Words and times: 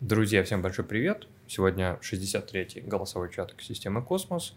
Друзья, 0.00 0.42
всем 0.42 0.62
большой 0.62 0.86
привет! 0.86 1.26
Сегодня 1.46 1.98
63-й 2.00 2.80
голосовой 2.80 3.30
чат 3.30 3.52
экосистемы 3.52 4.00
Космос. 4.00 4.54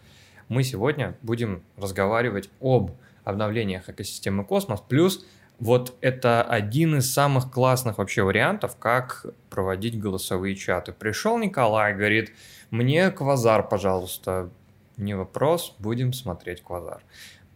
Мы 0.48 0.64
сегодня 0.64 1.18
будем 1.20 1.62
разговаривать 1.76 2.48
об 2.62 2.92
обновлениях 3.24 3.90
экосистемы 3.90 4.46
Космос, 4.46 4.80
плюс 4.80 5.26
вот 5.58 5.98
это 6.00 6.42
один 6.42 6.96
из 6.96 7.12
самых 7.12 7.52
классных 7.52 7.98
вообще 7.98 8.22
вариантов, 8.22 8.78
как 8.78 9.26
проводить 9.50 10.00
голосовые 10.00 10.56
чаты. 10.56 10.92
Пришел 10.92 11.36
Николай, 11.36 11.92
говорит, 11.94 12.32
мне 12.70 13.10
квазар, 13.10 13.68
пожалуйста. 13.68 14.48
Не 14.96 15.12
вопрос, 15.12 15.76
будем 15.78 16.14
смотреть 16.14 16.62
квазар. 16.62 17.02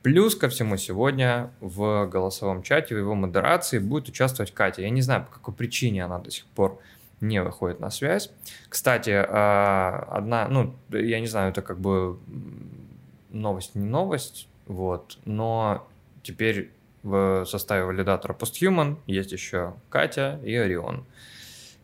Плюс 0.03 0.35
ко 0.35 0.51
всему 0.51 0.77
сегодня 0.77 1.53
в 1.61 2.05
голосовом 2.05 2.63
чате, 2.63 2.95
в 2.95 2.99
его 2.99 3.15
модерации 3.15 3.79
будет 3.79 4.11
участвовать 4.11 4.53
Катя. 4.53 4.83
Я 4.83 4.91
не 4.91 5.01
знаю, 5.01 5.25
по 5.25 5.33
какой 5.33 5.55
причине 5.55 6.05
она 6.05 6.19
до 6.19 6.31
сих 6.31 6.45
пор 6.45 6.79
не 7.21 7.43
выходит 7.43 7.81
на 7.81 7.91
связь. 7.91 8.31
Кстати, 8.69 9.11
а, 9.11 10.07
одна, 10.11 10.49
ну, 10.49 10.75
я 10.91 11.21
не 11.21 11.27
знаю, 11.27 11.51
это 11.51 11.63
как 11.63 11.79
бы 11.79 12.19
новость 13.31 13.75
не 13.75 13.87
новость, 13.87 14.49
вот, 14.67 15.19
но 15.25 15.87
теперь 16.23 16.71
в 17.03 17.45
составе 17.47 17.85
валидатора 17.85 18.35
Posthuman 18.35 18.97
есть 19.07 19.33
еще 19.33 19.75
Катя 19.89 20.41
и 20.45 20.55
Орион. 20.55 21.05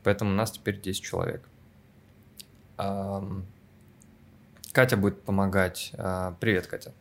Поэтому 0.02 0.32
у 0.32 0.34
нас 0.34 0.52
теперь 0.52 0.80
10 0.80 1.02
человек. 1.02 1.42
Катя 2.76 3.46
будет 4.96 5.22
помогать. 5.22 5.92
А, 5.96 6.34
привет, 6.40 6.66
Катя. 6.66 6.92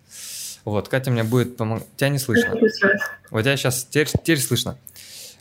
Вот, 0.63 0.87
Катя 0.87 1.11
мне 1.11 1.23
будет 1.23 1.57
помогать. 1.57 1.87
Тебя 1.97 2.09
не 2.09 2.19
слышно. 2.19 2.55
Вот 3.31 3.41
тебя 3.41 3.57
сейчас 3.57 3.83
теперь, 3.83 4.07
теперь 4.07 4.39
слышно. 4.39 4.77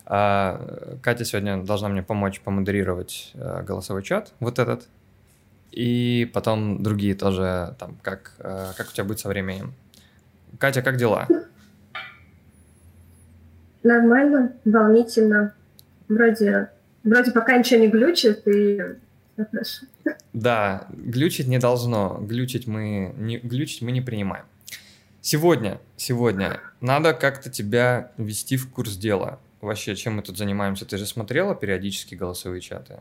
А, 0.06 0.96
Катя 1.02 1.24
сегодня 1.24 1.62
должна 1.62 1.88
мне 1.88 2.02
помочь 2.02 2.40
помодерировать 2.40 3.32
а, 3.34 3.62
голосовой 3.62 4.02
чат, 4.02 4.32
вот 4.40 4.58
этот. 4.58 4.88
И 5.70 6.30
потом 6.34 6.82
другие 6.82 7.14
тоже, 7.14 7.74
там, 7.78 7.96
как, 8.02 8.34
а, 8.38 8.72
как 8.76 8.88
у 8.88 8.92
тебя 8.92 9.04
будет 9.04 9.20
со 9.20 9.28
временем. 9.28 9.74
Катя, 10.58 10.82
как 10.82 10.96
дела? 10.96 11.26
Нормально, 13.82 14.52
волнительно. 14.64 15.54
Вроде, 16.08 16.70
вроде 17.04 17.32
пока 17.32 17.56
ничего 17.56 17.80
не 17.80 17.88
глючит, 17.88 18.46
и 18.46 18.80
хорошо. 19.36 19.86
Да, 20.32 20.86
глючить 20.90 21.48
не 21.48 21.58
должно. 21.58 22.18
Глючить 22.20 22.66
мы 22.66 23.14
не, 23.16 23.38
глючить 23.38 23.82
мы 23.82 23.92
не 23.92 24.00
принимаем. 24.00 24.44
Сегодня, 25.20 25.80
сегодня 25.96 26.60
надо 26.80 27.14
как-то 27.14 27.48
тебя 27.48 28.10
ввести 28.16 28.56
в 28.56 28.70
курс 28.70 28.96
дела. 28.96 29.38
Вообще, 29.62 29.94
чем 29.94 30.16
мы 30.16 30.22
тут 30.22 30.36
занимаемся? 30.36 30.84
Ты 30.84 30.98
же 30.98 31.06
смотрела 31.06 31.54
периодически 31.54 32.16
голосовые 32.16 32.60
чаты? 32.60 32.98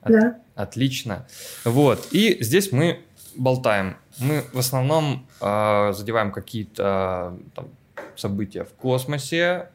От, 0.00 0.12
да. 0.12 0.40
Отлично. 0.54 1.26
Вот. 1.64 2.08
И 2.12 2.42
здесь 2.42 2.72
мы 2.72 3.04
болтаем. 3.36 3.98
Мы 4.18 4.42
в 4.54 4.58
основном 4.58 5.26
э, 5.42 5.92
задеваем 5.92 6.32
какие-то 6.32 7.38
там, 7.54 7.68
события 8.16 8.64
в 8.64 8.72
космосе. 8.72 9.68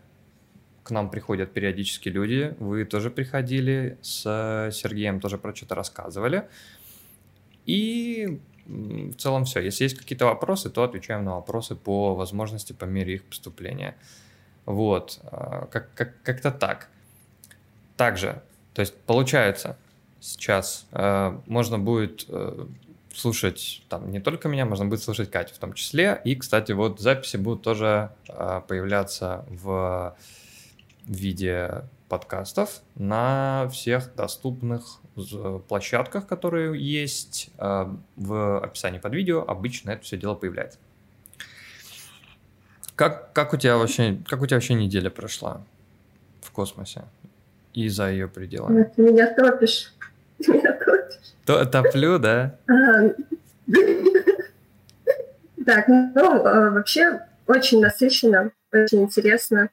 К 0.82 0.90
нам 0.90 1.12
приходят 1.12 1.54
периодически 1.54 2.10
люди. 2.10 2.56
Вы 2.58 2.84
тоже 2.86 3.12
приходили 3.12 4.00
с 4.02 4.24
Сергеем, 4.74 5.20
тоже 5.20 5.38
про 5.38 5.56
что-то 5.56 5.76
рассказывали. 5.76 6.48
И 7.68 8.42
в 8.66 9.14
целом 9.18 9.46
все. 9.46 9.60
Если 9.60 9.84
есть 9.84 9.98
какие-то 9.98 10.26
вопросы, 10.26 10.72
то 10.72 10.82
отвечаем 10.84 11.24
на 11.26 11.36
вопросы 11.36 11.76
по 11.76 12.16
возможности, 12.16 12.74
по 12.74 12.86
мере 12.86 13.14
их 13.16 13.24
поступления. 13.24 13.96
Вот, 14.72 15.20
а, 15.24 15.68
как, 15.68 15.94
как, 15.94 16.22
как-то 16.24 16.52
так. 16.52 16.88
Также, 17.98 18.42
то 18.74 18.80
есть 18.80 18.96
получается, 19.02 19.78
сейчас 20.22 20.88
э, 20.92 21.38
можно 21.46 21.78
будет 21.78 22.26
э, 22.30 22.66
слушать 23.14 23.84
там 23.90 24.10
не 24.12 24.22
только 24.22 24.48
меня, 24.48 24.66
можно 24.66 24.86
будет 24.86 25.04
слушать 25.04 25.30
Катю 25.30 25.54
в 25.54 25.58
том 25.58 25.74
числе. 25.74 26.22
И, 26.24 26.36
кстати, 26.36 26.72
вот 26.72 27.00
записи 27.02 27.38
будут 27.38 27.64
тоже 27.64 28.12
э, 28.30 28.62
появляться 28.68 29.46
в 29.50 30.16
виде 31.04 31.84
подкастов 32.08 32.82
на 32.96 33.68
всех 33.72 34.16
доступных 34.16 35.00
площадках, 35.68 36.28
которые 36.28 36.80
есть 36.82 37.50
в 37.58 38.60
описании 38.60 39.00
под 39.00 39.14
видео. 39.14 39.44
Обычно 39.46 39.92
это 39.92 40.04
все 40.04 40.18
дело 40.18 40.36
появляется. 40.36 40.78
Как, 42.96 43.34
как, 43.34 43.54
у 43.54 43.58
тебя 43.58 43.78
вообще, 43.78 44.18
как 44.28 44.42
у 44.42 44.46
тебя 44.46 44.58
вообще 44.58 44.74
неделя 44.74 45.10
прошла 45.10 45.62
в 46.42 46.52
космосе 46.52 47.04
и 47.74 47.88
за 47.90 48.12
ее 48.12 48.28
пределами? 48.28 48.92
Ты 48.96 49.02
меня 49.02 49.34
топишь. 49.34 49.94
Ты 50.38 50.52
меня 50.54 50.74
топишь. 50.74 51.34
То, 51.46 51.66
топлю, 51.66 52.20
да? 52.20 52.58
Так, 55.64 55.88
ну, 55.88 56.44
а, 56.44 56.72
вообще 56.72 57.22
очень 57.46 57.82
насыщенно, 57.82 58.52
очень 58.74 59.04
интересно. 59.04 59.70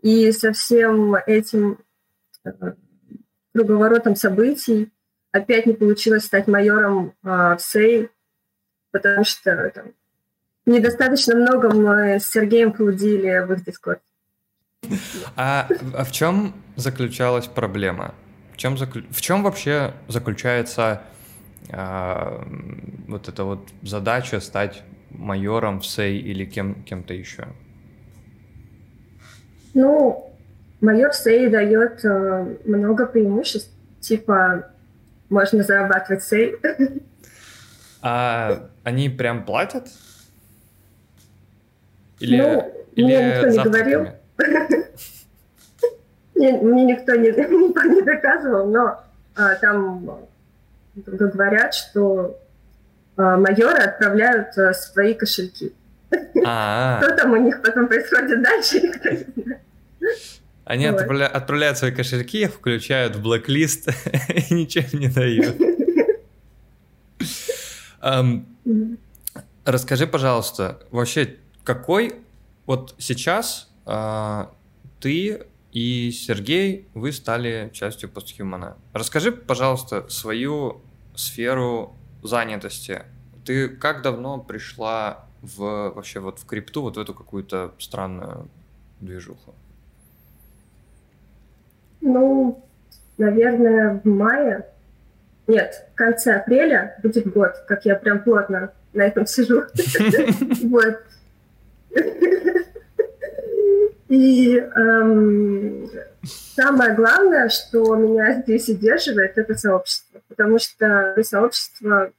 И 0.00 0.30
со 0.30 0.52
всем 0.52 1.14
этим 1.14 1.78
э, 2.44 2.50
круговоротом 3.52 4.14
событий 4.16 4.92
опять 5.32 5.66
не 5.66 5.72
получилось 5.72 6.26
стать 6.26 6.46
майором 6.46 7.14
а, 7.24 7.56
в 7.56 7.60
СЕЙ, 7.60 8.10
потому 8.92 9.24
что 9.24 9.70
там, 9.74 9.92
недостаточно 10.66 11.34
много 11.34 11.72
мы 11.72 12.20
с 12.20 12.30
Сергеем 12.30 12.72
флудили 12.72 13.44
в 13.46 13.52
их 13.52 13.64
дискорде. 13.64 14.00
А, 15.36 15.68
а 15.94 16.04
в 16.04 16.12
чем 16.12 16.54
заключалась 16.76 17.46
проблема? 17.46 18.14
В 18.52 18.56
чем, 18.56 18.76
заклю... 18.76 19.04
в 19.10 19.20
чем 19.20 19.42
вообще 19.42 19.94
заключается 20.08 21.02
а, 21.70 22.44
вот 23.08 23.28
эта 23.28 23.44
вот 23.44 23.68
задача 23.82 24.40
стать 24.40 24.82
майором 25.10 25.80
в 25.80 25.86
СЕЙ 25.86 26.18
или 26.18 26.44
кем, 26.44 26.82
кем-то 26.84 27.14
еще? 27.14 27.46
Ну, 29.74 30.32
майор 30.80 31.12
СЕЙ 31.12 31.48
дает 31.48 32.04
э, 32.04 32.56
много 32.64 33.06
преимуществ. 33.06 33.70
Типа, 34.00 34.70
можно 35.30 35.62
зарабатывать 35.62 36.24
сей. 36.24 36.56
А 38.02 38.68
они 38.82 39.08
прям 39.08 39.44
платят? 39.44 39.86
Или, 42.22 42.40
ну, 42.40 42.72
или 42.94 43.04
мне 43.04 43.26
никто 43.26 43.48
не 43.48 43.64
говорил. 43.64 44.08
Мне 46.34 46.84
никто 46.84 47.14
не, 47.16 47.30
не 47.94 48.02
доказывал, 48.02 48.68
но 48.68 49.00
а, 49.34 49.54
там 49.56 50.26
говорят, 50.94 51.74
что 51.74 52.38
а, 53.16 53.36
майоры 53.36 53.78
отправляют 53.78 54.56
а, 54.56 54.72
свои 54.72 55.14
кошельки. 55.14 55.72
Что 56.10 57.16
там 57.16 57.32
у 57.32 57.36
них 57.36 57.60
потом 57.62 57.88
происходит 57.88 58.42
дальше, 58.42 58.80
никто 58.80 59.10
не 59.10 59.42
знает. 59.42 59.60
Они 60.64 60.86
вот. 60.88 61.00
отправля... 61.00 61.26
отправляют 61.26 61.78
свои 61.78 61.90
кошельки, 61.90 62.46
включают 62.46 63.16
в 63.16 63.22
блэк-лист 63.22 63.88
и 64.50 64.54
ничем 64.54 64.84
не 64.92 65.08
дают. 65.08 65.56
Um, 68.04 68.46
расскажи, 69.64 70.08
пожалуйста, 70.08 70.80
вообще, 70.90 71.36
какой 71.64 72.14
вот 72.66 72.94
сейчас 72.98 73.70
uh, 73.84 74.48
ты 75.00 75.46
и 75.72 76.10
Сергей, 76.10 76.86
вы 76.92 77.12
стали 77.12 77.70
частью 77.72 78.10
постхумана. 78.10 78.76
Расскажи, 78.92 79.32
пожалуйста, 79.32 80.06
свою 80.08 80.82
сферу 81.14 81.96
занятости. 82.22 83.02
Ты 83.44 83.68
как 83.68 84.02
давно 84.02 84.38
пришла 84.38 85.26
в 85.40 85.92
вообще 85.94 86.20
вот 86.20 86.38
в 86.38 86.46
крипту, 86.46 86.82
вот 86.82 86.96
в 86.96 87.00
эту 87.00 87.14
какую-то 87.14 87.72
странную 87.78 88.48
движуху? 89.00 89.54
Ну, 92.02 92.62
наверное, 93.16 94.00
в 94.04 94.06
мае. 94.06 94.66
Нет, 95.46 95.88
в 95.92 95.96
конце 95.96 96.36
апреля 96.36 96.98
будет 97.02 97.32
год, 97.32 97.52
как 97.66 97.84
я 97.86 97.96
прям 97.96 98.22
плотно 98.22 98.72
на 98.92 99.02
этом 99.02 99.26
сижу. 99.26 99.62
Вот. 100.68 101.02
И 104.08 104.58
эм, 104.58 105.88
самое 106.22 106.94
главное, 106.94 107.48
что 107.48 107.96
меня 107.96 108.42
здесь 108.42 108.68
удерживает, 108.68 109.38
это 109.38 109.54
сообщество. 109.54 110.20
Потому 110.28 110.58
что 110.58 111.14
без 111.16 111.30
сообщества 111.30 112.12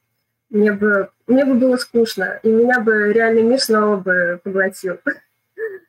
мне 0.50 0.72
бы, 0.72 1.10
мне 1.28 1.46
бы 1.46 1.56
было 1.56 1.78
скучно, 1.78 2.40
и 2.44 2.50
меня 2.50 2.80
бы 2.80 3.14
реальный 3.14 3.44
мир 3.44 3.60
снова 3.60 3.98
бы 3.98 4.40
поглотил. 4.44 4.98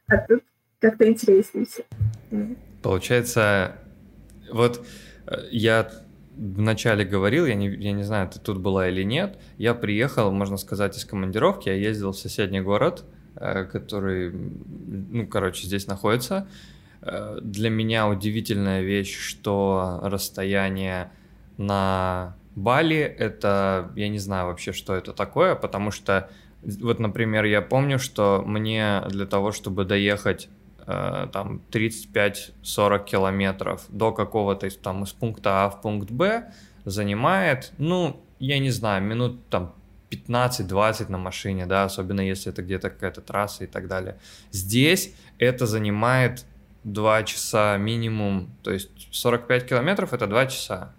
А 0.08 0.18
тут 0.18 0.42
как-то 0.78 1.08
интереснее 1.08 1.64
все. 1.64 1.84
Получается, 2.82 3.78
вот 4.52 4.86
э, 5.26 5.36
я 5.50 5.90
вначале 6.36 7.04
говорил, 7.04 7.46
я 7.46 7.54
не, 7.54 7.68
я 7.68 7.92
не 7.92 8.02
знаю, 8.02 8.28
ты 8.28 8.38
тут 8.38 8.58
была 8.58 8.88
или 8.88 9.02
нет, 9.02 9.38
я 9.56 9.74
приехал, 9.74 10.30
можно 10.30 10.56
сказать, 10.56 10.96
из 10.98 11.04
командировки, 11.04 11.68
я 11.68 11.74
ездил 11.74 12.12
в 12.12 12.18
соседний 12.18 12.60
город, 12.60 13.04
который, 13.36 14.32
ну, 14.32 15.26
короче, 15.26 15.66
здесь 15.66 15.86
находится, 15.86 16.46
э, 17.02 17.38
для 17.42 17.70
меня 17.70 18.08
удивительная 18.08 18.82
вещь, 18.82 19.16
что 19.16 20.00
расстояние 20.02 21.10
на 21.56 22.36
Бали 22.54 22.98
это, 22.98 23.90
я 23.96 24.08
не 24.08 24.18
знаю 24.18 24.46
вообще, 24.46 24.72
что 24.72 24.94
это 24.94 25.12
такое, 25.12 25.56
потому 25.56 25.90
что 25.90 26.30
вот, 26.62 26.98
например, 26.98 27.44
я 27.44 27.60
помню, 27.60 27.98
что 27.98 28.42
мне 28.46 29.02
для 29.08 29.26
того, 29.26 29.52
чтобы 29.52 29.84
доехать 29.84 30.48
э, 30.86 31.28
там 31.32 31.60
35-40 31.70 33.04
километров 33.04 33.84
до 33.88 34.12
какого-то 34.12 34.70
там 34.80 35.04
из 35.04 35.12
пункта 35.12 35.64
А 35.64 35.70
в 35.70 35.82
пункт 35.82 36.10
Б 36.10 36.50
занимает, 36.84 37.72
ну, 37.78 38.20
я 38.38 38.58
не 38.58 38.70
знаю, 38.70 39.02
минут 39.02 39.46
там 39.48 39.74
15-20 40.16 41.10
на 41.10 41.18
машине, 41.18 41.66
да, 41.66 41.84
особенно 41.84 42.20
если 42.20 42.52
это 42.52 42.62
где-то 42.62 42.90
какая-то 42.90 43.20
трасса 43.20 43.64
и 43.64 43.66
так 43.66 43.88
далее. 43.88 44.18
Здесь 44.50 45.14
это 45.38 45.66
занимает 45.66 46.44
2 46.84 47.22
часа 47.24 47.76
минимум, 47.76 48.50
то 48.62 48.72
есть 48.72 48.90
45 49.10 49.66
километров 49.66 50.12
это 50.12 50.26
2 50.26 50.46
часа. 50.46 50.92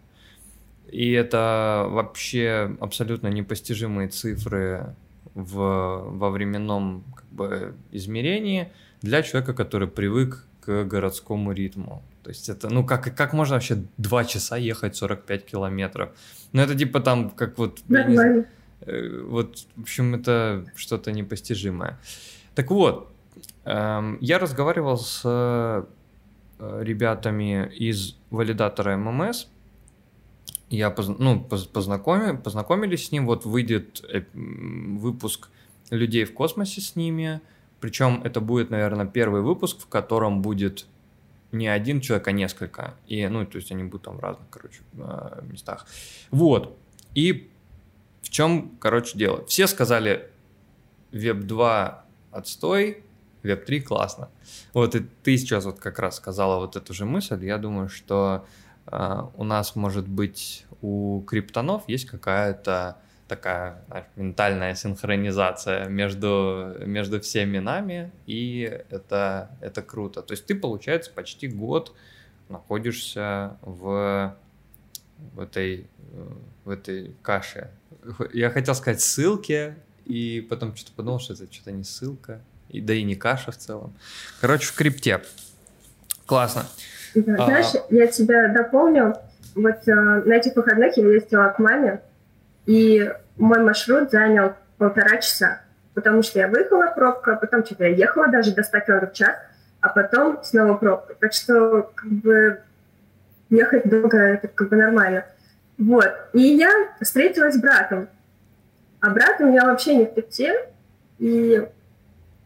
И 0.91 1.11
это 1.11 1.85
вообще 1.89 2.75
абсолютно 2.79 3.27
непостижимые 3.27 4.07
цифры 4.07 4.95
в, 5.33 5.55
во 5.55 6.29
временном 6.29 7.03
как 7.15 7.25
бы, 7.29 7.75
измерении 7.91 8.71
для 9.01 9.21
человека, 9.21 9.53
который 9.53 9.87
привык 9.87 10.45
к 10.61 10.83
городскому 10.85 11.51
ритму. 11.51 12.03
То 12.23 12.29
есть 12.29 12.49
это, 12.49 12.69
ну 12.69 12.83
как, 12.83 13.15
как 13.15 13.33
можно 13.33 13.55
вообще 13.55 13.83
2 13.97 14.25
часа 14.25 14.57
ехать 14.57 14.95
45 14.95 15.45
километров? 15.45 16.09
Ну 16.53 16.61
это 16.61 16.73
типа 16.75 16.99
там, 16.99 17.29
как 17.29 17.57
вот... 17.57 17.81
Э, 17.89 18.45
вот, 18.85 19.59
в 19.75 19.81
общем, 19.81 20.15
это 20.15 20.65
что-то 20.75 21.11
непостижимое. 21.11 21.99
Так 22.53 22.71
вот, 22.71 23.11
эм, 23.65 24.17
я 24.21 24.39
разговаривал 24.39 24.97
с 24.97 25.21
э, 25.23 25.85
ребятами 26.59 27.71
из 27.75 28.15
валидатора 28.29 28.97
ММС, 28.97 29.47
я 30.69 30.89
поз, 30.89 31.07
ну, 31.07 31.41
познакомил, 31.41 32.37
познакомились 32.37 33.07
с 33.07 33.11
ним, 33.11 33.25
вот 33.25 33.45
выйдет 33.45 34.03
э, 34.11 34.23
выпуск 34.33 35.49
людей 35.89 36.25
в 36.25 36.33
космосе 36.33 36.81
с 36.81 36.95
ними, 36.95 37.41
причем 37.79 38.21
это 38.23 38.41
будет, 38.41 38.69
наверное, 38.69 39.05
первый 39.05 39.41
выпуск, 39.41 39.79
в 39.81 39.87
котором 39.87 40.41
будет 40.41 40.87
не 41.51 41.67
один 41.67 42.01
человек, 42.01 42.27
а 42.27 42.31
несколько. 42.31 42.95
И, 43.07 43.27
ну, 43.27 43.45
то 43.45 43.57
есть 43.57 43.71
они 43.71 43.83
будут 43.83 44.03
там 44.03 44.17
в 44.17 44.19
разных, 44.19 44.47
короче, 44.49 44.81
э, 44.93 45.41
местах. 45.43 45.85
Вот. 46.31 46.77
И 47.13 47.49
в 48.25 48.29
чем, 48.31 48.75
короче, 48.79 49.17
дело? 49.17 49.45
Все 49.45 49.67
сказали, 49.67 50.29
Web 51.11 51.43
2 51.43 52.05
отстой, 52.31 53.03
Web 53.43 53.65
3 53.65 53.81
классно. 53.81 54.29
Вот 54.73 54.95
и 54.95 55.05
ты 55.23 55.37
сейчас 55.37 55.65
вот 55.65 55.79
как 55.79 55.99
раз 55.99 56.15
сказала 56.15 56.59
вот 56.59 56.75
эту 56.75 56.93
же 56.93 57.05
мысль. 57.05 57.45
Я 57.45 57.59
думаю, 57.59 57.87
что 57.87 58.47
а, 58.87 59.29
у 59.35 59.43
нас, 59.43 59.75
может 59.75 60.07
быть, 60.07 60.65
у 60.81 61.21
криптонов 61.21 61.83
есть 61.87 62.05
какая-то 62.05 62.97
такая 63.27 63.83
знаешь, 63.87 64.05
ментальная 64.15 64.75
синхронизация 64.75 65.87
между, 65.87 66.75
между 66.79 67.21
всеми 67.21 67.59
нами, 67.59 68.11
и 68.25 68.61
это, 68.89 69.51
это 69.61 69.83
круто. 69.83 70.23
То 70.23 70.33
есть 70.33 70.47
ты, 70.47 70.55
получается, 70.55 71.11
почти 71.13 71.47
год 71.47 71.95
находишься 72.49 73.57
в, 73.61 74.35
в, 75.33 75.39
этой, 75.39 75.87
в 76.63 76.69
этой 76.69 77.15
каше. 77.21 77.71
Я 78.33 78.49
хотел 78.49 78.75
сказать 78.75 79.01
ссылке, 79.01 79.75
и 80.05 80.45
потом 80.49 80.75
что-то 80.75 80.95
подумал, 80.95 81.19
что 81.19 81.33
это 81.33 81.51
что-то 81.51 81.71
не 81.71 81.83
ссылка, 81.83 82.41
и, 82.69 82.81
да 82.81 82.93
и 82.93 83.03
не 83.03 83.15
каша 83.15 83.51
в 83.51 83.57
целом. 83.57 83.93
Короче, 84.41 84.67
в 84.67 84.75
крипте. 84.75 85.21
Классно. 86.25 86.65
Да, 87.15 87.35
а... 87.35 87.45
Знаешь, 87.45 87.85
я 87.89 88.07
тебя 88.07 88.49
дополню. 88.49 89.15
Вот 89.55 89.87
э, 89.87 89.93
на 89.93 90.33
этих 90.33 90.55
выходных 90.55 90.97
я 90.97 91.07
ездила 91.07 91.47
к 91.47 91.59
маме, 91.59 92.01
и 92.65 93.09
мой 93.37 93.63
маршрут 93.63 94.11
занял 94.11 94.53
полтора 94.77 95.17
часа, 95.17 95.61
потому 95.93 96.23
что 96.23 96.39
я 96.39 96.47
выехала 96.47 96.91
пробка, 96.93 97.35
потом 97.35 97.65
что-то 97.65 97.85
я 97.85 97.95
ехала 97.95 98.27
даже 98.27 98.53
до 98.53 98.63
100 98.63 98.79
км 98.81 99.07
в 99.07 99.13
час, 99.13 99.35
а 99.79 99.89
потом 99.89 100.43
снова 100.43 100.75
пробка. 100.75 101.15
Так 101.19 101.31
что 101.31 101.89
как 101.95 102.11
бы 102.11 102.59
ехать 103.49 103.87
долго 103.87 104.17
это 104.17 104.47
как 104.47 104.69
бы 104.69 104.75
нормально. 104.75 105.25
Вот. 105.77 106.09
И 106.33 106.41
я 106.41 106.71
встретилась 107.01 107.55
с 107.55 107.59
братом. 107.59 108.07
А 109.01 109.09
брат 109.09 109.39
у 109.39 109.45
меня 109.45 109.65
вообще 109.65 109.95
не 109.95 110.05
в 110.05 110.13
крипте, 110.13 110.69
и 111.19 111.67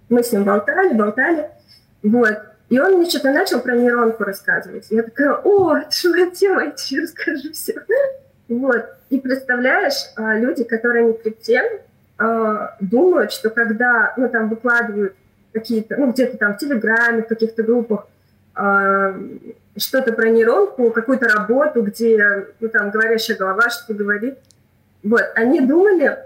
мы 0.09 0.23
с 0.23 0.31
ним 0.31 0.43
болтали, 0.43 0.93
болтали. 0.93 1.49
Вот. 2.03 2.37
И 2.69 2.79
он 2.79 2.97
мне 2.97 3.09
что-то 3.09 3.31
начал 3.31 3.61
про 3.61 3.75
нейронку 3.75 4.23
рассказывать. 4.23 4.87
Я 4.89 5.03
такая, 5.03 5.33
о, 5.43 5.77
это 5.77 5.91
же 5.91 6.09
моя 6.09 6.29
тема, 6.29 6.65
я 6.65 6.71
тебе 6.71 7.03
расскажу 7.03 7.51
все. 7.53 7.75
Вот. 8.47 8.85
И 9.09 9.19
представляешь, 9.19 10.11
а, 10.15 10.37
люди, 10.37 10.63
которые 10.63 11.05
не 11.05 11.13
крипте, 11.13 11.81
а, 12.17 12.75
думают, 12.79 13.31
что 13.31 13.49
когда, 13.49 14.13
ну, 14.17 14.29
там, 14.29 14.49
выкладывают 14.49 15.15
какие-то, 15.53 15.97
ну, 15.97 16.11
где-то 16.11 16.37
там 16.37 16.53
в 16.53 16.57
Телеграме, 16.57 17.23
в 17.23 17.27
каких-то 17.27 17.63
группах, 17.63 18.07
а, 18.53 19.15
что-то 19.79 20.13
про 20.13 20.29
нейронку, 20.29 20.91
какую-то 20.91 21.27
работу, 21.27 21.81
где, 21.81 22.47
ну, 22.59 22.69
там, 22.69 22.91
говорящая 22.91 23.37
голова 23.37 23.69
что-то 23.69 23.93
говорит. 23.93 24.37
Вот, 25.03 25.23
они 25.35 25.61
думали, 25.61 26.17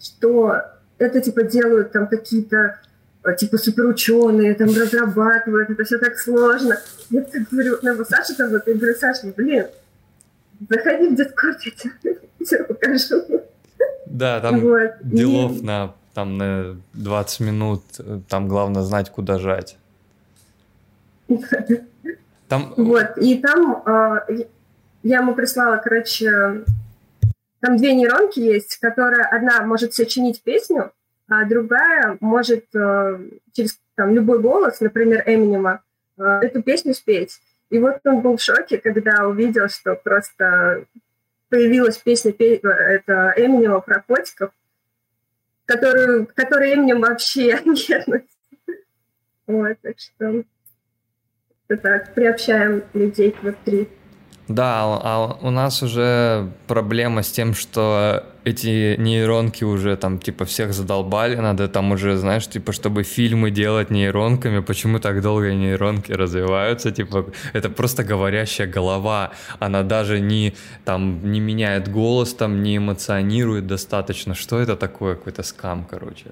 что 0.00 0.62
это, 0.98 1.20
типа, 1.20 1.44
делают 1.44 1.92
там 1.92 2.08
какие-то 2.08 2.78
Э, 3.26 3.34
типа 3.34 3.58
суперученые 3.58 4.54
там 4.54 4.68
разрабатывают, 4.68 5.70
это 5.70 5.84
все 5.84 5.98
так 5.98 6.16
сложно. 6.16 6.78
Я 7.10 7.22
так 7.22 7.48
говорю, 7.50 7.78
ну, 7.82 8.04
Саша 8.04 8.36
там 8.36 8.50
вот, 8.50 8.62
я 8.66 8.74
говорю, 8.74 8.94
Саша, 8.94 9.20
ну, 9.24 9.32
блин, 9.36 9.66
заходи 10.70 11.08
в 11.08 11.16
Дискорд, 11.16 11.60
я 11.62 11.72
тебе 11.72 12.18
все 12.44 12.62
покажу. 12.64 13.42
Да, 14.06 14.40
там 14.40 14.60
вот. 14.60 14.92
делов 15.02 15.58
и... 15.58 15.64
на, 15.64 15.94
там, 16.14 16.38
на 16.38 16.76
20 16.94 17.40
минут, 17.40 17.82
там 18.28 18.46
главное 18.48 18.82
знать, 18.82 19.10
куда 19.10 19.38
жать. 19.40 19.76
Там... 22.48 22.74
Вот, 22.76 23.18
и 23.18 23.38
там 23.38 23.82
э, 23.84 24.44
я 25.02 25.18
ему 25.18 25.34
прислала, 25.34 25.78
короче, 25.78 26.64
там 27.60 27.76
две 27.76 27.94
нейронки 27.94 28.38
есть, 28.38 28.78
которая 28.78 29.24
одна 29.24 29.62
может 29.62 29.94
сочинить 29.94 30.42
песню, 30.42 30.92
а 31.28 31.44
другая 31.44 32.16
может 32.20 32.66
э, 32.74 33.18
через 33.52 33.80
там, 33.96 34.14
любой 34.14 34.40
голос, 34.40 34.80
например, 34.80 35.24
Эминема, 35.26 35.82
э, 36.18 36.22
эту 36.42 36.62
песню 36.62 36.94
спеть. 36.94 37.40
И 37.70 37.78
вот 37.78 37.98
он 38.04 38.20
был 38.20 38.36
в 38.36 38.42
шоке, 38.42 38.78
когда 38.78 39.26
увидел, 39.26 39.68
что 39.68 39.96
просто 39.96 40.84
появилась 41.48 41.98
песня 41.98 42.32
это 42.32 43.34
Эминема 43.36 43.80
про 43.80 44.00
котиков, 44.02 44.52
которую, 45.64 46.26
которую 46.34 46.74
Эминем 46.74 47.00
вообще 47.00 47.60
нет. 47.64 48.06
Вот, 49.46 49.76
так 49.82 49.96
что 49.98 50.44
так, 51.68 52.14
приобщаем 52.14 52.82
людей 52.94 53.30
к 53.32 53.42
Web3. 53.44 53.88
Да, 54.48 54.82
а 55.02 55.38
у 55.42 55.50
нас 55.50 55.82
уже 55.82 56.52
проблема 56.68 57.24
с 57.24 57.32
тем, 57.32 57.52
что 57.52 58.22
эти 58.44 58.94
нейронки 58.96 59.64
уже 59.64 59.96
там 59.96 60.20
типа 60.20 60.44
всех 60.44 60.72
задолбали, 60.72 61.34
надо 61.34 61.66
там 61.66 61.90
уже, 61.90 62.16
знаешь, 62.16 62.46
типа, 62.46 62.70
чтобы 62.72 63.02
фильмы 63.02 63.50
делать 63.50 63.90
нейронками, 63.90 64.60
почему 64.60 65.00
так 65.00 65.20
долго 65.20 65.52
нейронки 65.52 66.12
развиваются, 66.12 66.92
типа, 66.92 67.26
это 67.54 67.70
просто 67.70 68.04
говорящая 68.04 68.68
голова, 68.68 69.32
она 69.58 69.82
даже 69.82 70.20
не 70.20 70.54
там 70.84 71.32
не 71.32 71.40
меняет 71.40 71.88
голос, 71.88 72.32
там 72.32 72.62
не 72.62 72.76
эмоционирует 72.76 73.66
достаточно, 73.66 74.34
что 74.36 74.60
это 74.60 74.76
такое, 74.76 75.16
какой-то 75.16 75.42
скам, 75.42 75.84
короче, 75.90 76.26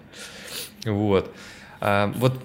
вот. 0.87 1.35
А, 1.81 2.13
вот 2.17 2.41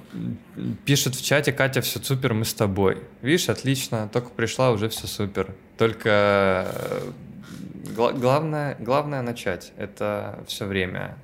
пишет 0.85 1.15
в 1.15 1.23
чате 1.23 1.51
Катя, 1.51 1.81
все 1.81 1.99
супер, 1.99 2.33
мы 2.33 2.45
с 2.45 2.53
тобой. 2.53 3.03
Видишь, 3.21 3.49
отлично, 3.49 4.09
только 4.11 4.29
пришла, 4.29 4.71
уже 4.71 4.89
все 4.89 5.07
супер. 5.07 5.55
Только 5.77 6.67
э, 6.73 7.11
главное, 7.95 8.75
главное 8.79 9.21
начать, 9.21 9.71
это 9.77 10.43
все 10.47 10.65
время. 10.65 11.17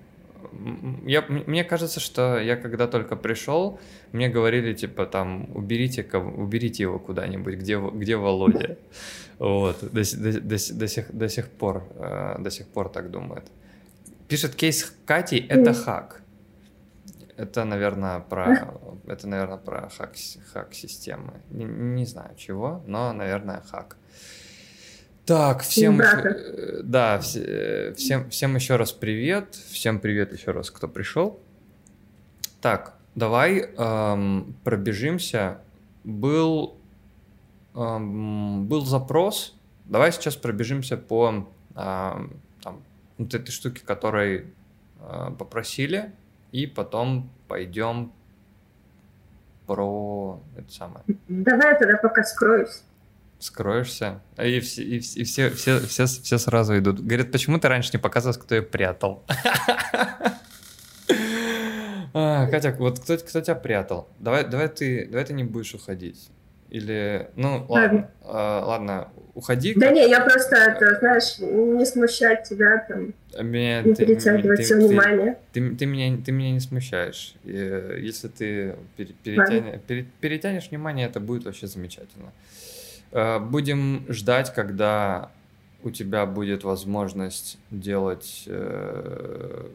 Я, 1.05 1.21
мне 1.27 1.63
кажется, 1.63 1.99
что 1.99 2.39
я 2.39 2.55
когда 2.55 2.87
только 2.87 3.15
пришел, 3.15 3.79
мне 4.13 4.29
говорили, 4.29 4.73
типа, 4.73 5.05
там, 5.05 5.49
уберите, 5.53 6.07
уберите 6.13 6.83
его 6.83 6.99
куда-нибудь, 6.99 7.55
где, 7.55 7.77
где 7.79 8.15
Володя. 8.15 8.77
Вот, 9.37 9.79
до, 9.81 10.01
до, 10.17 10.31
до, 10.39 10.73
до, 10.73 10.87
сих, 10.87 11.11
до 11.13 11.27
сих 11.27 11.49
пор, 11.49 11.83
э, 11.95 12.35
до 12.39 12.49
сих 12.49 12.67
пор 12.67 12.87
так 12.87 13.11
думает. 13.11 13.43
Пишет 14.29 14.55
кейс 14.55 14.95
Кати, 15.05 15.45
это 15.49 15.73
хак. 15.73 16.21
Это, 17.37 17.65
наверное, 17.65 18.19
про, 18.19 18.69
это, 19.07 19.27
наверное, 19.27 19.57
про 19.57 19.89
хак, 19.89 20.13
хак 20.53 20.73
системы. 20.73 21.33
Не, 21.49 21.65
не 21.65 22.05
знаю 22.05 22.35
чего, 22.37 22.83
но, 22.87 23.13
наверное, 23.13 23.61
хак. 23.61 23.97
Так, 25.25 25.61
всем, 25.61 25.99
э, 26.01 26.81
да, 26.83 27.19
все, 27.19 27.93
всем, 27.97 28.29
всем 28.29 28.55
еще 28.55 28.75
раз 28.75 28.91
привет, 28.91 29.55
всем 29.55 29.99
привет 29.99 30.31
еще 30.33 30.51
раз, 30.51 30.69
кто 30.69 30.87
пришел. 30.87 31.39
Так, 32.61 32.93
давай 33.15 33.59
эм, 33.59 34.55
пробежимся 34.63 35.61
был, 36.03 36.77
эм, 37.73 38.67
был 38.67 38.85
запрос. 38.85 39.55
Давай 39.85 40.11
сейчас 40.11 40.35
пробежимся 40.35 40.95
по 40.95 41.47
э, 41.75 41.75
там, 42.61 42.83
вот 43.17 43.33
этой 43.33 43.51
штуке, 43.51 43.81
которой 43.83 44.53
э, 44.99 45.31
попросили, 45.39 46.11
и 46.55 46.67
потом 46.67 47.29
пойдем 47.49 48.13
про 49.67 50.39
это 50.55 50.71
самое. 50.71 51.03
Давай 51.27 51.73
я 51.73 51.75
тогда 51.75 51.97
пока 51.97 52.23
скроюсь. 52.23 52.81
Скроешься, 53.39 54.21
и 54.37 54.61
все, 54.61 54.81
и, 54.81 54.99
все, 54.99 55.19
и 55.19 55.23
все, 55.25 55.49
все, 55.49 55.79
все, 55.79 56.05
все 56.05 56.37
сразу 56.37 56.77
идут. 56.77 57.01
Говорят, 57.01 57.33
почему 57.33 57.59
ты 57.59 57.67
раньше 57.67 57.89
не 57.91 57.99
показывал, 57.99 58.39
кто 58.39 58.55
я 58.55 58.61
прятал? 58.61 59.23
А, 62.17 62.47
Катя, 62.47 62.73
вот 62.79 62.99
кто, 62.99 63.17
кто 63.17 63.41
тебя 63.41 63.55
прятал? 63.55 64.07
Давай, 64.19 64.45
давай, 64.47 64.69
ты, 64.69 65.05
давай 65.05 65.25
ты 65.25 65.33
не 65.33 65.43
будешь 65.43 65.73
уходить. 65.73 66.29
Или, 66.75 67.29
ну, 67.37 67.65
ладно, 67.69 68.09
э, 68.21 68.27
ладно, 68.27 69.07
уходи. 69.33 69.73
Да 69.75 69.91
не, 69.91 70.09
я 70.09 70.19
просто, 70.19 70.57
это, 70.57 70.99
знаешь, 70.99 71.39
не 71.39 71.85
смущать 71.85 72.43
тебя, 72.43 72.85
там, 72.85 73.13
меня, 73.49 73.81
не 73.81 73.93
ты, 73.93 74.05
перетягивать 74.05 74.57
ты, 74.57 74.63
все 74.63 74.75
ты, 74.75 74.85
внимание. 74.85 75.37
Ты, 75.53 75.69
ты, 75.69 75.75
ты, 75.77 75.85
меня, 75.85 76.17
ты 76.21 76.33
меня 76.33 76.51
не 76.51 76.59
смущаешь. 76.59 77.35
И, 77.45 77.51
если 78.01 78.27
ты 78.27 78.75
перетянешь, 78.97 80.05
перетянешь 80.19 80.69
внимание, 80.69 81.07
это 81.07 81.21
будет 81.21 81.45
вообще 81.45 81.67
замечательно. 81.67 82.33
Э, 83.13 83.39
будем 83.39 84.05
ждать, 84.09 84.53
когда 84.53 85.31
у 85.81 85.91
тебя 85.91 86.25
будет 86.25 86.65
возможность 86.65 87.57
делать 87.71 88.43
э, 88.47 89.65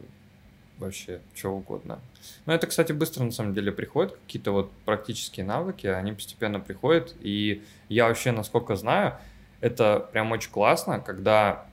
вообще 0.81 1.21
что 1.33 1.49
угодно. 1.49 1.99
Но 2.45 2.53
это, 2.53 2.67
кстати, 2.67 2.91
быстро 2.91 3.23
на 3.23 3.31
самом 3.31 3.53
деле 3.53 3.71
приходит, 3.71 4.13
какие-то 4.25 4.51
вот 4.51 4.71
практические 4.85 5.45
навыки, 5.45 5.87
они 5.87 6.11
постепенно 6.11 6.59
приходят, 6.59 7.15
и 7.21 7.63
я 7.89 8.07
вообще, 8.07 8.31
насколько 8.31 8.75
знаю, 8.75 9.15
это 9.61 10.09
прям 10.11 10.31
очень 10.31 10.51
классно, 10.51 10.99
когда 10.99 11.65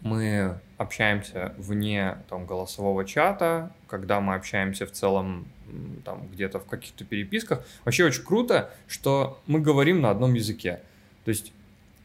мы 0.00 0.58
общаемся 0.78 1.54
вне 1.58 2.18
там, 2.28 2.46
голосового 2.46 3.04
чата, 3.04 3.70
когда 3.86 4.20
мы 4.20 4.34
общаемся 4.34 4.86
в 4.86 4.92
целом 4.92 5.46
там 6.04 6.26
где-то 6.28 6.58
в 6.58 6.66
каких-то 6.66 7.04
переписках. 7.04 7.64
Вообще 7.84 8.04
очень 8.04 8.24
круто, 8.24 8.70
что 8.88 9.40
мы 9.46 9.60
говорим 9.60 10.00
на 10.00 10.10
одном 10.10 10.34
языке. 10.34 10.80
То 11.24 11.28
есть 11.28 11.52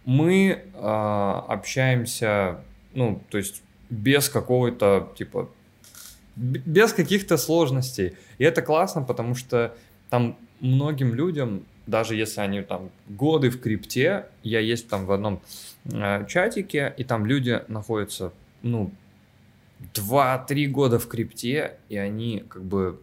мы 0.03 0.61
э, 0.73 1.41
общаемся, 1.47 2.59
ну, 2.93 3.21
то 3.29 3.37
есть 3.37 3.63
без 3.89 4.29
какого-то 4.29 5.13
типа 5.17 5.49
без 6.35 6.93
каких-то 6.93 7.37
сложностей. 7.37 8.17
И 8.37 8.43
это 8.43 8.61
классно, 8.61 9.01
потому 9.01 9.35
что 9.35 9.75
там 10.09 10.37
многим 10.59 11.13
людям, 11.13 11.65
даже 11.87 12.15
если 12.15 12.41
они 12.41 12.61
там 12.61 12.91
годы 13.07 13.49
в 13.49 13.59
крипте, 13.59 14.27
я 14.43 14.59
есть 14.59 14.89
там 14.89 15.05
в 15.05 15.11
одном 15.11 15.41
э, 15.85 16.25
чатике, 16.27 16.93
и 16.97 17.03
там 17.03 17.25
люди 17.25 17.61
находятся, 17.67 18.33
ну, 18.61 18.91
2-3 19.93 20.67
года 20.67 20.99
в 20.99 21.07
крипте, 21.07 21.77
и 21.89 21.97
они 21.97 22.43
как 22.47 22.63
бы 22.63 22.99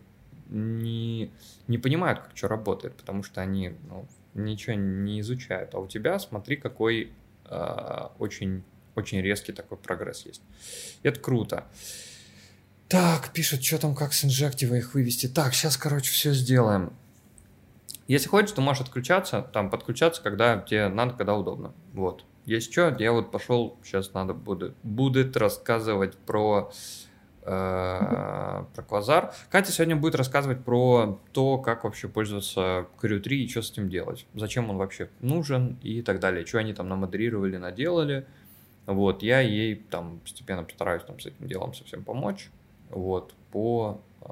не, 0.49 1.31
не 1.69 1.79
понимают, 1.79 2.21
как 2.21 2.31
что 2.35 2.49
работает, 2.49 2.95
потому 2.97 3.23
что 3.23 3.41
они 3.41 3.75
ну, 3.89 4.07
ничего 4.35 4.75
не 4.75 5.21
изучают. 5.21 5.75
А 5.75 5.79
у 5.79 5.87
тебя, 5.87 6.19
смотри, 6.19 6.57
какой 6.57 7.13
э, 7.47 8.09
очень, 8.19 8.63
очень 8.95 9.21
резкий 9.21 9.53
такой 9.53 9.79
прогресс 9.79 10.27
есть. 10.27 10.43
И 11.03 11.09
это 11.09 11.21
круто. 11.21 11.65
Так, 12.93 13.31
пишут, 13.33 13.65
что 13.65 13.79
там, 13.79 13.95
как 13.95 14.13
с 14.13 14.23
инжектива 14.23 14.75
их 14.75 14.93
вывести. 14.93 15.27
Так, 15.27 15.55
сейчас, 15.55 15.79
короче, 15.79 16.13
все 16.13 16.35
сделаем. 16.35 16.93
Если 18.07 18.29
хочешь, 18.29 18.53
то 18.53 18.61
можешь 18.61 18.83
отключаться, 18.83 19.41
там, 19.41 19.71
подключаться, 19.71 20.23
когда 20.23 20.59
тебе 20.59 20.89
надо, 20.89 21.15
когда 21.15 21.35
удобно. 21.35 21.73
Вот. 21.95 22.27
Есть 22.45 22.71
что, 22.71 22.95
я 22.99 23.13
вот 23.13 23.31
пошел, 23.31 23.79
сейчас 23.83 24.13
надо 24.13 24.35
будет, 24.35 24.75
будет 24.83 25.39
рассказывать 25.39 26.19
про, 26.19 26.71
э, 27.41 28.65
про 28.75 28.83
квазар. 28.87 29.33
Катя 29.49 29.73
сегодня 29.73 29.97
будет 29.97 30.15
рассказывать 30.15 30.63
про 30.63 31.19
то, 31.33 31.57
как 31.57 31.85
вообще 31.85 32.09
пользоваться 32.09 32.89
Crew 33.01 33.21
3 33.21 33.45
и 33.45 33.49
что 33.49 33.63
с 33.63 33.71
этим 33.71 33.89
делать. 33.89 34.27
Зачем 34.35 34.69
он 34.69 34.77
вообще 34.77 35.09
нужен 35.21 35.79
и 35.83 36.03
так 36.03 36.21
далее. 36.21 36.45
Что 36.45 36.59
они 36.59 36.75
там 36.75 36.91
намодрировали, 36.91 37.57
наделали. 37.57 38.27
Вот, 38.85 39.23
я 39.23 39.41
ей 39.41 39.77
там 39.77 40.19
постепенно 40.19 40.63
постараюсь 40.63 41.05
там 41.05 41.19
с 41.19 41.25
этим 41.25 41.49
делом 41.49 41.73
совсем 41.73 42.05
помочь 42.05 42.51
вот, 42.93 43.35
по 43.51 44.01
э, 44.23 44.27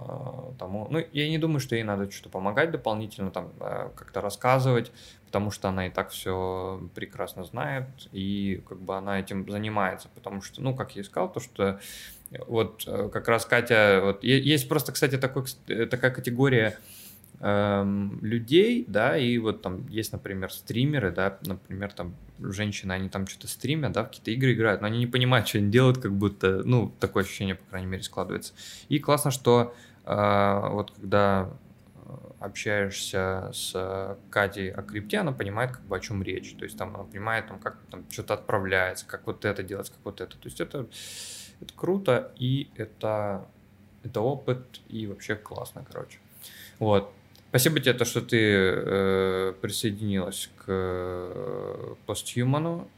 тому, 0.59 0.87
ну, 0.91 1.05
я 1.13 1.29
не 1.29 1.39
думаю, 1.39 1.61
что 1.61 1.75
ей 1.75 1.85
надо 1.85 2.11
что-то 2.11 2.31
помогать 2.31 2.71
дополнительно, 2.71 3.31
там, 3.31 3.51
э, 3.61 3.91
как-то 3.95 4.21
рассказывать, 4.21 4.93
потому 5.27 5.51
что 5.51 5.69
она 5.69 5.87
и 5.87 5.91
так 5.91 6.11
все 6.11 6.81
прекрасно 6.95 7.45
знает, 7.45 7.87
и 8.13 8.63
как 8.69 8.79
бы 8.81 8.97
она 8.97 9.21
этим 9.21 9.49
занимается, 9.49 10.09
потому 10.15 10.43
что, 10.43 10.63
ну, 10.63 10.75
как 10.75 10.97
я 10.97 11.03
и 11.03 11.05
сказал, 11.05 11.33
то, 11.33 11.41
что 11.41 11.81
вот 12.47 12.85
э, 12.87 13.09
как 13.13 13.29
раз 13.29 13.45
Катя, 13.45 14.01
вот 14.05 14.23
есть 14.23 14.69
просто, 14.69 14.93
кстати, 14.93 15.19
такой, 15.19 15.45
такая 15.67 16.11
категория 16.11 16.79
эм, 17.41 18.19
людей, 18.23 18.85
да, 18.87 19.17
и 19.17 19.39
вот 19.39 19.63
там 19.63 19.87
есть, 19.89 20.13
например, 20.13 20.53
стримеры, 20.53 21.11
да, 21.11 21.39
например, 21.43 21.93
там 21.93 22.15
женщины, 22.39 22.93
они 22.93 23.09
там 23.09 23.27
что-то 23.27 23.49
стримят, 23.49 23.93
да, 23.93 24.05
какие-то 24.05 24.31
игры 24.31 24.53
играют, 24.53 24.81
но 24.81 24.87
они 24.87 24.99
не 24.99 25.07
понимают, 25.07 25.49
что 25.49 25.59
они 25.59 25.71
делают, 25.71 25.99
как 25.99 26.13
будто, 26.13 26.63
ну, 26.65 26.93
такое 27.01 27.25
ощущение, 27.25 27.55
по 27.55 27.65
крайней 27.71 27.89
мере, 27.89 28.03
складывается. 28.03 28.53
И 28.89 28.99
классно, 28.99 29.31
что 29.31 29.75
э, 30.05 30.69
вот 30.71 30.93
когда 30.93 31.51
э, 31.95 32.11
общаешься 32.41 33.51
с 33.55 34.19
Катей 34.31 34.71
о 34.71 34.83
крипте, 34.83 35.19
она 35.19 35.33
понимает, 35.33 35.73
как 35.73 35.83
бы, 35.83 35.97
о 35.97 36.01
чем 36.01 36.23
речь. 36.23 36.55
То 36.55 36.65
есть 36.65 36.77
там 36.77 36.95
она 36.95 37.05
понимает, 37.05 37.49
там, 37.49 37.59
как 37.59 37.79
там 37.91 38.05
что-то 38.11 38.35
отправляется, 38.35 39.07
как 39.07 39.27
вот 39.27 39.45
это 39.45 39.63
делать, 39.63 39.91
как 39.91 39.99
вот 40.05 40.21
это. 40.21 40.37
То 40.37 40.47
есть 40.47 40.61
это, 40.61 40.87
это 41.61 41.73
круто, 41.75 42.33
и 42.37 42.71
это, 42.77 43.47
это 44.03 44.21
опыт, 44.21 44.81
и 44.89 45.07
вообще 45.07 45.37
классно, 45.37 45.85
короче. 45.91 46.19
Вот. 46.79 47.13
Спасибо 47.51 47.81
тебе, 47.81 47.95
то, 47.95 48.05
что 48.05 48.21
ты 48.21 48.39
э, 48.41 49.53
присоединилась 49.61 50.49
к 50.59 50.65
э, 50.69 51.95
постхуману, 52.07 52.89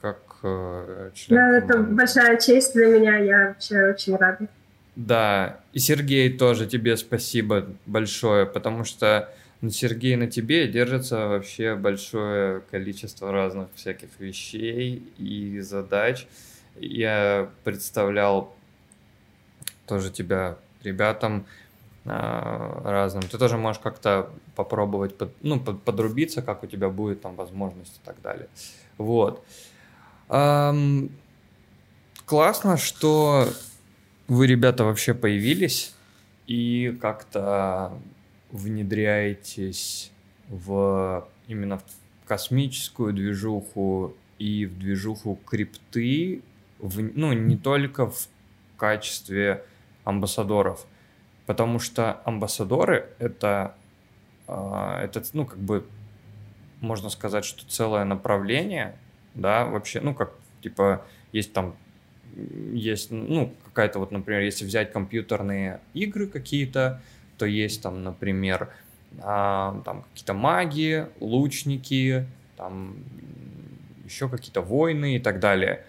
как 0.00 0.18
э, 0.42 1.10
член. 1.14 1.36
Да, 1.38 1.58
это 1.58 1.78
большая 1.78 2.38
честь 2.38 2.74
для 2.74 2.86
меня, 2.88 3.16
я 3.16 3.48
вообще 3.48 3.86
очень 3.86 4.16
рада. 4.16 4.46
Да, 4.96 5.60
и 5.72 5.78
Сергей 5.78 6.36
тоже 6.36 6.66
тебе 6.66 6.94
спасибо 6.98 7.66
большое, 7.86 8.44
потому 8.44 8.84
что 8.84 9.32
на 9.62 9.70
Сергей 9.70 10.16
на 10.16 10.26
тебе 10.26 10.68
держится 10.68 11.28
вообще 11.28 11.74
большое 11.74 12.60
количество 12.70 13.32
разных 13.32 13.68
всяких 13.74 14.08
вещей 14.18 15.02
и 15.16 15.58
задач. 15.60 16.26
Я 16.78 17.48
представлял 17.64 18.54
тоже 19.86 20.10
тебя 20.10 20.56
ребятам, 20.82 21.46
разным. 22.04 23.22
Ты 23.22 23.38
тоже 23.38 23.56
можешь 23.56 23.80
как-то 23.80 24.30
попробовать 24.56 25.16
под, 25.16 25.34
ну, 25.42 25.60
под, 25.60 25.82
подрубиться, 25.82 26.42
как 26.42 26.62
у 26.62 26.66
тебя 26.66 26.88
будет 26.88 27.22
там 27.22 27.36
возможность 27.36 28.00
и 28.02 28.04
так 28.04 28.20
далее. 28.22 28.48
Вот. 28.96 29.44
Эм, 30.28 31.10
классно, 32.24 32.76
что 32.76 33.48
вы, 34.28 34.46
ребята, 34.46 34.84
вообще 34.84 35.12
появились 35.12 35.94
и 36.46 36.96
как-то 37.00 37.92
внедряетесь 38.50 40.10
в 40.48 41.28
именно 41.48 41.78
в 41.78 41.84
космическую 42.26 43.12
движуху 43.12 44.14
и 44.38 44.64
в 44.66 44.78
движуху 44.78 45.38
крипты, 45.44 46.42
в, 46.78 47.02
ну, 47.02 47.32
не 47.34 47.56
только 47.56 48.06
в 48.06 48.28
качестве 48.78 49.64
амбассадоров– 50.04 50.86
Потому 51.46 51.78
что 51.78 52.20
амбассадоры 52.24 53.08
это, 53.18 53.74
а, 54.46 55.02
это, 55.02 55.22
ну, 55.32 55.46
как 55.46 55.58
бы, 55.58 55.86
можно 56.80 57.10
сказать, 57.10 57.44
что 57.44 57.68
целое 57.68 58.04
направление, 58.04 58.96
да, 59.34 59.64
вообще, 59.64 60.00
ну, 60.00 60.14
как, 60.14 60.32
типа, 60.62 61.04
есть 61.32 61.52
там, 61.52 61.74
есть, 62.72 63.10
ну, 63.10 63.52
какая-то 63.66 63.98
вот, 63.98 64.12
например, 64.12 64.42
если 64.42 64.64
взять 64.64 64.92
компьютерные 64.92 65.80
игры 65.94 66.26
какие-то, 66.26 67.00
то 67.38 67.46
есть 67.46 67.82
там, 67.82 68.02
например, 68.04 68.70
а, 69.22 69.80
там 69.84 70.02
какие-то 70.10 70.34
маги, 70.34 71.06
лучники, 71.20 72.26
там 72.56 72.96
еще 74.04 74.28
какие-то 74.28 74.60
войны 74.60 75.16
и 75.16 75.18
так 75.18 75.40
далее. 75.40 75.84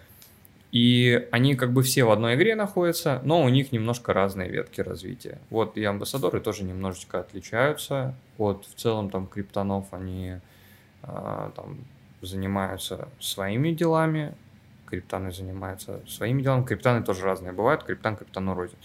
И 0.72 1.28
они 1.30 1.54
как 1.54 1.72
бы 1.74 1.82
все 1.82 2.04
в 2.04 2.10
одной 2.10 2.34
игре 2.34 2.54
находятся, 2.54 3.20
но 3.24 3.42
у 3.42 3.48
них 3.50 3.72
немножко 3.72 4.14
разные 4.14 4.48
ветки 4.48 4.80
развития. 4.80 5.38
Вот 5.50 5.76
и 5.76 5.84
амбассадоры 5.84 6.40
тоже 6.40 6.64
немножечко 6.64 7.20
отличаются 7.20 8.14
от 8.38 8.64
в 8.64 8.74
целом 8.74 9.10
там 9.10 9.26
криптонов, 9.26 9.92
они 9.92 10.38
э, 11.02 11.50
там 11.54 11.84
занимаются 12.22 13.08
своими 13.20 13.72
делами, 13.72 14.34
криптаны 14.86 15.30
занимаются 15.30 16.00
своими 16.08 16.40
делами, 16.40 16.64
криптаны 16.64 17.04
тоже 17.04 17.24
разные 17.24 17.52
бывают, 17.52 17.82
криптан 17.84 18.16
криптану 18.16 18.54
рознь. 18.54 18.76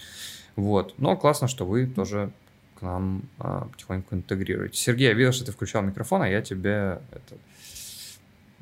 Вот, 0.58 0.94
но 0.98 1.16
классно, 1.16 1.48
что 1.48 1.66
вы 1.66 1.88
тоже 1.88 2.32
к 2.78 2.82
нам 2.82 3.24
а, 3.40 3.68
потихоньку 3.72 4.16
интегрируете. 4.16 4.78
Сергей, 4.78 5.08
я 5.08 5.14
видел, 5.14 5.32
что 5.32 5.46
ты 5.46 5.52
включал 5.52 5.84
микрофон, 5.84 6.22
а 6.22 6.28
я 6.30 6.42
тебе 6.42 7.00
это, 7.12 7.38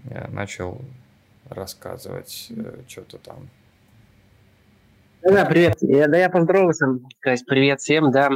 я 0.10 0.27
начал 0.32 0.82
рассказывать 1.50 2.48
э, 2.50 2.82
что-то 2.88 3.18
там. 3.20 3.50
Да, 5.22 5.46
привет. 5.46 5.78
Я, 5.82 6.08
да, 6.08 6.18
я 6.18 6.30
поздоровался, 6.30 7.00
сказать 7.20 7.46
привет 7.48 7.80
всем, 7.80 8.12
да. 8.12 8.30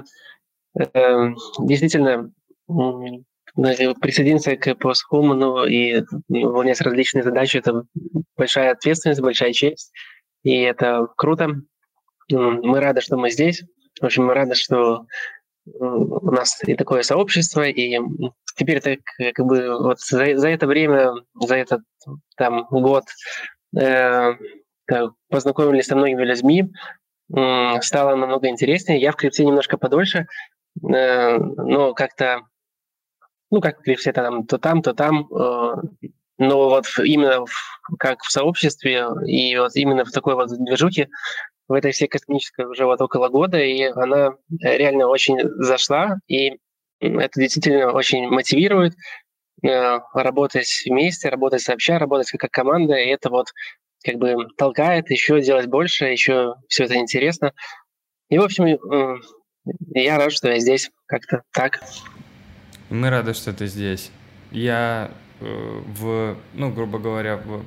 Э, 0.78 1.34
действительно, 1.60 2.32
присоединиться 2.66 4.56
к 4.56 4.76
постхуману 4.76 5.66
и 5.66 6.04
выполнять 6.28 6.82
различные 6.82 7.24
задачи– 7.24 7.58
это 7.60 7.84
большая 8.38 8.72
ответственность, 8.72 9.22
большая 9.22 9.54
честь, 9.54 9.92
и 10.44 10.56
это 10.62 11.08
круто. 11.16 11.62
Мы 12.32 12.80
рады, 12.80 13.02
что 13.02 13.18
мы 13.18 13.32
здесь. 13.32 13.64
В 14.00 14.06
общем, 14.06 14.26
мы 14.26 14.34
рады, 14.34 14.56
что 14.56 15.06
у 15.80 16.32
нас 16.32 16.62
и 16.66 16.76
такое 16.76 17.04
сообщество, 17.04 17.62
и 17.68 18.00
теперь 18.56 18.78
это 18.78 18.98
как 19.34 19.46
бы 19.46 19.78
вот 19.80 20.00
за, 20.00 20.38
за 20.38 20.50
это 20.50 20.68
время, 20.68 21.14
за 21.40 21.56
этот 21.56 21.82
там 22.36 22.68
год 22.70 23.06
э, 23.80 24.34
познакомились 25.30 25.86
со 25.86 25.96
многими 25.96 26.24
людьми, 26.24 26.72
э, 27.36 27.82
стало 27.82 28.16
намного 28.16 28.48
интереснее. 28.48 29.00
Я 29.00 29.12
в 29.12 29.16
крипте 29.16 29.46
немножко 29.46 29.78
подольше, 29.78 30.28
э, 30.82 31.38
но 31.38 31.94
как-то, 31.94 32.42
ну 33.52 33.62
как 33.62 33.80
в 33.80 33.84
крипте 33.84 34.12
там, 34.12 34.46
то 34.46 34.58
там, 34.58 34.82
то 34.82 34.94
там, 34.94 35.28
э, 35.32 35.76
но 36.38 36.70
вот 36.70 36.86
именно 37.04 37.46
в, 37.46 37.82
как 38.00 38.22
в 38.22 38.32
сообществе 38.32 39.08
и 39.26 39.58
вот 39.58 39.76
именно 39.76 40.06
в 40.06 40.12
такой 40.12 40.36
вот 40.36 40.50
движухе 40.50 41.10
в 41.70 41.74
этой 41.74 41.92
всей 41.92 42.08
космической 42.08 42.66
уже 42.66 42.86
вот 42.86 43.00
около 43.00 43.30
года, 43.30 43.60
и 43.60 43.84
она 43.84 44.34
реально 44.60 45.08
очень 45.08 45.40
зашла, 45.64 46.18
и 46.28 46.58
это 47.00 47.40
действительно 47.40 47.92
очень 47.92 48.28
мотивирует 48.28 48.96
э, 49.64 50.00
работать 50.14 50.84
вместе, 50.86 51.30
работать 51.30 51.62
сообща, 51.62 52.00
работать 52.00 52.32
как 52.32 52.52
команда, 52.52 52.96
и 52.96 53.08
это 53.08 53.30
вот 53.30 53.54
как 54.04 54.16
бы 54.16 54.48
толкает 54.58 55.12
еще 55.12 55.42
делать 55.42 55.68
больше, 55.68 56.06
еще 56.06 56.56
все 56.68 56.86
это 56.86 56.96
интересно. 56.96 57.54
И, 58.30 58.38
в 58.40 58.44
общем, 58.44 58.66
э, 58.66 59.16
я 59.94 60.18
рад, 60.18 60.34
что 60.34 60.50
я 60.50 60.60
здесь 60.60 60.90
как-то 61.06 61.44
так. 61.54 61.82
Мы 62.90 63.12
рады, 63.12 63.36
что 63.36 63.54
ты 63.54 63.68
здесь. 63.68 64.12
Я 64.52 65.12
э, 65.40 65.46
в, 65.46 66.36
ну, 66.56 66.74
грубо 66.74 66.98
говоря, 66.98 67.38
в 67.38 67.64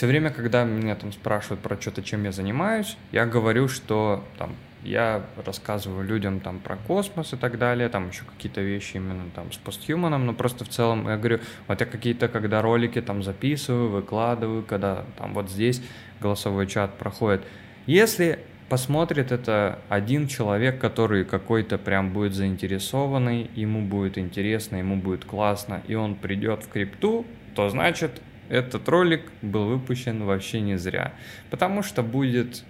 все 0.00 0.06
время, 0.06 0.30
когда 0.30 0.64
меня 0.64 0.94
там 0.94 1.12
спрашивают 1.12 1.60
про 1.60 1.78
что-то, 1.78 2.02
чем 2.02 2.24
я 2.24 2.32
занимаюсь, 2.32 2.96
я 3.12 3.26
говорю, 3.26 3.68
что 3.68 4.24
там 4.38 4.56
я 4.82 5.26
рассказываю 5.44 6.06
людям 6.06 6.40
там 6.40 6.58
про 6.58 6.76
космос 6.76 7.34
и 7.34 7.36
так 7.36 7.58
далее, 7.58 7.90
там 7.90 8.08
еще 8.08 8.22
какие-то 8.24 8.62
вещи 8.62 8.96
именно 8.96 9.24
там 9.34 9.52
с 9.52 9.58
постхуманом, 9.58 10.24
но 10.24 10.32
просто 10.32 10.64
в 10.64 10.70
целом 10.70 11.06
я 11.06 11.18
говорю, 11.18 11.40
вот 11.68 11.78
я 11.78 11.86
какие-то, 11.86 12.28
когда 12.28 12.62
ролики 12.62 13.02
там 13.02 13.22
записываю, 13.22 13.90
выкладываю, 13.90 14.62
когда 14.62 15.04
там 15.18 15.34
вот 15.34 15.50
здесь 15.50 15.82
голосовой 16.18 16.66
чат 16.66 16.96
проходит. 16.96 17.42
Если 17.84 18.38
посмотрит 18.70 19.32
это 19.32 19.80
один 19.90 20.28
человек, 20.28 20.80
который 20.80 21.26
какой-то 21.26 21.76
прям 21.76 22.14
будет 22.14 22.32
заинтересованный, 22.32 23.50
ему 23.54 23.82
будет 23.82 24.16
интересно, 24.16 24.76
ему 24.76 24.96
будет 24.96 25.26
классно, 25.26 25.82
и 25.88 25.94
он 25.94 26.14
придет 26.14 26.64
в 26.64 26.70
крипту, 26.70 27.26
то 27.54 27.68
значит 27.68 28.22
этот 28.50 28.88
ролик 28.88 29.22
был 29.42 29.66
выпущен 29.66 30.24
вообще 30.24 30.60
не 30.60 30.76
зря, 30.76 31.14
потому 31.50 31.82
что 31.82 32.02
будет 32.02 32.64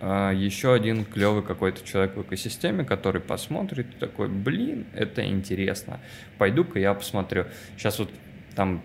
э, 0.00 0.32
еще 0.34 0.72
один 0.72 1.04
клевый 1.04 1.42
какой-то 1.42 1.84
человек 1.84 2.16
в 2.16 2.22
экосистеме, 2.22 2.84
который 2.84 3.20
посмотрит 3.20 3.86
и 3.94 3.98
такой, 3.98 4.28
блин, 4.28 4.86
это 4.94 5.26
интересно, 5.26 6.00
пойду-ка 6.38 6.78
я 6.78 6.94
посмотрю. 6.94 7.46
Сейчас 7.76 7.98
вот 7.98 8.10
там 8.54 8.82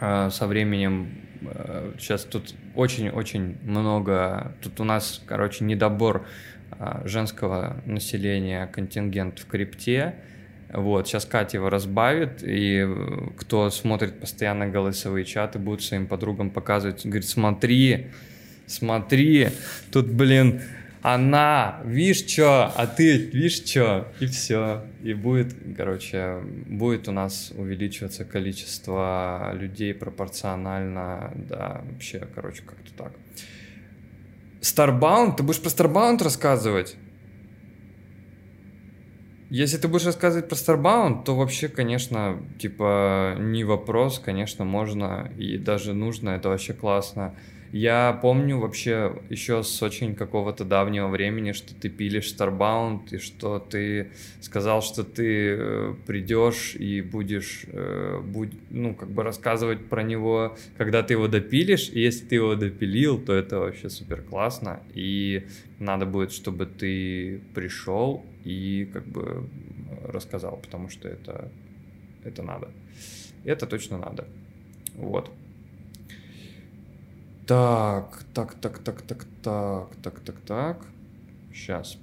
э, 0.00 0.28
со 0.30 0.46
временем 0.48 1.22
э, 1.42 1.92
сейчас 1.98 2.24
тут 2.24 2.54
очень-очень 2.74 3.56
много, 3.62 4.56
тут 4.60 4.80
у 4.80 4.84
нас, 4.84 5.22
короче, 5.24 5.64
недобор 5.64 6.26
э, 6.72 7.02
женского 7.04 7.80
населения, 7.86 8.66
контингент 8.66 9.38
в 9.38 9.46
крипте, 9.46 10.16
вот, 10.74 11.06
сейчас 11.06 11.24
Катя 11.24 11.58
его 11.58 11.70
разбавит, 11.70 12.42
и 12.42 12.84
э, 12.86 13.28
кто 13.38 13.70
смотрит 13.70 14.20
постоянно 14.20 14.66
голосовые 14.66 15.24
чаты, 15.24 15.58
будет 15.58 15.82
своим 15.82 16.06
подругам 16.06 16.50
показывать, 16.50 17.04
говорит, 17.04 17.28
смотри, 17.28 18.08
смотри, 18.66 19.50
тут, 19.92 20.08
блин, 20.08 20.62
она, 21.02 21.80
видишь, 21.84 22.26
что, 22.26 22.72
а 22.74 22.86
ты, 22.86 23.18
видишь, 23.18 23.64
что, 23.66 24.08
и 24.20 24.26
все. 24.26 24.84
И 25.02 25.12
будет, 25.12 25.54
короче, 25.76 26.40
будет 26.66 27.08
у 27.08 27.12
нас 27.12 27.52
увеличиваться 27.54 28.24
количество 28.24 29.52
людей 29.54 29.92
пропорционально, 29.92 31.30
да, 31.36 31.82
вообще, 31.92 32.26
короче, 32.34 32.62
как-то 32.62 32.90
так. 32.96 33.12
Starbound, 34.62 35.36
ты 35.36 35.42
будешь 35.42 35.60
про 35.60 35.68
Starbound 35.68 36.24
рассказывать? 36.24 36.96
Если 39.56 39.76
ты 39.76 39.86
будешь 39.86 40.04
рассказывать 40.04 40.48
про 40.48 40.56
Starbound, 40.56 41.22
то 41.22 41.36
вообще, 41.36 41.68
конечно, 41.68 42.42
типа, 42.58 43.36
не 43.38 43.62
вопрос, 43.62 44.18
конечно, 44.18 44.64
можно 44.64 45.30
и 45.38 45.58
даже 45.58 45.92
нужно, 45.92 46.30
это 46.30 46.48
вообще 46.48 46.72
классно. 46.72 47.36
Я 47.76 48.16
помню 48.22 48.60
вообще 48.60 49.20
еще 49.30 49.64
с 49.64 49.82
очень 49.82 50.14
какого-то 50.14 50.64
давнего 50.64 51.08
времени, 51.08 51.50
что 51.50 51.74
ты 51.74 51.88
пилишь 51.88 52.32
Starbound, 52.32 53.08
и 53.10 53.18
что 53.18 53.58
ты 53.58 54.12
сказал, 54.40 54.80
что 54.80 55.02
ты 55.02 55.56
э, 55.58 55.94
придешь 56.06 56.76
и 56.76 57.00
будешь, 57.00 57.64
э, 57.66 58.20
будь, 58.24 58.52
ну, 58.70 58.94
как 58.94 59.10
бы 59.10 59.24
рассказывать 59.24 59.88
про 59.88 60.04
него, 60.04 60.56
когда 60.76 61.02
ты 61.02 61.14
его 61.14 61.26
допилишь, 61.26 61.88
и 61.88 61.98
если 61.98 62.24
ты 62.26 62.36
его 62.36 62.54
допилил, 62.54 63.18
то 63.18 63.32
это 63.32 63.58
вообще 63.58 63.90
супер 63.90 64.22
классно, 64.22 64.80
и 64.94 65.44
надо 65.80 66.06
будет, 66.06 66.30
чтобы 66.30 66.66
ты 66.66 67.40
пришел 67.56 68.24
и 68.44 68.88
как 68.92 69.04
бы 69.04 69.48
рассказал, 70.04 70.58
потому 70.58 70.88
что 70.88 71.08
это, 71.08 71.50
это 72.22 72.40
надо. 72.44 72.70
Это 73.44 73.66
точно 73.66 73.98
надо. 73.98 74.28
Вот. 74.94 75.32
Так, 77.46 78.24
так, 78.32 78.54
так, 78.54 78.78
так, 78.78 79.02
так, 79.02 79.24
так, 79.42 79.96
так, 80.02 80.20
так, 80.20 80.40
так. 80.40 80.86
Сейчас. 81.52 81.98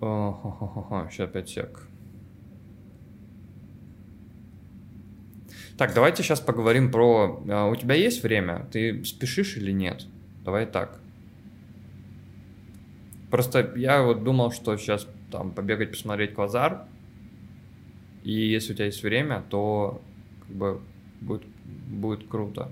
Сейчас 0.00 1.20
опять 1.20 1.48
сек. 1.48 1.86
Так, 5.76 5.94
давайте 5.94 6.22
сейчас 6.22 6.40
поговорим 6.40 6.90
про... 6.90 7.42
А, 7.48 7.66
у 7.66 7.76
тебя 7.76 7.94
есть 7.94 8.22
время? 8.22 8.66
Ты 8.72 9.04
спешишь 9.04 9.56
или 9.56 9.72
нет? 9.72 10.06
Давай 10.44 10.66
так. 10.66 11.00
Просто 13.30 13.72
я 13.76 14.02
вот 14.02 14.22
думал, 14.24 14.52
что 14.52 14.76
сейчас 14.76 15.08
там 15.30 15.52
побегать, 15.52 15.90
посмотреть 15.90 16.34
квазар, 16.34 16.86
и 18.22 18.32
если 18.32 18.72
у 18.72 18.76
тебя 18.76 18.86
есть 18.86 19.02
время, 19.02 19.42
то 19.50 20.00
как 20.46 20.56
бы 20.56 20.80
будет, 21.20 21.46
будет 21.86 22.28
круто. 22.28 22.70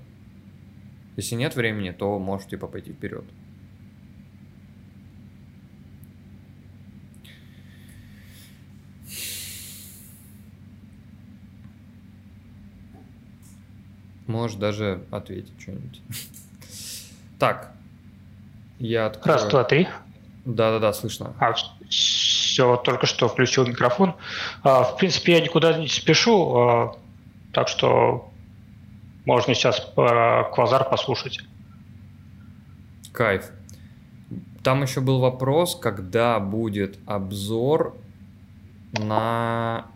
Если 1.16 1.34
нет 1.34 1.56
времени, 1.56 1.90
то 1.90 2.18
можешь 2.18 2.48
типа 2.48 2.66
пойти 2.66 2.92
вперед. 2.92 3.24
Можешь 14.26 14.56
даже 14.56 15.04
ответить 15.10 15.52
что-нибудь. 15.60 16.00
Так. 17.38 17.74
Я 18.78 19.06
открою. 19.06 19.38
Раз, 19.38 19.50
два, 19.50 19.64
три. 19.64 19.88
Да-да-да, 20.44 20.92
слышно. 20.92 21.34
А, 21.38 21.54
все, 21.88 22.76
только 22.76 23.06
что 23.06 23.28
включил 23.28 23.66
микрофон. 23.66 24.14
А, 24.62 24.84
в 24.84 24.96
принципе, 24.96 25.32
я 25.32 25.40
никуда 25.40 25.76
не 25.76 25.88
спешу, 25.88 26.56
а, 26.56 26.96
так 27.52 27.68
что 27.68 28.30
можно 29.24 29.54
сейчас 29.54 29.80
квазар 29.94 30.88
послушать. 30.88 31.40
Кайф. 33.12 33.50
Там 34.62 34.82
еще 34.82 35.00
был 35.00 35.18
вопрос, 35.18 35.76
когда 35.76 36.38
будет 36.40 36.98
обзор 37.06 37.96
на... 38.92 39.86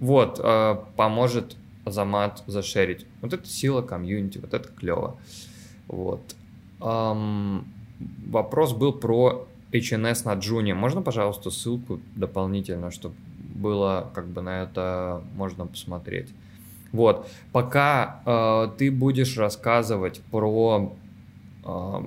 Вот, 0.00 0.40
а, 0.42 0.84
поможет 0.96 1.56
Азамат 1.84 2.42
зашерить. 2.46 3.06
Вот 3.20 3.32
это 3.32 3.46
сила 3.46 3.82
комьюнити, 3.82 4.38
вот 4.38 4.54
это 4.54 4.68
клево. 4.68 5.18
Вот. 5.86 6.34
Um, 6.80 7.64
вопрос 8.26 8.72
был 8.72 8.92
про 8.92 9.46
HNS 9.72 10.24
на 10.24 10.34
Джуне. 10.34 10.74
Можно, 10.74 11.02
пожалуйста, 11.02 11.50
ссылку 11.50 12.00
дополнительно, 12.16 12.90
чтобы 12.90 13.14
было 13.54 14.10
как 14.14 14.26
бы 14.28 14.42
на 14.42 14.62
это 14.62 15.22
можно 15.34 15.66
посмотреть. 15.66 16.28
Вот, 16.92 17.28
пока 17.52 18.22
э, 18.24 18.68
ты 18.78 18.90
будешь 18.90 19.36
рассказывать 19.36 20.20
про, 20.30 20.96
э, 21.64 22.00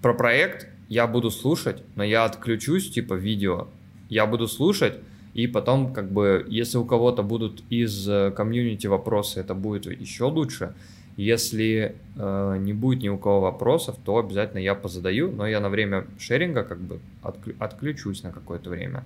про 0.00 0.14
проект 0.14 0.68
я 0.88 1.06
буду 1.06 1.30
слушать, 1.30 1.82
но 1.96 2.04
я 2.04 2.24
отключусь, 2.24 2.90
типа, 2.90 3.14
видео. 3.14 3.66
Я 4.08 4.26
буду 4.26 4.46
слушать, 4.46 4.94
и 5.34 5.46
потом, 5.46 5.92
как 5.92 6.10
бы, 6.10 6.46
если 6.48 6.78
у 6.78 6.84
кого-то 6.84 7.22
будут 7.22 7.62
из 7.70 8.08
э, 8.08 8.30
комьюнити 8.30 8.86
вопросы, 8.86 9.40
это 9.40 9.54
будет 9.54 9.86
еще 9.86 10.24
лучше. 10.24 10.74
Если 11.16 11.96
э, 12.16 12.56
не 12.60 12.72
будет 12.72 13.02
ни 13.02 13.08
у 13.08 13.18
кого 13.18 13.40
вопросов, 13.40 13.96
то 14.04 14.18
обязательно 14.18 14.60
я 14.60 14.74
позадаю, 14.74 15.32
но 15.32 15.46
я 15.46 15.60
на 15.60 15.68
время 15.68 16.06
шеринга 16.18 16.62
как 16.62 16.78
бы 16.78 17.00
отклю- 17.22 17.56
отключусь 17.58 18.22
на 18.22 18.32
какое-то 18.32 18.70
время. 18.70 19.04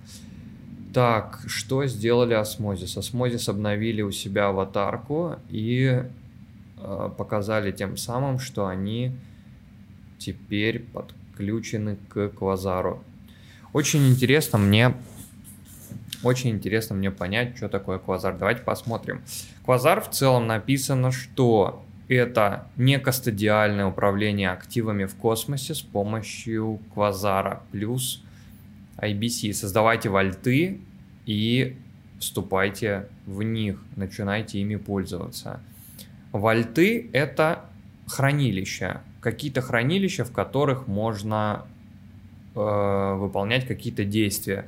Так, 0.93 1.39
что 1.47 1.85
сделали 1.85 2.33
Osmosis? 2.33 2.97
Osmosis 2.97 3.47
обновили 3.47 4.01
у 4.01 4.11
себя 4.11 4.47
аватарку 4.47 5.37
и 5.49 6.03
э, 6.77 7.09
показали 7.17 7.71
тем 7.71 7.95
самым, 7.95 8.39
что 8.39 8.67
они 8.67 9.15
теперь 10.17 10.79
подключены 10.79 11.97
к 12.09 12.29
Квазару. 12.29 13.01
Очень 13.73 14.09
интересно 14.09 14.59
мне 14.59 14.93
очень 16.23 16.51
интересно 16.51 16.95
мне 16.95 17.09
понять, 17.09 17.57
что 17.57 17.67
такое 17.67 17.97
Квазар. 17.97 18.37
Давайте 18.37 18.61
посмотрим. 18.61 19.21
Квазар 19.65 20.01
в 20.01 20.09
целом 20.11 20.45
написано, 20.45 21.11
что 21.11 21.83
это 22.07 22.67
не 22.75 22.99
кастодиальное 22.99 23.87
управление 23.87 24.51
активами 24.51 25.05
в 25.05 25.15
космосе 25.15 25.73
с 25.73 25.81
помощью 25.81 26.79
Квазара 26.93 27.63
плюс 27.71 28.23
IBC. 29.01 29.53
Создавайте 29.53 30.09
вольты 30.09 30.79
и 31.25 31.77
вступайте 32.19 33.07
в 33.25 33.41
них, 33.41 33.81
начинайте 33.95 34.59
ими 34.59 34.75
пользоваться. 34.75 35.59
Вольты— 36.31 37.09
это 37.13 37.65
хранилища, 38.07 39.01
какие-то 39.19 39.61
хранилища, 39.61 40.23
в 40.23 40.31
которых 40.31 40.87
можно 40.87 41.65
э, 42.55 43.15
выполнять 43.15 43.67
какие-то 43.67 44.05
действия. 44.05 44.67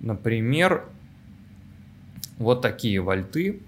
Например, 0.00 0.84
вот 2.38 2.62
такие 2.62 3.00
вольты. 3.00 3.60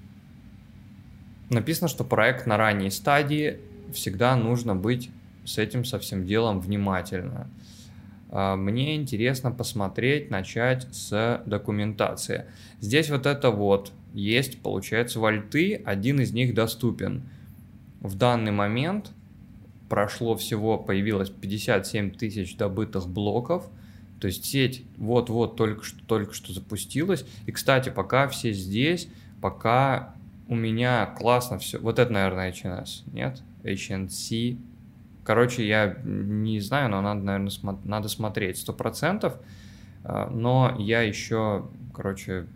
Написано, 1.51 1.89
что 1.89 2.05
проект 2.05 2.47
на 2.47 2.57
ранней 2.57 2.91
стадии, 2.91 3.59
всегда 3.93 4.37
нужно 4.37 4.75
быть 4.75 5.11
с 5.45 5.59
этим 5.59 5.85
со 5.85 5.99
всем 5.99 6.25
делом 6.27 6.61
внимательно. 6.61 7.49
А, 8.31 8.57
мне 8.57 8.97
интересно 8.97 9.51
посмотреть, 9.51 10.31
начать 10.31 10.87
с 10.93 11.43
документации. 11.47 12.47
Здесь 12.81 13.11
вот 13.11 13.27
это 13.27 13.51
вот 13.51 13.93
есть, 14.13 14.61
получается, 14.61 15.21
вольты, 15.21 15.75
один 15.85 16.21
из 16.21 16.33
них 16.33 16.55
доступен. 16.55 17.23
В 18.01 18.17
данный 18.17 18.53
момент 18.53 19.11
прошло 19.89 20.37
всего, 20.37 20.79
появилось 20.79 21.31
57 21.31 22.11
тысяч 22.13 22.57
добытых 22.57 23.09
блоков, 23.09 23.69
то 24.21 24.27
есть 24.27 24.45
сеть 24.45 24.85
вот-вот 24.97 25.57
только 25.57 25.85
что, 25.85 25.99
только 26.07 26.33
что 26.33 26.53
запустилась. 26.53 27.25
И, 27.47 27.53
кстати, 27.53 27.91
пока 27.91 28.29
все 28.29 28.53
здесь, 28.53 29.09
пока 29.41 30.15
у 30.49 30.55
меня 30.55 31.07
классно 31.07 31.59
все. 31.59 31.79
Вот 31.79 31.99
это, 31.99 32.13
наверное, 32.13 32.53
HNS, 32.53 33.03
нет? 33.13 33.43
HNC 33.63 34.59
Короче, 35.27 35.67
я 35.67 35.97
не 36.05 36.61
знаю, 36.61 36.89
но 36.89 37.01
надо, 37.01 37.21
наверное, 37.21 37.51
смо- 37.51 37.81
надо 37.85 38.09
смотреть 38.09 38.59
сто 38.59 38.73
процентов. 38.73 39.37
А, 40.05 40.31
но 40.31 40.77
я 40.79 41.03
еще, 41.03 41.67
короче, 41.93 42.47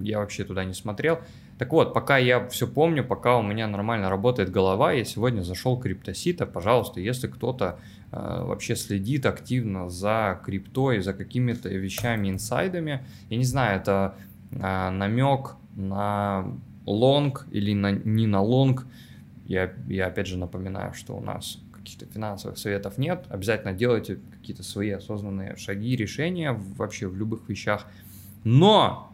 я 0.00 0.18
вообще 0.18 0.44
туда 0.44 0.64
не 0.64 0.72
смотрел. 0.72 1.18
Так 1.58 1.70
вот, 1.70 1.92
пока 1.92 2.16
я 2.16 2.48
все 2.48 2.66
помню, 2.66 3.04
пока 3.04 3.36
у 3.36 3.42
меня 3.42 3.66
нормально 3.68 4.08
работает 4.08 4.50
голова, 4.50 4.92
я 4.92 5.04
сегодня 5.04 5.42
зашел 5.42 5.78
крипто-сита, 5.78 6.46
пожалуйста, 6.46 6.98
если 6.98 7.28
кто-то 7.28 7.78
э, 8.10 8.42
вообще 8.42 8.74
следит 8.74 9.26
активно 9.26 9.90
за 9.90 10.40
криптой, 10.44 11.00
за 11.00 11.12
какими-то 11.12 11.68
вещами, 11.68 12.30
инсайдами, 12.30 13.04
я 13.28 13.36
не 13.36 13.44
знаю, 13.44 13.78
это 13.80 14.14
э, 14.50 14.90
намек 14.90 15.56
на 15.76 16.46
лонг 16.86 17.46
или 17.52 17.74
на, 17.74 17.92
не 17.92 18.26
на 18.26 18.40
лонг, 18.40 18.86
я, 19.44 19.72
я 19.88 20.06
опять 20.06 20.26
же 20.26 20.38
напоминаю, 20.38 20.94
что 20.94 21.14
у 21.14 21.20
нас 21.20 21.58
каких-то 21.82 22.06
финансовых 22.06 22.58
советов 22.58 22.96
нет. 22.98 23.26
Обязательно 23.28 23.72
делайте 23.72 24.18
какие-то 24.30 24.62
свои 24.62 24.90
осознанные 24.90 25.56
шаги, 25.56 25.96
решения 25.96 26.52
вообще 26.76 27.08
в 27.08 27.16
любых 27.16 27.48
вещах. 27.48 27.86
Но, 28.44 29.12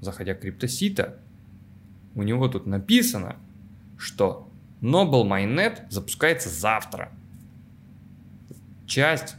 заходя 0.00 0.34
к 0.34 0.40
Cryptocito, 0.40 1.18
у 2.14 2.22
него 2.22 2.48
тут 2.48 2.66
написано, 2.66 3.36
что 3.96 4.48
Noble 4.80 5.24
Mainnet 5.24 5.90
запускается 5.90 6.48
завтра. 6.48 7.10
Часть 8.86 9.36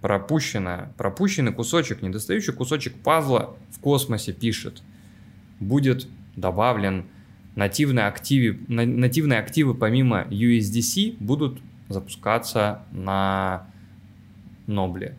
пропущенная, 0.00 0.92
пропущенный 0.96 1.52
кусочек, 1.52 2.02
недостающий 2.02 2.52
кусочек 2.52 2.94
пазла 2.94 3.56
в 3.70 3.80
космосе 3.80 4.32
пишет, 4.32 4.82
будет 5.58 6.06
добавлен 6.36 7.06
нативные 7.54 8.06
активы, 8.06 8.60
нативные 8.68 9.38
активы 9.38 9.74
помимо 9.74 10.22
USDC 10.24 11.16
будут 11.18 11.58
запускаться 11.88 12.82
на 12.92 13.66
Нобле. 14.66 15.14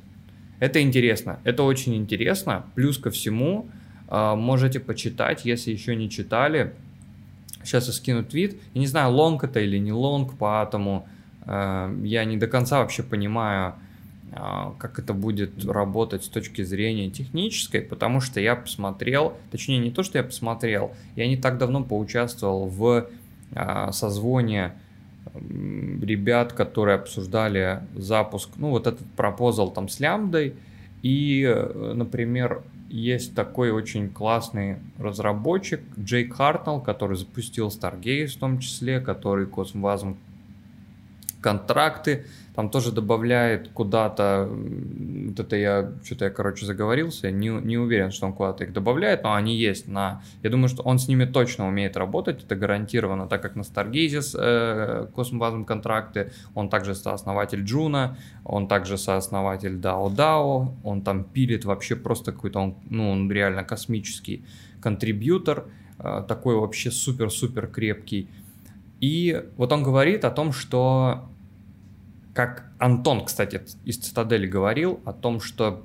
Это 0.60 0.82
интересно, 0.82 1.40
это 1.44 1.64
очень 1.64 1.96
интересно. 1.96 2.66
Плюс 2.76 2.98
ко 2.98 3.12
всему, 3.12 3.68
а, 4.08 4.36
можете 4.36 4.80
почитать, 4.80 5.46
если 5.46 5.72
еще 5.72 5.96
не 5.96 6.10
читали. 6.10 6.74
Сейчас 7.64 7.88
я 7.88 7.94
скину 7.94 8.24
твит. 8.24 8.58
Я 8.74 8.82
не 8.82 8.88
знаю, 8.88 9.12
лонг 9.12 9.44
это 9.44 9.60
или 9.60 9.78
не 9.78 9.92
лонг, 9.92 10.34
поэтому 10.38 11.08
а, 11.46 11.94
я 12.04 12.26
не 12.26 12.38
до 12.38 12.48
конца 12.48 12.80
вообще 12.80 13.04
понимаю, 13.04 13.76
а, 14.34 14.74
как 14.80 14.98
это 14.98 15.14
будет 15.14 15.64
работать 15.66 16.24
с 16.24 16.28
точки 16.28 16.64
зрения 16.64 17.10
технической, 17.12 17.82
потому 17.82 18.20
что 18.20 18.40
я 18.40 18.56
посмотрел, 18.56 19.38
точнее 19.52 19.78
не 19.78 19.92
то, 19.92 20.02
что 20.02 20.18
я 20.18 20.24
посмотрел, 20.24 20.92
я 21.16 21.28
не 21.28 21.38
так 21.38 21.58
давно 21.58 21.84
поучаствовал 21.84 22.68
в 22.68 23.08
созвоне 23.92 24.74
ребят, 26.02 26.54
которые 26.54 26.96
обсуждали 26.96 27.82
запуск, 27.96 28.50
ну, 28.58 28.70
вот 28.70 28.88
этот 28.88 29.06
пропозал 29.16 29.72
там 29.72 29.90
с 29.90 30.00
лямбдой, 30.00 30.56
и, 31.02 31.44
э, 31.44 31.94
например, 31.94 32.64
есть 32.90 33.36
такой 33.36 33.72
очень 33.72 34.10
классный 34.10 34.78
разработчик 34.98 35.82
Джейк 36.00 36.36
Хартнелл, 36.36 36.82
который 36.82 37.18
запустил 37.18 37.68
Stargaze 37.68 38.28
в 38.28 38.38
том 38.38 38.60
числе, 38.60 39.00
который 39.00 39.46
Космвазом 39.46 40.18
контракты 41.42 42.26
там 42.58 42.72
тоже 42.72 42.92
добавляет 42.92 43.68
куда-то, 43.68 44.50
вот 44.50 45.40
это 45.40 45.56
я, 45.56 45.92
что-то 46.04 46.26
я, 46.26 46.32
короче, 46.32 46.66
заговорился, 46.66 47.30
не, 47.30 47.50
не 47.50 47.78
уверен, 47.78 48.10
что 48.10 48.26
он 48.26 48.34
куда-то 48.34 48.64
их 48.64 48.74
добавляет, 48.74 49.22
но 49.22 49.36
они 49.36 49.56
есть 49.56 49.88
на, 49.88 50.24
я 50.42 50.50
думаю, 50.50 50.68
что 50.68 50.82
он 50.82 50.98
с 50.98 51.08
ними 51.08 51.26
точно 51.26 51.68
умеет 51.68 51.96
работать, 51.98 52.44
это 52.44 52.56
гарантированно, 52.56 53.28
так 53.28 53.44
как 53.44 53.56
на 53.56 53.62
Stargaze 53.62 54.36
э, 54.36 55.08
космобазом 55.14 55.66
контракты, 55.66 56.32
он 56.56 56.70
также 56.70 56.96
сооснователь 56.96 57.64
Джуна, 57.64 58.18
он 58.44 58.68
также 58.68 58.98
сооснователь 58.98 59.76
DAO 59.76 60.10
DAO, 60.10 60.74
он 60.84 61.04
там 61.04 61.26
пилит 61.26 61.64
вообще 61.64 61.96
просто 61.96 62.32
какой-то, 62.32 62.60
он, 62.60 62.76
ну, 62.90 63.12
он 63.12 63.32
реально 63.32 63.64
космический 63.66 64.44
контрибьютор, 64.82 65.66
э, 66.00 66.24
такой 66.28 66.56
вообще 66.56 66.90
супер-супер 66.90 67.68
крепкий, 67.68 68.28
и 69.00 69.44
вот 69.58 69.72
он 69.72 69.84
говорит 69.84 70.26
о 70.26 70.32
том, 70.32 70.52
что 70.52 71.30
как 72.38 72.72
Антон, 72.78 73.26
кстати, 73.26 73.62
из 73.84 73.98
Цитадели 73.98 74.46
говорил 74.46 75.00
о 75.06 75.12
том, 75.12 75.42
что 75.42 75.84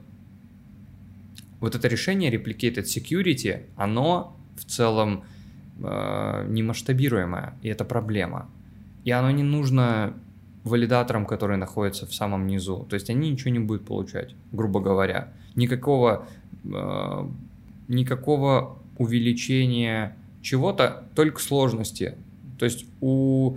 вот 1.61 1.75
это 1.75 1.89
решение 1.89 2.31
Replicated 2.31 2.85
Security, 2.85 3.63
оно 3.75 4.37
в 4.57 4.67
целом 4.67 5.25
э, 5.83 6.47
не 6.49 6.63
масштабируемое, 6.63 7.55
и 7.63 7.69
это 7.69 7.87
проблема. 7.87 8.51
И 9.07 9.11
оно 9.11 9.31
не 9.31 9.43
нужно 9.43 10.13
валидаторам, 10.65 11.25
которые 11.25 11.57
находятся 11.57 12.07
в 12.07 12.15
самом 12.15 12.47
низу. 12.47 12.87
То 12.91 12.97
есть 12.97 13.09
они 13.09 13.31
ничего 13.31 13.51
не 13.51 13.59
будут 13.59 13.87
получать, 13.87 14.35
грубо 14.53 14.81
говоря. 14.81 15.33
Никакого, 15.55 16.27
э, 16.65 17.29
никакого 17.89 18.79
увеличения 18.99 20.15
чего-то, 20.43 21.05
только 21.15 21.41
сложности. 21.41 22.15
То 22.59 22.67
есть 22.67 22.85
у 23.01 23.57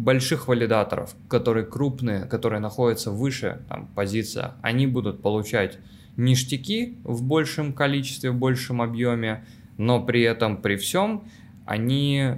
больших 0.00 0.48
валидаторов, 0.48 1.14
которые 1.28 1.66
крупные, 1.66 2.24
которые 2.24 2.60
находятся 2.60 3.10
выше 3.10 3.62
там, 3.68 3.86
позиция, 3.94 4.54
они 4.62 4.86
будут 4.86 5.22
получать 5.22 5.78
ништяки 6.16 6.98
в 7.04 7.22
большем 7.22 7.72
количестве, 7.72 8.30
в 8.30 8.36
большем 8.36 8.80
объеме, 8.80 9.44
но 9.76 10.02
при 10.02 10.22
этом, 10.22 10.56
при 10.56 10.76
всем, 10.76 11.24
они, 11.66 12.36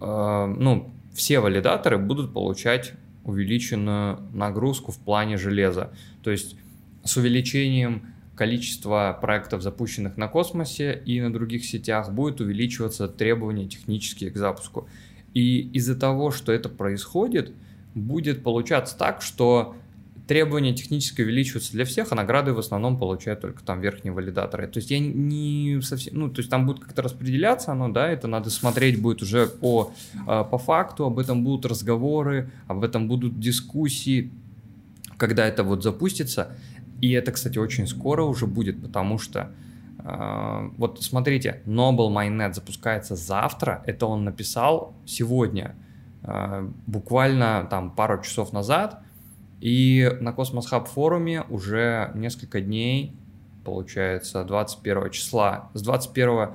э, 0.00 0.54
ну, 0.58 0.92
все 1.12 1.40
валидаторы 1.40 1.98
будут 1.98 2.32
получать 2.32 2.92
увеличенную 3.24 4.18
нагрузку 4.32 4.92
в 4.92 4.98
плане 4.98 5.36
железа. 5.36 5.92
То 6.22 6.30
есть 6.30 6.56
с 7.04 7.16
увеличением 7.16 8.02
количества 8.34 9.18
проектов, 9.20 9.60
запущенных 9.60 10.16
на 10.16 10.28
космосе 10.28 11.02
и 11.04 11.20
на 11.20 11.30
других 11.30 11.64
сетях, 11.64 12.10
будет 12.10 12.40
увеличиваться 12.40 13.06
требования 13.06 13.68
технические 13.68 14.30
к 14.30 14.36
запуску. 14.36 14.88
И 15.34 15.60
из-за 15.72 15.94
того, 15.94 16.30
что 16.30 16.52
это 16.52 16.68
происходит, 16.68 17.52
будет 17.94 18.42
получаться 18.42 18.96
так, 18.96 19.22
что 19.22 19.76
требования 20.30 20.72
технически 20.72 21.22
увеличиваются 21.22 21.72
для 21.72 21.84
всех, 21.84 22.12
а 22.12 22.14
награды 22.14 22.52
в 22.52 22.58
основном 22.60 22.96
получают 22.98 23.40
только 23.40 23.64
там 23.64 23.80
верхние 23.80 24.12
валидаторы. 24.12 24.68
То 24.68 24.78
есть 24.78 24.88
я 24.92 25.00
не 25.00 25.80
совсем, 25.82 26.16
ну, 26.16 26.30
то 26.30 26.38
есть 26.38 26.48
там 26.48 26.66
будет 26.66 26.78
как-то 26.78 27.02
распределяться 27.02 27.72
оно, 27.72 27.88
да, 27.88 28.08
это 28.08 28.28
надо 28.28 28.48
смотреть 28.48 29.02
будет 29.02 29.22
уже 29.22 29.48
по, 29.48 29.92
а, 30.28 30.44
по 30.44 30.56
факту, 30.56 31.04
об 31.04 31.18
этом 31.18 31.42
будут 31.42 31.66
разговоры, 31.66 32.48
об 32.68 32.84
этом 32.84 33.08
будут 33.08 33.40
дискуссии, 33.40 34.30
когда 35.16 35.46
это 35.48 35.64
вот 35.64 35.82
запустится. 35.82 36.56
И 37.00 37.10
это, 37.10 37.32
кстати, 37.32 37.58
очень 37.58 37.88
скоро 37.88 38.22
уже 38.22 38.46
будет, 38.46 38.80
потому 38.80 39.18
что 39.18 39.50
вот 40.02 41.02
смотрите, 41.02 41.62
Noble 41.66 42.10
Mainnet 42.10 42.54
запускается 42.54 43.16
завтра, 43.16 43.82
это 43.86 44.06
он 44.06 44.24
написал 44.24 44.94
сегодня, 45.04 45.74
э, 46.22 46.68
буквально 46.86 47.66
там 47.70 47.90
пару 47.90 48.22
часов 48.22 48.52
назад, 48.52 49.02
и 49.60 50.10
на 50.20 50.30
Cosmos 50.30 50.64
Hub 50.72 50.86
форуме 50.86 51.42
уже 51.50 52.12
несколько 52.14 52.60
дней, 52.60 53.14
получается, 53.64 54.44
21 54.44 55.10
числа, 55.10 55.70
с 55.74 55.82
21, 55.82 56.50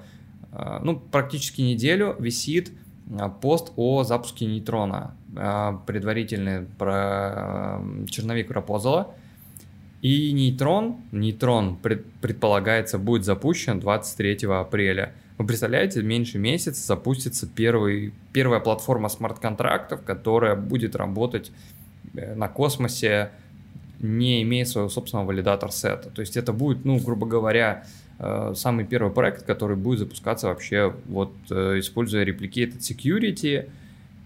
э, 0.52 0.80
ну, 0.82 1.00
практически 1.00 1.62
неделю 1.62 2.16
висит 2.20 2.72
э, 3.10 3.30
пост 3.42 3.74
о 3.76 4.04
запуске 4.04 4.46
нейтрона, 4.48 5.16
э, 5.36 5.78
предварительный 5.86 6.66
про 6.78 7.80
э, 7.80 8.06
черновик 8.08 8.48
пропозала, 8.48 9.14
и 10.06 10.34
нейтрон, 10.34 10.98
нейтрон 11.12 11.78
пред, 11.78 12.06
предполагается 12.22 13.00
будет 13.00 13.26
запущен 13.26 13.80
23 13.80 14.48
апреля. 14.50 15.14
Вы 15.40 15.48
представляете, 15.48 16.04
меньше 16.04 16.38
месяца 16.38 16.86
запустится 16.86 17.48
первый, 17.48 18.14
первая 18.32 18.60
платформа 18.60 19.10
смарт-контрактов, 19.10 20.04
которая 20.04 20.56
будет 20.56 20.96
работать 20.96 21.52
э, 22.14 22.36
на 22.36 22.48
космосе, 22.48 23.32
не 24.00 24.44
имея 24.44 24.66
своего 24.66 24.90
собственного 24.90 25.26
валидатор-сета. 25.26 26.12
То 26.12 26.20
есть 26.20 26.38
это 26.38 26.54
будет, 26.54 26.86
ну, 26.86 27.00
грубо 27.00 27.26
говоря, 27.26 27.86
э, 28.20 28.54
самый 28.56 28.86
первый 28.86 29.12
проект, 29.12 29.42
который 29.42 29.76
будет 29.76 29.98
запускаться 29.98 30.50
вообще 30.50 30.94
вот 31.08 31.34
э, 31.50 31.80
используя 31.80 32.24
Replicated 32.24 32.78
Security. 32.78 33.68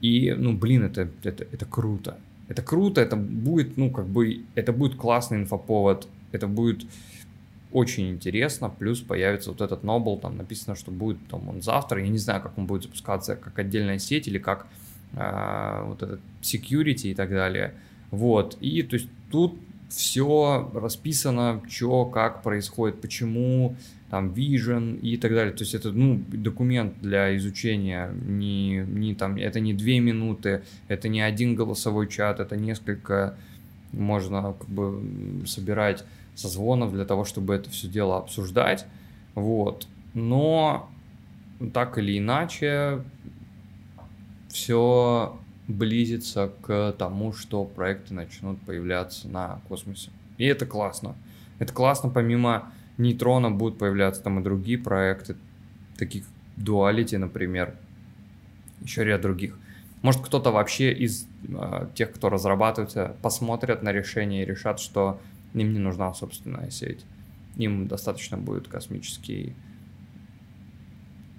И, 0.01 0.35
ну, 0.37 0.57
блин, 0.57 0.83
это, 0.83 1.07
это, 1.23 1.45
это 1.49 1.65
круто. 1.65 2.17
Это 2.49 2.61
круто, 2.63 2.99
это 2.99 3.15
будет, 3.15 3.77
ну, 3.77 3.91
как 3.91 4.07
бы, 4.07 4.41
это 4.55 4.73
будет 4.73 4.95
классный 4.95 5.37
инфоповод, 5.37 6.07
это 6.31 6.47
будет 6.47 6.85
очень 7.71 8.09
интересно, 8.09 8.69
плюс 8.69 9.01
появится 9.01 9.51
вот 9.51 9.61
этот 9.61 9.83
Noble, 9.83 10.19
там 10.19 10.35
написано, 10.35 10.75
что 10.75 10.89
будет 10.89 11.19
там 11.27 11.47
он 11.47 11.61
завтра, 11.61 12.01
я 12.01 12.09
не 12.09 12.17
знаю, 12.17 12.41
как 12.41 12.57
он 12.57 12.65
будет 12.65 12.83
запускаться, 12.83 13.35
как 13.35 13.59
отдельная 13.59 13.99
сеть 13.99 14.27
или 14.27 14.39
как 14.39 14.65
э, 15.13 15.83
вот 15.85 16.01
этот 16.01 16.19
security 16.41 17.11
и 17.11 17.13
так 17.15 17.29
далее. 17.29 17.75
Вот, 18.09 18.57
и 18.59 18.81
то 18.81 18.95
есть 18.95 19.09
тут 19.31 19.55
все 19.89 20.71
расписано, 20.73 21.61
что, 21.69 22.05
как 22.05 22.41
происходит, 22.41 22.99
почему, 23.01 23.75
там, 24.09 24.29
Vision 24.29 24.99
и 24.99 25.17
так 25.17 25.33
далее. 25.33 25.53
То 25.53 25.63
есть 25.63 25.75
это, 25.75 25.91
ну, 25.91 26.21
документ 26.29 26.93
для 27.01 27.35
изучения, 27.37 28.11
не, 28.25 28.85
не 28.87 29.15
там, 29.15 29.37
это 29.37 29.59
не 29.59 29.73
две 29.73 29.99
минуты, 29.99 30.63
это 30.87 31.09
не 31.09 31.21
один 31.21 31.55
голосовой 31.55 32.07
чат, 32.07 32.39
это 32.39 32.57
несколько, 32.57 33.35
можно 33.91 34.53
как 34.53 34.69
бы 34.69 35.01
собирать 35.45 36.03
созвонов 36.35 36.93
для 36.93 37.05
того, 37.05 37.25
чтобы 37.25 37.53
это 37.55 37.69
все 37.69 37.87
дело 37.87 38.17
обсуждать, 38.17 38.85
вот. 39.35 39.87
Но 40.13 40.89
так 41.73 41.97
или 41.97 42.17
иначе, 42.17 43.03
все 44.49 45.37
близится 45.67 46.51
к 46.61 46.95
тому, 46.97 47.31
что 47.33 47.63
проекты 47.63 48.13
начнут 48.13 48.59
появляться 48.61 49.27
на 49.27 49.59
космосе. 49.67 50.09
И 50.37 50.45
это 50.45 50.65
классно. 50.65 51.15
Это 51.59 51.73
классно, 51.73 52.09
помимо 52.09 52.71
нейтрона 52.99 53.49
будут 53.49 53.79
появляться 53.79 54.21
там 54.21 54.39
и 54.39 54.43
другие 54.43 54.77
проекты, 54.77 55.35
таких 55.97 56.25
Duality, 56.57 57.17
например, 57.17 57.75
еще 58.81 59.03
ряд 59.03 59.21
других. 59.21 59.57
Может, 60.01 60.21
кто-то 60.21 60.51
вообще 60.51 60.93
из 60.93 61.27
э, 61.47 61.87
тех, 61.95 62.11
кто 62.11 62.29
разрабатывается, 62.29 63.15
посмотрят 63.21 63.83
на 63.83 63.91
решение 63.91 64.43
и 64.43 64.45
решат, 64.45 64.79
что 64.79 65.19
им 65.53 65.73
не 65.73 65.79
нужна 65.79 66.13
собственная 66.13 66.69
сеть. 66.69 67.05
Им 67.57 67.87
достаточно 67.87 68.37
будет 68.37 68.67
космический... 68.67 69.55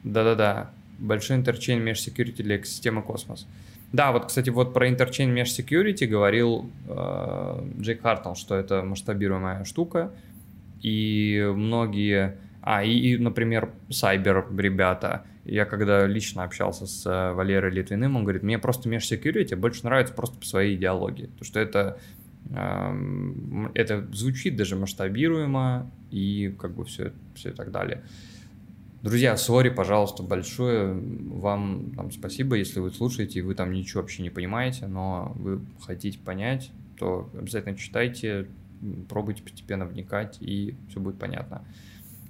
Да-да-да, 0.05 0.71
большой 0.99 1.37
интерчейн 1.37 1.83
меж 1.83 2.07
security 2.07 2.43
для 2.43 2.57
экосистемы 2.57 3.03
космос. 3.03 3.47
Да, 3.93 4.13
вот, 4.13 4.27
кстати, 4.27 4.51
вот 4.51 4.73
про 4.73 4.89
Mesh 4.89 5.45
Security 5.45 6.07
говорил 6.07 6.71
э, 6.87 7.65
Джейк 7.81 8.03
Хартл, 8.03 8.35
что 8.35 8.55
это 8.55 8.83
масштабируемая 8.83 9.65
штука, 9.65 10.13
и 10.83 11.51
многие... 11.55 12.37
А, 12.63 12.85
и, 12.85 12.93
и, 12.93 13.17
например, 13.17 13.71
Cyber 13.89 14.45
ребята, 14.61 15.25
я 15.45 15.65
когда 15.65 16.07
лично 16.07 16.45
общался 16.45 16.87
с 16.87 17.07
э, 17.07 17.33
Валерой 17.33 17.73
Литвиным, 17.73 18.17
он 18.17 18.25
говорит, 18.25 18.43
мне 18.43 18.59
просто 18.59 18.89
Security 18.91 19.57
больше 19.57 19.85
нравится 19.85 20.13
просто 20.13 20.39
по 20.39 20.45
своей 20.45 20.77
идеологии, 20.77 21.27
потому 21.27 21.45
что 21.45 21.59
это, 21.59 21.99
э, 22.51 23.71
это 23.75 24.07
звучит 24.13 24.57
даже 24.57 24.77
масштабируемо, 24.77 25.91
и 26.11 26.55
как 26.59 26.75
бы 26.75 26.85
все, 26.85 27.13
все 27.35 27.51
и 27.51 27.53
так 27.53 27.71
далее. 27.71 28.03
Друзья, 29.03 29.35
сори, 29.39 29.71
пожалуйста, 29.71 30.23
большое 30.23 30.93
вам 30.93 31.93
там, 31.97 32.11
спасибо, 32.11 32.57
если 32.57 32.81
вы 32.81 32.91
слушаете, 32.91 33.39
и 33.39 33.43
вы 33.43 33.55
там 33.55 33.73
ничего 33.73 34.03
вообще 34.03 34.23
не 34.23 34.29
понимаете, 34.29 34.87
но 34.89 35.33
вы 35.37 35.61
хотите 35.81 36.19
понять, 36.19 36.71
то 36.99 37.31
обязательно 37.33 37.77
читайте, 37.79 38.49
пробуйте 39.09 39.43
постепенно 39.43 39.85
вникать, 39.85 40.39
и 40.41 40.77
все 40.89 41.01
будет 41.01 41.19
понятно. 41.19 41.65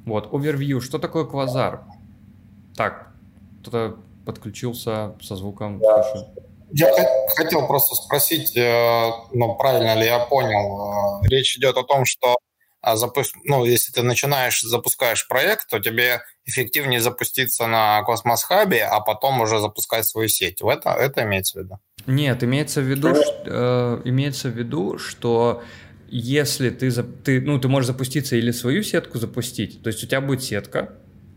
Вот, 0.05 0.33
овервью. 0.33 0.81
Что 0.81 0.99
такое 0.99 1.25
квазар? 1.25 1.85
Так, 2.77 3.13
кто-то 3.61 3.99
подключился 4.25 5.15
со 5.21 5.37
звуком. 5.37 5.81
Да. 5.81 6.05
Я 6.73 6.93
хотел 7.37 7.67
просто 7.67 7.97
спросить, 7.97 8.57
э, 8.57 9.11
ну, 9.33 9.57
правильно 9.57 9.99
ли 9.99 10.07
я 10.07 10.21
понял. 10.21 11.23
Э, 11.23 11.29
речь 11.29 11.57
идет 11.57 11.77
о 11.77 11.83
том, 11.83 12.05
что 12.05 12.37
а 12.83 12.97
запуск... 12.97 13.37
ну, 13.45 13.65
если 13.65 13.93
ты 13.93 14.03
начинаешь, 14.03 14.63
запускаешь 14.63 15.29
проект, 15.29 15.69
то 15.69 15.81
тебе 15.81 16.23
эффективнее 16.47 17.01
запуститься 17.01 17.67
на 17.67 18.03
Космос 18.05 18.43
Хабе, 18.45 18.85
а 18.85 19.01
потом 19.01 19.41
уже 19.41 19.61
запускать 19.61 20.07
свою 20.07 20.29
сеть. 20.29 20.63
Это, 20.63 20.91
это 20.91 21.23
имеется 21.25 21.59
в 21.59 21.63
виду? 21.65 21.79
Нет, 22.07 22.43
имеется 22.43 22.81
в 22.81 22.85
виду, 22.85 23.15
что, 23.15 23.43
э, 23.45 24.03
имеется 24.05 24.49
в 24.49 24.53
виду, 24.53 24.99
что 24.99 25.63
если 26.11 26.70
ты, 26.70 26.90
ты, 26.90 27.40
ну, 27.40 27.59
ты 27.59 27.68
можешь 27.68 27.87
запуститься 27.87 28.37
или 28.37 28.51
свою 28.51 28.83
сетку 28.83 29.18
запустить, 29.18 29.83
то 29.83 29.88
есть 29.88 30.03
у 30.03 30.07
тебя 30.07 30.20
будет 30.20 30.42
сетка, 30.42 30.90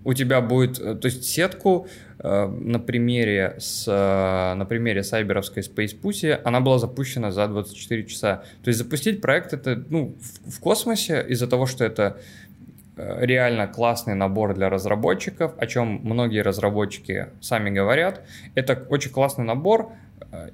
у 0.04 0.14
тебя 0.14 0.42
будет, 0.42 0.80
э, 0.80 0.96
то 0.96 1.06
есть 1.06 1.26
сетку 1.26 1.88
э, 2.20 2.48
на 2.48 2.80
примере 2.80 3.56
с, 3.60 3.86
э, 3.88 4.54
на 4.56 4.66
примере 4.66 5.04
сайберовской 5.04 5.64
Space 5.64 5.96
Pussy, 6.00 6.40
она 6.44 6.60
была 6.60 6.80
запущена 6.80 7.32
за 7.32 7.48
24 7.48 8.06
часа. 8.06 8.44
То 8.64 8.70
есть 8.70 8.80
запустить 8.80 9.22
проект 9.22 9.54
это, 9.54 9.82
ну, 9.90 10.18
в, 10.20 10.52
в 10.52 10.60
космосе 10.60 11.26
из-за 11.30 11.48
того, 11.48 11.68
что 11.68 11.86
это 11.86 12.18
э, 12.98 13.26
реально 13.26 13.68
классный 13.68 14.16
набор 14.16 14.56
для 14.56 14.70
разработчиков, 14.70 15.54
о 15.58 15.68
чем 15.68 16.02
многие 16.04 16.42
разработчики 16.42 17.28
сами 17.42 17.70
говорят. 17.70 18.26
Это 18.56 18.86
очень 18.90 19.12
классный 19.12 19.46
набор 19.46 19.94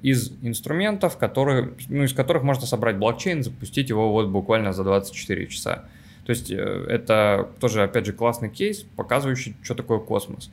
из 0.02 0.32
инструментов, 0.42 1.16
которые, 1.16 1.74
ну, 1.88 2.04
из 2.04 2.12
которых 2.12 2.42
можно 2.42 2.66
собрать 2.66 2.96
блокчейн, 2.96 3.42
запустить 3.42 3.88
его 3.88 4.12
вот 4.12 4.28
буквально 4.28 4.72
за 4.72 4.84
24 4.84 5.46
часа. 5.46 5.84
То 6.24 6.30
есть 6.30 6.50
э, 6.50 6.86
это 6.88 7.48
тоже, 7.60 7.82
опять 7.82 8.06
же, 8.06 8.12
классный 8.12 8.50
кейс, 8.50 8.84
показывающий, 8.96 9.56
что 9.62 9.74
такое 9.74 9.98
космос. 9.98 10.50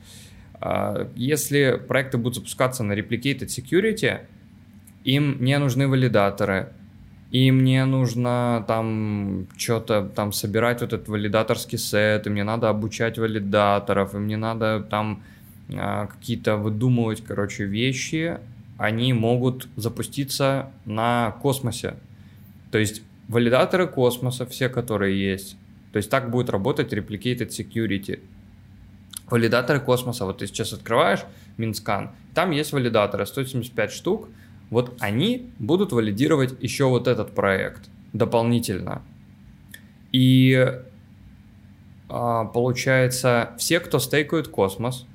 А, 0.60 1.08
если 1.14 1.80
проекты 1.86 2.18
будут 2.18 2.36
запускаться 2.36 2.82
на 2.82 2.94
Replicated 2.94 3.46
Security, 3.46 4.20
им 5.04 5.42
не 5.42 5.58
нужны 5.58 5.86
валидаторы, 5.86 6.72
им 7.30 7.62
не 7.62 7.84
нужно 7.84 8.64
там 8.66 9.46
что-то 9.56 10.10
там 10.14 10.32
собирать 10.32 10.80
вот 10.80 10.92
этот 10.92 11.08
валидаторский 11.08 11.78
сет, 11.78 12.26
им 12.26 12.34
не 12.34 12.44
надо 12.44 12.70
обучать 12.70 13.18
валидаторов, 13.18 14.14
им 14.14 14.26
не 14.26 14.36
надо 14.36 14.80
там 14.80 15.22
а, 15.76 16.06
какие-то 16.06 16.56
выдумывать, 16.56 17.22
короче, 17.22 17.64
вещи, 17.64 18.38
они 18.78 19.12
могут 19.12 19.68
запуститься 19.76 20.70
на 20.86 21.32
космосе. 21.42 21.96
То 22.70 22.78
есть 22.78 23.02
валидаторы 23.28 23.86
космоса, 23.86 24.46
все, 24.46 24.68
которые 24.68 25.20
есть, 25.20 25.56
то 25.92 25.98
есть 25.98 26.08
так 26.08 26.30
будет 26.30 26.48
работать 26.48 26.92
Replicated 26.92 27.48
Security. 27.48 28.20
Валидаторы 29.28 29.80
космоса, 29.80 30.24
вот 30.24 30.38
ты 30.38 30.46
сейчас 30.46 30.72
открываешь 30.72 31.24
Mintscan, 31.58 32.12
там 32.34 32.52
есть 32.52 32.72
валидаторы, 32.72 33.26
175 33.26 33.90
штук, 33.90 34.28
вот 34.70 34.96
они 35.00 35.50
будут 35.58 35.92
валидировать 35.92 36.54
еще 36.62 36.86
вот 36.86 37.08
этот 37.08 37.34
проект 37.34 37.90
дополнительно. 38.12 39.02
И 40.12 40.66
а, 42.08 42.44
получается, 42.44 43.50
все, 43.58 43.80
кто 43.80 43.98
стейкают 43.98 44.48
космос, 44.48 45.06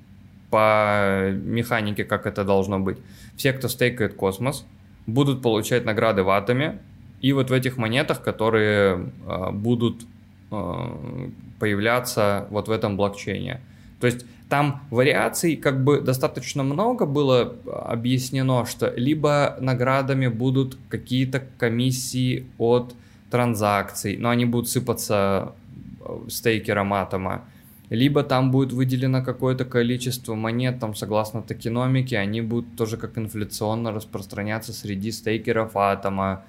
по 0.53 1.31
механике, 1.31 2.03
как 2.03 2.27
это 2.27 2.43
должно 2.43 2.79
быть, 2.79 2.99
все, 3.35 3.53
кто 3.53 3.67
стейкает 3.67 4.13
космос, 4.13 4.65
будут 5.05 5.41
получать 5.41 5.85
награды 5.85 6.23
в 6.23 6.29
атоме, 6.29 6.79
и 7.21 7.31
вот 7.33 7.49
в 7.49 7.53
этих 7.53 7.77
монетах, 7.77 8.21
которые 8.21 9.09
э, 9.25 9.51
будут 9.51 10.03
э, 10.51 11.29
появляться 11.59 12.47
вот 12.49 12.67
в 12.67 12.71
этом 12.71 12.97
блокчейне. 12.97 13.61
То 13.99 14.07
есть 14.07 14.25
там 14.49 14.81
вариаций 14.91 15.55
как 15.55 15.83
бы 15.83 16.01
достаточно 16.01 16.63
много 16.63 17.05
было 17.05 17.55
объяснено, 17.65 18.65
что 18.65 18.93
либо 18.95 19.57
наградами 19.59 20.27
будут 20.27 20.77
какие-то 20.89 21.43
комиссии 21.57 22.45
от 22.57 22.93
транзакций, 23.31 24.17
но 24.17 24.29
они 24.29 24.45
будут 24.45 24.69
сыпаться 24.69 25.53
э, 26.01 26.19
стейкером 26.29 26.93
атома, 26.93 27.45
либо 27.93 28.23
там 28.23 28.49
будет 28.49 28.73
выделено 28.73 29.23
какое-то 29.23 29.65
количество 29.65 30.33
монет, 30.33 30.79
там, 30.79 30.95
согласно 30.95 31.43
токеномике, 31.43 32.17
они 32.17 32.41
будут 32.41 32.75
тоже 32.75 32.97
как 32.97 33.19
инфляционно 33.19 33.91
распространяться 33.91 34.73
среди 34.73 35.11
стейкеров 35.11 35.75
атома 35.75 36.43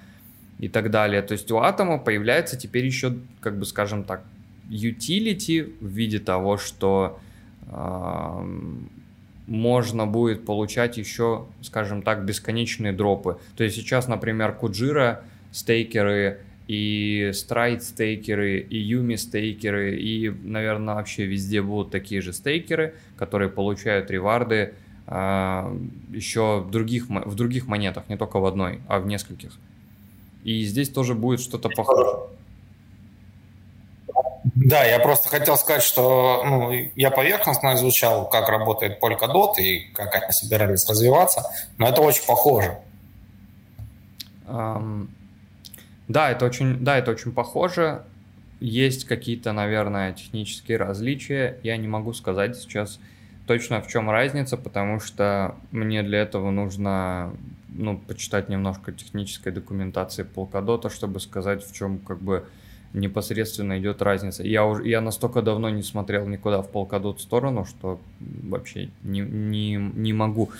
и 0.57 0.67
так 0.69 0.89
далее. 0.89 1.21
То 1.21 1.33
есть 1.33 1.51
у 1.51 1.57
атома 1.57 1.99
появляется 1.99 2.57
теперь 2.57 2.85
еще, 2.87 3.15
как 3.41 3.59
бы 3.59 3.65
скажем 3.65 4.03
так, 4.03 4.23
utility 4.69 5.71
в 5.79 5.87
виде 5.87 6.17
того, 6.17 6.57
что 6.57 7.19
можно 9.45 10.07
будет 10.07 10.45
получать 10.45 10.97
еще, 10.97 11.45
скажем 11.61 12.01
так, 12.01 12.25
бесконечные 12.25 12.91
дропы. 12.91 13.37
То 13.55 13.63
есть 13.63 13.75
сейчас, 13.75 14.07
например, 14.07 14.53
Куджира 14.53 15.21
стейкеры 15.51 16.39
и 16.67 17.29
Stride 17.31 17.81
стейкеры, 17.81 18.59
и 18.59 18.77
Юми 18.77 19.15
стейкеры, 19.15 19.99
и, 19.99 20.29
наверное, 20.29 20.95
вообще 20.95 21.25
везде 21.25 21.61
будут 21.61 21.91
такие 21.91 22.21
же 22.21 22.33
стейкеры, 22.33 22.95
которые 23.17 23.49
получают 23.49 24.09
реварды 24.09 24.55
э, 24.55 24.73
а, 25.07 25.75
еще 26.11 26.61
в 26.61 26.71
других, 26.71 27.07
в 27.07 27.35
других 27.35 27.67
монетах, 27.67 28.09
не 28.09 28.17
только 28.17 28.39
в 28.39 28.45
одной, 28.45 28.79
а 28.87 28.99
в 28.99 29.05
нескольких. 29.05 29.51
И 30.43 30.63
здесь 30.63 30.89
тоже 30.89 31.13
будет 31.13 31.39
что-то 31.39 31.69
похожее. 31.69 32.29
Да, 34.55 34.83
я 34.83 34.99
просто 34.99 35.27
хотел 35.29 35.57
сказать, 35.57 35.83
что 35.83 36.43
ну, 36.45 36.71
я 36.95 37.11
поверхностно 37.11 37.73
изучал, 37.75 38.29
как 38.29 38.47
работает 38.49 39.01
Polkadot 39.01 39.55
и 39.59 39.91
как 39.93 40.15
они 40.15 40.31
собирались 40.31 40.87
развиваться, 40.87 41.43
но 41.77 41.87
это 41.87 42.01
очень 42.01 42.25
похоже. 42.25 42.77
Um, 44.47 45.07
да, 46.07 46.31
это 46.31 46.45
очень, 46.45 46.83
да, 46.83 46.97
это 46.97 47.11
очень 47.11 47.31
похоже. 47.31 48.03
Есть 48.59 49.05
какие-то, 49.05 49.51
наверное, 49.51 50.13
технические 50.13 50.77
различия. 50.77 51.57
Я 51.63 51.77
не 51.77 51.87
могу 51.87 52.13
сказать 52.13 52.57
сейчас 52.57 52.99
точно 53.47 53.81
в 53.81 53.87
чем 53.87 54.09
разница, 54.09 54.57
потому 54.57 54.99
что 54.99 55.55
мне 55.71 56.03
для 56.03 56.19
этого 56.19 56.51
нужно 56.51 57.33
ну, 57.69 57.97
почитать 57.97 58.49
немножко 58.49 58.91
технической 58.91 59.51
документации 59.51 60.25
Polkadot, 60.25 60.89
чтобы 60.89 61.19
сказать, 61.19 61.65
в 61.65 61.73
чем 61.73 61.99
как 61.99 62.21
бы 62.21 62.45
непосредственно 62.93 63.77
идет 63.77 64.01
разница. 64.01 64.43
Я, 64.43 64.65
уже, 64.65 64.87
я 64.87 65.01
настолько 65.01 65.41
давно 65.41 65.69
не 65.69 65.83
смотрел 65.83 66.25
никуда 66.27 66.61
в 66.61 66.69
Polkadot 66.69 67.19
сторону, 67.19 67.65
что 67.65 67.99
вообще 68.19 68.89
не, 69.03 69.19
не, 69.19 69.75
не 69.75 70.13
могу 70.13 70.51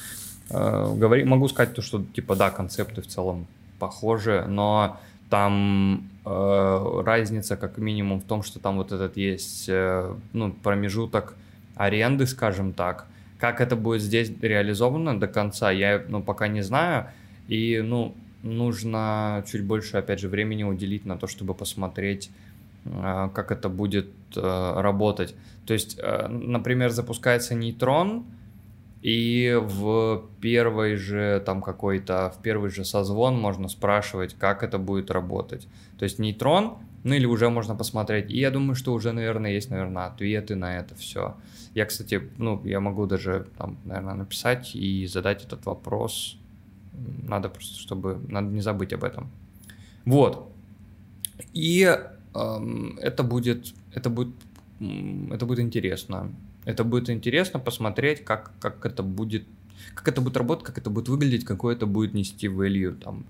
э, 0.49 0.95
говорить. 0.95 1.25
Могу 1.25 1.47
сказать 1.47 1.73
то, 1.73 1.81
что 1.81 2.03
типа 2.03 2.35
да, 2.35 2.51
концепты 2.51 3.01
в 3.01 3.07
целом 3.07 3.47
похожи, 3.79 4.45
но 4.47 4.99
там 5.35 6.09
э, 6.25 7.01
разница 7.05 7.57
как 7.57 7.77
минимум 7.77 8.21
в 8.21 8.23
том, 8.23 8.41
что 8.41 8.59
там 8.59 8.77
вот 8.77 8.93
этот 8.93 9.17
есть 9.17 9.65
э, 9.67 10.15
ну, 10.31 10.53
промежуток 10.63 11.33
аренды, 11.75 12.25
скажем 12.25 12.71
так. 12.71 13.05
Как 13.37 13.59
это 13.59 13.75
будет 13.75 14.01
здесь 14.01 14.31
реализовано 14.41 15.19
до 15.19 15.27
конца, 15.27 15.71
я 15.71 16.01
ну, 16.07 16.23
пока 16.23 16.47
не 16.47 16.61
знаю. 16.61 17.07
И, 17.49 17.81
ну, 17.83 18.15
нужно 18.43 19.43
чуть 19.51 19.65
больше, 19.65 19.97
опять 19.97 20.21
же, 20.21 20.29
времени 20.29 20.63
уделить 20.63 21.05
на 21.05 21.17
то, 21.17 21.27
чтобы 21.27 21.53
посмотреть, 21.53 22.31
а, 22.85 23.27
как 23.27 23.51
это 23.51 23.67
будет 23.67 24.07
э, 24.37 24.81
работать. 24.81 25.35
То 25.65 25.73
есть, 25.73 25.99
э, 26.01 26.27
например, 26.29 26.91
запускается 26.91 27.55
нейтрон, 27.55 28.23
и 29.05 29.55
в 29.61 30.23
первый 30.41 30.95
же 30.95 31.39
там 31.45 31.61
какой-то, 31.61 32.33
в 32.35 32.41
первый 32.41 32.71
же 32.71 32.83
созвон 32.83 33.39
можно 33.39 33.67
спрашивать, 33.67 34.33
как 34.33 34.63
это 34.63 34.79
будет 34.79 35.11
работать. 35.11 35.67
То 35.99 36.05
есть 36.05 36.17
нейтрон, 36.17 36.79
ну 37.03 37.13
или 37.13 37.27
уже 37.27 37.51
можно 37.51 37.75
посмотреть. 37.75 38.31
И 38.31 38.39
я 38.39 38.49
думаю, 38.49 38.73
что 38.73 38.93
уже, 38.93 39.11
наверное, 39.11 39.51
есть, 39.51 39.69
наверное, 39.69 40.07
ответы 40.07 40.55
на 40.55 40.79
это 40.79 40.95
все. 40.95 41.35
Я, 41.75 41.85
кстати, 41.85 42.31
ну, 42.39 42.59
я 42.65 42.79
могу 42.79 43.05
даже 43.05 43.45
там, 43.59 43.77
наверное, 43.85 44.15
написать 44.15 44.75
и 44.75 45.05
задать 45.05 45.45
этот 45.45 45.67
вопрос 45.67 46.39
надо 47.27 47.49
просто, 47.49 47.79
чтобы... 47.79 48.19
Надо 48.27 48.47
не 48.47 48.61
забыть 48.61 48.91
об 48.91 49.03
этом. 49.03 49.29
Вот. 50.05 50.51
И 51.53 51.83
эм, 52.33 52.97
это 52.99 53.21
будет... 53.21 53.71
Это 53.93 54.09
будет... 54.09 54.33
Это 55.29 55.45
будет 55.45 55.59
интересно. 55.59 56.31
Это 56.65 56.83
будет 56.83 57.09
интересно 57.09 57.59
посмотреть, 57.59 58.23
как, 58.23 58.51
как 58.59 58.85
это 58.85 59.03
будет 59.03 59.45
как 59.93 60.07
это 60.07 60.21
будет 60.21 60.37
работать, 60.37 60.65
как 60.65 60.77
это 60.77 60.89
будет 60.89 61.09
выглядеть, 61.09 61.45
какой 61.45 61.75
это 61.75 61.85
будет 61.85 62.13
нести 62.13 62.47
value 62.47 62.95
там, 62.95 63.25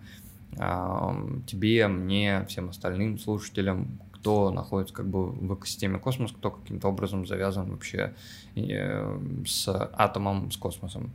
э, 0.57 1.41
тебе, 1.47 1.87
мне, 1.87 2.45
всем 2.47 2.69
остальным 2.69 3.19
слушателям, 3.19 3.99
кто 4.13 4.51
находится 4.51 4.93
как 4.93 5.07
бы 5.07 5.27
в 5.31 5.55
экосистеме 5.55 5.99
космос, 5.99 6.31
кто 6.31 6.51
каким-то 6.51 6.87
образом 6.87 7.27
завязан 7.27 7.71
вообще 7.71 8.13
э, 8.55 9.19
с 9.45 9.67
атомом, 9.93 10.51
с 10.51 10.57
космосом. 10.57 11.11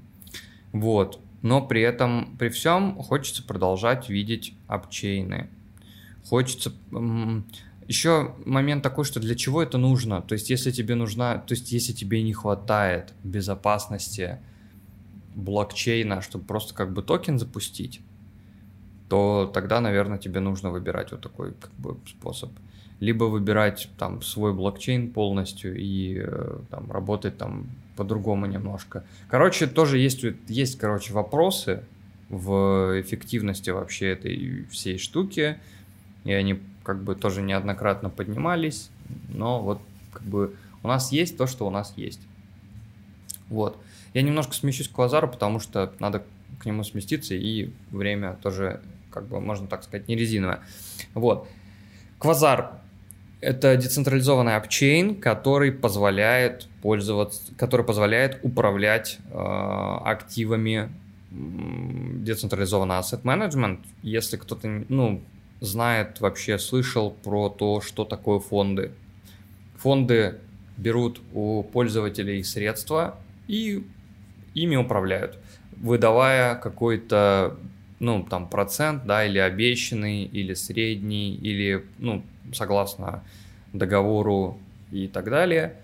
Вот 0.72 1.20
но 1.42 1.62
при 1.62 1.80
этом, 1.80 2.37
при 2.38 2.48
всем, 2.48 2.96
хочется 2.96 3.42
продолжать 3.42 4.09
видеть 4.09 4.54
апчейны. 4.66 5.48
Хочется... 6.26 6.72
Еще 7.90 8.37
момент 8.44 8.85
такой, 8.85 9.05
что 9.05 9.18
для 9.18 9.35
чего 9.35 9.61
это 9.61 9.76
нужно? 9.76 10.22
То 10.22 10.35
есть, 10.35 10.48
если 10.48 10.70
тебе 10.70 10.94
нужна, 10.94 11.38
то 11.38 11.55
есть, 11.55 11.72
если 11.72 11.92
тебе 11.92 12.22
не 12.22 12.33
хватает 12.33 13.12
безопасности 13.24 14.38
блокчейна, 15.35 16.22
чтобы 16.22 16.44
просто 16.44 16.72
как 16.72 16.92
бы 16.92 17.03
токен 17.03 17.40
запустить, 17.40 18.00
то 19.09 19.50
тогда, 19.53 19.81
наверное, 19.81 20.18
тебе 20.18 20.38
нужно 20.38 20.70
выбирать 20.70 21.11
вот 21.11 21.20
такой 21.20 21.53
как 21.55 21.72
бы 21.79 21.96
способ. 22.07 22.50
Либо 23.00 23.24
выбирать 23.24 23.90
там 23.98 24.22
свой 24.22 24.55
блокчейн 24.55 25.11
полностью 25.11 25.76
и 25.76 26.22
э, 26.24 26.61
там 26.70 26.92
работать 26.92 27.38
там 27.38 27.66
по-другому 27.96 28.46
немножко. 28.46 29.05
Короче, 29.29 29.66
тоже 29.66 29.98
есть, 29.98 30.24
есть, 30.46 30.79
короче, 30.79 31.12
вопросы 31.12 31.83
в 32.29 33.00
эффективности 33.00 33.70
вообще 33.70 34.11
этой 34.11 34.64
всей 34.70 34.96
штуки, 34.96 35.59
и 36.22 36.33
они 36.33 36.61
как 36.82 37.02
бы 37.02 37.14
тоже 37.14 37.42
неоднократно 37.42 38.10
поднимались, 38.10 38.90
но 39.28 39.60
вот 39.60 39.80
как 40.12 40.22
бы 40.22 40.54
у 40.82 40.88
нас 40.88 41.12
есть 41.12 41.36
то, 41.36 41.46
что 41.46 41.66
у 41.66 41.70
нас 41.70 41.92
есть. 41.96 42.20
Вот. 43.48 43.78
Я 44.14 44.22
немножко 44.22 44.54
смещусь 44.54 44.88
к 44.88 44.92
Квазару, 44.92 45.28
потому 45.28 45.60
что 45.60 45.92
надо 45.98 46.24
к 46.58 46.66
нему 46.66 46.84
сместиться, 46.84 47.34
и 47.34 47.70
время 47.90 48.38
тоже, 48.42 48.80
как 49.10 49.26
бы, 49.26 49.40
можно 49.40 49.66
так 49.66 49.82
сказать, 49.84 50.08
не 50.08 50.16
резиновое. 50.16 50.60
Вот. 51.14 51.48
Квазар 52.18 52.80
это 53.40 53.76
децентрализованный 53.76 54.56
апчейн, 54.56 55.14
который 55.14 55.72
позволяет 55.72 56.68
пользоваться, 56.82 57.54
который 57.56 57.86
позволяет 57.86 58.38
управлять 58.42 59.18
э, 59.30 59.38
активами 60.04 60.90
децентрализованный 61.30 62.96
management. 62.96 63.80
Если 64.02 64.36
кто-то 64.36 64.84
ну, 64.88 65.22
знает, 65.61 66.20
вообще 66.20 66.59
слышал 66.59 67.11
про 67.11 67.49
то, 67.49 67.81
что 67.81 68.05
такое 68.05 68.40
фонды. 68.40 68.92
Фонды 69.77 70.38
берут 70.77 71.20
у 71.33 71.62
пользователей 71.62 72.42
средства 72.42 73.18
и 73.46 73.85
ими 74.55 74.77
управляют, 74.77 75.38
выдавая 75.77 76.55
какой-то 76.55 77.57
ну, 78.01 78.23
там, 78.23 78.49
процент, 78.49 79.05
да, 79.05 79.27
или 79.27 79.38
обещанный, 79.38 80.25
или 80.25 80.54
средний, 80.54 81.35
или, 81.35 81.85
ну, 81.98 82.25
согласно 82.52 83.23
договору 83.75 84.58
и 84.90 85.06
так 85.06 85.29
далее, 85.29 85.77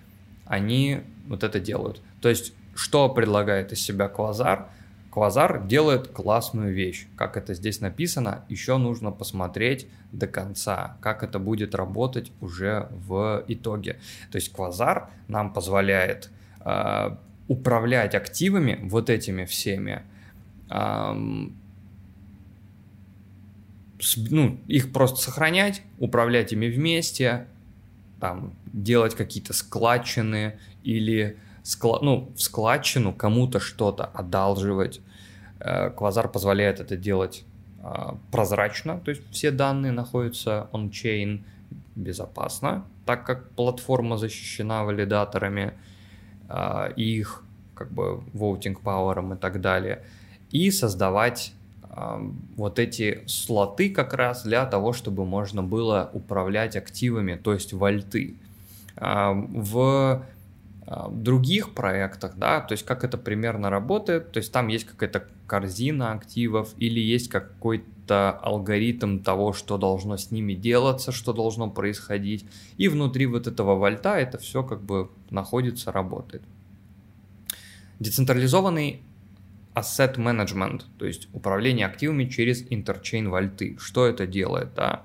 они 0.47 1.01
вот 1.29 1.45
это 1.45 1.61
делают. 1.61 2.01
То 2.23 2.31
есть, 2.31 2.55
что 2.75 3.09
предлагает 3.11 3.73
из 3.73 3.81
себя 3.81 4.09
Квазар? 4.09 4.69
Квазар 5.17 5.67
делает 5.67 6.09
классную 6.09 6.75
вещь. 6.75 7.07
Как 7.17 7.39
это 7.39 7.55
здесь 7.55 7.81
написано, 7.81 8.45
еще 8.51 8.77
нужно 8.77 9.11
посмотреть 9.11 9.87
до 10.13 10.27
конца, 10.27 10.99
как 11.01 11.23
это 11.23 11.39
будет 11.39 11.75
работать 11.75 12.31
уже 12.43 12.91
в 12.91 13.43
итоге. 13.49 13.99
То 14.31 14.37
есть 14.37 14.53
Квазар 14.53 15.09
нам 15.27 15.55
позволяет 15.55 16.29
э, 16.61 17.17
управлять 17.49 18.15
активами, 18.15 18.79
вот 18.83 19.09
этими 19.09 19.47
всеми, 19.47 20.03
э, 20.69 21.13
ну, 24.29 24.61
их 24.67 24.93
просто 24.93 25.17
сохранять, 25.23 25.81
управлять 25.99 26.53
ими 26.53 26.67
вместе, 26.67 27.47
там, 28.21 28.53
делать 28.67 29.15
какие-то 29.15 29.55
складчины 29.55 30.59
или 30.85 31.39
скла... 31.67 31.99
ну, 32.01 32.33
в 32.37 32.41
складчину 32.41 33.13
кому-то 33.13 33.59
что-то 33.59 34.05
одалживать. 34.05 35.01
Э, 35.59 35.91
Квазар 35.91 36.29
позволяет 36.29 36.81
это 36.81 36.97
делать 36.97 37.45
а, 37.83 38.17
прозрачно, 38.33 38.99
то 38.99 39.11
есть 39.11 39.23
все 39.31 39.51
данные 39.51 39.93
находятся 39.93 40.69
on-chain 40.73 41.45
безопасно, 41.95 42.85
так 43.05 43.25
как 43.25 43.51
платформа 43.51 44.17
защищена 44.17 44.85
валидаторами 44.85 45.75
а, 46.49 46.89
их 46.97 47.45
как 47.75 47.93
бы 47.93 48.23
voting 48.33 48.77
power 48.83 49.35
и 49.35 49.39
так 49.39 49.61
далее, 49.61 50.05
и 50.51 50.71
создавать 50.71 51.53
вот 52.57 52.79
эти 52.79 53.23
слоты 53.27 53.89
как 53.89 54.13
раз 54.13 54.43
для 54.43 54.67
того, 54.67 54.93
чтобы 54.93 55.25
можно 55.25 55.63
было 55.63 56.11
управлять 56.13 56.77
активами, 56.77 57.37
то 57.37 57.55
есть 57.55 57.73
вольты. 57.73 58.37
В 58.97 60.23
других 61.11 61.75
проектах, 61.75 62.37
да, 62.37 62.61
то 62.61 62.73
есть 62.73 62.85
как 62.85 63.03
это 63.03 63.19
примерно 63.19 63.71
работает, 63.71 64.31
то 64.31 64.39
есть 64.39 64.53
там 64.53 64.69
есть 64.69 64.85
какая-то 64.85 65.25
корзина 65.47 66.13
активов 66.13 66.75
или 66.79 67.01
есть 67.01 67.29
какой-то 67.29 68.31
алгоритм 68.31 69.19
того, 69.19 69.53
что 69.53 69.79
должно 69.79 70.17
с 70.17 70.31
ними 70.31 70.55
делаться, 70.55 71.11
что 71.11 71.33
должно 71.33 71.69
происходить, 71.69 72.47
и 72.77 72.87
внутри 72.87 73.27
вот 73.27 73.49
этого 73.49 73.75
вольта 73.75 74.17
это 74.19 74.39
все 74.39 74.63
как 74.63 74.81
бы 74.81 75.11
находится, 75.31 75.91
работает. 75.91 76.43
Децентрализованный 77.99 79.03
asset 79.75 80.17
management, 80.17 80.85
то 80.99 81.07
есть 81.07 81.29
управление 81.33 81.87
активами 81.87 82.27
через 82.27 82.65
интерчейн 82.71 83.29
вольты. 83.29 83.77
Что 83.81 84.07
это 84.07 84.27
делает? 84.27 84.75
Да? 84.75 85.03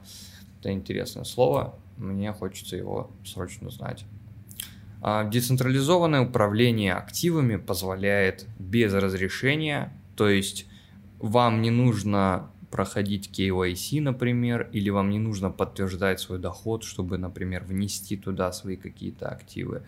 Это 0.60 0.72
интересное 0.72 1.24
слово, 1.24 1.76
мне 1.98 2.32
хочется 2.34 2.76
его 2.76 3.10
срочно 3.26 3.72
знать. 3.72 4.06
А, 5.02 5.24
децентрализованное 5.24 6.22
управление 6.22 6.94
активами 6.94 7.56
позволяет 7.56 8.46
без 8.60 8.94
разрешения, 8.94 9.92
то 10.16 10.30
есть 10.30 10.68
вам 11.20 11.62
не 11.62 11.72
нужно 11.72 12.52
проходить 12.70 13.30
KYC, 13.38 14.00
например, 14.00 14.70
или 14.72 14.90
вам 14.92 15.10
не 15.10 15.20
нужно 15.20 15.50
подтверждать 15.50 16.20
свой 16.20 16.38
доход, 16.38 16.84
чтобы, 16.84 17.18
например, 17.18 17.64
внести 17.64 18.16
туда 18.16 18.52
свои 18.54 18.78
какие-то 18.78 19.28
активы. 19.28 19.84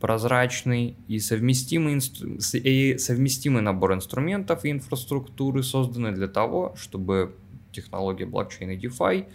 Прозрачный 0.00 0.96
и 1.06 1.20
совместимый, 1.20 1.94
инстру... 1.94 2.30
и 2.54 2.96
совместимый 2.98 3.60
набор 3.60 3.92
инструментов 3.92 4.64
и 4.64 4.70
инфраструктуры 4.70 5.62
созданы 5.62 6.12
для 6.12 6.26
того, 6.26 6.74
чтобы 6.76 7.34
технологии 7.72 8.24
блокчейна 8.24 8.72
DeFi 8.72 9.26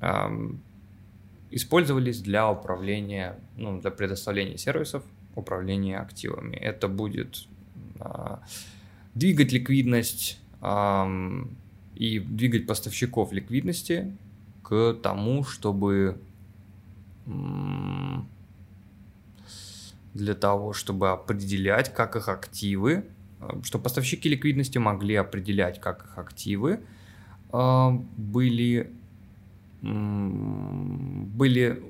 эм, 0.00 0.60
использовались 1.50 2.20
для 2.20 2.50
управления, 2.50 3.38
ну, 3.56 3.80
для 3.80 3.90
предоставления 3.90 4.58
сервисов, 4.58 5.02
управления 5.34 5.98
активами. 5.98 6.56
Это 6.56 6.88
будет 6.88 7.46
э, 8.00 8.36
двигать 9.14 9.52
ликвидность 9.52 10.38
э, 10.60 11.44
и 11.94 12.18
двигать 12.18 12.66
поставщиков 12.66 13.32
ликвидности 13.32 14.16
к 14.62 14.94
тому, 15.02 15.44
чтобы 15.44 16.18
для 20.14 20.34
того, 20.34 20.72
чтобы 20.72 21.10
определять, 21.10 21.92
как 21.92 22.16
их 22.16 22.28
активы, 22.28 23.04
э, 23.40 23.60
что 23.62 23.78
поставщики 23.78 24.28
ликвидности 24.28 24.78
могли 24.78 25.14
определять, 25.14 25.80
как 25.80 26.04
их 26.04 26.18
активы 26.18 26.80
э, 27.52 27.90
были, 28.16 28.90
были, 29.82 31.82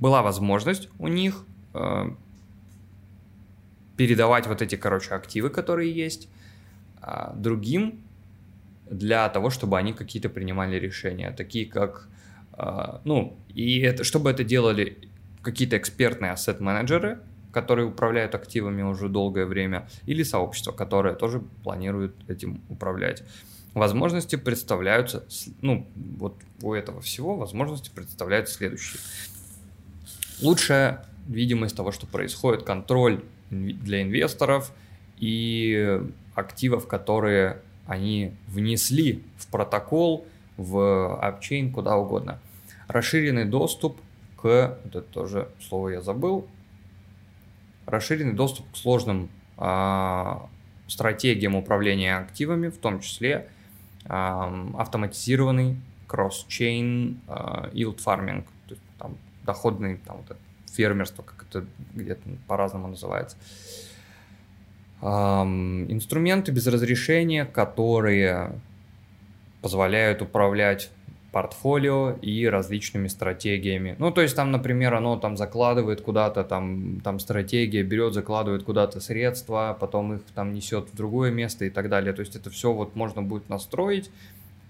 была 0.00 0.22
возможность 0.22 0.88
у 0.98 1.08
них 1.08 1.44
э, 1.74 2.10
передавать 3.96 4.46
вот 4.46 4.62
эти, 4.62 4.76
короче, 4.76 5.14
активы, 5.14 5.50
которые 5.50 5.92
есть, 5.92 6.28
другим 7.34 8.00
для 8.90 9.28
того, 9.28 9.50
чтобы 9.50 9.78
они 9.78 9.92
какие-то 9.92 10.28
принимали 10.28 10.76
решения, 10.76 11.30
такие 11.32 11.66
как, 11.66 12.08
ну, 13.04 13.36
и 13.50 13.80
это, 13.80 14.04
чтобы 14.04 14.30
это 14.30 14.42
делали 14.42 15.08
какие-то 15.42 15.76
экспертные 15.76 16.32
ассет-менеджеры, 16.32 17.18
которые 17.52 17.86
управляют 17.86 18.34
активами 18.34 18.82
уже 18.82 19.08
долгое 19.08 19.44
время, 19.44 19.86
или 20.06 20.22
сообщество, 20.22 20.72
которое 20.72 21.14
тоже 21.14 21.42
планирует 21.62 22.14
этим 22.28 22.62
управлять. 22.70 23.22
Возможности 23.74 24.36
представляются, 24.36 25.24
ну, 25.60 25.86
вот 25.96 26.36
у 26.62 26.74
этого 26.74 27.00
всего 27.00 27.36
возможности 27.36 27.90
представляются 27.92 28.54
следующие. 28.54 29.00
Лучшая 30.40 31.04
видимость 31.26 31.76
того, 31.76 31.90
что 31.90 32.06
происходит, 32.06 32.62
контроль 32.62 33.24
для 33.50 34.02
инвесторов 34.02 34.72
и 35.18 36.00
активов, 36.36 36.86
которые 36.86 37.62
они 37.86 38.32
внесли 38.46 39.24
в 39.38 39.48
протокол, 39.48 40.24
в 40.56 41.18
апчейн, 41.20 41.72
куда 41.72 41.96
угодно. 41.96 42.38
Расширенный 42.86 43.44
доступ 43.44 44.00
к, 44.36 44.78
вот 44.84 44.94
это 44.94 45.02
тоже 45.02 45.48
слово 45.60 45.90
я 45.90 46.00
забыл, 46.00 46.46
расширенный 47.86 48.34
доступ 48.34 48.70
к 48.72 48.76
сложным 48.76 49.30
а, 49.56 50.48
стратегиям 50.86 51.56
управления 51.56 52.16
активами, 52.16 52.68
в 52.68 52.78
том 52.78 53.00
числе 53.00 53.48
автоматизированный 54.06 55.80
кросс-чейн 56.06 57.20
а, 57.26 57.70
yield 57.72 57.98
farming, 58.04 58.44
то 58.66 58.74
есть 58.74 58.82
там 58.98 59.16
доходный 59.44 59.96
там, 59.96 60.18
вот 60.18 60.26
это 60.26 60.40
фермерство, 60.72 61.22
как 61.22 61.46
это 61.48 61.66
где-то 61.94 62.22
по-разному 62.46 62.88
называется. 62.88 63.36
Инструменты 65.00 66.50
без 66.50 66.66
разрешения, 66.66 67.44
которые 67.44 68.58
позволяют 69.60 70.22
управлять 70.22 70.90
портфолио 71.34 72.12
и 72.22 72.46
различными 72.46 73.08
стратегиями. 73.08 73.96
Ну, 73.98 74.12
то 74.12 74.20
есть 74.20 74.36
там, 74.36 74.52
например, 74.52 74.94
оно 74.94 75.16
там 75.16 75.36
закладывает 75.36 76.00
куда-то, 76.00 76.44
там, 76.44 77.00
там 77.00 77.18
стратегия 77.18 77.82
берет, 77.82 78.14
закладывает 78.14 78.62
куда-то 78.62 79.00
средства, 79.00 79.76
потом 79.80 80.14
их 80.14 80.20
там 80.32 80.54
несет 80.54 80.90
в 80.92 80.96
другое 80.96 81.32
место 81.32 81.64
и 81.64 81.70
так 81.70 81.88
далее. 81.88 82.12
То 82.12 82.20
есть 82.20 82.36
это 82.36 82.50
все 82.50 82.72
вот 82.72 82.94
можно 82.94 83.20
будет 83.20 83.48
настроить 83.48 84.12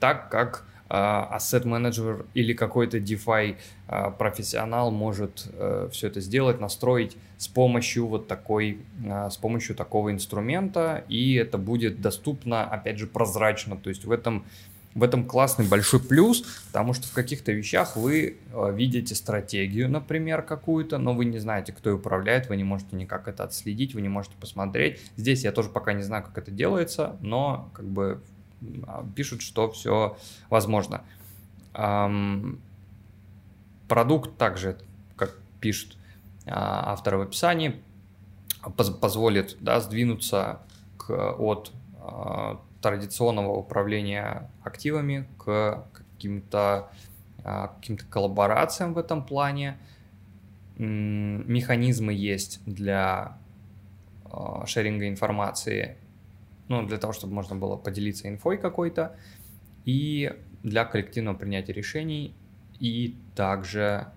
так, 0.00 0.30
как 0.30 0.64
а, 0.88 1.36
asset 1.36 1.66
менеджер 1.66 2.24
или 2.32 2.54
какой-то 2.54 2.96
DeFi 2.96 3.56
uh, 3.88 4.16
профессионал 4.16 4.90
может 4.90 5.46
uh, 5.46 5.90
все 5.90 6.06
это 6.06 6.20
сделать, 6.20 6.60
настроить 6.60 7.16
с 7.36 7.48
помощью 7.48 8.06
вот 8.06 8.26
такой, 8.26 8.78
uh, 9.02 9.30
с 9.30 9.36
помощью 9.36 9.76
такого 9.76 10.12
инструмента, 10.12 11.04
и 11.08 11.34
это 11.34 11.58
будет 11.58 12.00
доступно, 12.00 12.64
опять 12.64 12.98
же, 12.98 13.06
прозрачно. 13.06 13.76
То 13.76 13.90
есть 13.90 14.04
в 14.04 14.12
этом 14.12 14.44
в 14.94 15.02
этом 15.02 15.24
классный 15.24 15.66
большой 15.66 16.00
плюс, 16.00 16.42
потому 16.68 16.94
что 16.94 17.08
в 17.08 17.12
каких-то 17.12 17.52
вещах 17.52 17.96
вы 17.96 18.38
э, 18.52 18.72
видите 18.74 19.14
стратегию, 19.14 19.90
например, 19.90 20.42
какую-то, 20.42 20.98
но 20.98 21.12
вы 21.12 21.24
не 21.24 21.38
знаете, 21.38 21.72
кто 21.72 21.90
ее 21.90 21.96
управляет, 21.96 22.48
вы 22.48 22.56
не 22.56 22.64
можете 22.64 22.96
никак 22.96 23.26
это 23.26 23.44
отследить, 23.44 23.94
вы 23.94 24.02
не 24.02 24.08
можете 24.08 24.36
посмотреть. 24.38 25.00
Здесь 25.16 25.42
я 25.42 25.52
тоже 25.52 25.68
пока 25.68 25.92
не 25.92 26.02
знаю, 26.02 26.22
как 26.22 26.38
это 26.38 26.50
делается, 26.50 27.16
но 27.20 27.70
как 27.74 27.86
бы 27.86 28.20
а, 28.86 29.04
пишут, 29.14 29.42
что 29.42 29.70
все 29.72 30.16
возможно. 30.48 31.02
Продукт 33.88 34.38
также, 34.38 34.78
как 35.16 35.36
пишут 35.60 35.96
а, 36.46 36.92
авторы 36.92 37.18
в 37.18 37.22
описании, 37.22 37.82
позволит 38.76 39.56
да, 39.60 39.80
сдвинуться 39.80 40.60
к, 40.96 41.10
от 41.10 41.72
а, 42.00 42.60
традиционного 42.84 43.52
управления 43.56 44.50
активами 44.62 45.26
к 45.38 45.86
каким-то 45.94 46.90
а, 47.42 47.68
каким 47.68 47.96
коллаборациям 47.96 48.92
в 48.92 48.98
этом 48.98 49.24
плане. 49.24 49.78
Механизмы 50.76 52.12
есть 52.12 52.60
для 52.66 53.38
а, 54.26 54.66
шеринга 54.66 55.08
информации, 55.08 55.96
ну, 56.68 56.86
для 56.86 56.98
того, 56.98 57.14
чтобы 57.14 57.32
можно 57.32 57.56
было 57.56 57.76
поделиться 57.76 58.28
инфой 58.28 58.58
какой-то, 58.58 59.16
и 59.86 60.32
для 60.62 60.84
коллективного 60.84 61.36
принятия 61.36 61.72
решений, 61.72 62.34
и 62.80 63.16
также 63.34 64.08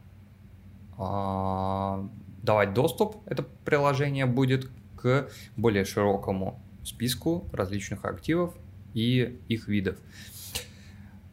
э, 0.98 2.08
давать 2.44 2.74
доступ, 2.74 3.18
это 3.26 3.44
приложение 3.64 4.26
будет 4.26 4.70
к 4.96 5.30
более 5.58 5.86
широкому 5.86 6.60
списку 6.88 7.48
различных 7.52 8.06
активов 8.06 8.56
и 8.94 9.40
их 9.48 9.68
видов. 9.68 9.98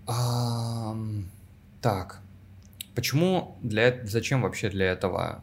А, 0.06 0.96
так, 1.80 2.20
почему 2.94 3.56
для 3.62 4.04
зачем 4.04 4.42
вообще 4.42 4.68
для 4.68 4.86
этого 4.86 5.42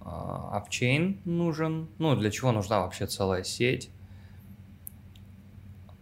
а, 0.00 0.56
нужен? 1.24 1.88
Ну, 1.98 2.16
для 2.16 2.30
чего 2.30 2.52
нужна 2.52 2.80
вообще 2.80 3.06
целая 3.06 3.44
сеть? 3.44 3.90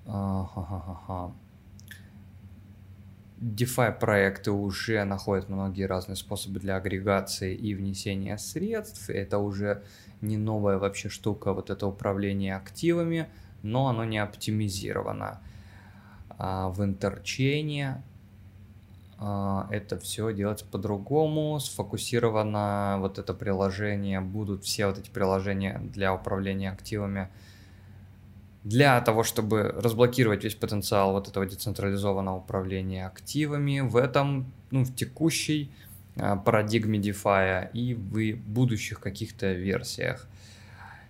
А, 0.06 1.32
DeFi 3.42 3.98
проекты 3.98 4.52
уже 4.52 5.02
находят 5.02 5.48
многие 5.48 5.86
разные 5.86 6.14
способы 6.14 6.60
для 6.60 6.76
агрегации 6.76 7.54
и 7.56 7.74
внесения 7.74 8.38
средств. 8.38 9.10
Это 9.10 9.38
уже 9.38 9.82
не 10.20 10.36
новая 10.36 10.78
вообще 10.78 11.08
штука, 11.08 11.52
вот 11.52 11.68
это 11.68 11.88
управление 11.88 12.54
активами, 12.54 13.28
но 13.62 13.88
оно 13.88 14.04
не 14.04 14.18
оптимизировано. 14.18 15.40
А 16.38 16.68
в 16.68 16.84
интерчейне 16.84 18.00
а, 19.18 19.66
это 19.72 19.98
все 19.98 20.32
делается 20.32 20.64
по-другому, 20.64 21.58
сфокусировано 21.58 22.98
вот 23.00 23.18
это 23.18 23.34
приложение, 23.34 24.20
будут 24.20 24.62
все 24.62 24.86
вот 24.86 24.98
эти 24.98 25.10
приложения 25.10 25.80
для 25.82 26.14
управления 26.14 26.70
активами 26.70 27.28
для 28.64 29.00
того, 29.00 29.24
чтобы 29.24 29.62
разблокировать 29.62 30.44
весь 30.44 30.54
потенциал 30.54 31.12
вот 31.12 31.28
этого 31.28 31.46
децентрализованного 31.46 32.38
управления 32.38 33.06
активами 33.06 33.80
в 33.80 33.96
этом, 33.96 34.52
ну, 34.70 34.84
в 34.84 34.94
текущей 34.94 35.70
а, 36.16 36.36
парадигме 36.36 36.98
DeFi 36.98 37.70
и 37.72 37.94
в 37.94 38.36
будущих 38.36 39.00
каких-то 39.00 39.52
версиях. 39.52 40.28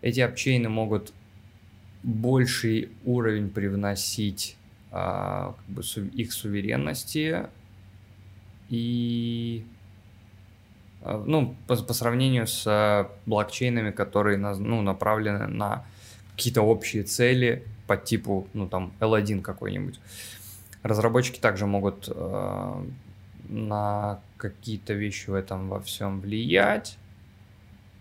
Эти 0.00 0.20
апчейны 0.20 0.68
могут 0.68 1.12
больший 2.02 2.90
уровень 3.04 3.50
привносить 3.50 4.56
а, 4.90 5.54
как 5.58 5.66
бы, 5.66 5.82
их 6.14 6.32
суверенности 6.32 7.46
и 8.70 9.66
а, 11.02 11.22
ну, 11.26 11.54
по, 11.66 11.76
по 11.76 11.92
сравнению 11.92 12.46
с 12.46 13.08
блокчейнами, 13.26 13.90
которые 13.90 14.38
ну, 14.38 14.80
направлены 14.80 15.48
на 15.48 15.84
какие-то 16.36 16.62
общие 16.62 17.02
цели 17.02 17.64
по 17.86 17.96
типу, 17.96 18.46
ну 18.52 18.68
там, 18.68 18.92
L1 19.00 19.42
какой-нибудь. 19.42 20.00
Разработчики 20.82 21.38
также 21.38 21.66
могут 21.66 22.08
э, 22.08 22.84
на 23.48 24.20
какие-то 24.36 24.94
вещи 24.94 25.30
в 25.30 25.34
этом 25.34 25.68
во 25.68 25.80
всем 25.80 26.20
влиять. 26.20 26.98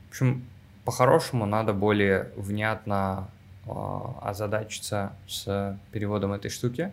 В 0.08 0.12
общем, 0.12 0.46
по-хорошему 0.86 1.46
надо 1.46 1.74
более 1.74 2.32
внятно 2.36 3.30
э, 3.66 3.72
озадачиться 4.22 5.14
с 5.28 5.78
переводом 5.92 6.34
этой 6.34 6.50
штуки. 6.50 6.92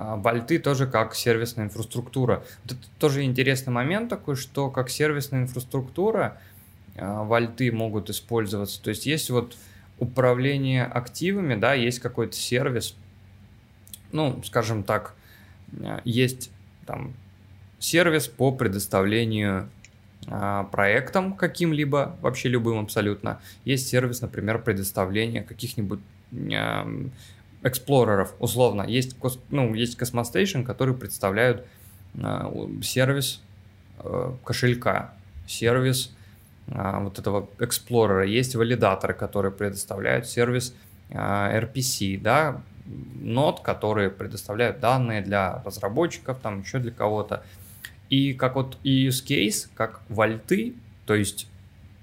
А 0.00 0.14
Вальты 0.14 0.60
тоже 0.60 0.86
как 0.86 1.16
сервисная 1.16 1.64
инфраструктура. 1.64 2.44
Это 2.64 2.76
тоже 3.00 3.24
интересный 3.24 3.72
момент 3.72 4.08
такой, 4.08 4.36
что 4.36 4.70
как 4.70 4.90
сервисная 4.90 5.42
инфраструктура 5.42 6.22
а, 6.24 6.38
вальты 7.00 7.70
могут 7.72 8.10
использоваться. 8.10 8.82
То 8.82 8.90
есть 8.90 9.06
есть 9.06 9.30
вот 9.30 9.56
управление 9.98 10.84
активами, 10.84 11.54
да, 11.54 11.74
есть 11.74 11.98
какой-то 11.98 12.36
сервис, 12.36 12.94
ну, 14.12 14.40
скажем 14.44 14.82
так, 14.82 15.14
а, 15.82 16.00
есть 16.04 16.50
там 16.86 17.14
сервис 17.78 18.28
по 18.28 18.52
предоставлению 18.52 19.68
а, 20.26 20.64
проектам 20.64 21.34
каким-либо, 21.34 22.16
вообще 22.20 22.48
любым 22.48 22.78
абсолютно. 22.80 23.40
Есть 23.64 23.88
сервис, 23.88 24.20
например, 24.20 24.62
предоставления 24.62 25.42
каких-нибудь 25.42 26.00
эксплореров, 27.62 28.34
условно. 28.38 28.82
Есть, 28.82 29.16
ну, 29.50 29.74
есть 29.74 29.98
Cosmostation, 29.98 30.62
которые 30.62 30.94
представляют 30.94 31.66
сервис 32.82 33.40
э, 33.98 34.34
кошелька, 34.44 35.14
сервис 35.46 36.12
а, 36.12 36.17
вот 36.70 37.18
этого 37.18 37.48
Explorer, 37.58 38.26
есть 38.26 38.54
валидаторы, 38.54 39.14
которые 39.14 39.52
предоставляют 39.52 40.26
сервис 40.26 40.74
а, 41.10 41.50
RPC, 41.58 42.20
да, 42.20 42.60
нод, 43.20 43.60
которые 43.60 44.10
предоставляют 44.10 44.80
данные 44.80 45.22
для 45.22 45.62
разработчиков, 45.64 46.38
там 46.42 46.60
еще 46.60 46.78
для 46.78 46.90
кого-то. 46.90 47.42
И 48.08 48.32
как 48.32 48.54
вот 48.54 48.78
use 48.84 49.24
case, 49.26 49.68
как 49.74 50.00
вольты, 50.08 50.74
то 51.06 51.14
есть 51.14 51.48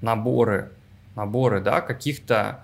наборы, 0.01 0.71
наборы, 1.15 1.61
да, 1.61 1.81
каких-то 1.81 2.63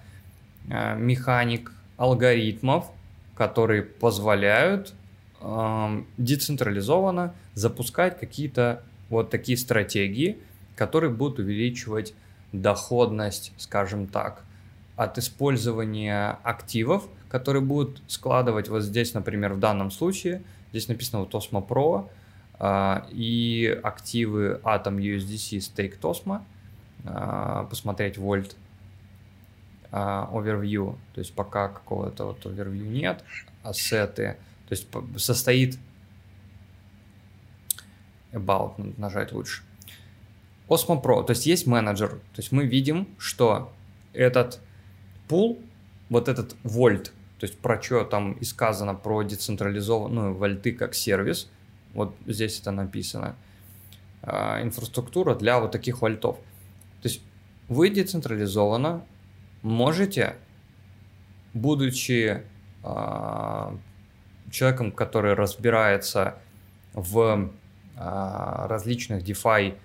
э, 0.70 0.96
механик, 0.96 1.72
алгоритмов, 1.98 2.92
которые 3.36 3.82
позволяют 3.84 4.94
э, 5.40 6.04
децентрализованно 6.18 7.34
запускать 7.56 8.20
какие-то 8.20 8.84
вот 9.10 9.30
такие 9.30 9.58
стратегии, 9.58 10.38
которые 10.82 11.12
будут 11.12 11.38
увеличивать 11.38 12.16
доходность, 12.54 13.54
скажем 13.58 14.08
так, 14.08 14.44
от 14.96 15.20
использования 15.20 16.40
активов, 16.42 17.08
которые 17.30 17.62
будут 17.62 18.02
складывать. 18.08 18.68
Вот 18.68 18.82
здесь, 18.82 19.14
например, 19.14 19.54
в 19.54 19.60
данном 19.60 19.92
случае, 19.92 20.42
здесь 20.72 20.88
написано 20.88 21.20
вот 21.20 21.36
Osmo 21.36 21.64
Pro, 21.64 22.10
а, 22.58 23.06
и 23.12 23.80
активы 23.84 24.60
Atom 24.64 24.98
USDC 24.98 25.60
Stake 25.60 26.00
Tosmo, 26.00 26.42
а, 27.06 27.66
посмотреть 27.66 28.18
Volt 28.18 28.56
а, 29.92 30.32
Overview, 30.34 30.96
то 31.14 31.20
есть 31.20 31.36
пока 31.36 31.68
какого-то 31.68 32.26
вот 32.26 32.44
Overview 32.44 32.88
нет, 32.88 33.24
ассеты, 33.62 34.36
то 34.68 34.74
есть 34.74 34.88
состоит 35.18 35.78
About 38.32 38.96
нажать 38.98 39.32
лучше. 39.32 39.62
Osmo 40.72 41.02
Pro, 41.04 41.26
то 41.26 41.32
есть 41.32 41.46
есть 41.46 41.68
менеджер, 41.68 42.10
то 42.10 42.38
есть 42.38 42.54
мы 42.54 42.66
видим, 42.66 43.08
что 43.18 43.74
этот 44.14 44.62
пул, 45.28 45.60
вот 46.10 46.30
этот 46.30 46.56
вольт, 46.64 47.12
то 47.40 47.46
есть 47.46 47.60
про 47.60 47.82
что 47.82 48.06
там 48.06 48.34
и 48.34 48.46
сказано 48.46 48.96
про 48.96 49.24
децентрализованную 49.24 50.34
вольты 50.34 50.72
как 50.72 50.96
сервис, 50.96 51.50
вот 51.94 52.16
здесь 52.26 52.62
это 52.62 52.72
написано, 52.72 53.36
а, 54.22 54.62
инфраструктура 54.62 55.36
для 55.36 55.60
вот 55.60 55.72
таких 55.72 56.02
вольтов. 56.02 56.38
То 57.02 57.10
есть 57.10 57.22
вы 57.68 57.90
децентрализованно 57.90 59.04
можете, 59.64 60.36
будучи 61.54 62.44
э, 62.84 63.78
человеком, 64.52 64.92
который 64.92 65.34
разбирается 65.34 66.36
в 66.94 67.50
э, 67.98 68.66
различных 68.68 69.24
DeFi 69.24 69.76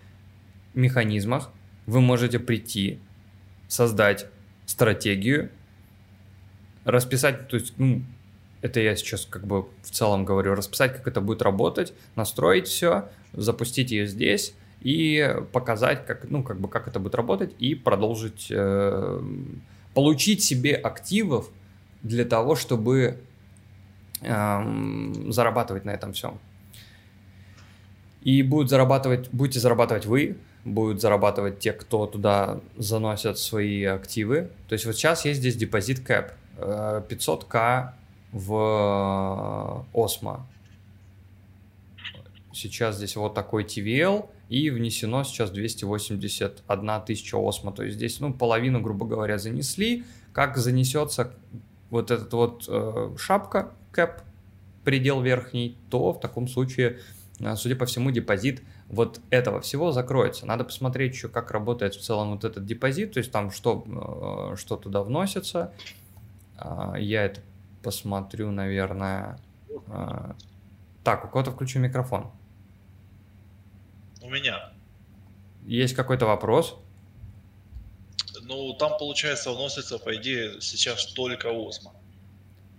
механизмах 0.77 1.51
вы 1.87 2.01
можете 2.01 2.39
прийти, 2.39 3.01
создать 3.69 4.27
стратегию, 4.67 5.51
расписать, 6.85 7.49
то 7.49 7.57
есть, 7.57 7.75
ну, 7.79 8.03
это 8.63 8.81
я 8.81 8.97
сейчас 8.97 9.27
как 9.27 9.47
бы 9.47 9.67
в 9.83 9.91
целом 9.91 10.25
говорю, 10.25 10.55
расписать, 10.55 10.97
как 10.97 11.07
это 11.07 11.21
будет 11.21 11.43
работать, 11.43 11.93
настроить 12.15 12.67
все, 12.67 13.09
запустить 13.33 13.91
ее 13.91 14.07
здесь 14.07 14.55
и 14.81 15.37
показать, 15.53 16.07
как, 16.07 16.29
ну, 16.31 16.43
как 16.43 16.61
бы, 16.61 16.69
как 16.69 16.89
это 16.89 17.01
будет 17.01 17.15
работать 17.15 17.55
и 17.59 17.75
продолжить, 17.75 18.49
э, 18.51 19.23
получить 19.95 20.43
себе 20.43 20.75
активов 20.75 21.51
для 22.03 22.25
того, 22.25 22.57
чтобы 22.57 23.19
э, 24.23 25.13
зарабатывать 25.29 25.85
на 25.85 25.91
этом 25.91 26.13
всем. 26.13 26.39
И 28.23 28.43
будет 28.43 28.69
зарабатывать, 28.69 29.29
будете 29.31 29.61
зарабатывать 29.61 30.07
вы, 30.07 30.37
будут 30.67 31.01
зарабатывать 31.01 31.61
те, 31.61 31.73
кто 31.73 32.07
туда 32.07 32.61
заносят 32.77 33.39
свои 33.39 33.85
активы. 33.85 34.51
То 34.69 34.73
есть 34.73 34.85
вот 34.85 34.97
сейчас 34.97 35.25
есть 35.25 35.41
здесь 35.41 35.57
депозит 35.57 36.01
кэп 36.01 36.33
500к 36.59 37.93
в 38.33 39.87
Осмо. 39.95 40.47
Сейчас 42.53 42.97
здесь 42.97 43.17
вот 43.17 43.35
такой 43.35 43.65
TVL 43.65 44.29
и 44.49 44.71
внесено 44.71 45.23
сейчас 45.25 45.51
281 45.51 46.91
тысяча 47.07 47.37
Осмо. 47.37 47.71
То 47.73 47.85
есть 47.85 47.97
здесь 47.97 48.19
ну, 48.21 48.33
половину, 48.33 48.81
грубо 48.81 49.07
говоря, 49.07 49.39
занесли. 49.39 50.05
Как 50.33 50.57
занесется 50.57 51.33
вот 51.91 52.11
этот 52.11 52.33
вот 52.33 52.65
э, 52.69 53.15
шапка 53.19 53.71
кэп, 53.93 54.23
предел 54.85 55.21
верхний, 55.21 55.77
то 55.91 56.13
в 56.13 56.21
таком 56.21 56.49
случае, 56.49 56.99
э, 57.41 57.57
судя 57.57 57.77
по 57.77 57.87
всему, 57.87 58.11
депозит 58.11 58.63
вот 58.89 59.21
этого 59.31 59.61
всего 59.61 59.93
закроется. 59.93 60.47
Надо 60.47 60.65
посмотреть 60.65 61.15
еще, 61.15 61.29
как 61.29 61.51
работает 61.51 61.95
в 61.95 62.01
целом 62.01 62.33
вот 62.33 62.45
этот 62.45 62.65
депозит, 62.65 63.13
то 63.15 63.19
есть 63.19 63.33
там 63.33 63.51
что, 63.51 64.53
э, 64.53 64.57
что 64.57 64.77
туда 64.77 65.03
вносится. 65.03 65.73
А, 66.57 66.95
я 66.97 67.25
это 67.25 67.41
посмотрю, 67.83 68.51
наверное. 68.51 69.41
А, 69.89 70.37
так, 71.03 71.25
у 71.25 71.29
кого-то 71.29 71.51
включу 71.51 71.79
микрофон. 71.79 72.31
У 74.23 74.31
меня. 74.31 74.73
Есть 75.65 75.95
какой-то 75.95 76.27
вопрос? 76.27 76.79
Ну, 78.43 78.75
там, 78.75 78.97
получается, 78.99 79.51
вносится, 79.51 79.99
по 79.99 80.15
идее, 80.15 80.61
сейчас 80.61 81.07
только 81.07 81.49
Осмо. 81.51 81.93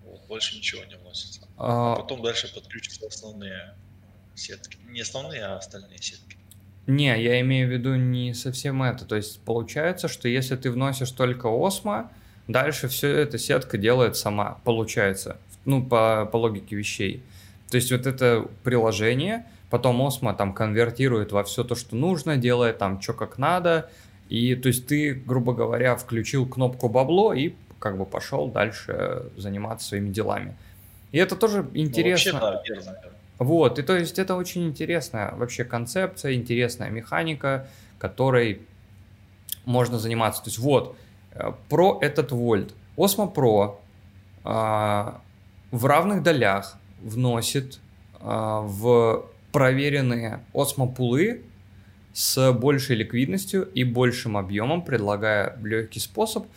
Вот, 0.06 0.26
больше 0.28 0.56
ничего 0.56 0.84
не 0.86 0.96
вносится. 0.96 1.42
А... 1.58 1.94
а 1.94 1.96
потом 1.98 2.22
дальше 2.22 2.54
подключатся 2.54 3.08
основные 3.08 3.76
сетки. 4.38 4.78
Не 4.90 5.02
основные, 5.02 5.44
а 5.44 5.58
остальные 5.58 5.98
сетки. 6.00 6.38
Не, 6.88 7.22
я 7.22 7.42
имею 7.42 7.68
в 7.68 7.72
виду 7.72 7.96
не 7.96 8.34
совсем 8.34 8.82
это. 8.82 9.06
То 9.06 9.18
есть 9.18 9.42
получается, 9.42 10.08
что 10.08 10.30
если 10.30 10.56
ты 10.56 10.72
вносишь 10.72 11.12
только 11.12 11.48
осмо, 11.48 12.10
дальше 12.48 12.88
все 12.88 13.10
эта 13.10 13.38
сетка 13.38 13.78
делает 13.78 14.16
сама, 14.16 14.60
получается. 14.64 15.38
Ну, 15.66 15.86
по, 15.86 16.26
по 16.32 16.38
логике 16.38 16.78
вещей. 16.78 17.24
То 17.70 17.76
есть 17.76 17.92
вот 17.92 18.08
это 18.08 18.48
приложение, 18.64 19.46
потом 19.70 20.02
осмо 20.02 20.34
там 20.34 20.54
конвертирует 20.54 21.34
во 21.34 21.44
все 21.44 21.66
то, 21.66 21.76
что 21.76 21.98
нужно, 21.98 22.38
делает 22.38 22.78
там 22.78 23.02
что 23.02 23.14
как 23.14 23.38
надо. 23.38 23.90
И 24.30 24.56
то 24.56 24.68
есть 24.68 24.88
ты, 24.88 25.14
грубо 25.14 25.54
говоря, 25.54 25.98
включил 25.98 26.48
кнопку 26.48 26.88
бабло 26.88 27.34
и 27.34 27.54
как 27.80 27.98
бы 27.98 28.06
пошел 28.06 28.48
дальше 28.48 29.26
заниматься 29.36 29.90
своими 29.90 30.10
делами. 30.10 30.56
И 31.12 31.18
это 31.18 31.36
тоже 31.36 31.70
интересно. 31.74 32.34
Ну, 32.34 32.40
вообще, 32.40 32.74
да, 32.76 32.82
верно. 32.82 33.00
Вот, 33.40 33.78
и 33.78 33.84
то 33.84 33.96
есть 33.96 34.18
это 34.18 34.36
очень 34.36 34.68
интересная 34.68 35.34
вообще 35.36 35.64
концепция, 35.64 36.34
интересная 36.34 36.90
механика, 36.90 37.68
которой 38.00 38.62
можно 39.66 40.00
заниматься. 40.00 40.44
То 40.44 40.50
есть 40.50 40.60
вот, 40.60 40.96
э, 41.34 41.52
про 41.70 42.00
этот 42.02 42.32
вольт. 42.32 42.74
Osmo 42.96 43.32
Pro 43.32 43.76
а, 44.44 45.22
в 45.72 45.86
равных 45.86 46.24
долях 46.24 46.78
вносит 47.02 47.80
а, 48.20 48.62
в 48.62 49.26
проверенные 49.52 50.40
Osmo 50.54 50.92
пулы 50.92 51.44
с 52.14 52.52
большей 52.54 52.96
ликвидностью 52.96 53.70
и 53.72 53.84
большим 53.84 54.36
объемом, 54.36 54.82
предлагая 54.82 55.58
легкий 55.62 56.00
способ 56.00 56.48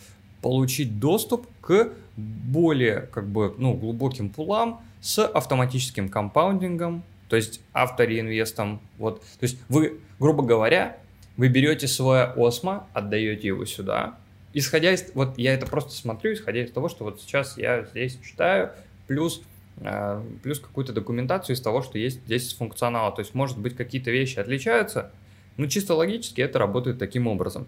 получить 0.41 0.99
доступ 0.99 1.45
к 1.61 1.89
более 2.17 3.01
как 3.01 3.27
бы, 3.27 3.53
ну, 3.57 3.75
глубоким 3.75 4.29
пулам 4.29 4.81
с 5.01 5.25
автоматическим 5.25 6.07
компаундингом, 6.09 7.03
то 7.27 7.35
есть 7.35 7.61
автореинвестом. 7.73 8.79
Вот. 8.97 9.21
То 9.21 9.43
есть 9.43 9.57
вы, 9.67 9.99
грубо 10.19 10.43
говоря, 10.43 10.97
вы 11.37 11.47
берете 11.47 11.87
свое 11.87 12.33
осмо, 12.35 12.87
отдаете 12.93 13.47
его 13.47 13.65
сюда, 13.65 14.15
исходя 14.53 14.91
из... 14.93 15.11
Вот 15.13 15.37
я 15.37 15.53
это 15.53 15.65
просто 15.65 15.91
смотрю, 15.91 16.33
исходя 16.33 16.63
из 16.63 16.71
того, 16.71 16.87
что 16.87 17.03
вот 17.03 17.21
сейчас 17.21 17.57
я 17.57 17.83
здесь 17.83 18.17
читаю, 18.23 18.71
плюс 19.07 19.41
э, 19.77 20.21
плюс 20.43 20.59
какую-то 20.59 20.93
документацию 20.93 21.55
из 21.55 21.61
того, 21.61 21.81
что 21.81 21.97
есть 21.97 22.21
здесь 22.25 22.53
функционала. 22.53 23.11
То 23.11 23.21
есть, 23.21 23.33
может 23.33 23.57
быть, 23.57 23.75
какие-то 23.75 24.11
вещи 24.11 24.39
отличаются, 24.39 25.11
но 25.57 25.67
чисто 25.67 25.95
логически 25.95 26.41
это 26.41 26.59
работает 26.59 26.99
таким 26.99 27.27
образом. 27.27 27.67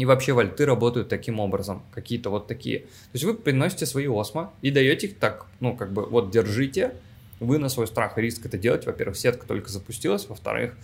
И 0.00 0.06
вообще 0.06 0.32
вальты 0.32 0.64
работают 0.64 1.10
таким 1.10 1.40
образом, 1.40 1.82
какие-то 1.92 2.30
вот 2.30 2.46
такие. 2.46 2.78
То 2.78 2.86
есть 3.12 3.24
вы 3.26 3.34
приносите 3.34 3.84
свои 3.84 4.06
осмо 4.06 4.50
и 4.62 4.70
даете 4.70 5.08
их 5.08 5.18
так, 5.18 5.44
ну, 5.60 5.76
как 5.76 5.92
бы, 5.92 6.06
вот 6.06 6.30
держите, 6.30 6.94
вы 7.38 7.58
на 7.58 7.68
свой 7.68 7.86
страх 7.86 8.16
и 8.16 8.22
риск 8.22 8.46
это 8.46 8.56
делаете. 8.56 8.86
Во-первых, 8.86 9.18
сетка 9.18 9.46
только 9.46 9.68
запустилась, 9.68 10.26
во-вторых, 10.26 10.74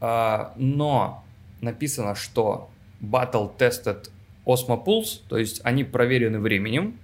э, 0.00 0.46
но 0.56 1.22
написано, 1.60 2.16
что 2.16 2.68
Battle 3.00 3.56
Tested 3.56 4.10
Osmo 4.44 4.84
Pulse, 4.84 5.20
то 5.28 5.38
есть 5.38 5.60
они 5.62 5.84
проверены 5.84 6.40
временем, 6.40 6.98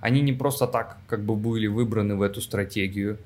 они 0.00 0.20
не 0.20 0.32
просто 0.32 0.66
так 0.66 0.98
как 1.06 1.22
бы 1.22 1.36
были 1.36 1.68
выбраны 1.68 2.16
в 2.16 2.22
эту 2.22 2.40
стратегию. 2.40 3.18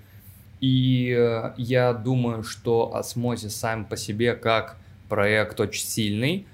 И 0.60 1.16
э, 1.18 1.54
я 1.56 1.94
думаю, 1.94 2.42
что 2.42 2.92
Osmosis 2.94 3.48
сам 3.48 3.86
по 3.86 3.96
себе 3.96 4.34
как 4.34 4.76
проект 5.08 5.58
очень 5.58 5.86
сильный. 5.86 6.46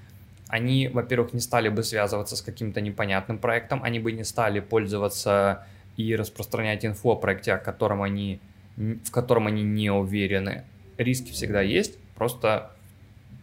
Они, 0.55 0.87
во-первых, 0.87 1.33
не 1.33 1.41
стали 1.41 1.67
бы 1.67 1.83
связываться 1.83 2.37
с 2.37 2.41
каким-то 2.41 2.79
непонятным 2.79 3.39
проектом, 3.39 3.83
они 3.83 3.99
бы 3.99 4.13
не 4.13 4.23
стали 4.23 4.61
пользоваться 4.61 5.67
и 5.97 6.15
распространять 6.15 6.85
инфу 6.85 7.09
о 7.11 7.17
проекте, 7.17 7.51
о 7.51 7.57
котором 7.57 8.01
они, 8.01 8.39
в 8.77 9.11
котором 9.11 9.47
они 9.47 9.63
не 9.63 9.91
уверены. 9.91 10.63
Риски 10.97 11.33
всегда 11.33 11.59
есть, 11.59 11.97
просто 12.15 12.71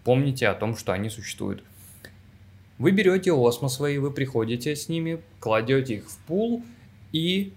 помните 0.04 0.48
о 0.48 0.54
том, 0.54 0.74
что 0.74 0.94
они 0.94 1.10
существуют. 1.10 1.62
Вы 2.78 2.92
берете 2.92 3.30
осмо 3.34 3.68
свои, 3.68 3.98
вы 3.98 4.10
приходите 4.10 4.74
с 4.74 4.88
ними, 4.88 5.20
кладете 5.38 5.96
их 5.96 6.08
в 6.08 6.16
пул 6.20 6.64
и, 7.12 7.52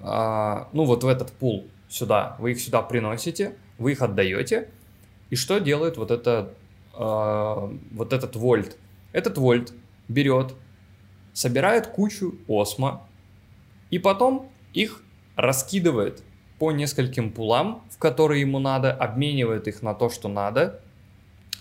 а, 0.00 0.68
ну 0.72 0.84
вот 0.84 1.04
в 1.04 1.06
этот 1.06 1.30
пул 1.30 1.68
сюда, 1.88 2.34
вы 2.40 2.50
их 2.50 2.60
сюда 2.60 2.82
приносите, 2.82 3.54
вы 3.78 3.92
их 3.92 4.02
отдаете. 4.02 4.68
И 5.30 5.36
что 5.36 5.60
делает 5.60 5.96
вот, 5.96 6.10
это, 6.10 6.52
а, 6.92 7.72
вот 7.92 8.12
этот 8.12 8.34
вольт? 8.34 8.76
Этот 9.16 9.38
вольт 9.38 9.72
берет, 10.08 10.52
собирает 11.32 11.86
кучу 11.86 12.34
осмо 12.48 13.08
и 13.88 13.98
потом 13.98 14.52
их 14.74 15.02
раскидывает 15.36 16.22
по 16.58 16.70
нескольким 16.70 17.32
пулам, 17.32 17.82
в 17.90 17.96
которые 17.96 18.42
ему 18.42 18.58
надо, 18.58 18.92
обменивает 18.92 19.68
их 19.68 19.80
на 19.80 19.94
то, 19.94 20.10
что 20.10 20.28
надо, 20.28 20.82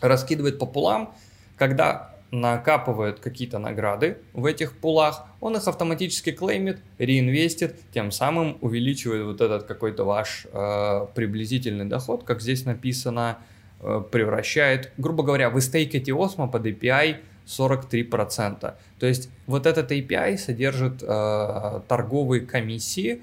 раскидывает 0.01 0.59
по 0.59 0.65
пулам, 0.65 1.15
когда 1.55 2.17
накапывает 2.29 3.21
какие-то 3.21 3.57
награды 3.57 4.17
в 4.33 4.45
этих 4.45 4.77
пулах, 4.77 5.25
он 5.39 5.55
их 5.55 5.65
автоматически 5.65 6.33
клеймит, 6.33 6.81
реинвестит, 6.97 7.79
тем 7.93 8.11
самым 8.11 8.57
увеличивает 8.59 9.27
вот 9.27 9.39
этот 9.39 9.63
какой-то 9.63 10.03
ваш 10.03 10.45
э, 10.51 11.07
приблизительный 11.15 11.85
доход, 11.85 12.25
как 12.25 12.41
здесь 12.41 12.65
написано, 12.65 13.37
э, 13.79 14.03
превращает, 14.11 14.91
грубо 14.97 15.23
говоря, 15.23 15.49
вы 15.49 15.61
стейкаете 15.61 16.11
Osmo 16.11 16.51
под 16.51 16.65
API 16.65 17.19
43%. 17.45 18.73
То 18.99 19.05
есть 19.05 19.29
вот 19.45 19.65
этот 19.65 19.91
API 19.91 20.37
содержит 20.37 21.03
э, 21.03 21.81
торговые 21.87 22.41
комиссии, 22.41 23.21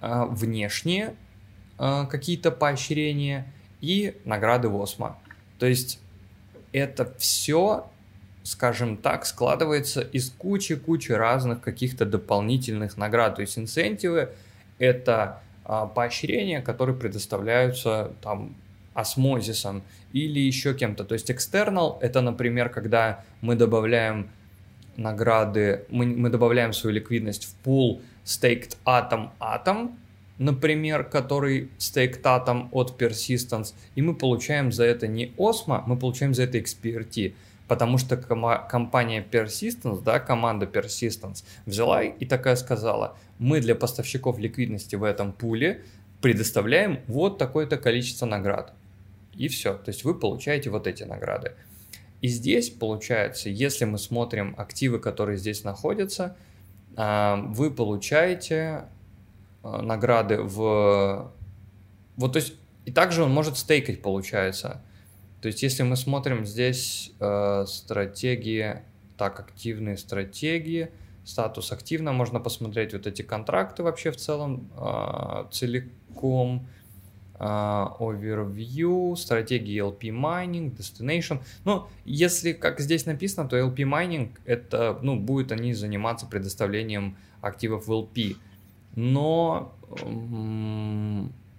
э, 0.00 0.24
внешние 0.28 1.14
э, 1.78 2.06
какие-то 2.10 2.50
поощрения 2.50 3.52
и 3.80 4.16
награды 4.24 4.68
в 4.68 4.76
Osmo. 4.76 5.14
То 5.58 5.66
есть 5.66 6.00
это 6.72 7.12
все, 7.18 7.86
скажем 8.42 8.96
так, 8.96 9.26
складывается 9.26 10.00
из 10.00 10.30
кучи-кучи 10.30 11.12
разных 11.12 11.60
каких-то 11.60 12.04
дополнительных 12.04 12.96
наград. 12.96 13.36
То 13.36 13.42
есть 13.42 13.58
инцентивы– 13.58 14.30
это 14.78 15.40
а, 15.64 15.86
поощрения, 15.86 16.60
которые 16.60 16.96
предоставляются 16.96 18.12
там 18.20 18.54
осмозисом 18.94 19.82
или 20.12 20.40
еще 20.40 20.74
кем-то. 20.74 21.04
То 21.04 21.14
есть 21.14 21.30
external– 21.30 21.98
это, 22.00 22.20
например, 22.20 22.68
когда 22.68 23.24
мы 23.40 23.54
добавляем 23.56 24.30
награды, 24.96 25.84
мы, 25.88 26.06
мы 26.06 26.28
добавляем 26.28 26.72
свою 26.72 26.96
ликвидность 26.96 27.44
в 27.44 27.54
пул 27.56 28.02
staked 28.24 28.76
atom 28.84 29.30
atom, 29.40 29.92
например, 30.38 31.04
который 31.04 31.70
стейктатом 31.78 32.68
от 32.72 33.00
Persistence, 33.00 33.74
и 33.94 34.02
мы 34.02 34.14
получаем 34.14 34.72
за 34.72 34.84
это 34.84 35.06
не 35.06 35.32
Osmo, 35.36 35.82
мы 35.86 35.96
получаем 35.96 36.34
за 36.34 36.44
это 36.44 36.58
XPRT, 36.58 37.34
потому 37.68 37.98
что 37.98 38.16
ком- 38.16 38.66
компания 38.68 39.24
Persistence, 39.30 40.02
да, 40.02 40.20
команда 40.20 40.66
Persistence 40.66 41.44
взяла 41.66 42.02
и 42.02 42.24
такая 42.26 42.56
сказала, 42.56 43.16
мы 43.38 43.60
для 43.60 43.74
поставщиков 43.74 44.38
ликвидности 44.38 44.96
в 44.96 45.04
этом 45.04 45.32
пуле 45.32 45.82
предоставляем 46.20 47.00
вот 47.06 47.38
такое-то 47.38 47.76
количество 47.76 48.26
наград. 48.26 48.72
И 49.34 49.48
все, 49.48 49.74
то 49.74 49.90
есть 49.90 50.04
вы 50.04 50.18
получаете 50.18 50.70
вот 50.70 50.86
эти 50.86 51.02
награды. 51.04 51.52
И 52.20 52.28
здесь 52.28 52.70
получается, 52.70 53.48
если 53.48 53.84
мы 53.84 53.98
смотрим 53.98 54.54
активы, 54.58 54.98
которые 54.98 55.38
здесь 55.38 55.64
находятся, 55.64 56.36
а, 56.96 57.36
вы 57.36 57.70
получаете 57.70 58.84
Э, 59.62 59.80
награды 59.80 60.38
в... 60.38 61.32
Вот, 62.16 62.32
то 62.32 62.38
есть, 62.38 62.54
и 62.84 62.90
также 62.90 63.22
он 63.22 63.32
может 63.32 63.56
стейкать, 63.56 64.02
получается. 64.02 64.82
То 65.40 65.48
есть, 65.48 65.62
если 65.62 65.82
мы 65.82 65.96
смотрим 65.96 66.44
здесь 66.44 67.12
э, 67.20 67.64
стратегии, 67.66 68.82
так, 69.16 69.40
активные 69.40 69.96
стратегии, 69.96 70.90
статус 71.24 71.72
активно, 71.72 72.12
можно 72.12 72.40
посмотреть 72.40 72.92
вот 72.92 73.06
эти 73.06 73.22
контракты 73.22 73.82
вообще 73.82 74.10
в 74.10 74.16
целом 74.16 74.70
э, 74.76 75.44
целиком, 75.52 76.66
overview, 77.42 79.16
стратегии 79.16 79.82
LP 79.82 80.10
mining, 80.10 80.76
destination. 80.76 81.40
Ну, 81.64 81.86
если, 82.04 82.52
как 82.52 82.80
здесь 82.80 83.04
написано, 83.06 83.48
то 83.48 83.58
LP 83.58 83.78
mining, 83.78 84.30
это, 84.44 84.98
ну, 85.02 85.18
будет 85.18 85.50
они 85.50 85.74
заниматься 85.74 86.26
предоставлением 86.26 87.16
активов 87.40 87.88
в 87.88 87.92
LP 87.92 88.36
но 88.94 89.74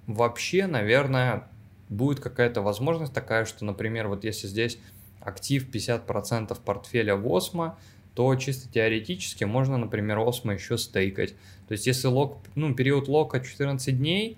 вообще, 0.07 0.67
наверное, 0.67 1.47
будет 1.89 2.19
какая-то 2.19 2.61
возможность 2.61 3.13
такая, 3.13 3.45
что, 3.45 3.65
например, 3.65 4.07
вот 4.07 4.23
если 4.23 4.47
здесь 4.47 4.77
актив 5.19 5.67
50% 5.69 6.57
портфеля 6.63 7.15
в 7.15 7.27
Осмо, 7.33 7.77
то 8.13 8.35
чисто 8.35 8.71
теоретически 8.71 9.43
можно, 9.43 9.77
например, 9.77 10.19
Осмо 10.19 10.53
еще 10.53 10.77
стейкать. 10.77 11.33
То 11.67 11.71
есть 11.71 11.87
если 11.87 12.07
лок, 12.07 12.37
ну, 12.55 12.73
период 12.75 13.07
лока 13.07 13.39
14 13.39 13.97
дней, 13.97 14.37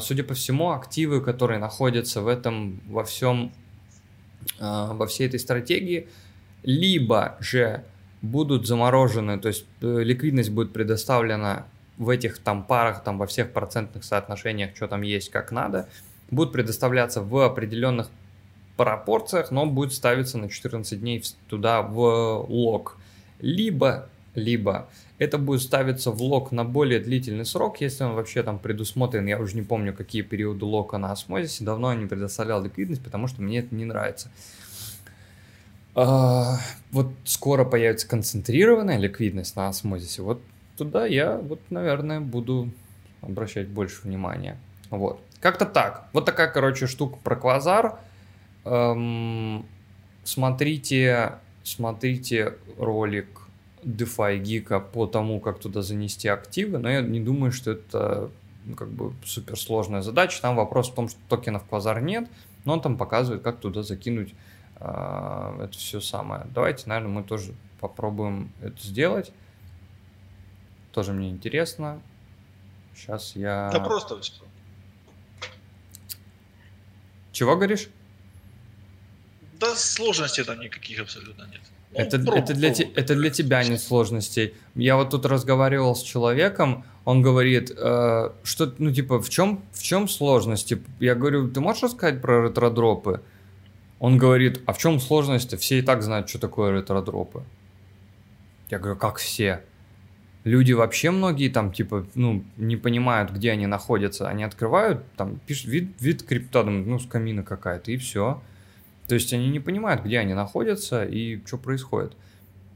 судя 0.00 0.24
по 0.24 0.34
всему, 0.34 0.72
активы, 0.72 1.20
которые 1.20 1.58
находятся 1.58 2.20
в 2.20 2.28
этом, 2.28 2.80
во 2.86 3.04
всем, 3.04 3.52
а, 4.58 4.92
во 4.92 5.06
всей 5.06 5.28
этой 5.28 5.38
стратегии, 5.38 6.08
либо 6.62 7.36
же 7.40 7.84
будут 8.22 8.66
заморожены, 8.66 9.38
то 9.38 9.48
есть 9.48 9.64
э, 9.80 10.02
ликвидность 10.02 10.50
будет 10.50 10.72
предоставлена 10.72 11.66
в 11.98 12.08
этих 12.08 12.38
там 12.38 12.64
парах, 12.64 13.02
там 13.02 13.18
во 13.18 13.26
всех 13.26 13.52
процентных 13.52 14.04
соотношениях, 14.04 14.74
что 14.76 14.86
там 14.86 15.02
есть, 15.02 15.30
как 15.30 15.50
надо, 15.52 15.88
будут 16.30 16.52
предоставляться 16.52 17.20
в 17.20 17.36
определенных 17.44 18.10
пропорциях, 18.76 19.50
но 19.50 19.66
будет 19.66 19.92
ставиться 19.92 20.38
на 20.38 20.48
14 20.48 21.00
дней 21.00 21.22
туда 21.48 21.82
в 21.82 22.46
лог. 22.48 22.96
Либо, 23.40 24.08
либо 24.34 24.88
это 25.18 25.38
будет 25.38 25.62
ставиться 25.62 26.10
в 26.10 26.22
лог 26.22 26.52
на 26.52 26.64
более 26.64 27.00
длительный 27.00 27.44
срок, 27.44 27.80
если 27.80 28.04
он 28.04 28.14
вообще 28.14 28.42
там 28.42 28.58
предусмотрен, 28.58 29.26
я 29.26 29.38
уже 29.38 29.56
не 29.56 29.62
помню, 29.62 29.92
какие 29.92 30.22
периоды 30.22 30.64
лока 30.64 30.98
на 30.98 31.12
осмозисе, 31.12 31.64
давно 31.64 31.92
я 31.92 31.98
не 31.98 32.06
предоставлял 32.06 32.62
ликвидность, 32.62 33.02
потому 33.02 33.28
что 33.28 33.42
мне 33.42 33.58
это 33.58 33.74
не 33.74 33.84
нравится. 33.84 34.30
А, 35.94 36.58
вот 36.90 37.08
скоро 37.24 37.64
появится 37.64 38.08
концентрированная 38.08 38.98
ликвидность 38.98 39.56
на 39.56 39.68
осмозисе, 39.68 40.22
вот 40.22 40.40
туда 40.76 41.06
я 41.06 41.36
вот, 41.36 41.60
наверное, 41.70 42.20
буду 42.20 42.70
обращать 43.20 43.68
больше 43.68 44.02
внимания. 44.02 44.58
Вот. 44.90 45.20
Как-то 45.40 45.66
так. 45.66 46.08
Вот 46.12 46.24
такая, 46.24 46.48
короче, 46.48 46.86
штука 46.86 47.18
про 47.22 47.36
квазар. 47.36 47.98
Эм, 48.64 49.66
смотрите, 50.24 51.34
смотрите 51.64 52.54
ролик 52.78 53.41
DeFi 53.82 54.40
Geek 54.40 54.90
по 54.92 55.06
тому, 55.06 55.40
как 55.40 55.58
туда 55.58 55.82
занести 55.82 56.28
активы, 56.28 56.78
но 56.78 56.88
я 56.90 57.00
не 57.00 57.20
думаю, 57.20 57.52
что 57.52 57.72
это 57.72 58.30
ну, 58.64 58.76
как 58.76 58.88
бы 58.88 59.12
суперсложная 59.24 60.02
задача. 60.02 60.40
Там 60.40 60.56
вопрос 60.56 60.90
в 60.90 60.94
том, 60.94 61.08
что 61.08 61.18
токенов 61.28 61.64
квазар 61.64 62.00
нет, 62.00 62.28
но 62.64 62.74
он 62.74 62.80
там 62.80 62.96
показывает, 62.96 63.42
как 63.42 63.58
туда 63.58 63.82
закинуть 63.82 64.34
э, 64.76 65.64
это 65.64 65.72
все 65.72 66.00
самое. 66.00 66.46
Давайте, 66.54 66.88
наверное, 66.88 67.12
мы 67.12 67.22
тоже 67.24 67.54
попробуем 67.80 68.52
это 68.60 68.80
сделать. 68.82 69.32
Тоже 70.92 71.12
мне 71.12 71.30
интересно. 71.30 72.00
Сейчас 72.94 73.34
я... 73.34 73.70
Да 73.72 73.80
просто 73.80 74.20
все. 74.20 74.42
Чего 77.32 77.56
говоришь? 77.56 77.88
Да 79.58 79.74
сложностей 79.74 80.44
там 80.44 80.60
никаких 80.60 81.00
абсолютно 81.00 81.44
нет. 81.50 81.62
Ну, 81.94 82.00
это, 82.00 82.16
это, 82.16 82.54
для, 82.54 82.72
те, 82.72 82.84
это 82.94 83.14
для 83.14 83.30
тебя 83.30 83.62
нет 83.64 83.80
сложностей. 83.80 84.54
Я 84.74 84.96
вот 84.96 85.10
тут 85.10 85.26
разговаривал 85.26 85.94
с 85.94 86.02
человеком, 86.02 86.84
он 87.04 87.20
говорит, 87.20 87.70
э, 87.76 88.30
что, 88.42 88.74
ну, 88.78 88.92
типа, 88.92 89.20
в 89.20 89.28
чем, 89.28 89.62
в 89.72 89.82
чем 89.82 90.08
сложности? 90.08 90.82
Я 91.00 91.14
говорю, 91.14 91.50
ты 91.50 91.60
можешь 91.60 91.82
рассказать 91.82 92.22
про 92.22 92.46
ретродропы? 92.46 93.20
Он 93.98 94.16
говорит, 94.16 94.62
а 94.66 94.72
в 94.72 94.78
чем 94.78 95.00
сложности? 95.00 95.56
Все 95.56 95.78
и 95.78 95.82
так 95.82 96.02
знают, 96.02 96.28
что 96.28 96.38
такое 96.38 96.72
ретродропы. 96.72 97.42
Я 98.70 98.78
говорю, 98.78 98.96
как 98.96 99.16
все? 99.16 99.62
Люди 100.44 100.72
вообще 100.72 101.10
многие 101.10 101.48
там, 101.48 101.72
типа, 101.72 102.06
ну, 102.14 102.42
не 102.56 102.76
понимают, 102.76 103.30
где 103.30 103.52
они 103.52 103.66
находятся. 103.66 104.28
Они 104.28 104.44
открывают, 104.44 105.04
там, 105.16 105.38
пишут 105.46 105.66
вид, 105.66 105.92
вид 106.00 106.22
крипта, 106.22 106.64
ну, 106.64 106.98
с 106.98 107.06
камина 107.06 107.42
какая-то, 107.42 107.92
и 107.92 107.96
все. 107.96 108.40
То 109.12 109.16
есть 109.16 109.30
они 109.34 109.50
не 109.50 109.60
понимают, 109.60 110.04
где 110.04 110.20
они 110.20 110.32
находятся 110.32 111.04
и 111.04 111.44
что 111.44 111.58
происходит. 111.58 112.16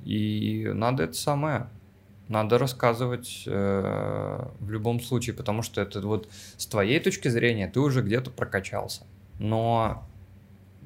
И 0.05 0.70
надо 0.70 1.05
это 1.05 1.14
самое, 1.14 1.70
надо 2.28 2.59
рассказывать 2.59 3.45
э, 3.47 4.49
в 4.61 4.70
любом 4.70 5.01
случае, 5.01 5.34
потому 5.34 5.62
что 5.62 5.80
это 5.80 6.03
вот 6.03 6.28
с 6.59 6.66
твоей 6.66 7.01
точки 7.01 7.28
зрения 7.28 7.68
ты 7.68 7.80
уже 7.80 8.03
где-то 8.03 8.30
прокачался. 8.30 9.07
Но 9.39 10.07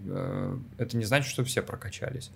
э, 0.07 0.57
это 0.79 0.97
не 0.97 1.05
значит, 1.05 1.29
что 1.29 1.43
все 1.43 1.63
прокачались. 1.63 2.31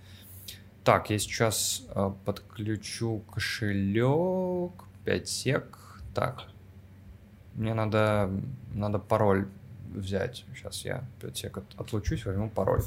Так, 0.82 1.10
я 1.10 1.18
сейчас 1.20 1.86
э, 1.94 2.10
подключу 2.24 3.22
кошелек, 3.32 4.72
5 5.04 5.28
сек. 5.28 5.78
Так, 6.16 6.48
мне 7.54 7.74
надо, 7.74 8.28
надо 8.72 8.98
пароль 8.98 9.46
взять. 9.94 10.44
Сейчас 10.56 10.84
я 10.84 11.04
5 11.20 11.36
сек 11.36 11.58
от, 11.58 11.64
отлучусь, 11.78 12.26
возьму 12.26 12.50
пароль. 12.50 12.82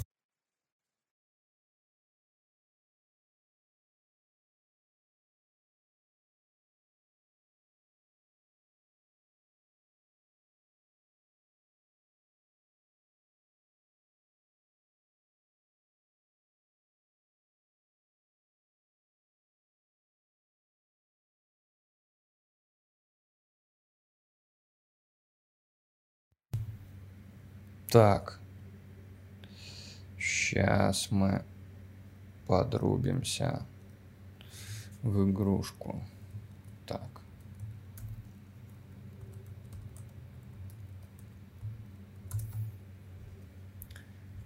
Так. 27.90 28.40
Сейчас 30.20 31.10
мы 31.10 31.44
подрубимся 32.46 33.62
в 35.04 35.30
игрушку. 35.30 36.02
Так. 36.86 37.22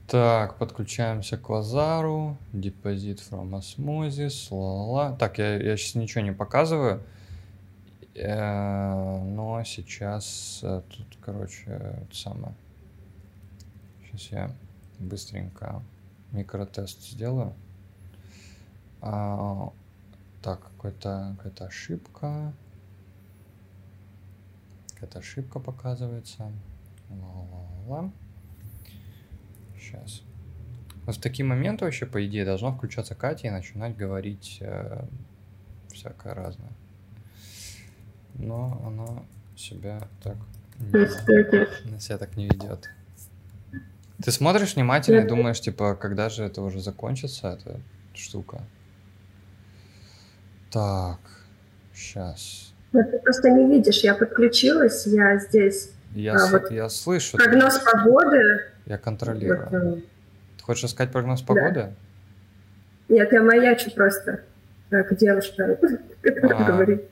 Так, 0.08 0.58
подключаемся 0.58 1.38
к 1.38 1.50
Лазару. 1.50 2.38
Депозит 2.54 3.20
from 3.20 3.52
Osmosis. 3.52 4.50
Ла-ла. 4.52 5.16
Так, 5.16 5.39
я, 5.39 5.56
я 5.56 5.78
сейчас 5.78 5.96
ничего 5.96 6.22
не 6.24 6.34
показываю. 6.34 7.02
Э, 8.14 9.20
но 9.24 9.64
сейчас 9.64 10.60
э, 10.64 10.82
тут, 10.89 11.18
короче, 11.22 11.64
это 11.70 12.16
самое. 12.16 12.54
Сейчас 14.12 14.32
я 14.32 14.55
быстренько 14.99 15.82
микротест 16.32 17.01
сделаю. 17.03 17.53
А, 19.01 19.72
так, 20.41 20.72
какая-то 20.78 21.66
ошибка. 21.66 22.53
Какая-то 24.93 25.20
ошибка 25.20 25.59
показывается. 25.59 26.51
Ла-ла-ла. 27.09 28.12
Сейчас. 29.78 30.22
Вот 31.05 31.16
в 31.16 31.22
такие 31.22 31.45
моменты 31.45 31.86
вообще, 31.86 32.05
по 32.05 32.26
идее, 32.26 32.45
должна 32.45 32.72
включаться 32.72 33.16
Катя 33.16 33.47
и 33.47 33.51
начинать 33.51 33.97
говорить 33.97 34.59
э, 34.62 35.03
всякое 35.91 36.36
разное. 36.36 36.72
Но 38.36 38.82
она 38.86 39.24
себя 39.55 40.07
так 40.22 40.38
не, 40.80 41.99
себя 41.99 42.18
так 42.18 42.36
не 42.38 42.45
ведет. 42.45 42.89
Ты 44.24 44.32
смотришь 44.32 44.76
внимательно 44.76 45.22
и 45.22 45.28
думаешь, 45.28 45.59
типа, 45.59 45.95
когда 45.95 46.30
же 46.30 46.43
это 46.43 46.61
уже 46.61 46.80
закончится, 46.80 47.57
эта 47.59 47.80
штука? 48.13 48.61
Так, 50.72 51.19
сейчас. 51.93 52.74
Ну, 52.93 53.03
ты 53.03 53.19
просто 53.19 53.49
не 53.49 53.67
видишь, 53.67 54.03
я 54.03 54.15
подключилась, 54.15 55.07
я 55.07 55.38
здесь. 55.38 55.91
Я, 56.13 56.34
а, 56.34 56.39
с... 56.39 56.51
вот 56.51 56.72
я 56.72 56.89
слышу. 56.89 57.38
Прогноз 57.38 57.80
ты... 57.80 57.86
погоды. 57.86 58.61
Я 58.86 58.97
контролирую. 58.97 59.67
Вот, 59.69 59.74
э, 59.74 60.01
ты 60.57 60.63
хочешь 60.63 60.89
сказать 60.89 61.11
прогноз 61.11 61.41
погоды? 61.41 61.74
Да. 61.74 61.91
Нет, 63.09 63.32
я 63.32 63.41
маячу 63.41 63.91
просто, 63.91 64.41
как 64.89 65.17
девушка, 65.17 65.78
а. 66.24 66.63
говорит 66.63 67.03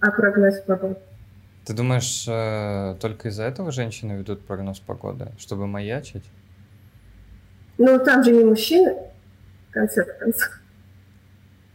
о 0.00 0.10
прогнозе 0.10 0.62
погоды. 0.62 0.96
Ты 1.64 1.74
думаешь, 1.74 2.24
э, 2.26 2.96
только 3.00 3.28
из-за 3.28 3.44
этого 3.44 3.70
женщины 3.70 4.12
ведут 4.14 4.44
прогноз 4.44 4.80
погоды, 4.80 5.28
чтобы 5.38 5.66
маячить? 5.66 6.24
Ну, 7.78 7.98
там 8.04 8.24
же 8.24 8.32
не 8.32 8.44
мужчины, 8.44 8.96
в 9.68 9.72
конце 9.72 10.04
концов. 10.04 10.58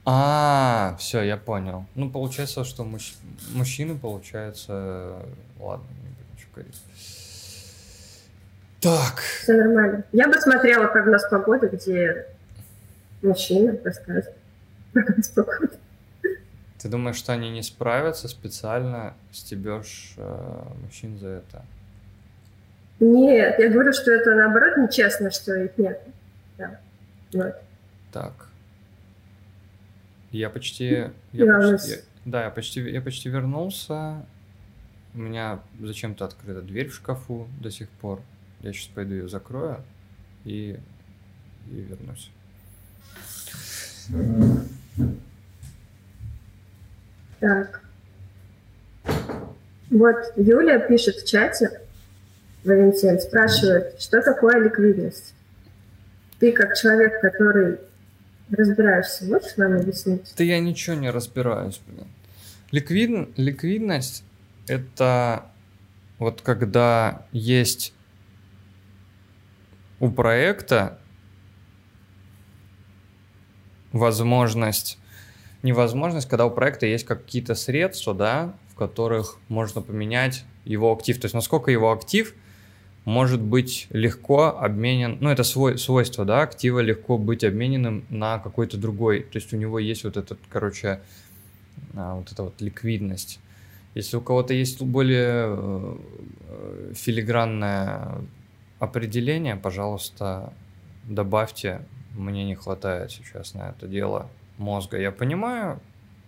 А, 0.06 0.96
все, 1.00 1.22
я 1.22 1.38
понял. 1.38 1.86
Ну, 1.96 2.10
получается, 2.10 2.64
что 2.64 2.84
мужч... 2.84 3.16
мужчины, 3.54 3.98
получается... 3.98 5.16
Ладно, 5.60 5.86
не 6.02 6.10
буду 6.10 6.34
ничего 6.34 6.52
говорить. 6.54 6.82
Так. 8.80 9.20
Все 9.42 9.54
нормально. 9.54 10.04
Я 10.12 10.28
бы 10.28 10.40
смотрела 10.40 10.88
прогноз 10.88 11.28
погоды, 11.30 11.68
где 11.68 12.26
мужчина 13.22 13.78
рассказывает 13.84 14.34
прогноз 14.94 15.28
погоды. 15.30 15.78
Ты 16.80 16.90
думаешь, 16.90 17.16
что 17.16 17.34
они 17.34 17.50
не 17.50 17.64
справятся, 17.64 18.28
специально 18.28 19.16
стебешь 19.32 20.14
э, 20.18 20.64
мужчин 20.84 21.18
за 21.18 21.28
это? 21.28 21.66
Нет, 23.00 23.60
я 23.60 23.70
говорю, 23.70 23.94
что 23.94 24.12
это 24.12 24.36
наоборот 24.36 24.78
нечестно, 24.78 25.32
что 25.32 25.56
их 25.56 25.78
нет. 25.78 26.02
Да. 26.58 26.80
Вот. 27.34 27.56
Так. 28.12 28.48
Я 30.32 30.50
почти... 30.50 31.10
Я 31.32 31.46
почти 31.46 31.92
я, 31.92 31.98
да, 32.26 32.44
я 32.44 32.50
почти, 32.50 32.82
я 32.82 33.02
почти 33.02 33.30
вернулся. 33.30 34.26
У 35.14 35.20
меня 35.20 35.60
зачем-то 35.80 36.26
открыта 36.26 36.62
дверь 36.62 36.90
в 36.90 36.96
шкафу 36.96 37.48
до 37.60 37.72
сих 37.72 37.90
пор. 37.90 38.22
Я 38.60 38.74
сейчас 38.74 38.88
пойду 38.88 39.14
ее 39.14 39.30
закрою 39.30 39.84
и, 40.44 40.80
и 41.72 41.76
вернусь. 41.76 42.32
Так. 47.40 47.82
Вот 49.90 50.16
Юля 50.36 50.80
пишет 50.80 51.18
в 51.18 51.28
чате, 51.28 51.82
Валентин, 52.64 53.20
спрашивает, 53.20 54.02
что 54.02 54.22
такое 54.22 54.60
ликвидность? 54.60 55.34
Ты 56.40 56.52
как 56.52 56.76
человек, 56.76 57.22
который 57.22 57.78
разбираешься, 58.52 59.26
можешь 59.26 59.56
нам 59.58 59.74
объяснить? 59.74 60.34
Да 60.38 60.44
я 60.44 60.60
ничего 60.60 60.96
не 60.96 61.10
разбираюсь, 61.10 61.80
блин. 61.88 62.08
Ликвид... 62.72 63.30
Ликвидность– 63.38 64.24
это 64.68 65.46
вот 66.20 66.42
когда 66.42 67.26
есть 67.32 67.94
у 70.00 70.12
проекта 70.12 71.00
возможность 73.94 75.00
невозможность, 75.68 76.28
когда 76.28 76.46
у 76.46 76.52
проекта 76.52 76.86
есть 76.86 77.06
какие-то 77.06 77.54
средства, 77.54 78.14
да, 78.14 78.56
которых 78.78 79.38
можно 79.50 79.82
поменять 79.82 80.46
его 80.66 80.92
актив. 80.94 81.20
То 81.20 81.26
есть 81.26 81.36
насколько 81.36 81.72
его 81.72 81.92
актив 81.92 82.34
может 83.06 83.42
быть 83.42 83.88
легко 83.90 84.58
обменен, 84.58 85.18
ну 85.20 85.30
это 85.30 85.44
свой, 85.44 85.78
свойство, 85.78 86.26
да, 86.26 86.42
актива 86.42 86.80
легко 86.80 87.18
быть 87.18 87.44
обмененным 87.44 88.06
на 88.10 88.40
какой-то 88.40 88.78
другой. 88.78 89.22
То 89.24 89.38
есть 89.38 89.54
у 89.54 89.58
него 89.58 89.80
есть 89.80 90.04
вот 90.04 90.18
этот, 90.18 90.40
короче, 90.50 91.02
а, 91.96 92.16
вот 92.16 92.32
эта 92.32 92.44
вот 92.44 92.62
ликвидность. 92.62 93.40
Если 93.96 94.18
у 94.18 94.22
кого-то 94.22 94.54
есть 94.54 94.82
более 94.82 95.48
э, 95.48 96.94
филигранное 96.94 98.22
определение, 98.80 99.56
пожалуйста, 99.56 100.54
добавьте. 101.04 101.82
Мне 102.16 102.46
не 102.46 102.56
хватает 102.56 103.12
сейчас 103.12 103.54
на 103.54 103.70
это 103.70 103.88
дело 103.88 104.30
мозга. 104.58 104.98
Я 105.00 105.12
понимаю, 105.12 105.80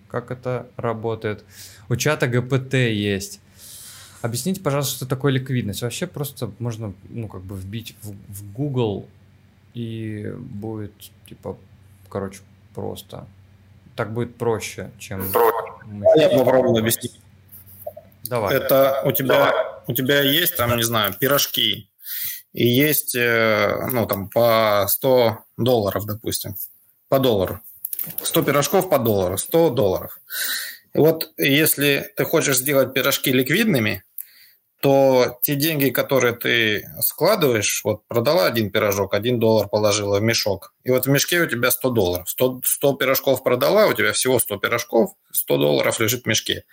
как 0.10 0.32
это 0.32 0.68
работает. 0.78 1.44
У 1.90 1.96
чата 1.96 2.28
ГПТ 2.28 2.74
есть. 2.74 3.40
Объясните, 4.22 4.62
пожалуйста, 4.62 4.96
что 4.96 5.06
такое 5.08 5.32
ликвидность. 5.32 5.82
Вообще 5.82 6.06
просто 6.06 6.52
можно, 6.60 6.94
ну, 7.10 7.28
как 7.28 7.42
бы 7.42 7.56
вбить 7.56 7.96
в, 8.02 8.12
в 8.12 8.54
Google 8.54 9.08
и 9.74 10.34
будет, 10.38 10.94
типа, 11.28 11.58
короче, 12.10 12.42
просто. 12.74 13.28
Так 13.96 14.14
будет 14.14 14.36
проще, 14.36 14.92
чем... 15.00 15.24
Я 16.16 16.30
попробую 16.30 16.80
объяснить. 16.80 17.20
Давай. 18.24 18.56
Это 18.56 19.02
у 19.06 19.12
тебя, 19.12 19.46
Давай. 19.46 19.54
у 19.88 19.94
тебя 19.94 20.22
есть 20.22 20.56
там, 20.56 20.76
не 20.76 20.84
знаю, 20.84 21.14
пирожки, 21.14 21.90
и 22.54 22.68
есть, 22.68 23.16
э, 23.16 23.88
ну, 23.92 24.06
там, 24.06 24.30
по 24.30 24.86
100 24.88 25.38
долларов, 25.58 26.06
допустим, 26.06 26.56
по 27.08 27.20
доллару. 27.20 27.60
100 28.24 28.44
пирожков 28.44 28.90
по 28.90 29.00
доллару, 29.00 29.38
100 29.38 29.70
долларов. 29.72 30.20
Вот 30.94 31.32
если 31.38 32.12
ты 32.16 32.26
хочешь 32.26 32.58
сделать 32.58 32.94
пирожки 32.94 33.32
ликвидными, 33.32 34.04
то 34.82 35.40
те 35.42 35.56
деньги, 35.56 35.90
которые 35.90 36.34
ты 36.34 36.90
складываешь, 37.02 37.82
вот 37.84 38.08
продала 38.08 38.46
один 38.46 38.72
пирожок, 38.72 39.14
один 39.14 39.38
доллар 39.40 39.68
положила 39.68 40.20
в 40.20 40.24
мешок, 40.24 40.74
и 40.84 40.92
вот 40.92 41.06
в 41.06 41.10
мешке 41.10 41.42
у 41.42 41.48
тебя 41.48 41.70
100 41.70 41.90
долларов. 41.90 42.30
100, 42.30 42.62
100 42.64 42.94
пирожков 42.94 43.44
продала, 43.44 43.88
у 43.88 43.94
тебя 43.94 44.14
всего 44.14 44.40
100 44.40 44.58
пирожков, 44.58 45.12
100 45.32 45.58
долларов 45.58 46.00
лежит 46.00 46.24
в 46.24 46.28
мешке. 46.28 46.64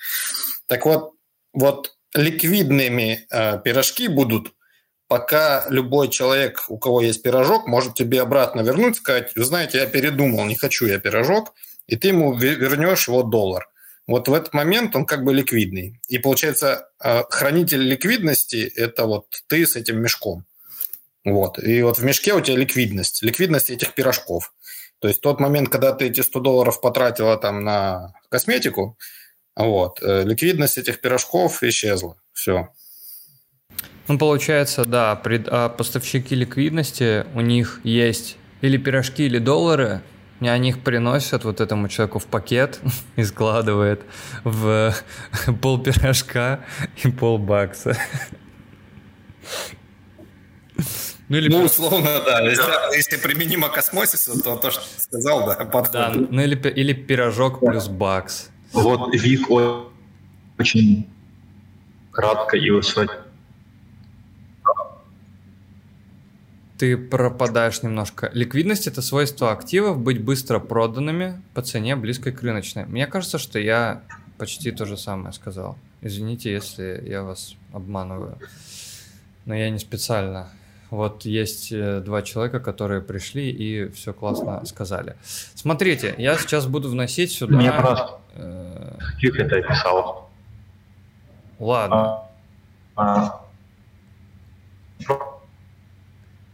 Так 0.67 0.87
вот, 0.87 1.15
вот 1.53 1.97
ликвидными 2.15 3.27
э, 3.31 3.61
пирожки 3.63 4.09
будут, 4.09 4.53
пока 5.09 5.67
любой 5.69 6.09
человек, 6.09 6.65
у 6.69 6.79
кого 6.79 7.01
есть 7.01 7.23
пирожок, 7.23 7.67
может 7.67 7.95
тебе 7.95 8.21
обратно 8.21 8.61
вернуть, 8.61 8.97
сказать, 8.97 9.33
знаете, 9.37 9.79
я 9.79 9.87
передумал, 9.87 10.45
не 10.45 10.57
хочу 10.57 10.87
я 10.87 10.99
пирожок, 10.99 11.55
и 11.87 11.97
ты 11.97 12.09
ему 12.09 12.35
вернешь 12.35 13.09
его 13.09 13.23
доллар. 13.23 13.69
Вот 14.07 14.29
в 14.29 14.35
этот 14.35 14.55
момент 14.55 14.95
он 14.95 15.05
как 15.05 15.25
бы 15.25 15.35
ликвидный. 15.35 16.01
И 16.09 16.19
получается, 16.19 16.89
э, 17.03 17.23
хранитель 17.29 17.83
ликвидности– 17.83 18.73
это 18.77 19.05
вот 19.07 19.27
ты 19.49 19.67
с 19.67 19.75
этим 19.75 20.01
мешком. 20.01 20.45
Вот. 21.25 21.59
И 21.59 21.83
вот 21.83 21.99
в 21.99 22.05
мешке 22.05 22.33
у 22.33 22.41
тебя 22.41 22.57
ликвидность, 22.57 23.23
ликвидность 23.23 23.71
этих 23.71 23.95
пирожков. 23.95 24.55
То 25.01 25.09
есть 25.09 25.21
тот 25.21 25.41
момент, 25.41 25.71
когда 25.71 25.93
ты 25.93 26.07
эти 26.07 26.21
100 26.21 26.39
долларов 26.41 26.81
потратила 26.81 27.37
там 27.37 27.65
на 27.65 28.15
косметику, 28.29 28.97
вот. 29.57 30.01
Э, 30.03 30.23
ликвидность 30.23 30.79
этих 30.79 31.01
пирожков 31.01 31.63
исчезла. 31.65 32.17
Все. 32.33 32.69
Ну, 34.09 34.19
получается, 34.19 34.85
да, 34.85 35.17
пред, 35.17 35.49
а 35.49 35.69
поставщики 35.69 36.35
ликвидности, 36.35 37.27
у 37.35 37.41
них 37.41 37.81
есть 37.83 38.37
или 38.61 38.77
пирожки, 38.77 39.25
или 39.25 39.39
доллары, 39.39 40.03
и 40.41 40.49
они 40.49 40.71
их 40.71 40.81
приносят 40.81 41.45
вот 41.45 41.61
этому 41.61 41.89
человеку 41.89 42.19
в 42.19 42.27
пакет 42.27 42.81
и 43.17 43.25
складывает 43.25 44.03
в 44.45 44.95
пол 45.61 45.83
пирожка 45.83 46.61
и 47.03 47.11
пол 47.11 47.39
бакса. 47.39 47.97
Ну, 51.29 51.37
или 51.39 51.49
ну 51.49 51.65
условно, 51.65 52.23
да. 52.25 52.41
Если, 52.43 52.97
если 52.97 53.17
применимо 53.17 53.69
к 53.69 53.79
осмосису, 53.79 54.41
то 54.41 54.57
то, 54.57 54.71
что 54.71 54.83
ты 54.83 55.01
сказал, 55.01 55.47
да, 55.47 55.57
подходит. 55.65 55.93
Да, 55.93 56.13
ну 56.15 56.41
или, 56.41 56.55
или 56.71 56.93
пирожок 56.93 57.59
плюс 57.61 57.89
бакс. 57.89 58.51
Вот 58.73 59.13
Вик 59.15 59.51
очень 60.59 61.09
кратко 62.13 62.57
и 62.57 62.71
высоко. 62.71 63.13
Ты 66.79 66.97
пропадаешь 66.97 67.83
немножко. 67.83 68.31
Ликвидность– 68.35 68.87
это 68.89 69.01
свойство 69.01 69.51
активов 69.51 69.99
быть 69.99 70.23
быстро 70.23 70.59
проданными 70.59 71.41
по 71.55 71.63
цене 71.63 71.97
близкой 71.97 72.33
к 72.33 72.43
рыночной. 72.43 72.85
Мне 72.85 73.07
кажется, 73.07 73.39
что 73.39 73.59
я 73.59 74.03
почти 74.37 74.71
то 74.73 74.85
же 74.85 74.99
самое 74.99 75.33
сказал. 75.33 75.79
Извините, 76.03 76.53
если 76.53 77.03
я 77.07 77.23
вас 77.23 77.57
обманываю. 77.73 78.39
Но 79.47 79.55
я 79.55 79.71
не 79.71 79.79
специально. 79.79 80.51
Вот 80.91 81.25
есть 81.25 81.73
э, 81.73 82.01
два 82.01 82.23
человека, 82.23 82.61
которые 82.61 83.01
пришли 83.01 83.51
и 83.51 83.89
все 83.91 84.13
классно 84.13 84.65
сказали. 84.67 85.17
Смотрите, 85.55 86.15
я 86.19 86.37
сейчас 86.37 86.67
буду 86.67 86.89
вносить 86.91 87.33
сюда... 87.33 87.57
Мне 87.57 87.73
просто... 87.73 88.21
Фиг 89.19 89.37
это 89.37 89.63
писал. 89.63 90.29
Ладно. 91.59 92.23
А, 92.95 93.47
а. 95.09 95.36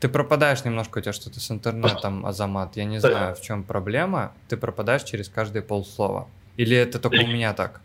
Ты 0.03 0.09
пропадаешь 0.09 0.65
немножко, 0.65 0.99
у 0.99 1.01
тебя 1.01 1.13
что-то 1.13 1.39
с 1.39 1.49
интернетом, 1.53 2.27
Азамат. 2.27 2.77
Я 2.77 2.87
не 2.87 2.99
знаю, 2.99 3.37
в 3.37 3.41
чем 3.41 3.63
проблема. 3.63 4.35
Ты 4.49 4.57
пропадаешь 4.57 5.05
через 5.05 5.29
каждые 5.29 5.63
полслова. 5.63 6.29
Или 6.57 6.77
это 6.77 6.99
только 6.99 7.23
у 7.23 7.27
меня 7.29 7.55
так? 7.55 7.81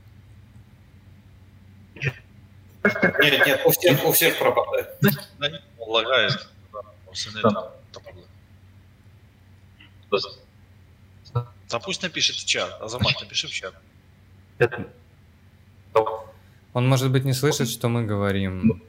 Нет, 1.94 3.46
нет, 3.46 3.62
у 3.66 3.70
всех, 3.70 4.04
у 4.04 4.12
всех 4.12 4.40
пропадает. 4.40 5.00
Лагает. 5.78 6.50
Да 11.70 11.80
пусть 11.80 12.02
напишет 12.02 12.38
в 12.38 12.46
чат. 12.46 12.82
Азамат, 12.82 13.14
напиши 13.22 13.48
в 13.48 13.52
чат. 13.52 13.76
Он, 16.74 16.88
может 16.88 17.12
быть, 17.12 17.26
не 17.26 17.34
слышит, 17.34 17.70
что 17.70 17.90
мы 17.90 18.06
говорим. 18.06 18.82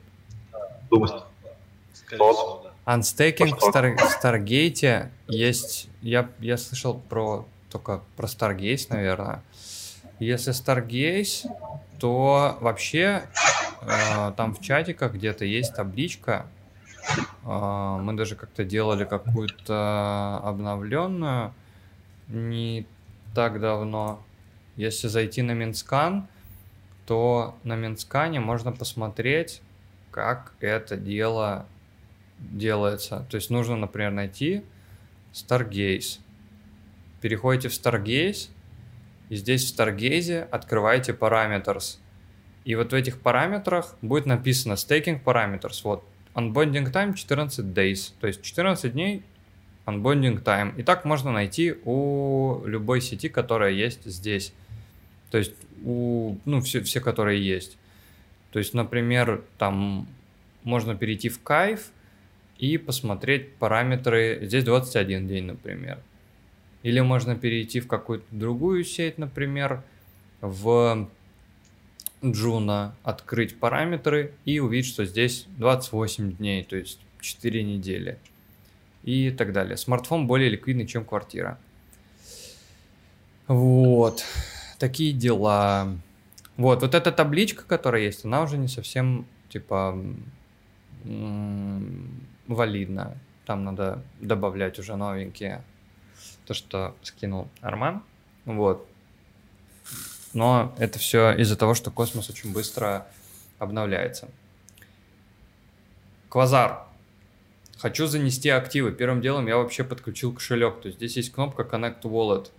Unstacking 2.89 3.55
в, 3.55 3.63
Star, 3.63 3.97
в 3.97 4.25
Stargate 4.25 5.11
есть... 5.27 5.91
Я, 6.01 6.31
я 6.41 6.57
слышал 6.57 6.95
про 6.95 7.47
только 7.71 8.03
про 8.17 8.27
Stargaze, 8.27 8.87
наверное. 8.89 9.43
Если 10.19 10.53
Stargaze, 10.53 11.47
то 11.99 12.57
вообще 12.61 13.25
э, 13.83 14.33
там 14.37 14.55
в 14.55 14.61
чатиках 14.63 15.13
где-то 15.13 15.45
есть 15.45 15.75
табличка. 15.75 16.47
Э, 17.45 17.99
мы 18.01 18.15
даже 18.15 18.37
как-то 18.37 18.65
делали 18.65 19.05
какую-то 19.05 20.41
обновленную 20.43 21.53
не 22.29 22.87
так 23.35 23.61
давно. 23.61 24.23
Если 24.77 25.09
зайти 25.09 25.43
на 25.43 25.53
Mintscan, 25.53 26.27
то 27.07 27.55
на 27.65 27.75
Mintscan 27.77 28.34
е 28.34 28.41
можно 28.41 28.73
посмотреть, 28.73 29.61
как 30.11 30.53
это 30.61 30.97
дело 30.97 31.67
делается. 32.39 33.27
То 33.31 33.37
есть 33.37 33.51
нужно, 33.51 33.77
например, 33.77 34.13
найти 34.13 34.63
Stargaze. 35.33 36.21
Переходите 37.21 37.69
в 37.69 37.73
Stargaze, 37.73 38.49
и 39.29 39.37
здесь 39.37 39.71
в 39.71 39.79
Stargaze 39.79 40.43
открываете 40.43 41.13
Parameters. 41.13 41.99
И 42.65 42.75
вот 42.75 42.93
в 42.93 42.95
этих 42.95 43.21
параметрах 43.21 43.97
будет 44.03 44.27
написано 44.27 44.75
Staking 44.75 45.23
Parameters. 45.23 45.81
Вот, 45.85 46.05
Unbonding 46.35 46.93
Time 46.93 47.15
14 47.15 47.65
days. 47.67 48.13
То 48.21 48.27
есть 48.27 48.43
14 48.43 48.93
дней 48.93 49.23
Unbonding 49.87 50.43
Time. 50.43 50.77
И 50.77 50.83
так 50.83 51.05
можно 51.05 51.33
найти 51.33 51.75
у 51.85 52.63
любой 52.65 53.01
сети, 53.01 53.29
которая 53.29 53.73
есть 53.73 54.05
здесь. 54.05 54.53
То 55.31 55.39
есть 55.39 55.55
у, 55.85 56.37
ну, 56.45 56.61
все, 56.61 56.83
все, 56.83 57.01
которые 57.01 57.45
есть. 57.45 57.79
То 58.51 58.59
есть, 58.59 58.75
например, 58.75 59.43
там 59.59 60.07
можно 60.63 60.95
перейти 60.95 61.29
в 61.29 61.43
кайф 61.43 61.91
и 62.59 62.77
посмотреть 62.79 63.55
параметры. 63.55 64.41
Здесь 64.43 64.65
21 64.65 65.27
день, 65.29 65.45
например. 65.45 65.99
Или 66.83 67.01
можно 67.01 67.37
перейти 67.37 67.81
в 67.81 67.89
какую-то 67.89 68.27
другую 68.31 68.85
сеть, 68.85 69.19
например, 69.19 69.83
в 70.41 71.09
Джуна, 72.25 72.97
открыть 73.03 73.59
параметры 73.59 74.33
и 74.45 74.61
увидеть, 74.61 74.91
что 74.91 75.05
здесь 75.05 75.47
28 75.59 76.37
дней, 76.37 76.65
то 76.65 76.77
есть 76.77 77.01
4 77.21 77.63
недели 77.63 78.19
и 79.03 79.31
так 79.31 79.53
далее. 79.53 79.77
Смартфон 79.77 80.27
более 80.27 80.49
ликвидный, 80.51 80.87
чем 80.87 81.05
квартира. 81.05 81.59
Вот 83.47 84.25
такие 84.79 85.13
дела. 85.13 85.97
Вот, 86.57 86.83
вот 86.83 86.95
эта 86.95 87.13
табличка, 87.13 87.65
которая 87.65 88.03
есть, 88.03 88.25
она 88.25 88.43
уже 88.43 88.59
не 88.59 88.69
совсем, 88.69 89.27
типа, 89.49 89.97
валидна. 92.49 93.17
Там 93.47 93.65
надо 93.65 94.03
добавлять 94.21 94.79
уже 94.79 94.97
новенькие. 94.97 95.63
То, 96.47 96.55
что 96.55 96.97
скинул 97.03 97.49
Арман. 97.61 98.03
Вот. 98.45 98.89
но 100.33 100.75
это 100.79 100.99
все 100.99 101.33
из-за 101.33 101.57
того, 101.57 101.75
что 101.75 101.91
космос 101.91 102.31
очень 102.31 102.53
быстро 102.53 103.07
обновляется. 103.59 104.29
Квазар. 106.29 106.85
Хочу 107.79 108.07
занести 108.07 108.49
активы. 108.49 108.93
Первым 108.93 109.21
делом 109.21 109.47
я 109.47 109.57
вообще 109.57 109.85
подключил 109.85 110.33
кошелек. 110.33 110.81
То 110.81 110.89
есть 110.89 110.99
здесь 110.99 111.17
есть 111.17 111.33
кнопка 111.33 111.63
Connect 111.63 112.03
Wallet. 112.03 112.51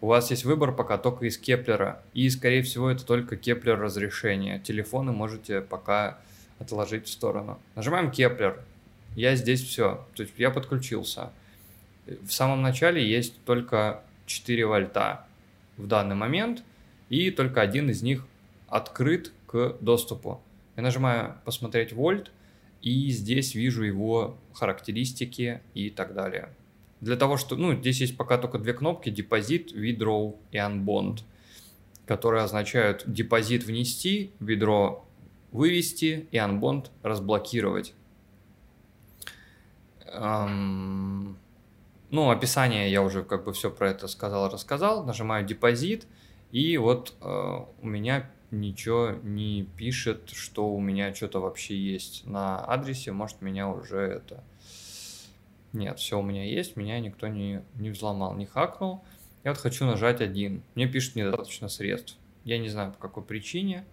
У 0.00 0.06
вас 0.06 0.30
есть 0.30 0.44
выбор 0.44 0.72
пока 0.72 0.98
только 0.98 1.26
из 1.26 1.38
Keplr 1.38 1.84
а. 1.84 2.02
И, 2.14 2.28
скорее 2.30 2.62
всего, 2.62 2.90
это 2.90 3.04
только 3.04 3.36
Keplr 3.36 3.78
расширение. 3.78 4.60
Телефоны 4.60 5.12
можете 5.12 5.60
пока 5.60 6.18
отложить 6.58 7.06
в 7.06 7.10
сторону. 7.10 7.58
Нажимаем 7.74 8.10
Keplr. 8.10 8.62
Я 9.14 9.36
здесь 9.36 9.62
все. 9.62 10.06
То 10.14 10.22
есть 10.22 10.34
я 10.38 10.50
подключился. 10.50 11.30
В 12.06 12.30
самом 12.30 12.62
начале 12.62 13.06
есть 13.06 13.34
только 13.44 14.02
4 14.26 14.66
vault 14.66 15.16
а 15.16 15.26
в 15.76 15.86
данный 15.86 16.14
момент. 16.14 16.62
И 17.08 17.30
только 17.30 17.60
один 17.60 17.90
из 17.90 18.02
них 18.02 18.26
открыт 18.68 19.32
к 19.46 19.76
доступу. 19.80 20.40
Я 20.76 20.82
нажимаю 20.82 21.36
«Посмотреть 21.44 21.92
вольт», 21.92 22.30
и 22.80 23.10
здесь 23.10 23.54
вижу 23.54 23.82
его 23.84 24.38
характеристики 24.54 25.60
и 25.74 25.90
так 25.90 26.14
далее. 26.14 26.48
Для 27.00 27.16
того, 27.16 27.36
что, 27.36 27.56
ну, 27.56 27.74
здесь 27.74 28.00
есть 28.00 28.16
пока 28.16 28.38
только 28.38 28.58
две 28.58 28.72
кнопки, 28.72 29.10
депозит, 29.10 29.72
withdraw 29.72 30.36
и 30.50 30.56
unbond, 30.56 31.20
которые 32.06 32.44
означают 32.44 33.04
депозит 33.06 33.64
внести, 33.64 34.32
withdraw 34.40 35.02
вывести 35.52 36.26
и 36.30 36.36
unbond 36.36 36.86
разблокировать. 37.02 37.94
Эм, 40.12 41.38
ну, 42.10 42.30
описание 42.30 42.90
я 42.90 43.02
уже 43.02 43.22
как 43.22 43.44
бы 43.44 43.52
все 43.52 43.70
про 43.70 43.90
это 43.90 44.06
сказал, 44.06 44.50
рассказал. 44.50 45.04
Нажимаю 45.04 45.46
депозит, 45.46 46.06
и 46.50 46.76
вот 46.76 47.14
э, 47.20 47.24
у 47.80 47.86
меня 47.86 48.30
ничего 48.50 49.12
не 49.22 49.62
пишет, 49.76 50.30
что 50.30 50.68
у 50.68 50.78
меня 50.78 51.14
что-то 51.14 51.40
вообще 51.40 51.76
есть 51.76 52.26
на 52.26 52.62
адресе. 52.64 53.12
Может, 53.12 53.40
меня 53.40 53.68
уже 53.68 53.98
это... 53.98 54.44
Нет, 55.72 55.98
все 55.98 56.18
у 56.18 56.22
меня 56.22 56.44
есть, 56.44 56.76
меня 56.76 57.00
никто 57.00 57.28
не, 57.28 57.62
не 57.76 57.88
взломал, 57.88 58.34
не 58.34 58.44
хакнул. 58.44 59.02
Я 59.42 59.52
вот 59.52 59.58
хочу 59.58 59.86
нажать 59.86 60.20
один. 60.20 60.62
Мне 60.74 60.86
пишет 60.86 61.16
недостаточно 61.16 61.68
средств. 61.68 62.18
Я 62.44 62.58
не 62.58 62.68
знаю, 62.68 62.92
по 62.92 62.98
какой 62.98 63.22
причине, 63.22 63.86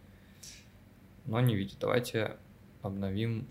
но 1.26 1.40
не 1.40 1.56
видит. 1.56 1.78
Давайте 1.80 2.36
обновим 2.82 3.48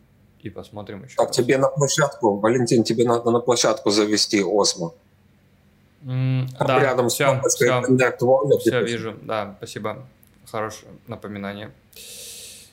и 0.49 0.51
посмотрим 0.51 1.05
еще. 1.05 1.17
Так, 1.17 1.29
раз. 1.29 1.37
тебе 1.37 1.59
на 1.59 1.69
площадку, 1.69 2.37
Валентин, 2.37 2.85
тебе 2.85 3.05
надо 3.05 3.31
на 3.31 3.41
площадку 3.41 3.91
завести 3.91 4.43
Осмо. 4.43 4.93
Mm, 6.03 6.49
да, 6.59 6.81
рядом 6.81 7.09
все, 7.09 7.41
с 7.45 7.55
все, 7.55 7.67
Wallet, 8.21 8.59
все 8.61 8.85
вижу, 8.85 9.17
да, 9.23 9.55
спасибо. 9.59 10.07
Хорошее 10.51 10.93
напоминание. 11.07 11.71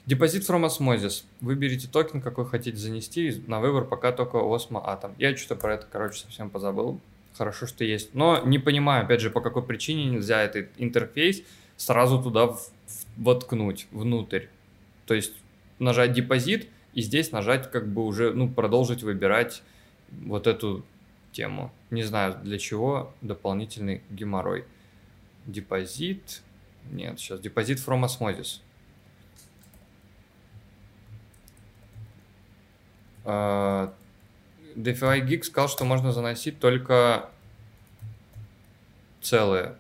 Deposit 0.05 0.47
from 0.47 0.65
Osmosis. 0.65 1.23
Выберите 1.41 1.87
токен, 1.87 2.21
какой 2.21 2.45
хотите 2.45 2.77
занести. 2.77 3.43
На 3.47 3.59
выбор 3.59 3.85
пока 3.85 4.11
только 4.11 4.37
Osmo 4.37 4.83
Atom. 4.85 5.13
Я 5.17 5.35
что-то 5.35 5.55
про 5.55 5.73
это, 5.73 5.87
короче, 5.91 6.19
совсем 6.19 6.49
позабыл. 6.49 6.99
Хорошо, 7.37 7.65
что 7.65 7.83
есть. 7.83 8.13
Но 8.13 8.39
не 8.45 8.59
понимаю, 8.59 9.03
опять 9.03 9.19
же, 9.19 9.29
по 9.29 9.41
какой 9.41 9.63
причине 9.63 10.05
нельзя 10.05 10.41
этот 10.41 10.69
интерфейс 10.77 11.41
сразу 11.75 12.21
туда 12.21 12.55
воткнуть, 13.17 13.87
внутрь. 13.91 14.45
То 15.05 15.15
есть 15.15 15.33
нажать 15.79 16.13
депозит 16.13 16.69
и 16.95 17.01
здесь 17.01 17.31
нажать 17.31 17.69
как 17.69 17.87
бы 17.87 18.03
уже, 18.05 18.33
ну, 18.33 18.49
продолжить 18.49 19.03
выбирать 19.03 19.61
вот 20.09 20.47
эту 20.47 20.83
тему. 21.33 21.71
Не 21.91 22.03
знаю, 22.03 22.39
для 22.41 22.57
чего 22.57 23.13
дополнительный 23.21 24.01
геморрой. 24.09 24.63
Депозит, 25.45 26.41
нет, 26.89 27.19
сейчас 27.19 27.41
депозит 27.41 27.79
from 27.79 28.05
osmosis. 28.05 28.61
Uh, 33.25 33.91
DeFi 34.75 35.25
Geek 35.27 35.43
сказал, 35.43 35.67
что 35.67 35.83
можно 35.83 36.11
заносить 36.11 36.59
только 36.59 37.29
целые. 39.21 39.75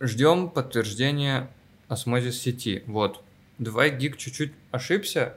Ждем 0.00 0.48
подтверждения 0.48 1.48
осмозис 1.88 2.40
сети. 2.40 2.82
Вот. 2.86 3.22
2 3.58 3.90
гиг 3.90 4.16
чуть-чуть 4.16 4.54
ошибся, 4.70 5.34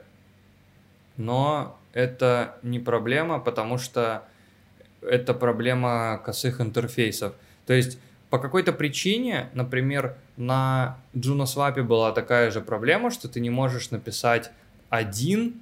но 1.18 1.78
это 1.92 2.56
не 2.62 2.80
проблема, 2.80 3.38
потому 3.38 3.76
что 3.76 4.26
это 5.02 5.34
проблема 5.34 6.18
косых 6.24 6.62
интерфейсов. 6.62 7.34
То 7.66 7.74
есть 7.74 7.98
по 8.30 8.38
какой-то 8.38 8.72
причине, 8.72 9.50
например, 9.52 10.16
на 10.38 10.96
JunoSwap 11.14 11.82
была 11.82 12.12
такая 12.12 12.50
же 12.50 12.62
проблема, 12.62 13.10
что 13.10 13.28
ты 13.28 13.40
не 13.40 13.50
можешь 13.50 13.90
написать 13.90 14.50
1 14.88 15.60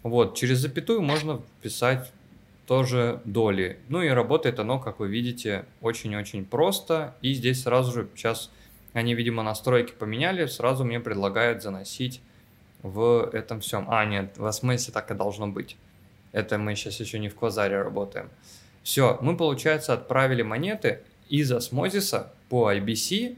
Вот, 0.03 0.37
через 0.37 0.59
запятую 0.59 1.03
можно 1.03 1.41
писать 1.63 2.11
тоже 2.67 3.21
доли. 3.25 3.79
Ну 3.89 4.01
и 4.01 4.09
работает 4.09 4.61
оно, 4.61 4.79
как 4.79 5.01
вы 5.01 5.09
видите, 5.09 5.65
очень-очень 5.81 6.45
просто. 6.45 7.15
И 7.21 7.35
здесь 7.35 7.63
сразу 7.63 7.93
же, 7.93 8.09
сейчас 8.15 8.51
они, 8.93 9.15
видимо, 9.15 9.43
настройки 9.43 9.93
поменяли, 9.93 10.47
сразу 10.47 10.85
мне 10.85 11.01
предлагают 11.01 11.63
заносить 11.63 12.21
в 12.83 13.29
этом 13.33 13.61
всем. 13.61 13.87
А, 13.89 14.05
нет, 14.05 14.39
в 14.39 14.51
смысле 14.53 14.95
так 14.95 15.11
и 15.11 15.15
должно 15.15 15.49
быть. 15.49 15.77
Это 16.33 16.59
мы 16.59 16.75
сейчас 16.77 17.01
еще 17.01 17.19
не 17.19 17.29
в 17.29 17.35
квазаре 17.35 17.83
работаем. 17.83 18.31
Все, 18.83 19.19
мы, 19.21 19.37
получается, 19.37 19.93
отправили 19.93 20.43
монеты 20.43 21.01
из 21.29 21.51
осмозиса 21.53 22.33
по 22.49 22.73
IBC 22.73 23.37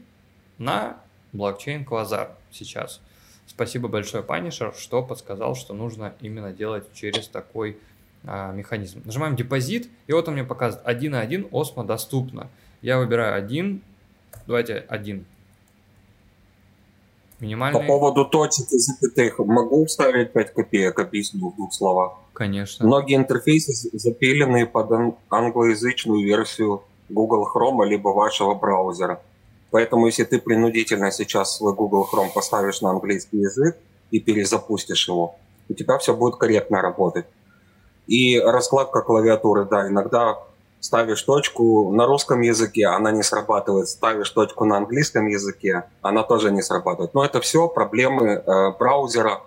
на 0.63 0.97
блокчейн 1.33 1.85
Квазар 1.85 2.31
сейчас. 2.51 3.01
Спасибо 3.47 3.87
большое, 3.87 4.23
Панишер, 4.23 4.73
что 4.75 5.03
подсказал, 5.03 5.55
что 5.55 5.73
нужно 5.73 6.13
именно 6.21 6.51
делать 6.51 6.85
через 6.93 7.27
такой 7.27 7.77
а, 8.25 8.51
механизм. 8.51 9.01
Нажимаем 9.05 9.35
депозит, 9.35 9.89
и 10.07 10.13
вот 10.13 10.27
он 10.27 10.35
мне 10.35 10.43
показывает 10.43 10.87
1.1 10.87 11.49
Osmo 11.51 11.83
доступно. 11.83 12.49
Я 12.81 12.97
выбираю 12.97 13.35
1, 13.35 13.81
давайте 14.47 14.85
1. 14.87 15.25
Минимальный. 17.39 17.79
По 17.79 17.85
поводу 17.85 18.25
точек 18.25 18.71
и 18.71 18.77
запятых, 18.77 19.39
могу 19.39 19.85
вставить 19.85 20.31
5 20.31 20.53
копеек, 20.53 20.99
объясню 20.99 21.49
в 21.49 21.55
двух 21.55 21.73
словах? 21.73 22.13
Конечно. 22.31 22.85
Многие 22.87 23.17
интерфейсы 23.17 23.73
запилены 23.97 24.65
под 24.65 25.17
англоязычную 25.29 26.25
версию 26.25 26.83
Google 27.09 27.47
Chrome 27.53 27.85
либо 27.85 28.09
вашего 28.09 28.55
браузера. 28.55 29.21
Поэтому 29.73 30.05
если 30.05 30.23
ты 30.23 30.37
принудительно 30.37 31.09
сейчас 31.09 31.57
свой 31.57 31.73
Google 31.73 32.07
Chrome 32.07 32.29
поставишь 32.31 32.81
на 32.81 32.91
английский 32.91 33.39
язык 33.39 33.75
и 34.11 34.19
перезапустишь 34.19 35.07
его, 35.07 35.35
у 35.67 35.73
тебя 35.73 35.97
все 35.97 36.15
будет 36.15 36.35
корректно 36.35 36.79
работать. 36.79 37.25
И 38.05 38.39
раскладка 38.39 39.01
клавиатуры, 39.01 39.65
да, 39.65 39.87
иногда 39.87 40.37
ставишь 40.79 41.23
точку 41.23 41.91
на 41.91 42.05
русском 42.05 42.41
языке, 42.41 42.85
она 42.85 43.09
не 43.11 43.23
срабатывает, 43.23 43.87
ставишь 43.87 44.29
точку 44.29 44.65
на 44.65 44.77
английском 44.77 45.25
языке, 45.25 45.85
она 46.03 46.21
тоже 46.21 46.51
не 46.51 46.61
срабатывает. 46.61 47.15
Но 47.15 47.25
это 47.25 47.41
все 47.41 47.67
проблемы 47.67 48.27
э, 48.27 48.71
браузера 48.77 49.41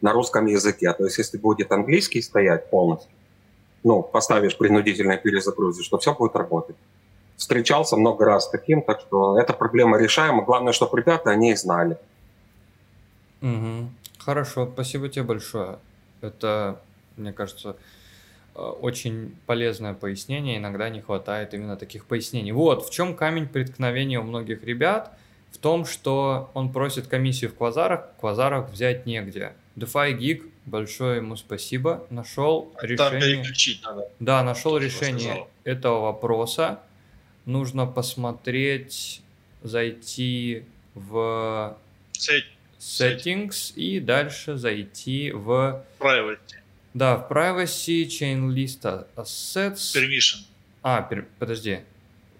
на 0.00 0.12
русском 0.12 0.46
языке. 0.46 0.92
То 0.92 1.06
есть 1.06 1.18
если 1.18 1.38
будет 1.38 1.72
английский 1.72 2.22
стоять 2.22 2.70
полностью, 2.70 3.10
ну, 3.82 4.00
поставишь 4.04 4.56
принудительно 4.56 5.16
перезагрузишь, 5.16 5.88
то 5.88 5.98
все 5.98 6.14
будет 6.14 6.36
работать 6.36 6.76
встречался 7.42 7.96
много 7.96 8.24
раз 8.24 8.44
с 8.46 8.50
таким, 8.50 8.82
так 8.82 9.00
что 9.00 9.38
эта 9.38 9.52
проблема 9.52 9.98
решаема. 9.98 10.44
Главное, 10.44 10.72
чтобы 10.72 10.96
ребята 10.98 11.30
о 11.30 11.34
ней 11.34 11.56
знали. 11.56 11.98
Угу. 13.42 13.88
Хорошо, 14.18 14.70
спасибо 14.72 15.08
тебе 15.08 15.24
большое. 15.24 15.78
Это, 16.20 16.80
мне 17.16 17.32
кажется, 17.32 17.76
э, 18.54 18.60
очень 18.60 19.34
полезное 19.46 19.92
пояснение. 19.94 20.56
Иногда 20.56 20.88
не 20.88 21.00
хватает 21.00 21.52
именно 21.52 21.76
таких 21.76 22.04
пояснений. 22.06 22.52
Вот, 22.52 22.86
в 22.86 22.90
чем 22.92 23.16
камень 23.16 23.48
преткновения 23.48 24.20
у 24.20 24.22
многих 24.22 24.62
ребят? 24.62 25.10
В 25.50 25.58
том, 25.58 25.84
что 25.84 26.48
он 26.54 26.72
просит 26.72 27.08
комиссию 27.08 27.50
в 27.50 27.54
квазарах, 27.54 28.04
квазарах 28.20 28.70
взять 28.70 29.04
негде. 29.04 29.52
DeFi 29.76 30.16
Geek, 30.16 30.48
большое 30.64 31.16
ему 31.16 31.34
спасибо, 31.34 32.06
нашел 32.08 32.72
решение. 32.80 33.44
надо. 33.82 34.08
Да, 34.20 34.44
нашел 34.44 34.78
решение 34.78 35.48
этого 35.64 36.02
вопроса 36.02 36.78
нужно 37.44 37.86
посмотреть, 37.86 39.22
зайти 39.62 40.64
в 40.94 41.76
settings 42.78 43.74
и 43.74 44.00
дальше 44.00 44.56
зайти 44.56 45.30
в... 45.32 45.84
Privacy. 45.98 46.38
Да, 46.94 47.16
в 47.16 47.30
privacy, 47.30 48.06
chain 48.06 48.48
list 48.48 49.06
assets. 49.16 49.94
Permission. 49.94 50.44
А, 50.82 51.02
пер... 51.02 51.26
подожди. 51.38 51.80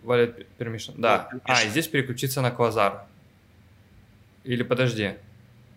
Wallet 0.03 0.47
permission. 0.59 0.95
Да. 0.97 1.29
Permission. 1.33 1.41
А, 1.45 1.63
и 1.63 1.69
здесь 1.69 1.89
переключиться 1.89 2.43
на 2.43 2.51
квазар. 2.51 3.07
Или 4.45 4.63
подожди. 4.63 5.15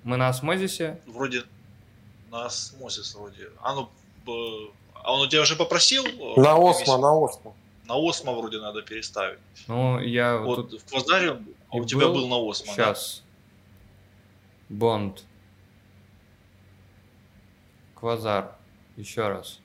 Мы 0.03 0.17
на 0.17 0.29
осмозисе? 0.29 0.99
Вроде 1.05 1.43
на 2.31 2.45
осмозис 2.45 3.15
вроде. 3.15 3.49
А 3.61 3.73
ну, 3.73 3.89
а 4.93 5.13
он 5.13 5.21
у 5.21 5.27
тебя 5.29 5.41
уже 5.41 5.55
попросил? 5.55 6.03
На 6.35 6.55
осмо, 6.55 6.97
на 6.97 7.11
осмо. 7.13 7.55
На 7.87 7.95
осмо 7.95 8.33
вроде 8.33 8.59
надо 8.59 8.81
переставить. 8.81 9.39
Ну, 9.67 9.99
я 9.99 10.37
вот, 10.37 10.57
вот 10.57 10.69
тут... 10.71 10.81
в 10.81 10.89
квазаре 10.89 11.39
а 11.69 11.77
у 11.77 11.85
тебя 11.85 12.07
был 12.07 12.27
на 12.27 12.37
осмо. 12.37 12.73
Сейчас. 12.73 13.23
Да? 14.69 14.75
Бонд. 14.75 15.23
Квазар. 17.95 18.55
Еще 18.97 19.27
раз. 19.27 19.59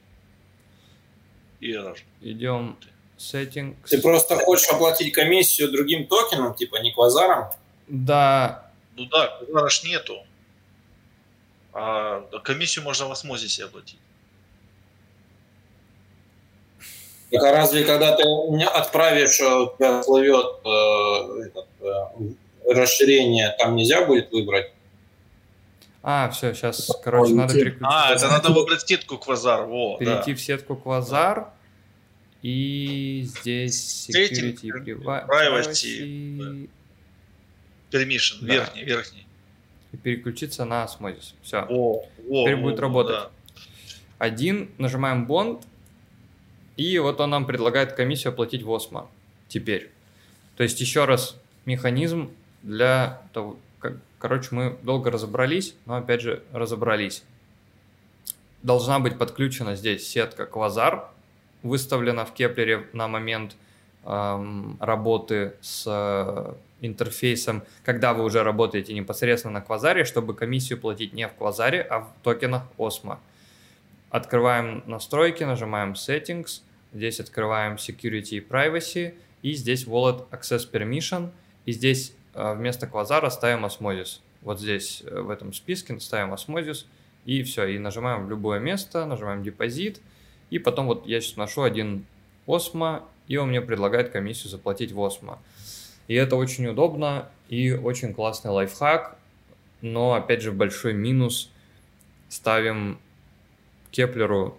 Error. 1.61 1.97
Идем 2.21 2.77
settings. 3.19 3.77
Ты 3.89 4.01
просто 4.01 4.37
хочешь 4.37 4.69
оплатить 4.69 5.13
комиссию 5.13 5.71
другим 5.71 6.07
токеном, 6.07 6.55
типа 6.55 6.77
не 6.77 6.93
квазаром? 6.93 7.51
Да. 7.87 8.71
Ну 8.97 9.07
да, 9.07 9.39
квазара 9.39 9.69
ж 9.69 9.85
нету. 9.85 10.25
А 11.73 12.23
комиссию 12.43 12.85
можно 12.85 13.07
в 13.07 13.13
осмозисе 13.13 13.65
оплатить. 13.65 13.99
Так 17.31 17.45
а 17.45 17.53
разве 17.53 17.85
когда 17.85 18.17
ты 18.17 18.25
отправишь, 18.65 19.41
э, 19.41 19.45
у 19.45 19.77
тебя 19.77 20.01
всплывет 20.01 20.47
э, 20.65 21.43
этот, 21.47 21.67
э, 21.81 22.73
расширение, 22.73 23.55
там 23.59 23.77
нельзя 23.77 24.05
будет 24.05 24.33
выбрать? 24.33 24.73
А, 26.03 26.31
все, 26.31 26.55
сейчас, 26.55 26.91
короче, 27.05 27.35
надо 27.35 27.55
переключить. 27.55 27.83
А, 27.83 28.15
это 28.15 28.29
надо 28.29 28.51
выбрать 28.51 28.81
сетку 28.81 29.19
Квазар, 29.19 29.67
во, 29.67 29.99
Перейти 29.99 30.33
да. 30.33 30.37
в 30.37 30.41
сетку 30.41 30.77
Квазар, 30.77 31.51
и 32.43 33.23
здесь 33.27 34.09
security, 34.09 34.71
privacy, 34.73 35.29
privacy 35.29 36.69
permission, 37.91 38.39
да. 38.41 38.55
верхний, 38.55 38.85
верхний. 38.85 39.27
И 39.93 39.97
переключиться 39.97 40.65
на 40.65 40.85
осмозис. 40.85 41.35
Все. 41.43 41.67
О, 41.69 42.05
о, 42.29 42.45
Теперь 42.45 42.55
о, 42.55 42.59
будет 42.59 42.81
работать. 42.81 43.17
Да. 43.17 43.31
Один, 44.19 44.71
нажимаем 44.79 45.27
бонд, 45.27 45.67
и 46.81 46.99
вот 46.99 47.21
он 47.21 47.31
нам 47.31 47.47
предлагает 47.47 47.93
комиссию 47.93 48.33
оплатить 48.33 48.63
в 48.63 48.71
ОСМО 48.71 49.09
теперь. 49.49 49.91
То 50.57 50.63
есть 50.63 50.81
еще 50.81 51.05
раз 51.05 51.37
механизм 51.67 52.31
для 52.63 53.23
того, 53.33 53.57
как, 53.79 53.95
короче, 54.19 54.49
мы 54.53 54.77
долго 54.83 55.11
разобрались, 55.11 55.75
но 55.87 55.97
опять 55.97 56.21
же 56.21 56.43
разобрались. 56.53 57.23
Должна 58.63 58.99
быть 58.99 59.19
подключена 59.19 59.77
здесь 59.77 60.07
сетка 60.07 60.45
Quasar, 60.45 61.05
выставлена 61.63 62.25
в 62.25 62.33
Кеплере 62.35 62.87
на 62.93 63.09
момент 63.09 63.57
эм, 64.05 64.77
работы 64.81 65.55
с 65.61 65.85
э, 65.87 66.55
интерфейсом, 66.81 67.63
когда 67.85 68.15
вы 68.15 68.25
уже 68.25 68.43
работаете 68.43 68.95
непосредственно 68.95 69.55
на 69.55 69.61
Квазаре, 69.61 70.05
чтобы 70.05 70.35
комиссию 70.35 70.81
платить 70.81 71.13
не 71.13 71.29
в 71.29 71.35
Квазаре, 71.35 71.83
а 71.83 72.01
в 72.01 72.13
токенах 72.23 72.63
Osmo. 72.79 73.19
Открываем 74.11 74.83
настройки, 74.87 75.45
нажимаем 75.45 75.93
Settings, 75.93 76.63
Здесь 76.93 77.21
открываем 77.21 77.75
Security 77.75 78.39
и 78.39 78.41
Privacy, 78.41 79.15
и 79.43 79.53
здесь 79.53 79.87
Wallet 79.87 80.29
Access 80.31 80.71
Permission, 80.71 81.31
и 81.65 81.73
здесь 81.73 82.15
э, 82.35 82.55
вместо 82.55 82.87
квазара 82.87 83.31
ставим 83.31 83.65
Osmosis. 83.65 84.21
Вот 84.43 84.61
здесь 84.61 85.03
э, 85.07 85.21
в 85.21 85.31
этом 85.31 85.53
списке 85.53 85.99
ставим 86.01 86.35
Osmosis, 86.35 86.87
и 87.25 87.43
все, 87.43 87.67
и 87.67 87.79
нажимаем 87.79 88.29
любое 88.29 88.59
место, 88.59 89.07
нажимаем 89.07 89.43
депозит, 89.43 90.01
и 90.51 90.59
потом 90.59 90.87
вот 90.87 91.07
я 91.07 91.21
сейчас 91.21 91.37
вношу 91.37 91.63
один 91.63 92.05
Osmo, 92.47 93.03
и 93.29 93.37
он 93.37 93.51
мне 93.51 93.61
предлагает 93.61 94.11
комиссию 94.11 94.51
заплатить 94.51 94.93
в 94.93 94.99
Osmo. 94.99 95.39
И 96.09 96.15
это 96.15 96.35
очень 96.35 96.67
удобно 96.67 97.29
и 97.49 97.73
очень 97.73 98.13
классный 98.13 98.51
лайфхак, 98.51 99.17
но 99.81 100.15
опять 100.15 100.43
же 100.43 100.51
большой 100.51 100.93
минус 100.93 101.51
ставим 102.29 102.99
Кеплеру 103.93 104.59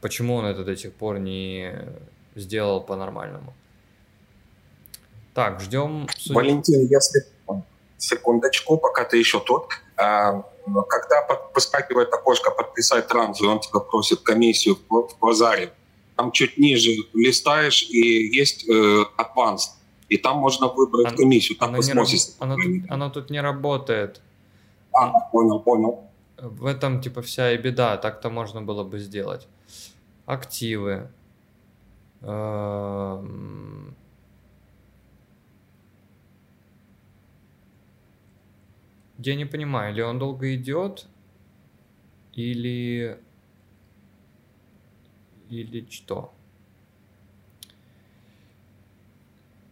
Почему 0.00 0.34
он 0.34 0.44
это 0.44 0.64
до 0.64 0.76
сих 0.76 0.92
пор 0.92 1.18
не 1.18 1.72
сделал 2.34 2.80
по-нормальному? 2.80 3.54
Так, 5.34 5.60
ждем... 5.60 6.06
Валентин, 6.30 6.86
если 6.86 7.26
секундочку, 7.98 8.78
пока 8.78 9.04
ты 9.04 9.18
еще 9.18 9.40
тут. 9.40 9.64
А, 9.96 10.42
когда 10.88 11.26
выскакивает 11.54 12.12
окошко 12.12 12.50
«Подписать 12.50 13.08
транзу», 13.08 13.50
он 13.50 13.60
тебя 13.60 13.80
просит 13.80 14.20
комиссию 14.20 14.78
в 14.88 15.18
базаре. 15.20 15.72
Там 16.16 16.32
чуть 16.32 16.58
ниже 16.58 16.90
листаешь, 17.14 17.82
и 17.82 17.98
есть 18.36 18.68
э, 18.68 19.04
Advanced. 19.18 19.72
И 20.08 20.16
там 20.18 20.38
можно 20.38 20.68
выбрать 20.68 21.08
Она, 21.08 21.16
комиссию. 21.16 21.58
Там 21.58 21.68
она, 21.70 21.78
не 21.78 21.92
раб... 21.92 22.06
она, 22.40 22.56
тут, 22.56 22.90
она 22.90 23.10
тут 23.10 23.30
не 23.30 23.40
работает. 23.40 24.20
А, 24.92 25.20
понял, 25.30 25.60
понял. 25.60 26.04
В 26.38 26.66
этом, 26.66 27.00
типа, 27.00 27.22
вся 27.22 27.52
и 27.52 27.58
беда. 27.58 27.96
Так-то 27.96 28.30
можно 28.30 28.62
было 28.62 28.84
бы 28.84 28.98
сделать 28.98 29.46
активы, 30.26 31.10
эм, 32.20 33.96
Я 39.18 39.34
не 39.34 39.46
понимаю, 39.46 39.94
или 39.94 40.02
он 40.02 40.18
долго 40.18 40.54
идет, 40.54 41.06
или... 42.34 43.18
Или 45.48 45.86
что? 45.90 46.34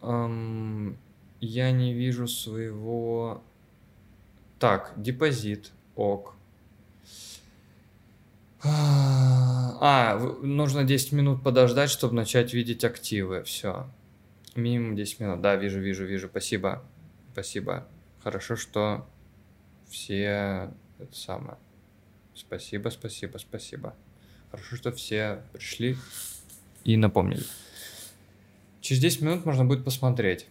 Эм, 0.01 0.97
я 1.41 1.71
не 1.71 1.93
вижу 1.93 2.27
своего... 2.27 3.43
Так, 4.57 4.93
депозит, 4.97 5.71
ок. 5.95 6.34
А, 8.67 10.17
нужно 10.41 10.83
10 10.83 11.11
минут 11.11 11.43
подождать, 11.43 11.89
чтобы 11.89 12.15
начать 12.15 12.53
видеть 12.53 12.83
активы. 12.83 13.43
Все. 13.43 13.87
Минимум 14.55 14.95
10 14.95 15.19
минут. 15.19 15.41
Да, 15.41 15.55
вижу, 15.55 15.79
вижу, 15.79 16.05
вижу. 16.05 16.27
Спасибо. 16.27 16.83
Спасибо. 17.33 17.87
Хорошо, 18.23 18.55
что 18.55 19.07
все 19.87 20.71
это 20.97 21.15
самое. 21.15 21.57
Спасибо, 22.33 22.89
спасибо, 22.89 23.37
спасибо. 23.37 23.95
Хорошо, 24.51 24.75
что 24.75 24.91
все 24.91 25.43
пришли 25.53 25.97
и 26.83 26.97
напомнили. 26.97 27.43
Через 28.81 29.01
10 29.01 29.21
минут 29.21 29.45
можно 29.45 29.65
будет 29.65 29.83
посмотреть. 29.83 30.47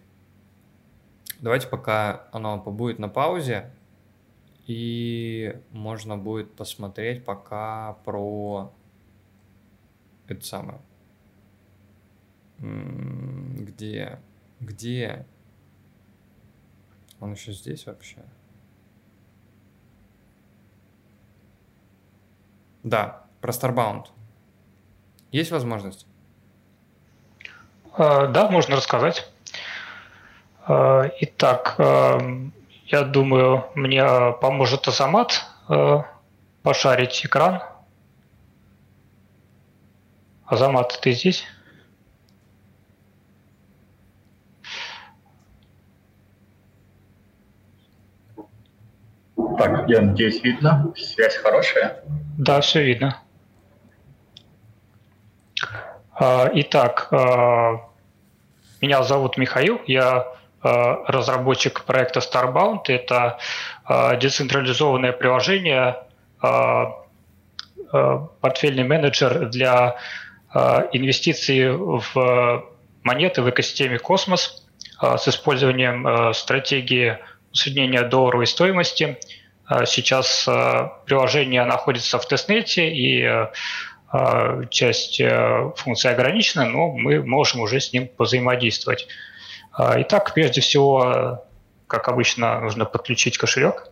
Давайте 1.40 1.68
пока 1.68 2.28
оно 2.32 2.60
побудет 2.60 2.98
на 2.98 3.08
паузе, 3.08 3.70
и 4.66 5.60
можно 5.70 6.16
будет 6.16 6.54
посмотреть 6.54 7.24
пока 7.24 7.94
про 8.04 8.72
это 10.26 10.44
самое. 10.44 10.80
Где? 12.58 14.18
Где? 14.60 15.26
Он 17.20 17.32
еще 17.32 17.52
здесь 17.52 17.86
вообще? 17.86 18.18
Да, 22.82 23.24
про 23.40 23.50
Starbound. 23.50 24.06
Есть 25.30 25.50
возможность? 25.50 26.06
А, 27.92 28.26
да, 28.26 28.50
можно 28.50 28.76
рассказать. 28.76 29.30
А, 30.66 31.10
итак, 31.20 31.76
я 32.86 33.02
думаю, 33.02 33.64
мне 33.74 34.04
поможет 34.40 34.86
Азамат 34.88 35.46
э, 35.68 36.02
пошарить 36.62 37.24
экран. 37.24 37.62
Азамат, 40.44 40.98
ты 41.00 41.12
здесь? 41.12 41.44
Так, 49.58 49.88
я 49.88 50.02
надеюсь, 50.02 50.42
видно. 50.42 50.92
Связь 50.96 51.36
хорошая? 51.36 52.04
Да, 52.36 52.60
все 52.60 52.84
видно. 52.84 53.18
А, 56.12 56.50
итак, 56.52 57.08
а, 57.12 57.88
меня 58.80 59.02
зовут 59.02 59.38
Михаил, 59.38 59.80
я 59.86 60.26
Э, 60.26 60.43
разработчик 60.64 61.84
проекта 61.84 62.20
Starbound. 62.20 62.84
Это 62.88 63.38
э, 63.88 64.16
децентрализованное 64.18 65.12
приложение, 65.12 65.98
э, 66.42 66.84
портфельный 68.40 68.84
менеджер 68.84 69.48
для 69.50 69.96
инвестиций 70.92 71.70
в 71.76 72.64
монеты 73.02 73.42
в 73.42 73.50
экосистеме 73.50 73.98
Космос 73.98 74.64
с 75.00 75.28
использованием 75.28 76.32
стратегии 76.32 77.18
усреднения 77.52 78.02
долларовой 78.02 78.46
стоимости. 78.46 79.18
Сейчас 79.86 80.44
приложение 81.06 81.64
находится 81.64 82.18
в 82.18 82.26
тестнете, 82.26 82.88
и 82.88 83.46
часть 84.70 85.20
функций 85.76 86.10
ограничена, 86.10 86.66
но 86.66 86.92
мы 86.92 87.22
можем 87.24 87.60
уже 87.60 87.80
с 87.80 87.92
ним 87.92 88.08
взаимодействовать. 88.18 89.06
Итак, 89.76 90.32
прежде 90.34 90.60
всего, 90.60 91.44
как 91.86 92.08
обычно, 92.08 92.60
нужно 92.60 92.84
подключить 92.84 93.38
кошелек. 93.38 93.90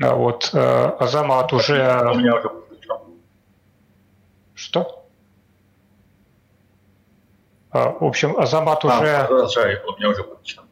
А 0.00 0.14
вот 0.14 0.50
э, 0.52 0.58
Азамат 0.98 1.52
уже 1.52 1.76
Что? 4.54 5.06
А, 7.70 7.90
в 7.90 8.04
общем, 8.04 8.36
Азамат 8.38 8.84
а, 8.84 8.88
уже... 8.88 9.24
Продолжай, 9.26 9.82
у 9.84 9.96
меня 9.96 10.08
уже 10.10 10.24
подключен. 10.24 10.63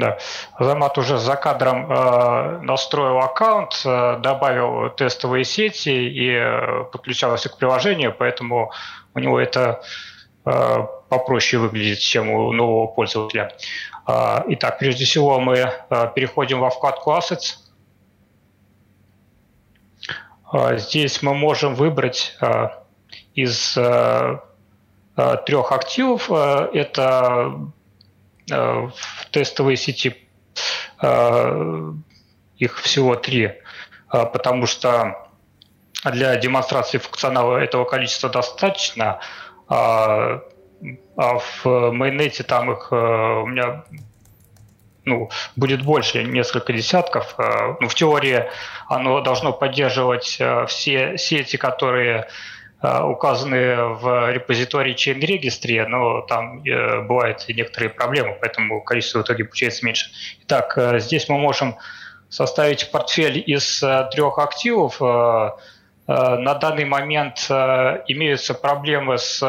Да, 0.00 0.16
Азамат 0.54 0.96
уже 0.96 1.18
за 1.18 1.36
кадром 1.36 1.92
э, 1.92 2.60
настроил 2.62 3.18
аккаунт, 3.18 3.82
э, 3.84 4.18
добавил 4.20 4.88
тестовые 4.88 5.44
сети 5.44 5.90
и 5.90 6.30
э, 6.30 6.84
подключался 6.84 7.50
к 7.50 7.58
приложению, 7.58 8.14
поэтому 8.18 8.72
у 9.14 9.18
него 9.18 9.38
это 9.38 9.82
э, 10.46 10.86
попроще 11.10 11.60
выглядит, 11.60 11.98
чем 11.98 12.30
у 12.30 12.50
нового 12.52 12.86
пользователя. 12.86 13.52
Э, 14.08 14.42
итак, 14.48 14.78
прежде 14.78 15.04
всего 15.04 15.38
мы 15.38 15.56
э, 15.58 15.70
переходим 16.14 16.60
во 16.60 16.70
вкладку 16.70 17.10
Assets. 17.10 17.56
А, 20.50 20.78
здесь 20.78 21.20
мы 21.20 21.34
можем 21.34 21.74
выбрать 21.74 22.36
а, 22.40 22.84
из 23.34 23.76
а, 23.76 24.40
трех 25.44 25.72
активов. 25.72 26.30
Это 26.30 27.70
в 28.50 28.92
тестовой 29.30 29.76
сети 29.76 30.16
их 31.02 32.78
всего 32.80 33.14
три, 33.16 33.52
потому 34.08 34.66
что 34.66 35.28
для 36.04 36.36
демонстрации 36.36 36.98
функционала 36.98 37.56
этого 37.56 37.84
количества 37.84 38.28
достаточно, 38.28 39.20
а 39.68 40.40
в 41.16 41.64
майонете 41.64 42.42
там 42.42 42.72
их 42.72 42.92
у 42.92 43.46
меня 43.46 43.84
ну, 45.04 45.30
будет 45.56 45.82
больше, 45.82 46.24
несколько 46.24 46.72
десятков. 46.72 47.34
Э, 47.38 47.74
ну, 47.80 47.88
в 47.88 47.94
теории 47.94 48.46
оно 48.88 49.20
должно 49.20 49.52
поддерживать 49.52 50.36
э, 50.38 50.66
все 50.66 51.16
сети, 51.18 51.56
которые 51.56 52.18
э, 52.18 52.26
указаны 52.82 53.76
в 53.94 54.32
репозитории 54.32 54.94
Chain 54.94 55.20
Registry, 55.20 55.84
но 55.86 56.22
там 56.22 56.62
бывают 57.06 57.44
и 57.48 57.54
некоторые 57.54 57.90
проблемы, 57.90 58.36
поэтому 58.40 58.80
количество 58.82 59.18
в 59.18 59.22
итоге 59.22 59.44
получается 59.44 59.84
меньше. 59.84 60.10
Итак, 60.44 60.78
здесь 60.98 61.28
мы 61.28 61.38
можем 61.38 61.76
составить 62.30 62.90
портфель 62.90 63.42
из 63.44 63.80
трех 64.12 64.38
активов. 64.38 65.00
На 65.00 66.54
данный 66.54 66.84
момент 66.86 67.50
имеются 67.50 68.54
проблемы 68.54 69.18
с 69.18 69.42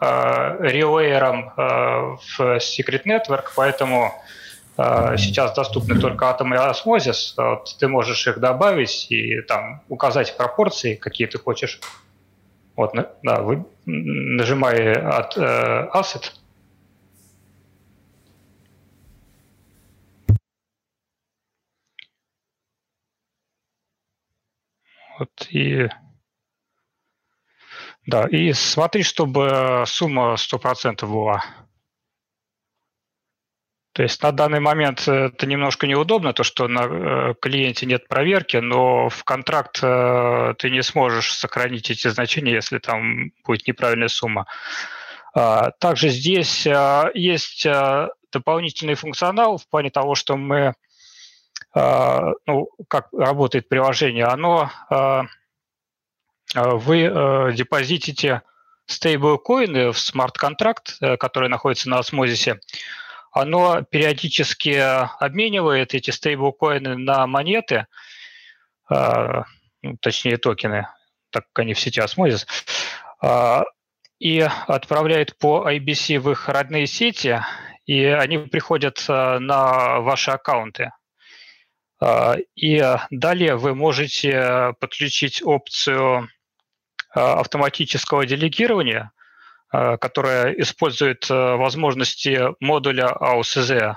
релейером 0.00 1.52
в 1.56 2.40
Secret 2.58 3.02
Network, 3.04 3.46
поэтому 3.56 4.14
сейчас 4.76 5.54
доступны 5.54 6.00
только 6.00 6.28
атомы 6.28 6.54
и 6.54 6.58
осмозис. 6.60 7.34
Ты 7.80 7.88
можешь 7.88 8.28
их 8.28 8.38
добавить 8.38 9.10
и 9.10 9.40
там 9.40 9.82
указать 9.88 10.36
пропорции, 10.36 10.94
какие 10.94 11.26
ты 11.26 11.38
хочешь. 11.38 11.80
Вот, 12.78 12.94
да, 13.24 13.42
вы 13.42 13.66
нажимая 13.86 15.18
от 15.18 15.36
э, 15.36 15.90
Asset. 15.92 16.30
Вот 25.18 25.48
и 25.50 25.88
да, 28.06 28.28
и 28.28 28.52
смотри, 28.52 29.02
чтобы 29.02 29.82
сумма 29.84 30.36
100% 30.36 31.04
была. 31.04 31.42
То 33.98 34.04
есть 34.04 34.22
на 34.22 34.30
данный 34.30 34.60
момент 34.60 35.08
э, 35.08 35.26
это 35.26 35.44
немножко 35.46 35.88
неудобно, 35.88 36.32
то, 36.32 36.44
что 36.44 36.68
на 36.68 36.84
э, 36.84 37.34
клиенте 37.42 37.84
нет 37.84 38.06
проверки, 38.06 38.58
но 38.58 39.08
в 39.08 39.24
контракт 39.24 39.80
э, 39.82 40.54
ты 40.56 40.70
не 40.70 40.84
сможешь 40.84 41.34
сохранить 41.34 41.90
эти 41.90 42.06
значения, 42.06 42.52
если 42.52 42.78
там 42.78 43.32
будет 43.44 43.66
неправильная 43.66 44.06
сумма. 44.06 44.46
А, 45.34 45.72
также 45.80 46.10
здесь 46.10 46.64
есть 47.14 47.66
дополнительный 48.32 48.94
функционал 48.94 49.58
в 49.58 49.68
плане 49.68 49.90
того, 49.90 50.14
что 50.14 50.36
мы, 50.36 50.74
ну, 51.74 52.68
как 52.86 53.08
работает 53.12 53.68
приложение, 53.68 54.26
оно, 54.26 54.70
вы 56.54 57.52
депозитите 57.52 58.42
стейблкоины 58.86 59.90
в 59.90 59.98
смарт-контракт, 59.98 60.98
который 61.18 61.48
находится 61.48 61.88
на 61.88 61.98
осмозисе, 61.98 62.60
оно 63.32 63.82
периодически 63.82 64.76
обменивает 65.22 65.94
эти 65.94 66.10
стейблкоины 66.10 66.96
на 66.96 67.26
монеты, 67.26 67.86
э, 68.90 69.42
точнее 70.00 70.38
токены, 70.38 70.88
так 71.30 71.44
как 71.52 71.60
они 71.60 71.74
в 71.74 71.80
сети 71.80 72.00
осмозис, 72.00 72.46
э, 73.22 73.62
и 74.18 74.40
отправляет 74.40 75.38
по 75.38 75.70
IBC 75.70 76.18
в 76.18 76.30
их 76.30 76.48
родные 76.48 76.86
сети, 76.86 77.40
и 77.86 78.04
они 78.04 78.38
приходят 78.38 79.04
э, 79.08 79.38
на 79.38 80.00
ваши 80.00 80.30
аккаунты. 80.30 80.92
И 82.54 82.80
далее 83.10 83.56
вы 83.56 83.74
можете 83.74 84.72
подключить 84.78 85.42
опцию 85.42 86.28
автоматического 87.12 88.24
делегирования, 88.24 89.10
Э, 89.10 89.17
которая 89.70 90.52
использует 90.52 91.30
э, 91.30 91.34
возможности 91.34 92.54
модуля 92.58 93.14
AUSZ 93.20 93.96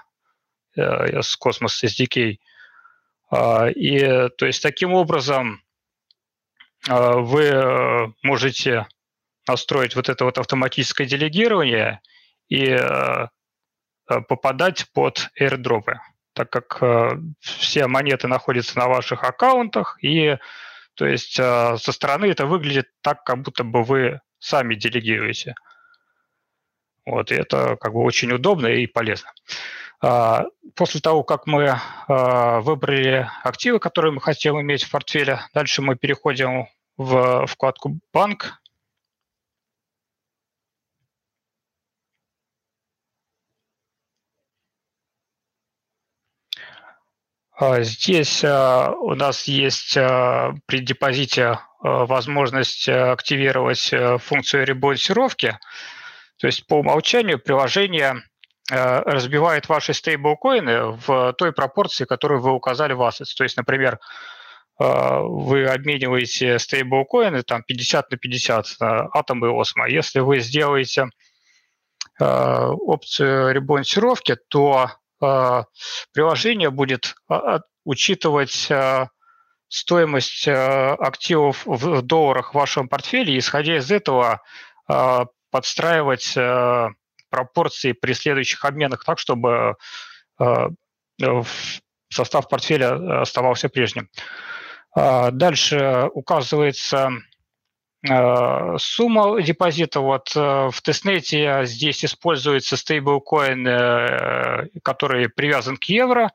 э, 0.76 1.22
с 1.22 1.38
Cosmos 1.40 1.84
SDK. 1.84 2.38
И 3.76 4.30
то 4.38 4.46
есть 4.46 4.62
таким 4.62 4.94
образом 4.94 5.64
вы 6.86 8.14
можете 8.24 8.88
настроить 9.48 9.96
вот 9.96 10.10
это 10.10 10.26
вот 10.26 10.38
автоматическое 10.38 11.08
делегирование 11.08 12.02
и 12.50 12.78
попадать 14.28 14.86
под 14.94 15.30
airdropы, 15.40 16.02
так 16.34 16.50
как 16.50 16.84
все 17.40 17.88
монеты 17.88 18.28
находятся 18.28 18.78
на 18.78 18.90
ваших 18.90 19.24
аккаунтах, 19.24 19.98
и 20.04 20.38
то 20.96 21.06
есть 21.06 21.36
со 21.36 21.78
стороны 21.78 22.26
это 22.26 22.46
выглядит 22.46 22.90
так, 23.00 23.24
как 23.24 23.44
будто 23.44 23.64
бы 23.64 23.84
вы 23.84 24.20
сами 24.42 24.76
делегируете. 24.76 25.56
Вот, 27.06 27.32
и 27.32 27.36
это 27.36 27.78
как 27.78 27.94
бы 27.94 28.02
очень 28.02 28.32
удобно 28.32 28.68
и 28.68 28.88
полезно. 28.88 29.32
А, 30.02 30.46
после 30.76 31.00
того, 31.00 31.24
как 31.24 31.46
мы 31.46 31.76
а, 32.08 32.60
выбрали 32.62 33.28
активы, 33.44 33.80
которые 33.80 34.12
мы 34.12 34.22
хотим 34.22 34.60
иметь 34.60 34.84
в 34.84 34.92
портфеле, 34.92 35.42
дальше 35.54 35.82
мы 35.82 35.96
переходим 35.96 36.68
в 36.98 37.46
вкладку 37.48 38.00
«Банк». 38.12 38.60
А, 47.54 47.82
здесь 47.84 48.44
у 48.44 49.16
нас 49.16 49.44
есть 49.44 49.94
при 49.94 50.80
депозите 50.80 51.60
возможность 51.82 52.88
активировать 52.88 53.92
э, 53.92 54.18
функцию 54.20 54.66
ребалансировки. 54.66 55.58
То 56.38 56.48
есть 56.48 56.66
по 56.68 56.76
умолчанию 56.76 57.40
приложение 57.40 58.24
э, 58.72 59.00
разбивает 59.02 59.68
ваши 59.68 59.94
стейблкоины 59.94 60.98
в 61.06 61.34
той 61.34 61.52
пропорции, 61.54 62.06
которую 62.06 62.42
вы 62.42 62.52
указали 62.52 62.94
в 62.94 63.02
assets. 63.02 63.34
То 63.36 63.44
есть, 63.44 63.58
например, 63.58 64.00
э, 64.80 65.20
вы 65.22 65.66
обмениваете 65.66 66.60
стейблкоины 66.60 67.42
там 67.42 67.64
50 67.64 68.12
на 68.12 68.18
50 68.18 68.66
атомы 68.80 69.48
и 69.48 69.62
осмо. 69.62 69.88
Если 69.88 70.20
вы 70.20 70.40
сделаете 70.40 71.08
опцию 72.20 73.52
ребалансировки, 73.52 74.38
то 74.50 74.92
приложение 76.14 76.70
будет 76.70 77.16
учитывать 77.84 78.70
стоимость 79.72 80.48
э, 80.48 80.54
активов 80.54 81.66
в 81.66 82.02
долларах 82.02 82.52
в 82.52 82.58
вашем 82.58 82.90
портфеле, 82.90 83.34
и 83.34 83.40
исходя 83.40 83.78
из 83.78 83.90
этого 83.90 84.42
э, 84.90 85.26
подстраивать 85.50 86.34
э, 86.36 86.90
пропорции 87.30 87.94
при 87.94 88.12
следующих 88.14 88.66
обменах 88.66 89.06
так, 89.06 89.18
чтобы 89.18 89.76
состав 92.10 92.50
портфеля 92.50 93.22
оставался 93.22 93.70
прежним. 93.70 94.10
Дальше 94.96 96.10
указывается 96.14 97.12
сумма 98.04 99.42
депозита 99.42 100.00
вот 100.00 100.34
в 100.34 100.74
тестнете 100.84 101.62
здесь 101.66 102.04
используется 102.04 102.76
стейблкоин, 102.76 104.72
который 104.84 105.30
привязан 105.30 105.78
к 105.78 105.84
евро. 105.84 106.32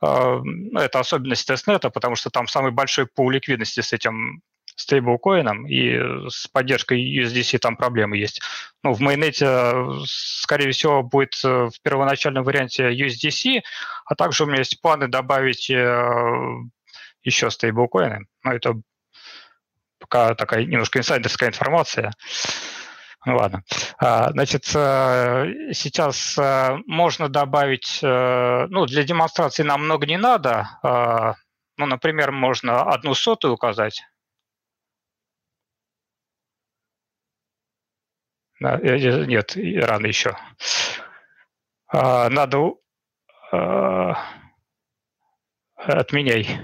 Это 0.00 0.98
особенность 0.98 1.46
тестнета, 1.46 1.90
потому 1.90 2.16
что 2.16 2.30
там 2.30 2.48
самый 2.48 2.72
большой 2.72 3.06
пул 3.06 3.30
ликвидности 3.30 3.80
с 3.80 3.92
этим 3.92 4.42
стейблкоином, 4.76 5.66
и 5.66 6.28
с 6.30 6.46
поддержкой 6.46 7.02
USDC 7.18 7.58
там 7.58 7.76
проблемы 7.76 8.16
есть. 8.16 8.40
Ну, 8.82 8.94
в 8.94 9.00
майонете, 9.00 9.74
скорее 10.06 10.70
всего, 10.70 11.02
будет 11.02 11.34
в 11.42 11.72
первоначальном 11.82 12.44
варианте 12.44 12.90
USDC, 12.90 13.60
а 14.06 14.14
также 14.14 14.44
у 14.44 14.46
меня 14.46 14.60
есть 14.60 14.80
планы 14.80 15.06
добавить 15.08 15.68
еще 15.68 17.50
стейблкоины. 17.50 18.24
Но 18.42 18.52
это 18.52 18.80
пока 19.98 20.34
такая 20.34 20.64
немножко 20.64 20.98
инсайдерская 20.98 21.50
информация. 21.50 22.12
Ну 23.26 23.36
ладно. 23.36 23.62
А, 23.98 24.30
значит, 24.30 24.64
э, 24.74 25.72
сейчас 25.72 26.38
э, 26.38 26.78
можно 26.86 27.28
добавить, 27.28 28.00
э, 28.02 28.66
ну, 28.70 28.86
для 28.86 29.02
демонстрации 29.02 29.62
нам 29.62 29.84
много 29.84 30.06
не 30.06 30.16
надо. 30.16 30.78
А, 30.82 31.34
ну, 31.76 31.86
например, 31.86 32.32
можно 32.32 32.82
одну 32.82 33.14
сотую 33.14 33.54
указать. 33.54 34.02
Нет, 38.60 39.56
рано 39.56 40.06
еще. 40.06 40.36
А, 41.88 42.28
надо... 42.30 42.74
Отменяй. 45.76 46.60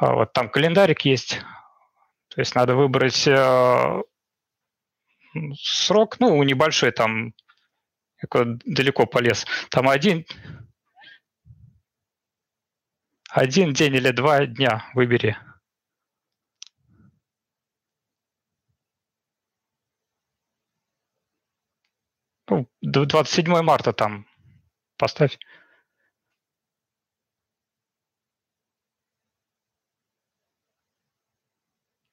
Вот 0.00 0.32
там 0.34 0.50
календарик 0.50 1.02
есть. 1.02 1.40
То 2.34 2.40
есть 2.40 2.54
надо 2.54 2.74
выбрать 2.74 3.26
э, 3.26 4.02
срок, 5.54 6.18
ну, 6.18 6.42
небольшой, 6.42 6.90
там 6.90 7.34
далеко 8.64 9.04
полез. 9.06 9.44
Там 9.70 9.88
один, 9.88 10.24
один 13.28 13.74
день 13.74 13.96
или 13.96 14.10
два 14.12 14.46
дня 14.46 14.90
выбери. 14.94 15.36
Ну, 22.48 22.66
27 22.80 23.62
марта 23.62 23.92
там 23.92 24.26
поставь. 24.96 25.38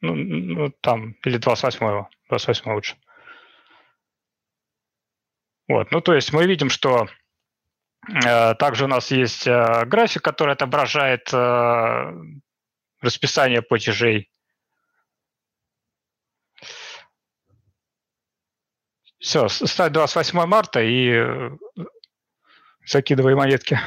Ну, 0.02 0.16
ну 0.16 0.70
там, 0.82 1.16
или 1.26 1.40
28-го, 1.40 2.10
28 2.30 2.72
лучше. 2.72 2.96
Вот, 5.68 5.92
ну 5.92 6.02
то 6.02 6.16
есть 6.16 6.34
мы 6.34 6.46
видим, 6.48 6.70
что 6.70 7.08
э, 8.26 8.56
также 8.56 8.86
у 8.86 8.88
нас 8.88 9.12
есть 9.12 9.46
э, 9.46 9.86
график, 9.86 10.24
который 10.24 10.54
отображает 10.54 11.32
э, 11.34 12.14
расписание 13.02 13.62
платежей. 13.62 14.32
Все, 19.20 19.48
ставь 19.50 19.92
28 19.92 20.46
марта 20.46 20.82
и 20.82 21.12
э, 21.12 21.50
закидывай 22.86 23.36
монетки. 23.36 23.80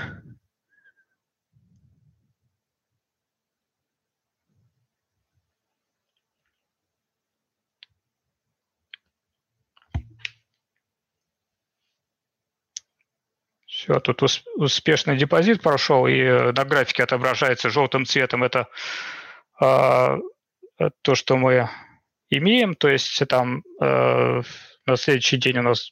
Все, 13.83 13.99
тут 13.99 14.23
успешный 14.55 15.17
депозит 15.17 15.61
прошел, 15.61 16.07
и 16.07 16.17
э, 16.17 16.53
на 16.53 16.65
графике 16.65 17.03
отображается 17.03 17.69
желтым 17.69 18.07
цветом. 18.07 18.45
Это 18.45 18.69
э, 19.61 20.19
то, 21.03 21.15
что 21.17 21.37
мы 21.37 21.69
имеем. 22.31 22.77
То 22.77 22.89
есть 22.89 23.21
там 23.29 23.65
э, 23.81 24.43
на 24.87 24.97
следующий 24.97 25.37
день 25.37 25.59
у 25.59 25.63
нас 25.63 25.91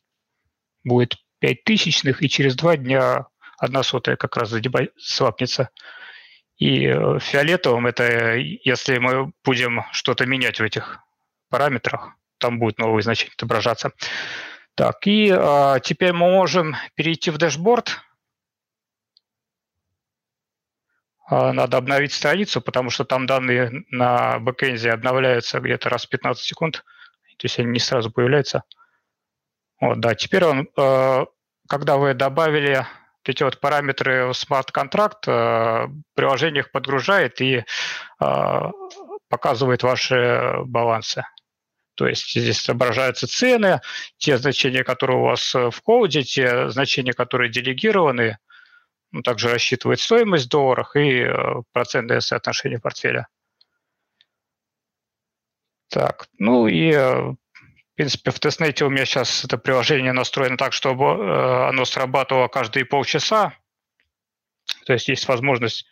будет 0.85 1.17
5 1.41 1.65
тысячных, 1.65 2.23
и 2.23 2.29
через 2.29 2.55
два 2.55 2.77
дня 2.77 3.27
одна 3.59 3.83
сотая 3.83 4.15
как 4.15 4.37
раз 4.37 4.55
свапнется. 4.97 5.71
И 6.59 6.87
э, 6.87 7.19
фиолетовым 7.19 7.89
это 7.89 8.37
если 8.37 8.99
мы 8.99 9.33
будем 9.45 9.83
что-то 9.91 10.27
менять 10.27 10.61
в 10.61 10.63
этих 10.63 11.01
параметрах, 11.49 12.15
там 12.39 12.61
будет 12.61 12.79
новые 12.79 13.03
значения 13.03 13.33
отображаться. 13.37 13.93
Так, 14.81 15.07
и 15.07 15.31
а, 15.31 15.79
теперь 15.79 16.15
мы 16.15 16.31
можем 16.31 16.75
перейти 16.95 17.31
в 17.31 17.37
дэшборд. 17.37 18.01
А, 21.29 21.53
надо 21.53 21.77
обновить 21.77 22.15
страницу, 22.15 22.63
потому 22.63 22.89
что 22.89 23.05
там 23.05 23.27
данные 23.27 23.85
на 23.91 24.39
бэкэнде 24.39 24.91
обновляются 24.91 25.61
где-то 25.61 25.91
раз 25.91 26.07
в 26.07 26.09
15 26.09 26.43
секунд. 26.43 26.83
То 27.37 27.45
есть 27.45 27.59
они 27.59 27.73
не 27.73 27.79
сразу 27.79 28.11
появляются. 28.11 28.63
Вот, 29.83 30.01
да, 30.01 30.15
теперь 30.15 30.45
он, 30.45 30.67
а, 30.79 31.27
когда 31.69 31.99
вы 31.99 32.15
добавили 32.15 32.87
эти 33.23 33.43
вот 33.43 33.61
параметры 33.61 34.29
в 34.29 34.33
смарт-контракт, 34.33 35.29
а, 35.29 35.89
приложение 36.15 36.61
их 36.61 36.73
подгружает 36.73 37.43
и 37.43 37.67
а, 38.19 38.71
показывает 39.29 39.83
ваши 39.83 40.55
балансы. 40.65 41.23
То 42.01 42.09
есть 42.09 42.33
здесь 42.33 42.65
отображаются 42.65 43.27
цены, 43.27 43.83
те 44.17 44.39
значения, 44.39 44.85
которые 44.85 45.19
у 45.19 45.25
вас 45.25 45.55
э, 45.55 45.71
в 45.71 45.83
коде, 45.83 46.23
те 46.23 46.71
значения, 46.71 47.13
которые 47.13 47.51
делегированы, 47.51 48.39
ну, 49.13 49.21
также 49.21 49.51
рассчитывает 49.51 50.01
стоимость 50.01 50.47
в 50.47 50.49
долларах 50.49 50.97
и 50.97 51.25
э, 51.25 51.57
процентное 51.73 52.21
соотношение 52.21 52.81
портфеля. 52.81 53.29
Так, 55.91 56.29
ну 56.39 56.69
и, 56.69 56.91
э, 56.91 57.21
в 57.21 57.37
принципе, 57.97 58.31
в 58.31 58.41
тестнете 58.41 58.87
у 58.87 58.89
меня 58.89 59.05
сейчас 59.05 59.45
это 59.45 59.59
приложение 59.59 60.15
настроено 60.15 60.57
так, 60.57 60.73
чтобы 60.73 61.69
оно 61.69 61.85
срабатывало 61.85 62.49
каждые 62.49 62.87
полчаса. 62.87 63.53
То 64.87 64.95
есть 64.95 65.09
есть 65.09 65.29
возможность 65.29 65.87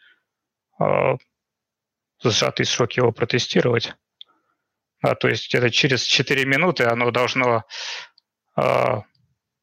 за 0.78 1.18
сжатые 2.22 2.64
сроки 2.64 2.98
его 2.98 3.12
протестировать. 3.12 3.94
А, 5.01 5.15
то 5.15 5.29
есть 5.29 5.55
это 5.55 5.70
через 5.70 6.03
4 6.03 6.45
минуты 6.45 6.85
оно 6.85 7.11
должно 7.11 7.65
а, 8.57 9.05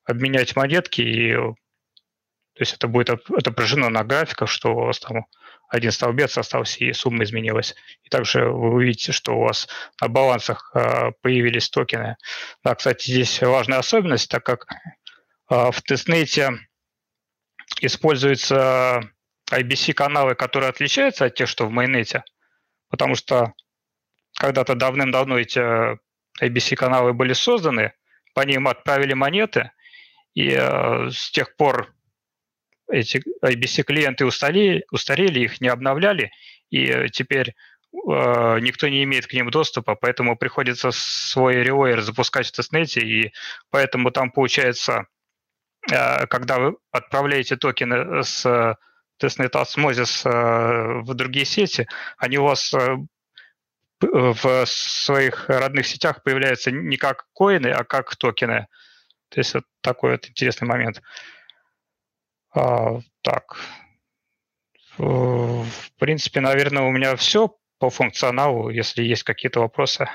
обменять 0.06 0.56
монетки, 0.56 1.02
и 1.02 1.34
то 1.34 2.62
есть 2.62 2.74
это 2.74 2.88
будет 2.88 3.10
отображено 3.10 3.90
на 3.90 4.04
графиках, 4.06 4.50
что 4.50 4.74
у 4.74 4.86
вас 4.86 5.00
там 5.00 5.26
один 5.68 5.92
столбец 5.92 6.38
остался 6.38 6.86
и 6.86 6.94
сумма 6.94 7.24
изменилась. 7.26 7.76
И 8.04 8.10
также 8.10 8.46
вы 8.46 8.74
увидите, 8.76 9.12
что 9.12 9.34
у 9.34 9.42
вас 9.42 9.68
на 10.00 10.08
балансах 10.08 10.72
а, 10.74 11.12
появились 11.22 11.70
токены. 11.70 12.16
Да, 12.64 12.76
кстати, 12.76 13.12
здесь 13.12 13.42
важная 13.42 13.80
особенность, 13.80 14.30
так 14.30 14.46
как 14.46 14.68
а, 15.48 15.72
в 15.72 15.82
тестнете 15.82 16.52
используются 17.82 19.02
IBC-каналы, 19.52 20.36
которые 20.36 20.70
отличаются 20.70 21.26
от 21.26 21.36
тех, 21.36 21.50
что 21.50 21.66
в 21.66 21.72
майонете, 21.72 22.24
потому 22.90 23.16
что 23.16 23.54
когда-то 24.36 24.76
давным-давно 24.76 25.40
эти 25.40 25.60
ABC-каналы 26.42 27.14
были 27.14 27.34
созданы, 27.34 27.94
по 28.34 28.42
ним 28.42 28.68
отправили 28.68 29.14
монеты, 29.14 29.72
и 30.34 30.50
э, 30.50 31.10
с 31.10 31.32
тех 31.32 31.56
пор 31.56 31.94
эти 32.92 33.24
ABC-клиенты 33.44 34.26
устарели, 34.26 34.86
устарели, 34.92 35.40
их 35.40 35.62
не 35.62 35.70
обновляли, 35.70 36.32
и 36.70 37.10
теперь 37.10 37.56
э, 37.94 38.60
никто 38.60 38.88
не 38.90 39.04
имеет 39.04 39.28
к 39.28 39.34
ним 39.34 39.50
доступа, 39.50 39.96
поэтому 39.96 40.36
приходится 40.36 40.92
свой 40.92 41.64
ревойер 41.64 42.02
запускать 42.02 42.48
в 42.48 42.52
тестнете, 42.52 43.02
и 43.02 43.34
поэтому 43.70 44.12
там 44.12 44.32
получается, 44.32 45.08
э, 45.90 46.28
когда 46.28 46.60
вы 46.60 46.78
отправляете 46.92 47.56
токены 47.56 48.24
с 48.24 48.78
тестнета 49.18 49.60
Osmosis 49.62 50.30
э, 50.30 51.02
в 51.02 51.14
другие 51.14 51.46
сети, 51.46 51.88
они 52.18 52.38
у 52.38 52.44
вас 52.44 52.74
э, 52.74 52.98
в 54.02 54.66
своих 54.66 55.50
родных 55.50 55.88
сетях 55.88 56.24
появляются 56.24 56.72
не 56.72 56.98
как 56.98 57.28
коины, 57.34 57.68
а 57.68 57.84
как 57.84 58.16
токены. 58.16 58.68
То 59.30 59.40
есть 59.40 59.54
вот 59.54 59.64
такой 59.82 60.12
вот 60.12 60.30
интересный 60.30 60.68
момент. 60.68 61.02
А, 62.54 63.00
так. 63.22 63.58
В 64.98 65.92
принципе, 65.98 66.40
наверное, 66.40 66.84
у 66.84 66.92
меня 66.92 67.16
все 67.16 67.58
по 67.80 67.90
функционалу, 67.90 68.70
если 68.70 69.04
есть 69.04 69.24
какие-то 69.24 69.60
вопросы. 69.60 70.08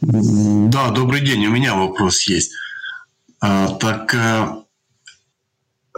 Да, 0.00 0.90
добрый 0.90 1.20
день. 1.20 1.46
У 1.46 1.50
меня 1.50 1.74
вопрос 1.74 2.22
есть. 2.22 2.52
А, 3.40 3.74
так 3.76 4.14
э, 4.14 4.65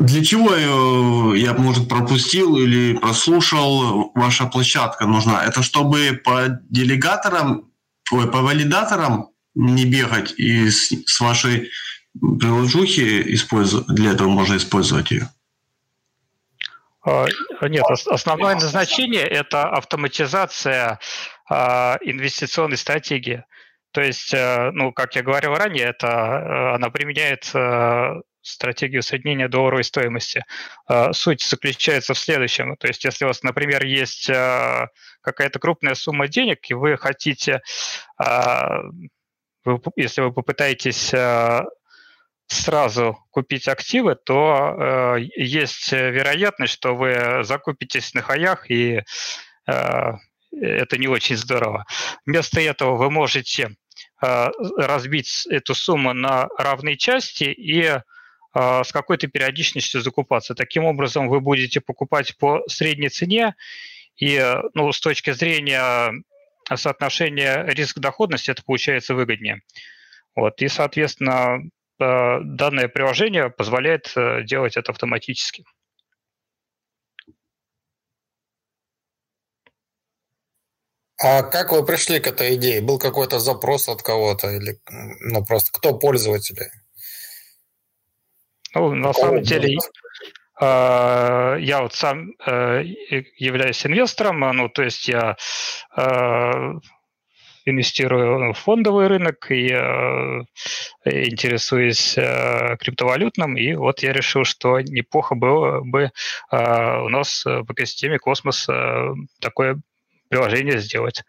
для 0.01 0.25
чего 0.25 1.35
я, 1.35 1.55
может, 1.55 1.89
пропустил 1.89 2.57
или 2.57 2.97
прослушал, 2.97 4.13
ваша 4.15 4.47
площадка 4.47 5.07
нужна? 5.07 5.45
Это 5.45 5.63
чтобы 5.63 6.21
по 6.25 6.61
делегаторам, 6.71 7.71
по 8.11 8.43
валидаторам 8.43 9.31
не 9.55 9.85
бегать 9.85 10.35
и 10.39 10.71
с, 10.71 10.93
с 11.07 11.21
вашей 11.21 11.71
приложухи 12.15 13.35
использовать, 13.35 13.87
для 13.89 14.13
этого 14.13 14.29
можно 14.29 14.57
использовать 14.57 15.11
ее? 15.11 15.29
А, 17.05 17.27
нет, 17.63 17.85
основное 18.07 18.55
назначение– 18.55 19.23
это 19.27 19.69
автоматизация 19.69 21.01
а, 21.49 21.99
инвестиционной 22.03 22.77
стратегии. 22.77 23.45
То 23.93 24.03
есть, 24.03 24.35
э, 24.35 24.71
ну, 24.75 24.93
как 24.93 25.17
я 25.17 25.23
говорил 25.23 25.55
ранее, 25.55 25.87
это 25.87 26.07
э, 26.07 26.75
она 26.75 26.91
применяет 26.91 27.51
э, 27.55 28.21
стратегию 28.41 29.01
усреднения 29.01 29.49
долларовой 29.49 29.85
стоимости. 29.85 30.45
Суть 31.13 31.43
заключается 31.43 32.15
в 32.15 32.19
следующем. 32.19 32.77
То 32.77 32.87
есть, 32.87 33.05
если 33.05 33.25
у 33.25 33.29
вас, 33.29 33.43
например, 33.43 33.85
есть 33.85 34.27
какая-то 34.27 35.59
крупная 35.59 35.95
сумма 35.95 36.29
денег, 36.29 36.71
и 36.71 36.75
вы 36.75 36.97
хотите, 36.97 37.61
если 39.97 40.21
вы 40.23 40.33
попытаетесь 40.33 41.13
сразу 42.47 43.19
купить 43.31 43.69
активы, 43.69 44.15
то 44.15 45.17
есть 45.37 45.93
вероятность, 45.93 46.73
что 46.73 46.95
вы 46.97 47.41
закупитесь 47.43 48.15
на 48.15 48.23
хаях, 48.23 48.71
и 48.71 49.03
это 49.67 50.97
не 50.97 51.09
очень 51.09 51.37
здорово. 51.37 51.85
Вместо 52.25 52.61
этого 52.61 52.97
вы 52.97 53.11
можете 53.11 53.77
разбить 54.21 55.47
эту 55.51 55.75
сумму 55.75 56.15
на 56.15 56.49
равные 56.57 56.97
части 56.97 57.45
и 57.45 58.01
с 58.59 58.93
какой-то 58.93 59.29
периодичностью 59.29 60.01
закупаться. 60.01 60.55
Таким 60.55 60.85
образом, 60.85 61.29
вы 61.29 61.41
будете 61.41 61.81
покупать 61.81 62.37
по 62.39 62.63
средней 62.67 63.09
цене, 63.09 63.55
и 64.17 64.43
ну, 64.75 64.91
с 64.91 65.01
точки 65.01 65.31
зрения 65.33 66.13
соотношения 66.75 67.65
риск-доходности 67.69 68.51
это 68.51 68.63
получается 68.65 69.15
выгоднее. 69.15 69.61
Вот, 70.35 70.61
и, 70.61 70.69
соответственно, 70.69 71.61
Э, 72.01 72.39
данное 72.43 72.89
приложение 72.89 73.51
позволяет 73.51 74.13
э, 74.17 74.45
делать 74.45 74.77
это 74.77 74.93
автоматически. 74.93 75.65
А 81.21 81.43
как 81.43 81.73
вы 81.73 81.85
пришли 81.85 82.21
к 82.21 82.29
этой 82.29 82.55
идее? 82.55 82.81
Был 82.81 83.01
какой-то 83.01 83.41
запрос 83.41 83.89
от 83.89 84.03
кого-то 84.03 84.51
или 84.51 84.81
ну 85.21 85.45
просто 85.45 85.73
кто 85.73 85.99
пользователи? 85.99 86.71
Ну, 88.75 88.95
на 88.95 89.13
самом 89.13 89.43
деле, 89.43 89.79
э, 90.61 91.57
я 91.61 91.83
вот 91.83 91.95
сам 91.95 92.33
являюсь 92.39 93.87
инвестором, 93.87 94.41
ну, 94.41 94.69
то 94.69 94.83
есть 94.83 95.09
я 95.09 95.37
инвестирую 97.69 98.53
в 98.53 98.59
фондовый 98.59 99.07
рынок 99.07 99.51
и 99.51 99.69
э, 99.71 100.43
интересуюсь 101.05 102.17
э, 102.17 102.77
криптовалютным, 102.79 103.57
и 103.57 103.75
вот 103.75 104.01
я 104.03 104.13
решил, 104.13 104.45
что 104.45 104.81
неплохо 104.81 105.35
было 105.35 105.81
бы 105.83 106.11
э, 106.51 107.01
у 107.01 107.09
нас 107.09 107.45
в 107.45 107.73
экосистеме 107.73 108.19
Космос 108.19 108.69
э, 108.69 109.15
такое 109.41 109.81
приложение 110.29 110.79
сделать. 110.79 111.23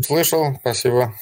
Слышал, 0.00 0.56
спасибо. 0.60 1.14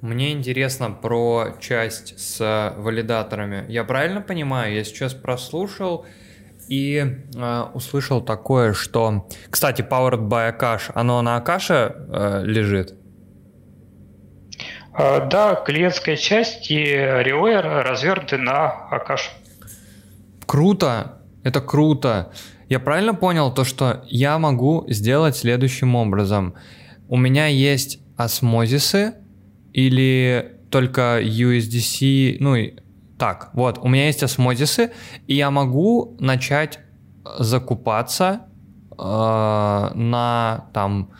Мне 0.00 0.32
интересно 0.32 0.90
про 0.90 1.56
часть 1.60 2.18
с 2.18 2.74
валидаторами. 2.76 3.64
Я 3.68 3.82
правильно 3.82 4.20
понимаю? 4.20 4.74
Я 4.74 4.84
сейчас 4.84 5.12
прослушал 5.12 6.06
и 6.68 7.24
э, 7.34 7.62
услышал 7.74 8.20
такое, 8.20 8.74
что... 8.74 9.26
Кстати, 9.50 9.82
Powered 9.82 10.28
by 10.28 10.56
Akash, 10.56 10.92
оно 10.94 11.20
на 11.22 11.36
Акаше 11.36 11.96
э, 12.10 12.42
лежит? 12.44 12.94
А, 14.92 15.26
да, 15.26 15.56
клиентская 15.56 16.16
часть 16.16 16.70
и 16.70 16.84
Reware 16.84 17.82
развернуты 17.82 18.36
на 18.36 18.88
Akash. 18.92 19.30
Круто, 20.46 21.22
это 21.42 21.60
круто. 21.60 22.32
Я 22.68 22.78
правильно 22.78 23.14
понял 23.14 23.52
то, 23.52 23.64
что 23.64 24.04
я 24.06 24.38
могу 24.38 24.84
сделать 24.88 25.36
следующим 25.36 25.96
образом. 25.96 26.54
У 27.08 27.16
меня 27.16 27.46
есть 27.46 28.00
осмозисы, 28.16 29.14
или 29.72 30.56
только 30.70 31.20
USDC, 31.22 32.36
ну 32.40 32.56
и 32.56 32.74
так, 33.18 33.50
вот, 33.52 33.78
у 33.82 33.88
меня 33.88 34.06
есть 34.06 34.22
осмозисы, 34.22 34.92
и 35.26 35.34
я 35.34 35.50
могу 35.50 36.16
начать 36.20 36.78
закупаться 37.38 38.42
э, 38.92 38.94
на 38.96 40.66
там 40.72 41.10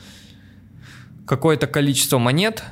какое-то 1.27 1.67
количество 1.67 2.19
монет, 2.19 2.63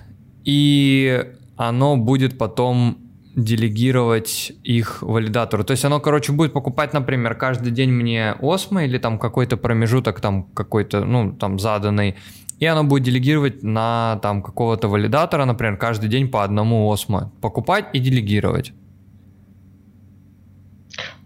и 0.45 1.25
оно 1.57 1.97
будет 1.97 2.39
потом 2.39 2.99
делегировать 3.35 4.53
их 4.63 5.03
валидатору. 5.03 5.63
То 5.63 5.73
есть 5.73 5.85
оно, 5.85 6.01
короче, 6.01 6.33
будет 6.33 6.55
покупать, 6.55 6.95
например, 6.95 7.35
каждый 7.35 7.71
день 7.71 7.91
мне 7.91 8.35
осмо 8.41 8.85
или 8.85 8.97
там 8.97 9.19
какой-то 9.19 9.59
промежуток 9.59 10.21
там 10.21 10.45
какой-то, 10.45 11.05
ну, 11.05 11.33
там 11.33 11.59
заданный, 11.59 12.17
и 12.59 12.67
оно 12.67 12.85
будет 12.85 13.03
делегировать 13.03 13.63
на 13.63 14.19
там 14.23 14.43
какого-то 14.43 14.89
валидатора, 14.89 15.45
например, 15.45 15.77
каждый 15.77 16.09
день 16.09 16.31
по 16.31 16.43
одному 16.43 16.91
осмо. 16.91 17.31
Покупать 17.43 17.87
и 17.93 17.99
делегировать. 17.99 18.73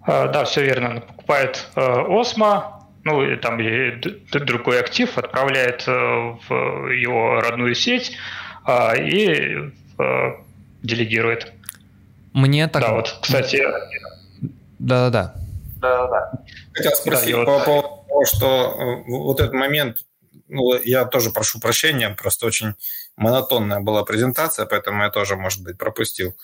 А, 0.03 0.29
да, 0.29 0.45
все 0.45 0.65
верно. 0.65 0.91
Она 0.91 1.01
покупает 1.01 1.69
э, 1.77 1.81
осмо, 1.81 2.89
ну 3.05 3.23
и 3.23 3.37
там 3.37 3.59
другой 4.33 4.81
актив, 4.81 5.17
отправляет 5.17 5.85
э, 5.87 5.93
в 5.93 6.89
его 6.89 7.41
родную 7.41 7.75
сеть 7.75 8.17
а, 8.65 8.97
и 8.97 9.73
э, 9.99 10.33
делегирует. 10.83 11.53
Мне 12.33 12.67
так... 12.67 12.83
Да, 12.83 12.95
вот, 12.95 13.19
кстати... 13.23 13.63
Да-да-да. 14.81 15.35
Да-да-да. 15.77 16.33
Хотел 16.73 16.93
спросить 16.93 17.35
да, 17.35 17.45
по 17.45 17.53
вот... 17.53 17.65
поводу 17.65 17.89
того, 18.09 18.25
что 18.25 19.03
вот 19.07 19.41
этот 19.41 19.55
момент 19.55 19.99
ну, 20.51 20.75
я 20.83 21.05
тоже 21.05 21.31
прошу 21.31 21.61
прощения, 21.61 22.11
просто 22.11 22.47
очень 22.47 22.75
монотонная 23.17 23.81
была 23.81 24.05
презентация, 24.05 24.67
поэтому 24.67 25.03
я 25.03 25.11
тоже, 25.11 25.37
может 25.37 25.63
быть, 25.63 25.79
пропустил. 25.79 26.35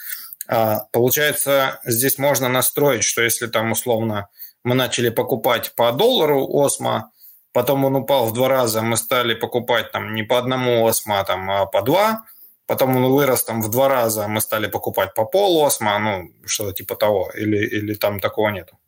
А, 0.49 0.81
получается, 0.93 1.81
здесь 1.85 2.19
можно 2.19 2.49
настроить, 2.49 3.05
что 3.05 3.23
если 3.23 3.47
там 3.47 3.73
условно 3.73 4.28
мы 4.65 4.74
начали 4.74 5.11
покупать 5.11 5.74
по 5.77 5.93
доллару 5.93 6.47
осмо, 6.53 7.11
потом 7.53 7.85
он 7.85 7.97
упал 7.97 8.27
в 8.27 8.33
два 8.33 8.49
раза, 8.49 8.83
мы 8.83 8.97
стали 8.97 9.35
покупать 9.35 9.93
там 9.93 10.15
не 10.15 10.23
по 10.23 10.39
одному 10.39 10.87
осмо, 10.87 11.20
а, 11.20 11.24
там, 11.24 11.51
а 11.51 11.66
по 11.66 11.83
два, 11.83 12.24
потом 12.66 12.97
он 12.97 13.12
вырос 13.12 13.45
там 13.45 13.62
в 13.62 13.70
два 13.70 13.89
раза, 13.89 14.28
мы 14.28 14.41
стали 14.41 14.66
покупать 14.66 15.15
по 15.15 15.24
пол 15.24 15.65
осмо, 15.65 15.99
ну, 15.99 16.31
что-то 16.45 16.73
типа 16.73 16.97
того, 16.97 17.31
или, 17.35 17.59
или 17.59 17.95
там 17.95 18.20
такого 18.20 18.51
нету? 18.51 18.78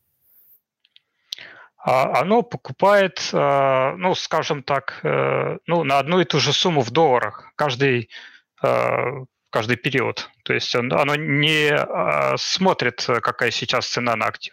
А 1.90 2.20
оно 2.20 2.42
покупает, 2.42 3.30
э, 3.32 3.94
ну, 3.96 4.14
скажем 4.14 4.62
так, 4.62 5.00
э, 5.02 5.56
ну, 5.66 5.84
на 5.84 5.98
одну 5.98 6.20
и 6.20 6.26
ту 6.26 6.38
же 6.38 6.52
сумму 6.52 6.82
в 6.82 6.90
долларах 6.90 7.50
каждый, 7.56 8.10
э, 8.62 9.24
каждый 9.48 9.76
период. 9.76 10.28
То 10.44 10.52
есть 10.52 10.74
оно 10.74 11.14
не 11.14 11.72
смотрит, 12.36 13.06
какая 13.22 13.50
сейчас 13.50 13.88
цена 13.88 14.16
на 14.16 14.26
актив. 14.26 14.52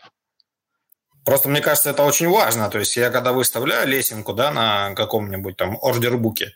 Просто 1.25 1.49
мне 1.49 1.59
кажется, 1.59 1.89
это 1.89 2.03
очень 2.03 2.29
важно. 2.29 2.69
То 2.69 2.79
есть 2.79 2.95
я 2.95 3.09
когда 3.09 3.33
выставляю 3.33 3.85
лесенку 3.85 4.31
да, 4.31 4.51
на 4.51 4.95
каком-нибудь 4.95 5.57
там 5.57 5.77
ордербуке, 5.81 6.53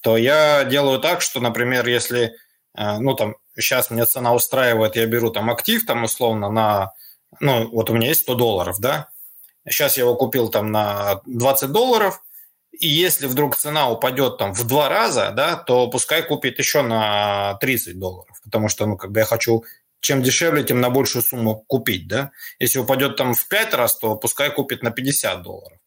то 0.00 0.16
я 0.16 0.62
делаю 0.62 1.00
так, 1.00 1.22
что, 1.22 1.40
например, 1.40 1.88
если, 1.88 2.36
ну, 2.74 3.14
там, 3.14 3.34
сейчас 3.56 3.90
мне 3.90 4.06
цена 4.06 4.32
устраивает, 4.32 4.94
я 4.94 5.06
беру 5.06 5.30
там 5.30 5.50
актив, 5.50 5.84
там, 5.84 6.04
условно, 6.04 6.50
на, 6.50 6.92
ну, 7.40 7.68
вот 7.72 7.90
у 7.90 7.94
меня 7.94 8.08
есть 8.08 8.20
100 8.20 8.34
долларов, 8.36 8.76
да, 8.78 9.08
Сейчас 9.68 9.96
я 9.96 10.04
его 10.04 10.16
купил 10.16 10.48
там 10.48 10.70
на 10.72 11.20
20 11.26 11.70
долларов, 11.70 12.22
и 12.72 12.88
если 12.88 13.26
вдруг 13.26 13.56
цена 13.56 13.90
упадет 13.90 14.38
там 14.38 14.52
в 14.54 14.66
два 14.66 14.88
раза, 14.88 15.32
да, 15.32 15.56
то 15.56 15.88
пускай 15.88 16.22
купит 16.22 16.58
еще 16.58 16.82
на 16.82 17.54
30 17.60 17.98
долларов, 17.98 18.40
потому 18.44 18.68
что, 18.68 18.86
ну, 18.86 18.96
как 18.96 19.10
бы 19.10 19.20
я 19.20 19.26
хочу 19.26 19.64
чем 20.00 20.22
дешевле, 20.22 20.64
тем 20.64 20.80
на 20.80 20.88
большую 20.88 21.22
сумму 21.22 21.64
купить, 21.66 22.08
да. 22.08 22.30
Если 22.58 22.78
упадет 22.78 23.16
там 23.16 23.34
в 23.34 23.48
5 23.48 23.74
раз, 23.74 23.98
то 23.98 24.16
пускай 24.16 24.50
купит 24.50 24.82
на 24.82 24.90
50 24.90 25.42
долларов. 25.42 25.78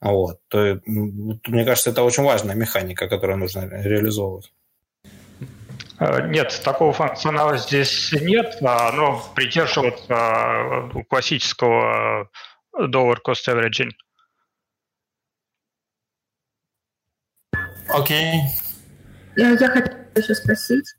Вот. 0.00 0.40
То, 0.48 0.80
мне 0.86 1.64
кажется, 1.64 1.90
это 1.90 2.02
очень 2.02 2.24
важная 2.24 2.54
механика, 2.54 3.08
которую 3.08 3.38
нужно 3.38 3.68
реализовывать. 3.82 4.52
Нет, 6.00 6.60
такого 6.64 6.92
функционала 6.92 7.58
здесь 7.58 8.10
нет, 8.12 8.56
но 8.60 9.22
придерживаться 9.36 10.90
классического 11.08 12.28
dollar 12.78 13.18
cost 13.24 13.48
averaging. 13.48 13.90
Окей. 17.88 18.40
Okay. 18.40 18.62
Я, 19.36 19.56
хотела 19.56 20.06
еще 20.14 20.34
спросить, 20.34 20.94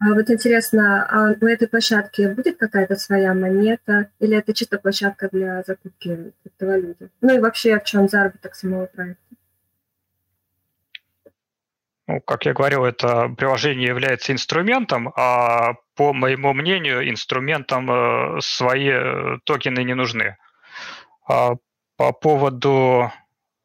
а 0.00 0.14
вот 0.14 0.30
интересно, 0.30 1.06
а 1.08 1.32
у 1.40 1.46
этой 1.46 1.68
площадки 1.68 2.32
будет 2.34 2.58
какая-то 2.58 2.96
своя 2.96 3.34
монета, 3.34 4.10
или 4.18 4.36
это 4.36 4.52
чисто 4.52 4.78
площадка 4.78 5.28
для 5.30 5.62
закупки 5.62 6.32
криптовалюты? 6.42 7.10
Ну 7.20 7.36
и 7.36 7.40
вообще, 7.40 7.78
в 7.78 7.84
чем 7.84 8.08
заработок 8.08 8.54
самого 8.54 8.86
проекта? 8.86 9.22
Ну, 12.08 12.20
как 12.20 12.46
я 12.46 12.52
говорил, 12.52 12.84
это 12.84 13.28
приложение 13.38 13.88
является 13.88 14.32
инструментом, 14.32 15.12
а 15.16 15.74
по 15.94 16.12
моему 16.12 16.52
мнению, 16.52 17.08
инструментам 17.08 17.88
э, 17.90 18.40
свои 18.40 18.88
э, 18.88 19.38
токены 19.44 19.84
не 19.84 19.94
нужны. 19.94 20.24
А 20.24 20.51
по 21.96 22.12
поводу 22.12 23.10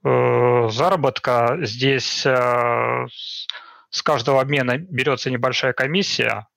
э, 0.04 0.70
заработка 0.70 1.58
здесь 1.62 2.26
э, 2.26 3.08
с 3.90 4.02
каждого 4.04 4.42
обмена 4.42 4.78
берется 4.78 5.32
небольшая 5.32 5.74
комиссия, 5.74 6.48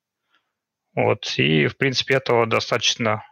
вот, 0.94 1.34
и, 1.36 1.66
в 1.68 1.76
принципе, 1.76 2.14
этого 2.14 2.46
достаточно, 2.46 3.24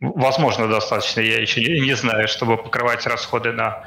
возможно, 0.00 0.68
достаточно, 0.68 1.20
я 1.20 1.40
еще 1.40 1.60
не, 1.60 1.80
не 1.80 1.94
знаю, 1.94 2.26
чтобы 2.28 2.56
покрывать 2.56 3.06
расходы 3.06 3.52
на 3.52 3.84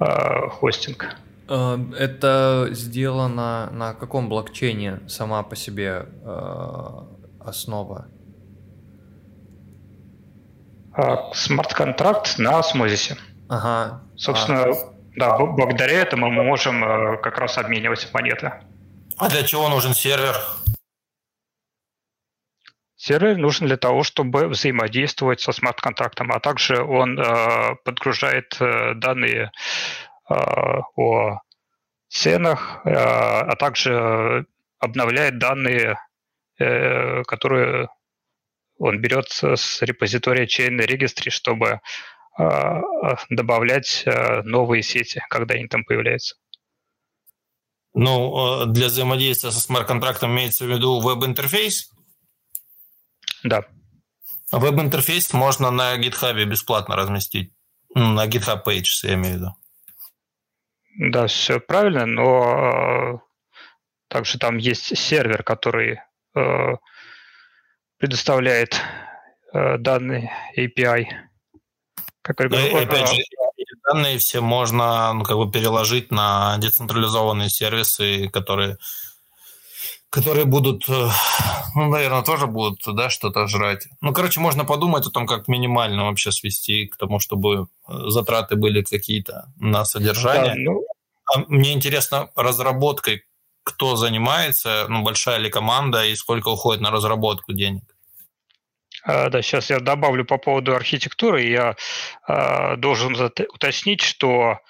э, 0.00 0.48
хостинг. 0.48 1.16
Э, 1.48 1.78
это 1.96 2.68
сделано 2.70 3.70
на 3.70 3.94
каком 3.94 4.28
блокчейне 4.28 5.00
сама 5.08 5.42
по 5.44 5.54
себе 5.54 6.06
э, 6.24 6.88
основа? 7.40 8.08
А, 10.96 11.32
смарт-контракт 11.32 12.38
на 12.38 12.58
Осмозисе. 12.58 13.16
Ага. 13.48 14.02
Собственно, 14.16 14.62
а... 14.62 14.74
да, 15.16 15.38
благодаря 15.38 16.00
этому 16.00 16.30
мы 16.30 16.44
можем 16.44 16.84
э, 16.84 17.16
как 17.18 17.38
раз 17.38 17.58
обменивать 17.58 18.08
монеты. 18.12 18.52
А 19.18 19.28
для 19.28 19.42
чего 19.42 19.68
нужен 19.68 19.94
сервер? 19.94 20.36
Сервер 22.96 23.36
нужен 23.36 23.66
для 23.66 23.76
того, 23.76 24.02
чтобы 24.02 24.46
взаимодействовать 24.46 25.40
со 25.40 25.52
смарт-контрактом, 25.52 26.32
а 26.32 26.40
также 26.40 26.82
он 26.82 27.18
э, 27.18 27.74
подгружает 27.84 28.56
э, 28.60 28.94
данные 28.94 29.50
э, 30.30 30.34
о 30.96 31.40
ценах, 32.08 32.80
э, 32.84 32.94
а 32.94 33.56
также 33.56 34.46
обновляет 34.78 35.38
данные, 35.38 35.98
э, 36.58 37.22
которые 37.24 37.88
он 38.78 39.00
берет 39.00 39.28
с 39.30 39.82
репозитория 39.82 40.46
Chain 40.46 40.78
Registry, 40.78 41.30
чтобы 41.30 41.80
э, 42.38 42.80
добавлять 43.30 44.02
э, 44.06 44.42
новые 44.42 44.82
сети, 44.82 45.22
когда 45.28 45.54
они 45.54 45.68
там 45.68 45.84
появляются. 45.84 46.36
Ну, 47.94 48.64
э, 48.64 48.66
для 48.66 48.86
взаимодействия 48.86 49.52
со 49.52 49.60
смарт-контрактом 49.60 50.32
имеется 50.32 50.64
в 50.64 50.68
виду 50.68 51.00
веб-интерфейс? 51.00 51.90
Да. 53.44 53.64
Веб-интерфейс 54.50 55.32
можно 55.32 55.70
на 55.70 55.96
GitHub 55.96 56.44
бесплатно 56.44 56.96
разместить. 56.96 57.52
Ну, 57.94 58.12
на 58.12 58.26
GitHub 58.26 58.64
Pages, 58.66 59.04
я 59.04 59.14
имею 59.14 59.34
в 59.34 59.38
виду. 59.38 59.54
Да, 60.96 61.26
все 61.26 61.60
правильно, 61.60 62.06
но 62.06 63.22
также 64.08 64.38
там 64.38 64.58
есть 64.58 64.96
сервер, 64.96 65.42
который 65.42 66.00
предоставляет 68.04 68.76
э, 69.54 69.78
данные 69.78 70.30
API. 70.58 71.06
Как 72.20 72.38
ну, 72.38 72.58
и, 72.58 72.84
опять 72.84 73.08
же, 73.08 73.22
данные 73.88 74.18
все 74.18 74.42
можно 74.42 75.14
ну, 75.14 75.24
как 75.24 75.38
бы 75.38 75.50
переложить 75.50 76.10
на 76.10 76.58
децентрализованные 76.58 77.48
сервисы, 77.48 78.28
которые 78.28 78.76
которые 80.10 80.44
будут, 80.44 80.86
э, 80.86 81.08
ну, 81.74 81.88
наверное, 81.88 82.22
тоже 82.22 82.46
будут 82.46 82.80
да, 82.86 83.08
что-то 83.08 83.48
жрать. 83.48 83.88
Ну, 84.02 84.12
короче, 84.12 84.38
можно 84.38 84.66
подумать 84.66 85.06
о 85.06 85.10
том, 85.10 85.26
как 85.26 85.48
минимально 85.48 86.04
вообще 86.04 86.30
свести 86.30 86.86
к 86.86 86.98
тому, 86.98 87.20
чтобы 87.20 87.68
э, 87.88 87.92
затраты 88.08 88.56
были 88.56 88.82
какие-то 88.82 89.50
на 89.56 89.86
содержание. 89.86 90.54
Да, 90.54 90.72
ну... 90.72 90.84
а 91.34 91.38
мне 91.48 91.72
интересно, 91.72 92.28
разработкой 92.36 93.24
кто 93.64 93.96
занимается, 93.96 94.86
ну, 94.88 95.02
большая 95.02 95.38
ли 95.38 95.50
команда 95.50 96.04
и 96.04 96.14
сколько 96.14 96.48
уходит 96.48 96.82
на 96.82 96.90
разработку 96.90 97.52
денег? 97.52 97.93
А, 99.04 99.28
да, 99.28 99.42
сейчас 99.42 99.70
я 99.70 99.80
добавлю 99.80 100.24
по 100.24 100.38
поводу 100.38 100.74
архитектуры. 100.74 101.42
Я 101.42 101.76
э, 102.26 102.76
должен 102.76 103.14
уточнить, 103.52 104.00
что 104.00 104.60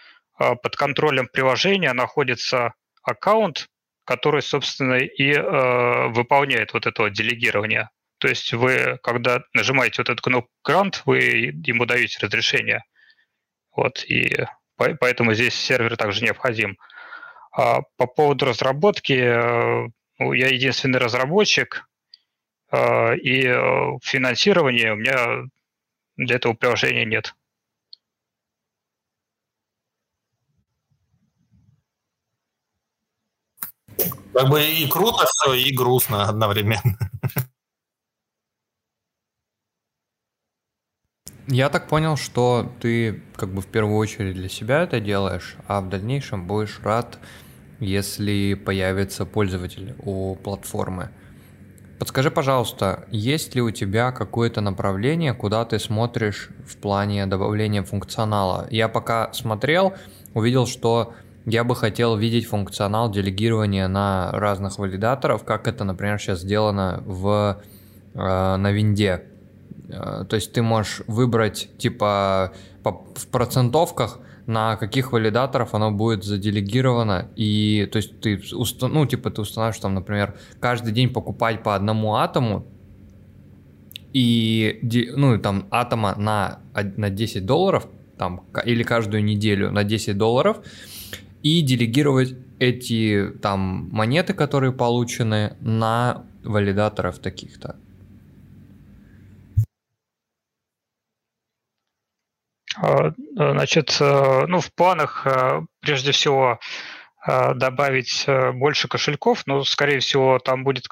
э, 0.40 0.54
под 0.56 0.76
контролем 0.76 1.28
приложения 1.28 1.92
находится 1.92 2.74
аккаунт, 3.02 3.68
который, 4.04 4.42
собственно, 4.42 4.94
и 4.94 5.32
э, 5.32 6.08
выполняет 6.08 6.72
вот 6.74 6.86
это 6.86 7.08
делегирование. 7.10 7.90
То 8.18 8.28
есть 8.28 8.52
вы, 8.52 8.98
когда 9.02 9.42
нажимаете 9.52 10.02
вот 10.02 10.08
эту 10.08 10.22
кнопку 10.22 10.50
«Грант», 10.64 11.02
вы 11.04 11.18
ему 11.64 11.84
даете 11.86 12.18
разрешение. 12.20 12.84
Вот, 13.76 14.04
и 14.04 14.46
поэтому 14.76 15.34
здесь 15.34 15.54
сервер 15.54 15.96
также 15.96 16.24
необходим. 16.24 16.76
А 17.52 17.82
по 17.96 18.06
поводу 18.06 18.46
разработки, 18.46 19.14
ну, 20.18 20.32
я 20.32 20.48
единственный 20.48 20.98
разработчик, 20.98 21.82
а, 21.82 21.93
и 23.14 23.46
э, 23.46 23.98
финансирования 24.02 24.92
у 24.92 24.96
меня 24.96 25.44
для 26.16 26.36
этого 26.36 26.54
приложения 26.54 27.04
нет. 27.04 27.34
Как 34.34 34.48
бы 34.48 34.64
и 34.64 34.88
круто 34.88 35.24
все, 35.28 35.54
и 35.54 35.72
грустно 35.74 36.28
одновременно. 36.28 36.98
Я 41.46 41.68
так 41.68 41.88
понял, 41.88 42.16
что 42.16 42.72
ты 42.80 43.22
как 43.36 43.50
бы 43.50 43.60
в 43.60 43.66
первую 43.66 43.98
очередь 43.98 44.34
для 44.34 44.48
себя 44.48 44.82
это 44.82 44.98
делаешь, 44.98 45.56
а 45.68 45.80
в 45.82 45.88
дальнейшем 45.90 46.46
будешь 46.46 46.80
рад, 46.82 47.18
если 47.80 48.54
появится 48.54 49.26
пользователь 49.26 49.94
у 49.98 50.36
платформы. 50.36 51.10
Подскажи, 52.04 52.30
пожалуйста, 52.30 53.06
есть 53.10 53.54
ли 53.54 53.62
у 53.62 53.70
тебя 53.70 54.12
какое-то 54.12 54.60
направление, 54.60 55.32
куда 55.32 55.64
ты 55.64 55.78
смотришь 55.78 56.50
в 56.66 56.76
плане 56.76 57.24
добавления 57.24 57.82
функционала? 57.82 58.66
Я 58.70 58.88
пока 58.90 59.32
смотрел, 59.32 59.94
увидел, 60.34 60.66
что 60.66 61.14
я 61.46 61.64
бы 61.64 61.74
хотел 61.74 62.18
видеть 62.18 62.44
функционал 62.44 63.10
делегирования 63.10 63.88
на 63.88 64.30
разных 64.32 64.78
валидаторов, 64.78 65.44
как 65.44 65.66
это, 65.66 65.84
например, 65.84 66.18
сейчас 66.18 66.40
сделано 66.40 67.02
в, 67.06 67.62
э, 68.12 68.56
на 68.56 68.70
винде. 68.70 69.22
Э, 69.88 70.26
то 70.28 70.36
есть 70.36 70.52
ты 70.52 70.60
можешь 70.60 71.00
выбрать 71.06 71.70
типа 71.78 72.52
по, 72.82 73.02
в 73.14 73.28
процентовках 73.28 74.18
на 74.46 74.76
каких 74.76 75.12
валидаторов 75.12 75.74
оно 75.74 75.90
будет 75.90 76.24
заделегировано, 76.24 77.28
и 77.36 77.88
то 77.90 77.96
есть 77.96 78.20
ты, 78.20 78.40
ну, 78.82 79.06
типа 79.06 79.30
ты 79.30 79.40
устанавливаешь 79.42 79.80
там, 79.80 79.94
например, 79.94 80.36
каждый 80.60 80.92
день 80.92 81.10
покупать 81.10 81.62
по 81.62 81.74
одному 81.74 82.14
атому, 82.16 82.66
и, 84.12 84.80
ну, 85.16 85.38
там, 85.38 85.66
атома 85.70 86.14
на, 86.16 86.60
на 86.96 87.10
10 87.10 87.44
долларов, 87.44 87.88
там, 88.16 88.44
или 88.64 88.84
каждую 88.84 89.24
неделю 89.24 89.72
на 89.72 89.82
10 89.82 90.16
долларов, 90.16 90.58
и 91.42 91.62
делегировать 91.62 92.36
эти 92.60 93.32
там 93.42 93.88
монеты, 93.90 94.32
которые 94.32 94.72
получены, 94.72 95.56
на 95.60 96.24
валидаторов 96.44 97.18
таких-то. 97.18 97.76
Значит, 102.76 103.96
э, 104.00 104.46
ну, 104.46 104.60
в 104.60 104.72
планах 104.74 105.26
э, 105.26 105.62
прежде 105.80 106.12
всего 106.12 106.58
э, 107.26 107.54
добавить 107.54 108.26
больше 108.54 108.88
кошельков, 108.88 109.46
но, 109.46 109.64
скорее 109.64 110.00
всего, 110.00 110.38
там 110.38 110.64
будет. 110.64 110.86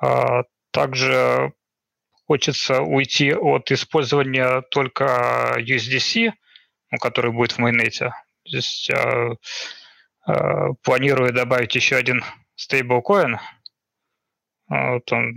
А, 0.00 0.42
также 0.72 1.52
хочется 2.26 2.82
уйти 2.82 3.32
от 3.32 3.70
использования 3.70 4.62
только 4.70 5.56
USDC, 5.58 6.32
ну, 6.90 6.98
который 6.98 7.32
будет 7.32 7.52
в 7.52 7.58
майонете. 7.58 8.12
То 8.44 8.56
есть 8.56 8.90
планирую 10.82 11.32
добавить 11.32 11.74
еще 11.74 11.96
один 11.96 12.24
стейблкоин. 12.56 13.38
Вот 14.68 15.12
он, 15.12 15.34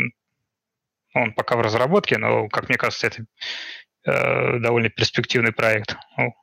он 1.14 1.34
пока 1.34 1.56
в 1.58 1.62
разработке, 1.62 2.18
но, 2.18 2.48
как 2.48 2.70
мне 2.70 2.78
кажется, 2.78 3.08
это 3.08 3.26
Э, 4.08 4.58
довольно 4.60 4.90
перспективный 4.90 5.52
проект. 5.52 5.98
Ну, 6.18 6.34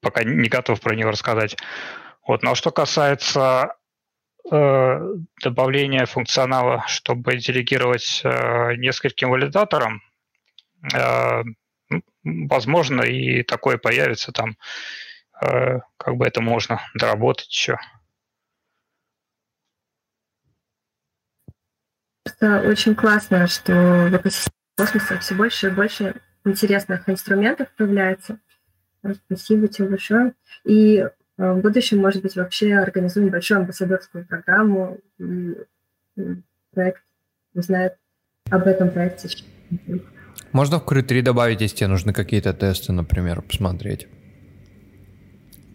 пока 0.00 0.24
не 0.24 0.48
готов 0.48 0.80
про 0.80 0.96
него 0.96 1.10
рассказать. 1.12 1.56
Вот. 2.26 2.42
Но 2.42 2.54
что 2.54 2.70
касается 2.70 3.76
добавление 5.42 6.04
функционала, 6.04 6.84
чтобы 6.86 7.38
делегировать 7.38 8.20
нескольким 8.76 9.30
валидаторам, 9.30 10.02
возможно, 12.22 13.00
и 13.00 13.42
такое 13.42 13.78
появится 13.78 14.32
там, 14.32 14.58
как 15.40 16.16
бы 16.16 16.26
это 16.26 16.42
можно 16.42 16.82
доработать 16.94 17.48
еще. 17.48 17.78
Это 22.26 22.68
очень 22.68 22.94
классно, 22.94 23.46
что 23.46 23.72
в 23.72 24.50
космоса 24.76 25.18
все 25.20 25.34
больше 25.34 25.68
и 25.68 25.70
больше 25.70 26.20
интересных 26.44 27.08
инструментов 27.08 27.68
появляется. 27.76 28.38
Спасибо 29.26 29.68
тебе 29.68 29.88
большое. 29.88 30.34
И 30.64 30.96
э, 30.98 31.08
в 31.36 31.60
будущем, 31.60 31.98
может 31.98 32.22
быть, 32.22 32.36
вообще 32.36 32.74
организуем 32.74 33.30
большую 33.30 33.60
амбассадорскую 33.60 34.26
программу 34.26 34.98
и 35.18 35.56
проект 36.72 37.02
узнает 37.54 37.96
об 38.50 38.66
этом 38.66 38.90
проекте. 38.90 39.28
Можно 40.52 40.78
в 40.78 40.84
Кры 40.84 41.02
3 41.02 41.22
добавить, 41.22 41.60
если 41.60 41.78
тебе 41.78 41.88
нужны 41.88 42.12
какие-то 42.12 42.52
тесты, 42.52 42.92
например, 42.92 43.42
посмотреть. 43.42 44.06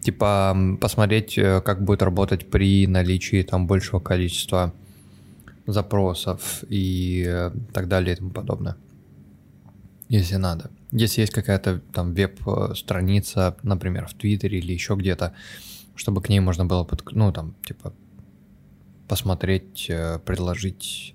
Типа 0.02 0.56
посмотреть, 0.80 1.36
э, 1.36 1.60
как 1.60 1.82
будет 1.82 2.02
работать 2.02 2.50
при 2.50 2.86
наличии 2.86 3.42
там 3.42 3.66
большего 3.66 4.00
количества 4.00 4.74
запросов 5.66 6.64
и 6.68 7.24
э, 7.26 7.50
так 7.72 7.88
далее 7.88 8.14
и 8.14 8.16
тому 8.16 8.30
подобное. 8.30 8.76
Если 10.10 10.34
надо. 10.34 10.72
Если 10.90 11.20
есть 11.20 11.32
какая-то 11.32 11.78
там 11.94 12.14
веб-страница, 12.14 13.56
например, 13.62 14.08
в 14.08 14.14
Твиттере 14.14 14.58
или 14.58 14.72
еще 14.72 14.96
где-то, 14.96 15.36
чтобы 15.94 16.20
к 16.20 16.28
ней 16.28 16.40
можно 16.40 16.66
было, 16.66 16.82
под, 16.82 17.12
ну, 17.12 17.32
там, 17.32 17.54
типа, 17.64 17.94
посмотреть, 19.08 19.86
э, 19.88 20.18
предложить, 20.18 21.14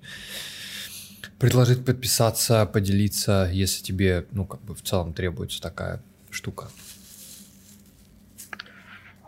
предложить 1.38 1.84
подписаться, 1.84 2.64
поделиться, 2.64 3.50
если 3.52 3.84
тебе, 3.84 4.26
ну, 4.30 4.46
как 4.46 4.62
бы 4.62 4.74
в 4.74 4.80
целом 4.80 5.12
требуется 5.12 5.60
такая 5.60 6.02
штука. 6.30 6.68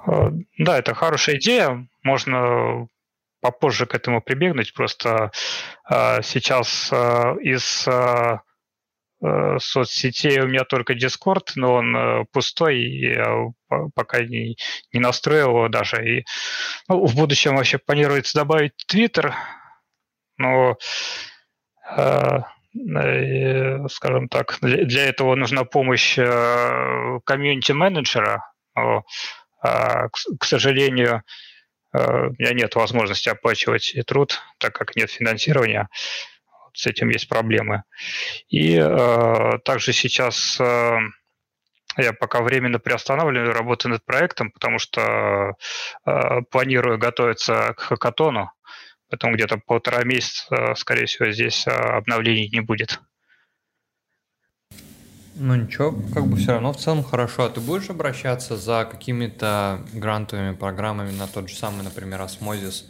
Э, 0.07 0.31
да, 0.57 0.79
это 0.79 0.95
хорошая 0.95 1.37
идея. 1.37 1.87
Можно 2.03 2.89
попозже 3.43 3.85
к 3.85 3.95
этому 3.95 4.23
прибегнуть. 4.23 4.73
Просто 4.73 5.31
э, 5.91 6.23
сейчас 6.23 6.89
э, 6.91 7.37
из 7.43 7.87
э, 7.87 8.39
соцсетей 9.59 10.41
у 10.41 10.47
меня 10.47 10.65
только 10.65 10.95
Discord, 10.95 11.53
но 11.57 11.75
он 11.75 11.97
э, 11.97 12.25
пустой, 12.33 12.79
и 12.79 13.15
я 13.15 13.53
пока 13.95 14.23
не, 14.23 14.57
не 14.93 15.01
настроил 15.01 15.49
его 15.49 15.69
даже. 15.69 15.97
И 16.09 16.25
ну, 16.89 17.05
в 17.05 17.15
будущем 17.15 17.57
вообще 17.57 17.79
планируется 17.79 18.39
добавить 18.39 18.73
Twitter, 18.91 19.33
но 20.37 20.79
э, 21.97 22.39
э, 22.97 23.89
скажем 23.89 24.29
так, 24.29 24.59
для, 24.61 24.85
для 24.85 25.07
этого 25.07 25.35
нужна 25.35 25.65
помощь 25.65 26.17
э, 26.19 27.19
комьюнити-менеджера. 27.25 28.53
Э, 28.77 29.01
к, 29.63 30.11
к 30.39 30.45
сожалению, 30.45 31.25
Э, 31.93 32.29
у 32.29 32.35
меня 32.39 32.53
нет 32.53 32.75
возможности 32.75 33.29
оплачивать 33.29 33.95
труд, 34.07 34.41
так 34.59 34.75
как 34.75 34.97
нет 34.97 35.11
финансирования. 35.11 35.89
С 36.79 36.87
этим 36.87 37.09
есть 37.09 37.29
проблемы. 37.29 37.83
И 38.49 38.77
э, 38.77 39.59
также 39.65 39.93
сейчас 39.93 40.61
э, 40.61 40.99
я 41.97 42.13
пока 42.13 42.41
временно 42.41 42.79
приостанавливаю 42.79 43.53
работу 43.53 43.89
над 43.89 44.05
проектом, 44.05 44.53
потому 44.53 44.79
что 44.79 45.57
э, 46.07 46.43
планирую 46.53 46.99
готовиться 46.99 47.75
к 47.77 47.81
хакатону. 47.81 48.53
Поэтому 49.11 49.35
где-то 49.35 49.59
полтора 49.67 50.05
месяца, 50.05 50.75
скорее 50.77 51.07
всего, 51.07 51.33
здесь 51.33 51.67
э, 51.67 51.71
обновлений 51.71 52.49
не 52.49 52.61
будет. 52.61 53.01
Ну 55.35 55.57
ничего, 55.57 55.97
как 56.15 56.29
бы 56.29 56.37
все 56.37 56.53
равно 56.53 56.73
в 56.73 56.77
целом 56.77 57.03
хорошо. 57.03 57.47
А 57.47 57.51
ты 57.51 57.61
будешь 57.61 57.91
обращаться 57.91 58.57
за 58.57 58.87
какими-то 58.89 59.85
грантовыми 59.95 60.55
программами 60.55 61.11
на 61.11 61.27
тот 61.27 61.49
же 61.49 61.57
самый, 61.57 61.83
например, 61.83 62.23
Осмозис? 62.23 62.89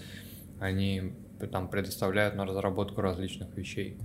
Они 0.60 1.14
там 1.46 1.68
предоставляют 1.68 2.34
на 2.34 2.44
разработку 2.44 3.00
различных 3.00 3.56
вещей. 3.56 3.96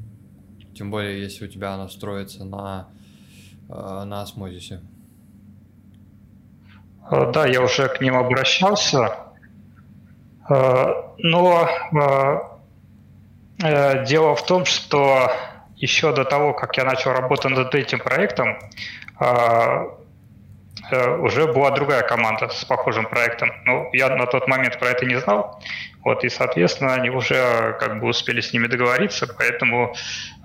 Тем 0.76 0.90
более, 0.92 1.22
если 1.22 1.46
у 1.46 1.48
тебя 1.48 1.74
она 1.74 1.88
строится 1.90 2.46
на, 2.46 2.88
э, 3.70 3.74
на 3.74 4.22
Осмозисе. 4.22 4.82
Э, 7.10 7.32
да, 7.32 7.46
я 7.46 7.62
уже 7.62 7.88
к 7.90 8.02
ним 8.02 8.16
обращался. 8.16 9.18
Э, 10.50 10.86
но 11.18 12.60
дело 14.08 14.36
в 14.36 14.46
том, 14.46 14.66
что 14.66 15.32
еще 15.76 16.14
до 16.14 16.26
того, 16.26 16.54
как 16.54 16.76
я 16.76 16.84
начал 16.84 17.12
работать 17.12 17.52
над 17.52 17.74
этим 17.76 18.00
проектом, 18.00 18.58
уже 21.20 21.52
была 21.52 21.72
другая 21.72 22.04
команда 22.04 22.50
с 22.50 22.66
похожим 22.66 23.06
проектом. 23.08 23.52
Ну, 23.66 23.90
я 23.94 24.16
на 24.16 24.26
тот 24.26 24.48
момент 24.48 24.80
про 24.80 24.90
это 24.90 25.06
не 25.06 25.20
знал, 25.20 25.62
вот, 26.04 26.24
и, 26.24 26.30
соответственно, 26.30 26.94
они 26.94 27.10
уже 27.10 27.78
как 27.80 28.00
бы 28.00 28.08
успели 28.08 28.42
с 28.42 28.54
ними 28.54 28.68
договориться, 28.68 29.28
поэтому 29.28 29.96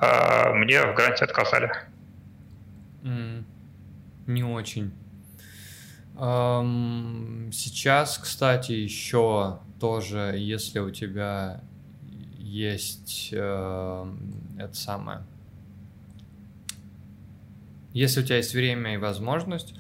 э, 0.00 0.52
мне 0.54 0.82
в 0.82 0.94
гранте 0.94 1.24
отказали. 1.24 1.70
Mm, 3.02 3.44
не 4.26 4.44
очень. 4.44 4.92
Um, 6.16 7.52
сейчас, 7.52 8.18
кстати, 8.18 8.72
еще 8.72 9.60
тоже, 9.78 10.34
если 10.36 10.80
у 10.80 10.90
тебя 10.90 11.60
есть 12.38 13.30
э, 13.32 14.12
это 14.58 14.74
самое. 14.74 15.22
Если 17.92 18.20
у 18.20 18.24
тебя 18.24 18.36
есть 18.36 18.54
время 18.54 18.94
и 18.94 18.96
возможность, 18.96 19.74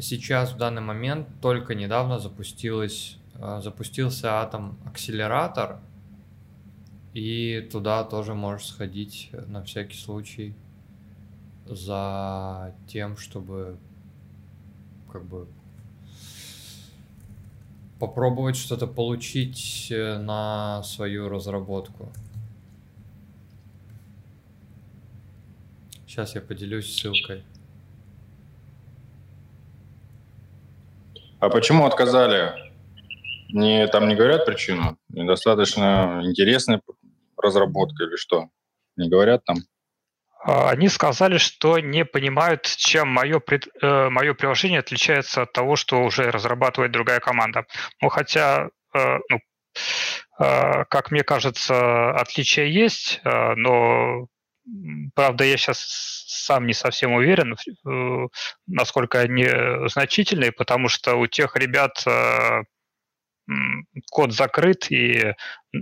сейчас 0.00 0.52
в 0.52 0.56
данный 0.56 0.82
момент 0.82 1.28
только 1.40 1.74
недавно 1.74 2.18
запустилась, 2.18 3.18
э, 3.34 3.60
запустился 3.62 4.40
атом 4.40 4.78
акселератор, 4.84 5.80
и 7.14 7.68
туда 7.70 8.04
тоже 8.04 8.34
можешь 8.34 8.68
сходить 8.68 9.30
на 9.48 9.62
всякий 9.62 9.98
случай 9.98 10.54
за 11.66 12.74
тем, 12.86 13.16
чтобы 13.16 13.78
как 15.10 15.24
бы 15.24 15.46
попробовать 17.98 18.56
что-то 18.56 18.86
получить 18.86 19.88
э, 19.90 20.18
на 20.18 20.82
свою 20.82 21.28
разработку. 21.28 22.12
Сейчас 26.06 26.34
я 26.34 26.40
поделюсь 26.40 26.92
ссылкой. 26.92 27.44
А 31.42 31.48
почему 31.48 31.86
отказали? 31.86 32.52
Не, 33.52 33.88
там 33.88 34.06
не 34.06 34.14
говорят 34.14 34.46
причину? 34.46 34.96
Недостаточно 35.08 36.20
интересная 36.22 36.80
разработка 37.36 38.04
или 38.04 38.14
что? 38.14 38.46
Не 38.96 39.08
говорят 39.08 39.44
там? 39.44 39.56
А, 40.44 40.70
они 40.70 40.88
сказали, 40.88 41.38
что 41.38 41.80
не 41.80 42.04
понимают, 42.04 42.62
чем 42.66 43.08
мое, 43.08 43.40
пред, 43.40 43.66
э, 43.82 44.08
мое 44.08 44.34
приложение 44.34 44.78
отличается 44.78 45.42
от 45.42 45.52
того, 45.52 45.74
что 45.74 46.04
уже 46.04 46.30
разрабатывает 46.30 46.92
другая 46.92 47.18
команда. 47.18 47.66
Ну, 48.00 48.08
хотя, 48.08 48.68
э, 48.94 49.18
ну, 49.28 49.40
э, 50.38 50.84
как 50.84 51.10
мне 51.10 51.24
кажется, 51.24 52.12
отличия 52.12 52.66
есть, 52.66 53.20
э, 53.24 53.54
но, 53.56 54.28
правда, 55.14 55.44
я 55.44 55.56
сейчас 55.56 55.78
сам 56.26 56.66
не 56.66 56.74
совсем 56.74 57.12
уверен, 57.12 57.54
э, 57.54 58.28
насколько 58.66 59.20
они 59.20 59.46
значительные, 59.88 60.52
потому 60.52 60.88
что 60.88 61.16
у 61.16 61.26
тех 61.26 61.56
ребят 61.56 62.02
э, 62.06 62.62
код 64.10 64.32
закрыт, 64.32 64.90
и 64.90 65.34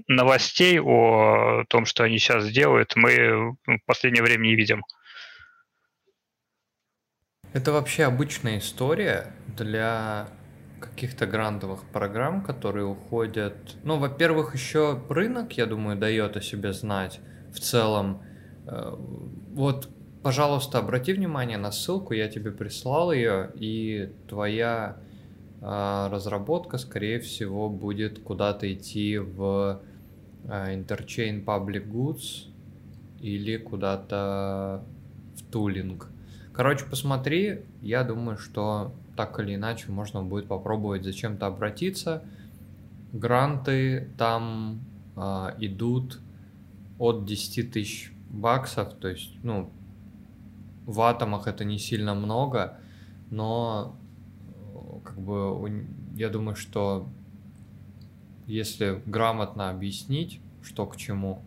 новостей 0.09 0.81
о 0.81 1.65
том, 1.69 1.85
что 1.85 2.05
они 2.05 2.19
сейчас 2.19 2.49
делают, 2.49 2.97
мы 2.97 3.57
в 3.67 3.79
последнее 3.87 4.23
время 4.23 4.45
не 4.45 4.57
видим. 4.57 4.83
Это 7.53 7.73
вообще 7.73 8.05
обычная 8.05 8.59
история 8.59 9.35
для 9.49 10.29
каких-то 10.81 11.27
грантовых 11.27 11.83
программ, 11.91 12.43
которые 12.43 12.87
уходят. 12.87 13.77
Ну, 13.83 13.99
во-первых, 13.99 14.55
еще 14.55 15.03
рынок, 15.09 15.53
я 15.53 15.67
думаю, 15.67 15.97
дает 15.97 16.37
о 16.37 16.41
себе 16.41 16.73
знать 16.73 17.21
в 17.53 17.59
целом. 17.59 18.23
Вот, 18.71 19.89
пожалуйста, 20.23 20.79
обрати 20.79 21.13
внимание 21.13 21.59
на 21.59 21.73
ссылку, 21.73 22.15
я 22.15 22.29
тебе 22.29 22.53
прислал 22.53 23.13
ее, 23.13 23.51
и 23.55 24.13
твоя 24.29 24.97
а, 25.61 26.09
разработка, 26.09 26.79
скорее 26.79 27.19
всего, 27.21 27.69
будет 27.69 28.21
куда-то 28.23 28.73
идти 28.73 29.19
в 29.19 29.81
а, 30.49 30.75
Interchain 30.75 31.45
Public 31.45 31.91
Goods 31.91 32.49
или 33.21 33.57
куда-то 33.57 34.85
в 35.37 35.43
тулинг. 35.51 36.09
Короче, 36.53 36.85
посмотри, 36.85 37.63
я 37.83 38.05
думаю, 38.05 38.39
что 38.39 38.95
так 39.17 39.39
или 39.41 39.57
иначе 39.57 39.91
можно 39.91 40.23
будет 40.23 40.47
попробовать 40.47 41.05
зачем-то 41.05 41.47
обратиться 41.47 42.23
гранты 43.13 44.09
там 44.17 44.81
э, 45.17 45.21
идут 45.59 46.21
от 46.99 47.25
10 47.25 47.73
тысяч 47.73 48.13
баксов, 48.31 48.95
то 48.95 49.09
есть, 49.09 49.33
ну, 49.43 49.71
в 50.87 51.01
атомах 51.03 51.47
это 51.47 51.65
не 51.65 51.79
сильно 51.79 52.15
много, 52.15 52.79
но 53.31 53.97
как 55.05 55.19
бы 55.21 55.87
я 56.17 56.29
думаю, 56.29 56.57
что 56.57 57.09
если 58.47 59.03
грамотно 59.07 59.71
объяснить, 59.71 60.41
что 60.63 60.87
к 60.87 60.97
чему, 60.97 61.41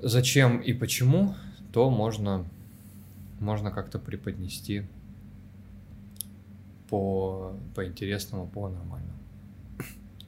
зачем 0.00 0.58
и 0.58 0.72
почему, 0.72 1.34
то 1.72 1.90
можно, 1.90 2.44
можно 3.40 3.70
как-то 3.70 3.98
преподнести 3.98 4.86
по, 6.88 7.52
по 7.74 7.86
интересному, 7.86 8.46
по 8.46 8.68
нормальному. 8.68 9.18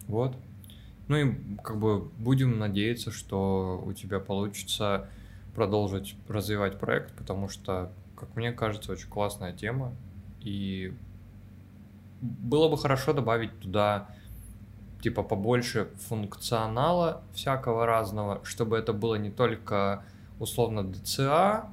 Вот. 0.08 0.36
Ну 1.10 1.16
и 1.16 1.34
как 1.64 1.76
бы 1.76 2.02
будем 2.18 2.60
надеяться, 2.60 3.10
что 3.10 3.82
у 3.84 3.92
тебя 3.92 4.20
получится 4.20 5.08
продолжить 5.56 6.14
развивать 6.28 6.78
проект, 6.78 7.12
потому 7.16 7.48
что, 7.48 7.90
как 8.14 8.36
мне 8.36 8.52
кажется, 8.52 8.92
очень 8.92 9.08
классная 9.08 9.52
тема. 9.52 9.92
И 10.40 10.94
было 12.20 12.68
бы 12.68 12.78
хорошо 12.78 13.12
добавить 13.12 13.58
туда 13.58 14.06
типа 15.02 15.24
побольше 15.24 15.88
функционала 16.08 17.24
всякого 17.34 17.86
разного, 17.86 18.40
чтобы 18.44 18.76
это 18.76 18.92
было 18.92 19.16
не 19.16 19.32
только 19.32 20.04
условно 20.38 20.82
DCA, 20.82 21.64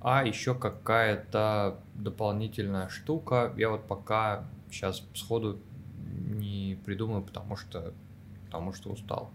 а 0.00 0.26
еще 0.26 0.52
какая-то 0.52 1.78
дополнительная 1.94 2.88
штука. 2.88 3.52
Я 3.56 3.70
вот 3.70 3.86
пока 3.86 4.48
сейчас 4.68 5.04
сходу 5.14 5.60
не 6.00 6.76
придумаю, 6.84 7.22
потому 7.22 7.54
что, 7.54 7.94
потому 8.50 8.72
что 8.72 8.90
устал. 8.90 9.30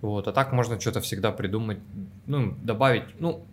Вот, 0.00 0.26
а 0.26 0.32
так 0.32 0.52
можно 0.52 0.80
что-то 0.80 1.00
всегда 1.02 1.32
придумать, 1.32 1.78
ну, 2.26 2.54
добавить. 2.62 3.20
Ну, 3.20 3.44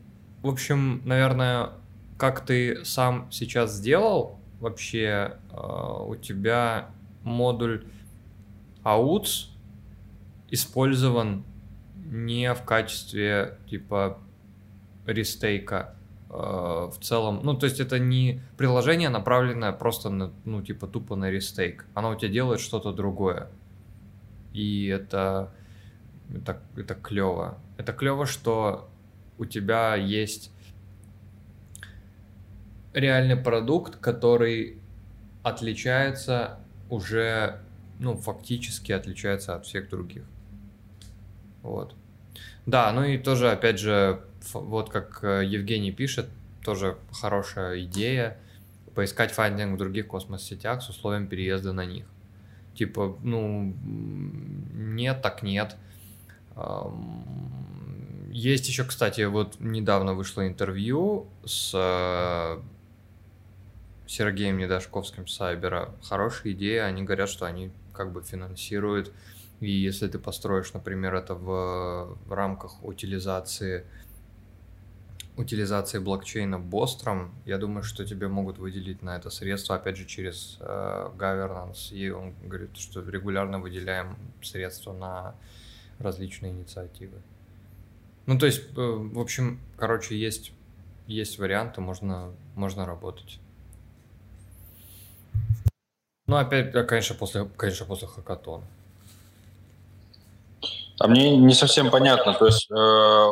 в 0.42 0.48
общем, 0.48 1.02
наверное, 1.06 1.72
как 2.18 2.46
ты 2.46 2.86
сам 2.86 3.28
сейчас 3.30 3.74
сделал, 3.74 4.40
вообще 4.62 5.38
э, 5.52 6.04
у 6.08 6.16
тебя 6.16 6.92
модуль 7.24 7.86
Authz 8.84 9.50
использован 10.50 11.44
не 11.96 12.54
в 12.54 12.64
качестве 12.64 13.58
типа 13.70 14.20
рестейка 15.06 15.96
э, 16.30 16.34
в 16.34 16.96
целом. 17.02 17.42
Ну, 17.44 17.54
то 17.54 17.66
есть 17.66 17.80
это 17.80 18.00
не 18.00 18.42
приложение, 18.58 19.10
направленное 19.10 19.72
просто 19.72 20.10
на, 20.10 20.32
ну, 20.46 20.62
типа 20.62 20.88
тупо 20.88 21.16
на 21.16 21.30
рестейк. 21.30 21.86
Оно 21.94 22.12
у 22.12 22.16
тебя 22.16 22.32
делает 22.32 22.62
что-то 22.62 22.94
другое. 22.94 23.50
И 24.54 24.88
это, 24.88 25.52
это, 26.34 26.62
это 26.76 26.96
клево. 26.96 27.58
Это 27.78 27.94
клево, 27.94 28.26
что 28.26 28.90
у 29.38 29.46
тебя 29.46 29.96
есть 29.96 30.52
реальный 32.94 33.38
продукт, 33.38 33.96
который 33.96 34.78
отличается 35.44 36.60
уже, 36.90 37.62
ну, 38.00 38.16
фактически 38.16 38.92
отличается 38.92 39.56
от 39.56 39.66
всех 39.66 39.90
других. 39.90 40.24
Вот. 41.64 41.96
Да, 42.66 42.92
ну 42.92 43.04
и 43.04 43.18
тоже, 43.18 43.52
опять 43.52 43.80
же, 43.80 44.22
вот 44.54 44.90
как 44.90 45.24
э, 45.24 45.46
Евгений 45.46 45.92
пишет, 45.92 46.28
тоже 46.64 46.98
хорошая 47.12 47.84
идея 47.84 48.38
поискать 48.94 49.32
фандинг 49.32 49.76
в 49.76 49.78
других 49.78 50.08
космос-сетях 50.08 50.82
с 50.82 50.90
условием 50.90 51.28
переезда 51.28 51.74
на 51.74 51.86
них. 51.86 52.06
Типа, 52.76 53.18
ну, 53.22 53.76
нет, 53.84 55.22
так 55.22 55.44
нет. 55.44 55.76
Есть 58.32 58.68
еще, 58.68 58.84
кстати, 58.86 59.22
вот 59.22 59.60
недавно 59.60 60.14
вышло 60.14 60.48
интервью 60.48 61.28
с 61.46 61.72
э, 61.74 62.62
Сергеем 64.08 64.58
Недашковским 64.58 65.28
Сайбера. 65.28 65.94
Хорошая 66.02 66.54
идея, 66.54 66.86
они 66.86 67.04
говорят, 67.04 67.30
что 67.30 67.46
они 67.46 67.72
как 67.94 68.14
бы 68.14 68.24
финансируют 68.24 69.12
и 69.62 69.70
если 69.70 70.08
ты 70.08 70.18
построишь, 70.18 70.74
например, 70.74 71.14
это 71.14 71.36
в, 71.36 72.18
в 72.26 72.34
рамках 72.34 72.84
утилизации 72.84 73.86
утилизации 75.38 76.00
блокчейна 76.00 76.60
Бостром, 76.60 77.34
я 77.46 77.58
думаю, 77.58 77.84
что 77.84 78.06
тебе 78.06 78.28
могут 78.28 78.58
выделить 78.58 79.02
на 79.02 79.16
это 79.16 79.30
средства, 79.30 79.76
опять 79.76 79.98
же, 79.98 80.06
через 80.06 80.58
э, 80.60 81.10
governance. 81.18 81.94
И 81.94 82.10
он 82.10 82.34
говорит, 82.44 82.76
что 82.78 83.02
регулярно 83.02 83.60
выделяем 83.60 84.18
средства 84.42 84.94
на 84.94 85.36
различные 86.00 86.52
инициативы. 86.52 87.22
Ну, 88.26 88.38
то 88.38 88.46
есть, 88.46 88.62
э, 88.62 88.82
в 88.82 89.20
общем, 89.20 89.60
короче, 89.78 90.18
есть, 90.18 90.54
есть 91.08 91.40
варианты, 91.40 91.82
можно, 91.82 92.32
можно 92.56 92.86
работать. 92.86 93.40
Ну, 96.28 96.38
опять, 96.38 96.72
конечно, 96.88 97.16
после, 97.16 97.46
конечно, 97.58 97.86
после 97.86 98.08
хакатона. 98.08 98.66
А 101.04 101.08
мне 101.08 101.36
не 101.36 101.56
совсем 101.56 101.90
понятно, 101.90 102.36
то 102.36 102.46
есть 102.46 102.70
э, 102.70 102.76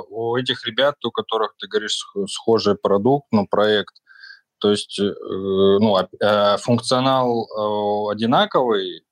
у 0.09 0.35
этих 0.35 0.65
ребят, 0.65 0.95
у 1.05 1.11
которых 1.11 1.53
ты 1.59 1.67
говоришь 1.67 2.03
схожий 2.27 2.75
продукт, 2.75 3.27
ну 3.31 3.45
проект, 3.45 3.93
то 4.57 4.71
есть 4.71 4.99
э, 4.99 5.13
ну 5.13 5.95
э, 5.95 6.57
функционал 6.57 7.45
э, 7.45 8.11
одинаковый 8.11 9.03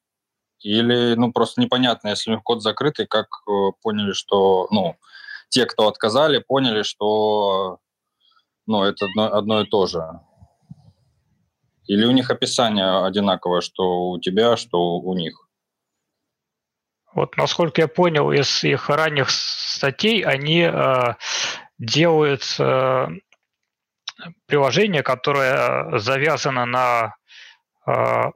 или 0.62 1.14
ну 1.14 1.32
просто 1.32 1.62
непонятно, 1.62 2.08
если 2.08 2.32
у 2.32 2.34
них 2.34 2.44
код 2.44 2.64
закрытый, 2.64 3.06
как 3.06 3.28
э, 3.48 3.52
поняли, 3.84 4.14
что 4.14 4.68
ну 4.72 4.96
те, 5.50 5.68
кто 5.68 5.88
отказали, 5.88 6.40
поняли, 6.40 6.82
что 6.82 7.78
ну 8.66 8.82
это 8.82 9.06
одно, 9.06 9.38
одно 9.38 9.62
и 9.62 9.68
то 9.68 9.86
же. 9.86 10.04
Или 11.86 12.06
у 12.06 12.12
них 12.12 12.32
описание 12.32 13.06
одинаковое, 13.06 13.62
что 13.62 14.10
у 14.10 14.20
тебя, 14.20 14.58
что 14.58 14.98
у 14.98 15.14
них? 15.14 15.47
Вот, 17.18 17.36
насколько 17.36 17.82
я 17.82 17.88
понял 17.88 18.32
из 18.32 18.64
их 18.64 18.90
ранних 18.90 19.32
статей, 19.32 20.22
они 20.22 20.62
э, 20.62 21.16
делают 21.80 22.44
э, 22.60 23.08
приложение, 24.46 25.02
которое 25.02 25.98
завязано 25.98 26.68
на 26.68 27.16
э, 27.88 27.92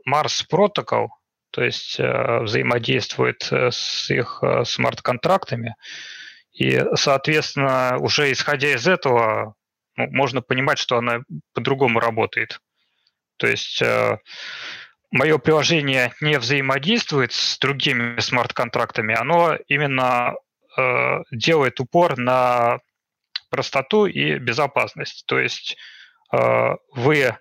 Mars 0.09 0.43
Protocol, 0.51 1.09
то 1.51 1.63
есть 1.63 1.99
э, 1.99 2.39
взаимодействует 2.39 3.47
э, 3.51 3.69
с 3.69 4.09
их 4.09 4.39
э, 4.41 4.65
смарт-контрактами. 4.65 5.75
И, 6.51 6.83
соответственно, 6.95 7.97
уже 7.99 8.31
исходя 8.31 8.73
из 8.73 8.87
этого, 8.87 9.53
ну, 9.95 10.07
можно 10.09 10.41
понимать, 10.41 10.79
что 10.79 10.97
она 10.97 11.19
по-другому 11.53 11.99
работает. 11.99 12.59
То 13.37 13.45
есть 13.45 13.79
э, 13.83 14.17
мое 15.11 15.37
приложение 15.37 16.13
не 16.21 16.39
взаимодействует 16.39 17.33
с 17.33 17.59
другими 17.59 18.19
смарт-контрактами, 18.19 19.13
оно 19.13 19.57
именно 19.67 20.33
э, 20.77 21.19
делает 21.31 21.79
упор 21.79 22.17
на 22.17 22.79
простоту 23.49 24.05
и 24.05 24.39
безопасность. 24.39 25.25
То 25.27 25.37
есть 25.37 25.77
э, 26.31 26.75
вы 26.93 27.37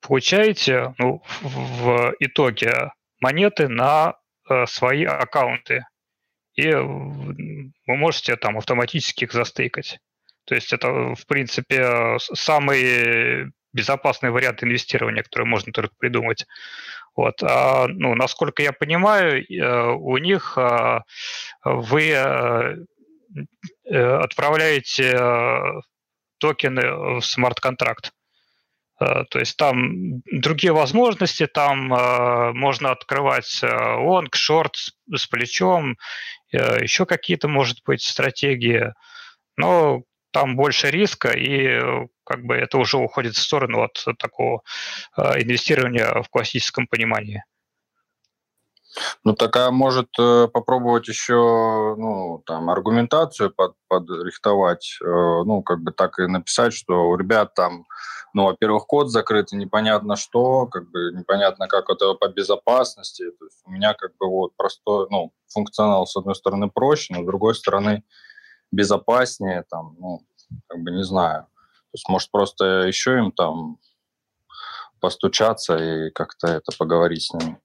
получаете 0.00 0.94
ну, 0.98 1.22
в 1.40 2.14
итоге 2.20 2.92
монеты 3.20 3.68
на 3.68 4.14
э, 4.48 4.66
свои 4.66 5.04
аккаунты, 5.04 5.84
и 6.54 6.70
вы 6.70 7.72
можете 7.86 8.36
там 8.36 8.56
автоматически 8.56 9.24
их 9.24 9.32
застейкать. 9.32 9.98
То 10.44 10.54
есть 10.54 10.72
это, 10.72 11.14
в 11.14 11.26
принципе, 11.26 12.18
самый 12.18 13.50
безопасный 13.74 14.30
вариант 14.30 14.62
инвестирования, 14.62 15.22
который 15.22 15.46
можно 15.46 15.72
только 15.72 15.94
придумать. 15.98 16.46
Вот. 17.16 17.42
А, 17.42 17.86
ну, 17.88 18.14
насколько 18.14 18.62
я 18.62 18.72
понимаю, 18.72 19.44
э, 19.44 19.92
у 19.92 20.16
них 20.16 20.56
а, 20.56 21.02
вы 21.64 22.10
э, 22.10 22.76
э, 23.84 24.16
отправляете 24.16 25.18
токены 26.38 27.18
в 27.18 27.20
смарт-контракт. 27.20 28.12
То 28.98 29.38
есть 29.38 29.56
там 29.56 30.20
другие 30.30 30.72
возможности, 30.72 31.46
там 31.46 31.88
можно 32.56 32.92
открывать 32.92 33.60
лонг, 33.62 34.36
шорт 34.36 34.76
с 35.12 35.26
плечом, 35.26 35.96
еще 36.52 37.04
какие-то, 37.04 37.48
может 37.48 37.78
быть, 37.84 38.02
стратегии. 38.02 38.92
Но 39.56 40.04
там 40.34 40.56
больше 40.56 40.90
риска, 40.90 41.30
и 41.30 41.80
как 42.24 42.44
бы 42.44 42.56
это 42.56 42.76
уже 42.78 42.98
уходит 42.98 43.36
в 43.36 43.40
сторону 43.40 43.84
от 43.84 44.04
такого 44.18 44.62
э, 45.16 45.42
инвестирования 45.42 46.22
в 46.22 46.28
классическом 46.28 46.88
понимании. 46.88 47.44
Ну, 49.22 49.34
такая 49.34 49.70
может 49.70 50.08
э, 50.18 50.48
попробовать 50.52 51.06
еще, 51.06 51.94
ну, 51.96 52.42
там, 52.46 52.68
аргументацию 52.68 53.52
под, 53.54 53.74
подрихтовать, 53.86 54.98
э, 55.00 55.06
ну, 55.06 55.62
как 55.62 55.80
бы 55.82 55.92
так 55.92 56.18
и 56.18 56.26
написать, 56.26 56.72
что 56.74 57.08
у 57.08 57.16
ребят 57.16 57.54
там, 57.54 57.86
ну, 58.32 58.44
во-первых, 58.46 58.86
код 58.86 59.10
закрыт, 59.10 59.52
и 59.52 59.56
непонятно 59.56 60.16
что, 60.16 60.66
как 60.66 60.90
бы 60.90 61.12
непонятно, 61.12 61.68
как 61.68 61.90
это 61.90 62.14
по 62.14 62.26
безопасности. 62.26 63.30
То 63.38 63.44
есть 63.44 63.62
у 63.66 63.70
меня 63.70 63.94
как 63.94 64.10
бы 64.18 64.28
вот 64.28 64.56
простой, 64.56 65.06
ну, 65.10 65.32
функционал, 65.46 66.08
с 66.08 66.16
одной 66.16 66.34
стороны, 66.34 66.68
проще, 66.68 67.14
но 67.14 67.22
с 67.22 67.26
другой 67.26 67.54
стороны, 67.54 68.02
безопаснее, 68.74 69.64
там, 69.70 69.96
ну, 69.98 70.20
как 70.68 70.80
бы 70.80 70.90
не 70.90 71.02
знаю. 71.02 71.42
То 71.42 71.96
есть, 71.96 72.08
может, 72.08 72.30
просто 72.30 72.64
еще 72.86 73.18
им 73.18 73.32
там 73.32 73.78
постучаться 75.00 75.76
и 75.76 76.10
как-то 76.10 76.48
это 76.48 76.72
поговорить 76.76 77.24
с 77.24 77.34
ними. 77.34 77.58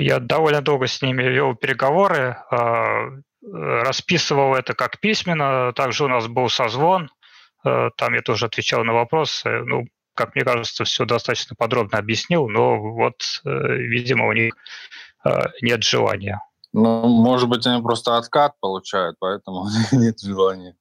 Я 0.00 0.18
довольно 0.18 0.60
долго 0.60 0.86
с 0.86 1.00
ними 1.02 1.22
вел 1.22 1.54
переговоры, 1.54 2.36
а, 2.50 3.10
расписывал 3.42 4.54
это 4.54 4.74
как 4.74 4.98
письменно. 5.00 5.72
Также 5.72 6.04
у 6.04 6.08
нас 6.08 6.26
был 6.26 6.48
созвон, 6.48 7.10
а, 7.64 7.90
там 7.96 8.14
я 8.14 8.22
тоже 8.22 8.46
отвечал 8.46 8.84
на 8.84 8.92
вопросы. 8.92 9.48
Ну, 9.64 9.86
как 10.14 10.34
мне 10.34 10.44
кажется, 10.44 10.84
все 10.84 11.04
достаточно 11.04 11.54
подробно 11.56 11.98
объяснил, 11.98 12.48
но 12.48 12.80
вот, 12.80 13.40
э, 13.44 13.48
видимо, 13.48 14.26
у 14.26 14.32
них 14.32 14.54
а, 15.24 15.50
нет 15.62 15.84
желания. 15.84 16.40
Ну, 16.72 17.06
может 17.08 17.48
быть, 17.48 17.66
они 17.66 17.82
просто 17.82 18.16
откат 18.16 18.58
получают, 18.60 19.16
поэтому 19.18 19.66
нет 19.92 20.20
желания. 20.20 20.76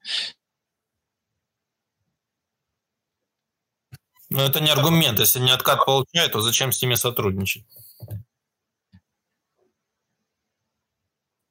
Но 4.30 4.44
это 4.44 4.60
не 4.60 4.70
аргумент. 4.70 5.20
Если 5.20 5.40
не 5.40 5.52
откат 5.52 5.86
получают, 5.86 6.34
то 6.34 6.42
зачем 6.42 6.72
с 6.72 6.82
ними 6.82 6.96
сотрудничать? 6.96 7.66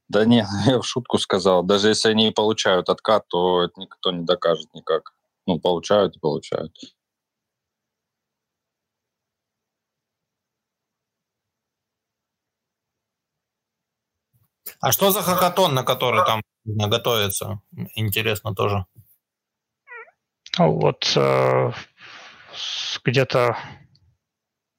Да 0.09 0.25
нет, 0.25 0.47
я 0.67 0.81
в 0.81 0.87
шутку 0.87 1.19
сказал. 1.19 1.63
Даже 1.63 1.89
если 1.89 2.11
они 2.11 2.31
получают 2.31 2.89
откат, 2.89 3.27
то 3.29 3.63
это 3.63 3.81
никто 3.81 4.13
не 4.13 4.25
докажет 4.25 4.73
никак. 4.75 5.13
Ну, 5.47 5.59
получают 5.59 6.17
и 6.17 6.21
получают. 6.21 6.73
А 14.81 14.93
что 14.93 15.11
за 15.11 15.23
хакатон, 15.23 15.75
на 15.75 15.83
который 15.83 16.25
там 16.25 16.43
готовится? 16.65 17.61
Интересно 17.95 18.55
тоже. 18.55 18.87
Ну, 20.59 20.73
вот 20.79 21.13
э, 21.17 21.73
где-то, 23.05 23.57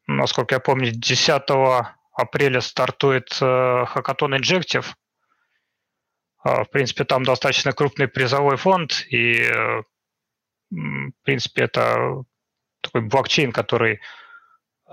насколько 0.07 0.55
я 0.55 0.59
помню, 0.59 0.91
10 0.91 1.43
апреля 2.13 2.61
стартует 2.61 3.37
э, 3.41 3.45
Hackathon 3.45 4.39
Injective. 4.39 4.85
А, 6.43 6.63
в 6.63 6.69
принципе, 6.69 7.03
там 7.03 7.23
достаточно 7.23 7.73
крупный 7.73 8.07
призовой 8.07 8.57
фонд, 8.57 9.05
и, 9.09 9.41
э, 9.41 9.83
в 10.71 11.23
принципе, 11.23 11.63
это 11.63 12.23
такой 12.81 13.01
блокчейн, 13.01 13.51
который 13.51 13.99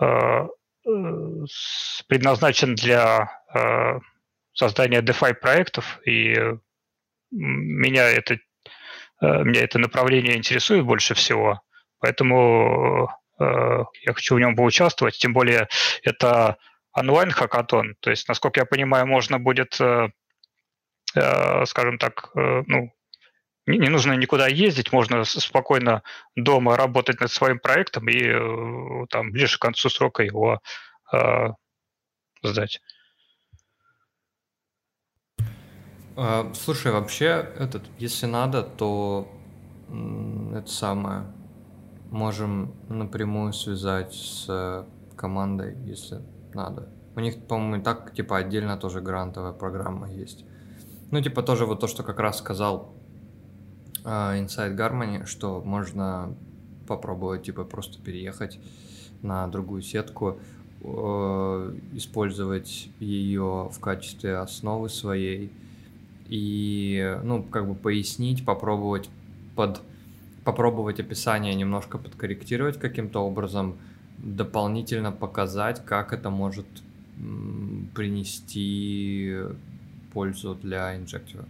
э, 0.00 0.48
предназначен 2.08 2.74
для 2.74 3.40
создания 4.54 5.02
DeFi 5.02 5.34
проектов, 5.34 6.00
и 6.06 6.36
меня 7.30 8.08
это, 8.08 8.38
меня 9.20 9.62
это 9.62 9.78
направление 9.78 10.36
интересует 10.36 10.84
больше 10.84 11.14
всего. 11.14 11.60
Поэтому 11.98 13.08
э, 13.40 13.44
я 14.02 14.12
хочу 14.12 14.34
в 14.34 14.38
нем 14.38 14.54
поучаствовать, 14.54 15.18
тем 15.18 15.32
более 15.32 15.68
это 16.02 16.58
онлайн-хакатон, 16.92 17.96
то 18.00 18.10
есть, 18.10 18.28
насколько 18.28 18.60
я 18.60 18.66
понимаю, 18.66 19.06
можно 19.06 19.38
будет, 19.38 19.80
э, 19.80 20.10
э, 21.14 21.64
скажем 21.66 21.98
так, 21.98 22.30
э, 22.36 22.62
ну, 22.66 22.92
не, 23.66 23.88
нужно 23.88 24.12
никуда 24.12 24.46
ездить, 24.46 24.92
можно 24.92 25.24
спокойно 25.24 26.02
дома 26.36 26.76
работать 26.76 27.20
над 27.20 27.32
своим 27.32 27.58
проектом 27.58 28.08
и 28.08 28.22
э, 28.22 29.06
там 29.08 29.32
ближе 29.32 29.56
к 29.56 29.62
концу 29.62 29.88
срока 29.88 30.22
его 30.22 30.60
э, 31.12 31.48
сдать. 32.42 32.80
А, 35.38 35.44
слушай, 36.54 36.92
вообще, 36.92 37.48
этот, 37.58 37.82
если 37.98 38.26
надо, 38.26 38.62
то 38.62 39.28
это 40.54 40.70
самое 40.70 41.24
можем 42.14 42.72
напрямую 42.88 43.52
связать 43.52 44.14
с 44.14 44.86
командой, 45.16 45.76
если 45.84 46.22
надо. 46.54 46.88
У 47.16 47.20
них, 47.20 47.44
по-моему, 47.46 47.76
и 47.76 47.84
так, 47.84 48.14
типа, 48.14 48.38
отдельно 48.38 48.76
тоже 48.76 49.00
грантовая 49.00 49.52
программа 49.52 50.08
есть. 50.10 50.44
Ну, 51.10 51.20
типа, 51.20 51.42
тоже 51.42 51.66
вот 51.66 51.80
то, 51.80 51.88
что 51.88 52.02
как 52.02 52.20
раз 52.20 52.38
сказал 52.38 52.92
uh, 54.04 54.40
Inside 54.40 54.76
Harmony, 54.76 55.26
что 55.26 55.60
можно 55.64 56.34
попробовать, 56.86 57.42
типа, 57.42 57.64
просто 57.64 58.00
переехать 58.00 58.60
на 59.22 59.46
другую 59.48 59.82
сетку, 59.82 60.38
uh, 60.82 61.96
использовать 61.96 62.90
ее 63.00 63.70
в 63.72 63.80
качестве 63.80 64.36
основы 64.36 64.88
своей 64.88 65.52
и, 66.28 67.18
ну, 67.22 67.42
как 67.42 67.68
бы 67.68 67.74
пояснить, 67.74 68.44
попробовать 68.44 69.10
под 69.54 69.82
попробовать 70.44 71.00
описание 71.00 71.54
немножко 71.54 71.98
подкорректировать 71.98 72.78
каким-то 72.78 73.20
образом, 73.20 73.78
дополнительно 74.18 75.10
показать, 75.10 75.84
как 75.84 76.12
это 76.12 76.30
может 76.30 76.66
принести 77.94 79.34
пользу 80.12 80.54
для 80.54 80.96
инжектива. 80.96 81.46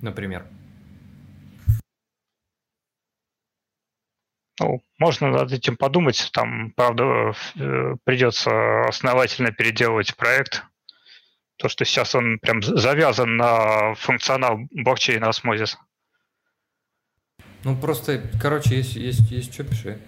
Например. 0.00 0.46
Ну, 4.60 4.82
можно 4.98 5.30
над 5.30 5.52
этим 5.52 5.76
подумать. 5.76 6.30
Там, 6.32 6.72
правда, 6.72 7.32
э, 7.56 7.96
придется 8.04 8.84
основательно 8.86 9.50
переделывать 9.50 10.16
проект. 10.16 10.64
То, 11.56 11.68
что 11.68 11.84
сейчас 11.84 12.14
он 12.14 12.38
прям 12.40 12.62
завязан 12.62 13.36
на 13.36 13.94
функционал 13.94 14.58
блокчейна 14.70 15.26
Osmosis. 15.26 15.76
Ну, 17.64 17.76
просто, 17.76 18.20
короче, 18.40 18.76
есть, 18.76 18.96
есть, 18.96 19.30
есть 19.30 19.54
что, 19.54 19.64
пиши. 19.64 19.98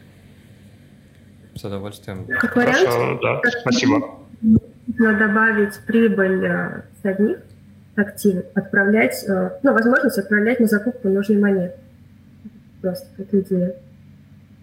С 1.55 1.65
удовольствием. 1.65 2.27
Как 2.27 2.57
вариант, 2.57 2.79
Хорошо, 2.79 3.21
да, 3.23 3.41
спасибо. 3.61 4.19
Нужно 4.43 5.19
добавить 5.19 5.79
прибыль 5.87 6.45
э, 6.45 6.83
с 7.01 7.05
одних 7.05 7.39
активов, 7.95 8.47
отправлять, 8.55 9.25
э, 9.29 9.59
ну, 9.63 9.73
возможность 9.73 10.19
отправлять 10.19 10.59
на 10.59 10.67
закупку 10.67 11.09
нужной 11.09 11.39
монеты. 11.39 11.77
Просто 12.83 13.07
как 13.17 13.33
идея. 13.33 13.77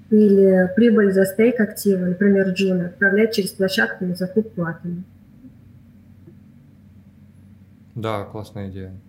Или 0.10 0.70
прибыль 0.76 1.14
за 1.14 1.26
стейк 1.26 1.62
актива, 1.62 2.06
например, 2.06 2.50
Джуна, 2.50 2.88
отправлять 2.88 3.34
через 3.34 3.52
площадку 3.52 4.06
на 4.06 4.16
закупку 4.16 4.64
атома. 4.64 5.04
Да, 8.02 8.24
классная 8.24 8.72
идея. 8.72 9.00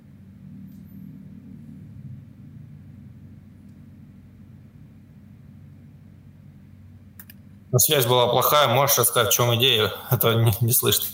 Но 7.70 7.78
связь 7.78 8.04
была 8.04 8.28
плохая. 8.28 8.68
Можешь 8.68 8.98
рассказать, 8.98 9.32
в 9.32 9.34
чем 9.34 9.54
идея? 9.56 9.92
Это 10.10 10.34
не, 10.34 10.52
не 10.60 10.74
слышно. 10.74 11.06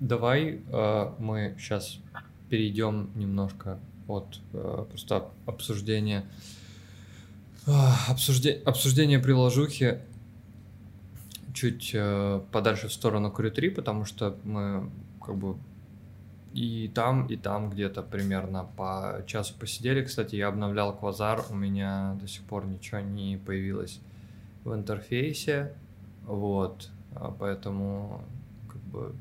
Давай 0.00 0.60
э, 0.66 1.12
мы 1.20 1.54
сейчас 1.56 1.98
перейдем 2.50 3.12
немножко 3.14 3.78
от 4.08 4.40
э, 4.54 4.86
просто 4.88 5.28
обсуждения 5.46 6.24
э, 7.68 7.70
обсуждения, 8.08 8.60
обсуждения 8.64 9.20
приложухи 9.20 10.00
чуть 11.54 11.92
э, 11.94 12.40
подальше 12.52 12.88
в 12.88 12.92
сторону 12.92 13.30
Крю 13.30 13.50
3, 13.50 13.70
потому 13.70 14.04
что 14.04 14.36
мы 14.44 14.90
как 15.24 15.36
бы 15.36 15.56
и 16.52 16.90
там, 16.94 17.26
и 17.26 17.36
там 17.36 17.70
где-то 17.70 18.02
примерно 18.02 18.68
по 18.76 19.22
часу 19.26 19.54
посидели. 19.58 20.04
Кстати, 20.04 20.36
я 20.36 20.48
обновлял 20.48 20.96
Квазар, 20.96 21.44
у 21.50 21.54
меня 21.54 22.16
до 22.20 22.28
сих 22.28 22.42
пор 22.44 22.66
ничего 22.66 23.00
не 23.00 23.38
появилось 23.38 24.00
в 24.64 24.74
интерфейсе. 24.74 25.74
Вот, 26.26 26.90
а 27.14 27.34
поэтому 27.36 28.22
как 28.68 28.80
бы 28.82 29.14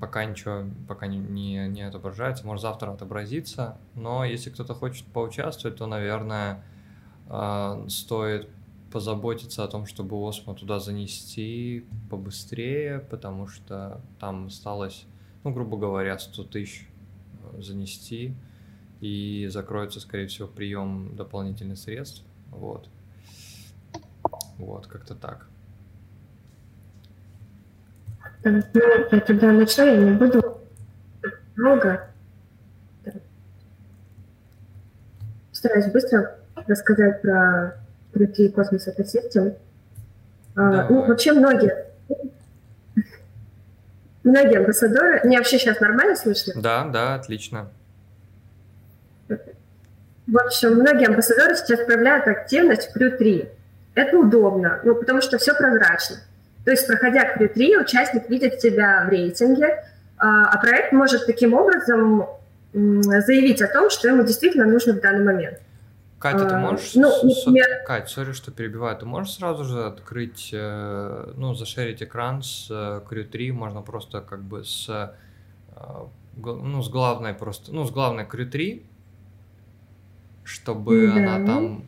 пока 0.00 0.24
ничего, 0.24 0.64
пока 0.88 1.06
не, 1.06 1.18
не, 1.18 1.68
не 1.68 1.82
отображается. 1.82 2.46
Может, 2.46 2.62
завтра 2.62 2.92
отобразится. 2.92 3.78
Но 3.94 4.24
если 4.24 4.50
кто-то 4.50 4.74
хочет 4.74 5.06
поучаствовать, 5.06 5.78
то, 5.78 5.86
наверное, 5.86 6.62
а, 7.28 7.84
стоит 7.88 8.48
позаботиться 8.92 9.64
о 9.64 9.68
том, 9.68 9.86
чтобы 9.86 10.16
Осмо 10.28 10.54
туда 10.54 10.78
занести 10.78 11.86
побыстрее, 12.10 13.00
потому 13.00 13.46
что 13.46 14.00
там 14.20 14.46
осталось, 14.46 15.06
ну, 15.44 15.52
грубо 15.52 15.76
говоря, 15.78 16.18
100 16.18 16.44
тысяч 16.44 16.86
э, 17.42 17.62
занести, 17.62 18.34
и 19.00 19.48
закроется, 19.50 19.98
скорее 19.98 20.28
всего, 20.28 20.46
прием 20.46 21.16
дополнительных 21.16 21.78
средств. 21.78 22.22
Вот. 22.50 22.88
Вот, 24.58 24.86
как-то 24.86 25.16
так. 25.16 25.48
Ну, 28.44 28.62
я 29.10 29.20
тогда 29.20 29.52
начну, 29.52 29.86
я 29.86 29.96
не 29.96 30.12
буду 30.12 30.60
много. 31.56 32.12
Стараюсь 35.50 35.92
быстро 35.92 36.38
рассказать 36.66 37.22
про 37.22 37.81
крутые 38.12 38.50
космос 38.50 38.88
экосистем. 38.88 39.54
А, 40.54 40.88
ну, 40.88 41.06
вообще 41.06 41.32
многие 41.32 41.86
многие 44.22 44.58
амбассадоры... 44.58 45.20
Мне 45.24 45.38
вообще 45.38 45.58
сейчас 45.58 45.80
нормально 45.80 46.16
слышно? 46.16 46.54
Да, 46.56 46.84
да, 46.84 47.14
отлично. 47.14 47.70
В 49.28 50.38
общем, 50.38 50.74
многие 50.74 51.08
амбассадоры 51.08 51.56
сейчас 51.56 51.84
проявляют 51.84 52.26
активность 52.28 52.90
в 52.90 52.96
Crew 52.96 53.16
3. 53.16 53.48
Это 53.94 54.16
удобно, 54.16 54.80
ну, 54.84 54.94
потому 54.94 55.20
что 55.20 55.38
все 55.38 55.54
прозрачно. 55.54 56.16
То 56.64 56.70
есть, 56.70 56.86
проходя 56.86 57.34
Crew 57.34 57.48
3, 57.48 57.78
участник 57.78 58.28
видит 58.30 58.60
себя 58.60 59.04
в 59.06 59.10
рейтинге, 59.10 59.84
а, 60.16 60.46
а 60.46 60.58
проект 60.58 60.92
может 60.92 61.26
таким 61.26 61.54
образом 61.54 62.26
заявить 62.72 63.60
о 63.60 63.68
том, 63.68 63.90
что 63.90 64.08
ему 64.08 64.22
действительно 64.22 64.64
нужно 64.64 64.94
в 64.94 65.00
данный 65.00 65.24
момент. 65.24 65.58
Катя, 66.22 66.48
ты 66.48 66.54
а, 66.54 66.58
можешь... 66.58 66.94
Ну, 66.94 67.10
например... 67.24 67.84
Кать, 67.84 68.08
сори, 68.08 68.30
что 68.32 68.52
перебиваю. 68.52 68.96
Ты 68.96 69.06
можешь 69.06 69.34
сразу 69.34 69.64
же 69.64 69.84
открыть, 69.86 70.50
э, 70.52 71.32
ну, 71.36 71.52
зашерить 71.54 72.00
экран 72.00 72.44
с 72.44 72.70
Crew 72.70 73.22
э, 73.22 73.24
3, 73.24 73.50
можно 73.50 73.82
просто 73.82 74.20
как 74.20 74.40
бы 74.44 74.64
с, 74.64 74.88
э, 74.88 76.06
ну, 76.36 76.80
с 76.80 76.88
главной 76.88 77.34
просто, 77.34 77.72
ну, 77.72 77.84
с 77.84 77.90
главной 77.90 78.22
Crew 78.22 78.44
3, 78.44 78.86
чтобы 80.44 81.08
да. 81.08 81.16
она 81.16 81.44
там, 81.44 81.84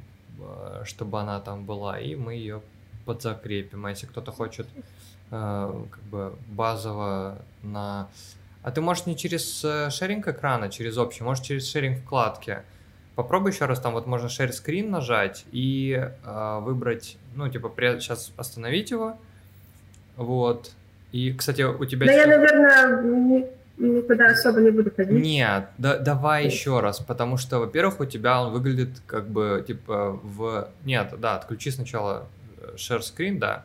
чтобы 0.83 1.21
она 1.21 1.39
там 1.39 1.65
была, 1.65 2.01
и 2.01 2.17
мы 2.17 2.35
ее 2.35 2.61
подзакрепим. 3.05 3.87
А 3.87 3.91
если 3.91 4.07
кто-то 4.07 4.33
хочет 4.33 4.67
как 5.31 6.03
бы 6.11 6.35
базово 6.49 7.39
на... 7.63 8.09
А 8.65 8.73
ты 8.73 8.81
можешь 8.81 9.07
не 9.07 9.17
через 9.17 9.61
шеринг 9.95 10.27
экрана, 10.27 10.71
через 10.71 10.99
общий, 10.99 11.23
можешь 11.23 11.45
через 11.45 11.71
шеринг 11.71 12.01
вкладки. 12.01 12.63
Попробуй 13.15 13.53
еще 13.53 13.67
раз, 13.67 13.81
там 13.81 13.93
вот 13.93 14.07
можно 14.07 14.27
share 14.27 14.51
screen 14.51 14.89
нажать 14.89 15.45
и 15.53 16.11
э, 16.25 16.59
выбрать, 16.61 17.17
ну, 17.37 17.49
типа, 17.49 17.69
при... 17.69 18.01
сейчас 18.01 18.33
остановить 18.37 18.91
его, 18.91 19.17
вот. 20.17 20.73
И, 21.13 21.33
кстати, 21.33 21.63
у 21.63 21.85
тебя... 21.85 22.07
Да 22.07 22.13
я, 22.13 22.27
наверное, 22.27 23.49
никуда 23.79 24.27
особо 24.27 24.61
не 24.61 24.71
буду 24.71 24.91
ходить. 24.95 25.23
Нет, 25.23 25.69
да, 25.79 25.99
давай 25.99 26.47
еще 26.47 26.81
раз, 26.81 26.99
потому 26.99 27.37
что, 27.37 27.61
во-первых, 27.61 28.01
у 28.01 28.05
тебя 28.05 28.43
он 28.43 28.53
выглядит 28.53 29.01
как 29.07 29.29
бы, 29.29 29.65
типа, 29.67 30.19
в... 30.23 30.69
Нет, 30.85 31.15
да, 31.19 31.37
отключи 31.37 31.71
сначала 31.71 32.27
э, 32.59 32.75
share 32.77 33.01
screen, 33.01 33.39
да. 33.39 33.65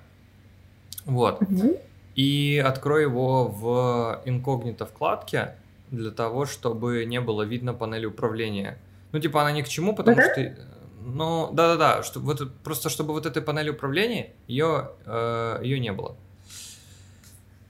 Вот. 1.05 1.41
Угу. 1.41 1.79
И 2.15 2.61
открой 2.63 3.03
его 3.03 3.47
в 3.47 4.21
инкогнито 4.25 4.85
вкладке 4.85 5.55
для 5.89 6.11
того, 6.11 6.45
чтобы 6.45 7.05
не 7.05 7.19
было 7.19 7.43
видно 7.43 7.73
панели 7.73 8.05
управления. 8.05 8.77
Ну, 9.11 9.19
типа, 9.19 9.41
она 9.41 9.51
ни 9.51 9.61
к 9.61 9.67
чему, 9.67 9.95
потому 9.95 10.17
uh-huh. 10.17 10.33
что... 10.33 10.65
Ну, 11.01 11.49
да-да-да, 11.53 12.03
что, 12.03 12.19
вот, 12.19 12.53
просто 12.63 12.89
чтобы 12.89 13.13
вот 13.13 13.25
этой 13.25 13.41
панели 13.41 13.69
управления, 13.69 14.33
ее, 14.47 14.91
э, 15.05 15.59
ее 15.63 15.79
не 15.79 15.91
было. 15.91 16.15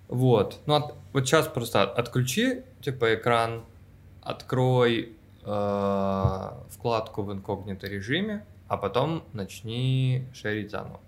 Вот. 0.10 0.60
Ну, 0.66 0.76
от, 0.76 0.96
вот 1.14 1.26
сейчас 1.26 1.48
просто 1.48 1.84
отключи, 1.84 2.64
типа, 2.82 3.16
экран, 3.16 3.64
открой 4.22 5.14
э, 5.44 6.50
вкладку 6.70 7.22
в 7.22 7.32
инкогнито 7.32 7.88
режиме, 7.88 8.44
а 8.68 8.78
потом 8.78 9.24
начни 9.34 10.26
шерить 10.34 10.72
заново. 10.72 11.00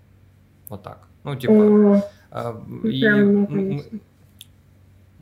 Вот 0.68 0.82
так. 0.82 1.08
Ну, 1.24 1.36
типа... 1.36 2.02
Э, 2.30 2.60
и, 2.84 4.00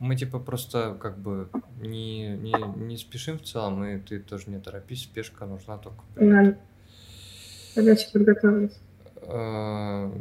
мы, 0.01 0.15
типа 0.15 0.39
просто 0.39 0.97
как 0.99 1.19
бы 1.19 1.47
не, 1.79 2.29
не, 2.29 2.55
не 2.75 2.97
спешим 2.97 3.37
в 3.37 3.43
целом, 3.43 3.83
и 3.83 3.99
ты 3.99 4.19
тоже 4.19 4.49
не 4.49 4.59
торопись, 4.59 5.03
спешка 5.03 5.45
нужна 5.45 5.77
только. 5.77 6.03
Ладно. 6.15 6.57
Задача 7.75 8.09
подготовилась. 8.11 8.79
А, 9.21 10.11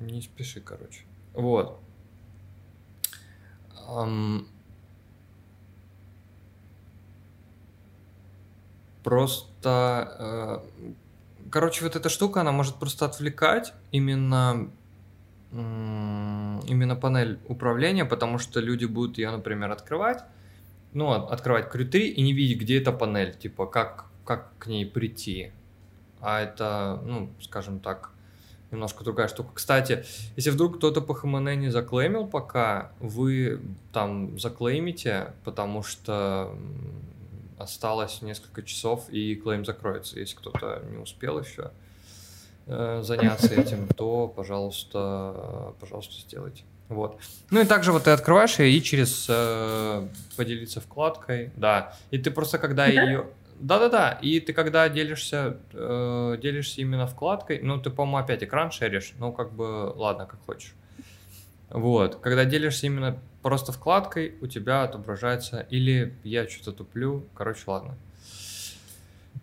не 0.00 0.22
спеши, 0.22 0.62
короче. 0.62 1.02
Вот. 1.34 1.80
Просто, 9.02 10.62
э, 10.64 10.92
короче, 11.50 11.84
вот 11.84 11.94
эта 11.94 12.08
штука, 12.08 12.40
она 12.40 12.52
может 12.52 12.76
просто 12.76 13.04
отвлекать 13.04 13.74
именно 13.90 14.70
именно 15.52 16.96
панель 16.96 17.38
управления, 17.46 18.04
потому 18.04 18.38
что 18.38 18.60
люди 18.60 18.86
будут 18.86 19.18
ее, 19.18 19.30
например, 19.30 19.70
открывать, 19.70 20.24
ну, 20.92 21.10
открывать 21.10 21.74
Crew 21.74 21.98
и 21.98 22.22
не 22.22 22.32
видеть, 22.32 22.60
где 22.60 22.80
эта 22.80 22.92
панель, 22.92 23.36
типа, 23.36 23.66
как, 23.66 24.06
как 24.24 24.56
к 24.58 24.66
ней 24.66 24.86
прийти. 24.86 25.52
А 26.20 26.40
это, 26.40 27.00
ну, 27.04 27.30
скажем 27.40 27.80
так, 27.80 28.10
немножко 28.70 29.04
другая 29.04 29.28
штука. 29.28 29.50
Кстати, 29.54 30.04
если 30.36 30.50
вдруг 30.50 30.78
кто-то 30.78 31.00
по 31.02 31.14
ХМН 31.14 31.50
не 31.58 31.68
заклеймил 31.70 32.26
пока, 32.26 32.92
вы 33.00 33.60
там 33.92 34.38
заклеймите, 34.38 35.34
потому 35.44 35.82
что 35.82 36.56
осталось 37.58 38.22
несколько 38.22 38.62
часов 38.62 39.08
и 39.10 39.34
клейм 39.36 39.64
закроется, 39.64 40.18
если 40.18 40.36
кто-то 40.36 40.82
не 40.90 40.96
успел 40.96 41.38
еще. 41.38 41.70
Э, 42.66 43.00
заняться 43.02 43.52
этим, 43.54 43.88
то, 43.88 44.28
пожалуйста, 44.28 45.74
пожалуйста, 45.80 46.14
сделайте. 46.20 46.62
Вот. 46.88 47.18
Ну 47.50 47.60
и 47.60 47.64
также 47.64 47.90
вот 47.92 48.04
ты 48.04 48.10
открываешь 48.10 48.58
ее 48.58 48.70
и 48.70 48.82
через 48.82 49.26
э, 49.28 50.06
поделиться 50.36 50.80
вкладкой, 50.80 51.50
да. 51.56 51.94
И 52.10 52.18
ты 52.18 52.30
просто 52.30 52.58
когда 52.58 52.86
ее... 52.86 53.26
Да-да-да, 53.58 54.18
и 54.20 54.40
ты 54.40 54.52
когда 54.52 54.88
делишься, 54.88 55.56
э, 55.72 56.38
делишься 56.40 56.80
именно 56.80 57.06
вкладкой, 57.06 57.60
ну 57.62 57.80
ты, 57.80 57.90
по-моему, 57.90 58.18
опять 58.18 58.42
экран 58.42 58.70
шеришь, 58.70 59.14
ну 59.18 59.32
как 59.32 59.52
бы, 59.52 59.92
ладно, 59.94 60.26
как 60.26 60.40
хочешь. 60.44 60.74
Вот, 61.70 62.16
когда 62.16 62.44
делишься 62.44 62.86
именно 62.86 63.18
просто 63.40 63.72
вкладкой, 63.72 64.34
у 64.40 64.46
тебя 64.46 64.82
отображается, 64.82 65.66
или 65.70 66.14
я 66.22 66.48
что-то 66.48 66.72
туплю, 66.72 67.24
короче, 67.34 67.62
ладно. 67.66 67.96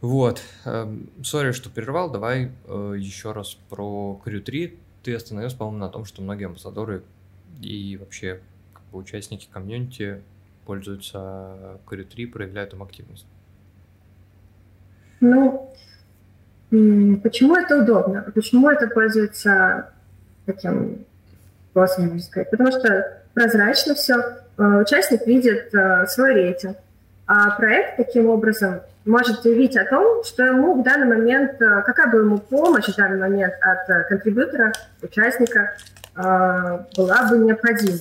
Вот. 0.01 0.41
Эм, 0.65 1.09
сори, 1.23 1.51
что 1.51 1.69
прервал. 1.69 2.09
Давай 2.09 2.51
э, 2.67 2.93
еще 2.97 3.33
раз 3.33 3.57
про 3.69 4.21
Crew 4.23 4.39
3. 4.39 4.77
Ты 5.03 5.15
остановился, 5.15 5.57
по-моему, 5.57 5.79
на 5.79 5.89
том, 5.89 6.05
что 6.05 6.21
многие 6.21 6.45
амбассадоры 6.45 7.03
и 7.61 7.97
вообще 7.97 8.39
как 8.73 8.83
бы, 8.91 8.99
участники 8.99 9.49
комьюнити 9.51 10.21
пользуются 10.65 11.79
Crew 11.89 12.03
3, 12.03 12.25
проявляют 12.27 12.73
им 12.73 12.83
активность. 12.83 13.25
Ну, 15.19 15.73
почему 16.69 17.55
это 17.55 17.81
удобно? 17.81 18.31
Почему 18.33 18.69
это 18.69 18.87
пользуется 18.87 19.91
таким 20.45 21.05
способом, 21.71 22.09
можно 22.09 22.21
сказать? 22.21 22.49
Потому 22.51 22.71
что 22.71 23.23
прозрачно 23.33 23.95
все. 23.95 24.15
Э, 24.57 24.81
участник 24.81 25.27
видит 25.27 25.73
э, 25.73 26.05
свой 26.07 26.33
рейтинг. 26.33 26.77
А 27.27 27.51
проект 27.51 27.97
таким 27.97 28.27
образом 28.27 28.79
может 29.09 29.41
заявить 29.41 29.75
о 29.75 29.85
том, 29.85 30.23
что 30.23 30.43
ему 30.43 30.79
в 30.79 30.83
данный 30.83 31.07
момент, 31.07 31.59
э, 31.59 31.81
какая 31.83 32.11
бы 32.11 32.19
ему 32.19 32.37
помощь 32.37 32.85
в 32.85 32.95
данный 32.95 33.17
момент 33.17 33.55
от 33.59 33.89
э, 33.89 34.03
контрибьютора, 34.07 34.71
участника 35.01 35.75
э, 36.15 36.79
была 36.95 37.23
бы 37.29 37.39
необходима. 37.39 37.97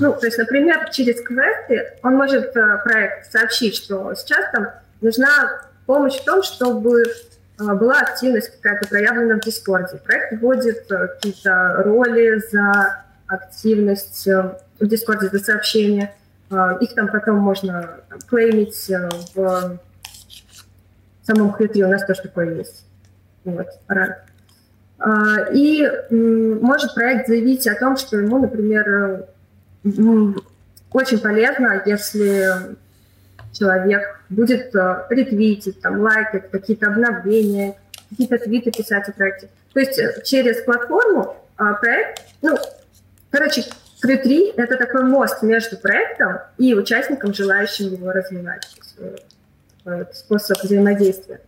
Ну, 0.00 0.14
то 0.14 0.24
есть, 0.24 0.38
например, 0.38 0.88
через 0.90 1.20
квесты 1.20 1.92
он 2.02 2.16
может 2.16 2.52
проект 2.52 3.30
сообщить, 3.30 3.76
что 3.76 4.14
сейчас 4.14 4.50
там 4.52 4.68
нужна 5.00 5.60
помощь 5.84 6.16
в 6.16 6.24
том, 6.24 6.42
чтобы 6.42 7.04
была 7.58 8.00
активность 8.00 8.50
какая-то 8.60 8.88
проявлена 8.88 9.36
в 9.36 9.40
Дискорде. 9.40 9.96
Проект 10.04 10.40
вводит 10.40 10.86
какие-то 10.86 11.82
роли 11.84 12.42
за 12.50 13.04
активность 13.26 14.26
в 14.26 14.86
Дискорде, 14.86 15.28
за 15.28 15.38
сообщения. 15.38 16.14
Их 16.80 16.94
там 16.94 17.08
потом 17.08 17.38
можно 17.38 18.00
клеймить 18.28 18.90
в 19.34 19.78
самом 21.26 21.52
Crew3 21.52 21.84
у 21.84 21.88
нас 21.88 22.04
тоже 22.06 22.22
такое 22.22 22.54
есть. 22.56 22.84
Вот, 23.44 23.66
рад. 23.88 24.24
А, 24.98 25.50
и 25.52 25.88
может 26.10 26.94
проект 26.94 27.28
заявить 27.28 27.66
о 27.66 27.74
том, 27.74 27.96
что 27.96 28.18
ему, 28.18 28.38
например, 28.38 29.26
очень 30.92 31.18
полезно, 31.20 31.82
если 31.84 32.76
человек 33.52 34.20
будет 34.28 34.74
э, 34.74 35.06
ретвитить, 35.10 35.80
там, 35.80 36.00
лайкать 36.00 36.50
какие-то 36.50 36.88
обновления, 36.88 37.76
какие-то 38.10 38.38
твиты 38.38 38.70
писать 38.70 39.08
о 39.08 39.12
проекте. 39.12 39.48
То 39.72 39.80
есть 39.80 39.98
э, 39.98 40.22
через 40.24 40.62
платформу 40.62 41.36
а, 41.56 41.74
проект, 41.74 42.22
ну, 42.42 42.56
короче, 43.30 43.64
Crew3— 44.04 44.54
это 44.56 44.76
такой 44.76 45.04
мост 45.04 45.42
между 45.42 45.76
проектом 45.78 46.38
и 46.58 46.74
участником, 46.74 47.32
желающим 47.32 47.92
его 47.92 48.12
развивать. 48.12 48.66
Э, 49.86 50.04
способ 50.12 50.60
взаимодействия. 50.64 51.40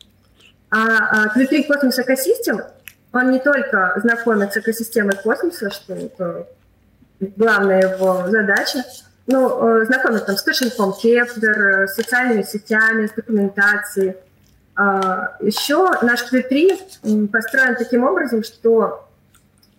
А, 0.70 1.24
а 1.24 1.36
Crew3 1.36 1.66
Cosmos 1.66 1.98
Ecosystem 1.98 2.64
он 3.12 3.32
не 3.32 3.40
только 3.40 3.94
знакомит 3.96 4.52
с 4.52 4.58
экосистемой 4.58 5.16
космоса, 5.16 5.70
что 5.70 5.94
это 5.94 6.46
главная 7.18 7.96
его 7.96 8.28
задача, 8.28 8.84
ну, 9.26 9.84
знакомит 9.86 10.26
там 10.26 10.36
с 10.36 10.42
кошельком 10.42 10.92
Кеплер, 10.92 11.88
с 11.88 11.94
социальными 11.94 12.42
сетями, 12.42 13.06
с 13.08 13.12
документацией. 13.12 14.14
А, 14.76 15.36
Еще 15.40 15.90
наш 16.02 16.32
Crew3 16.32 17.28
построен 17.28 17.74
таким 17.74 18.04
образом, 18.04 18.44
что 18.44 19.08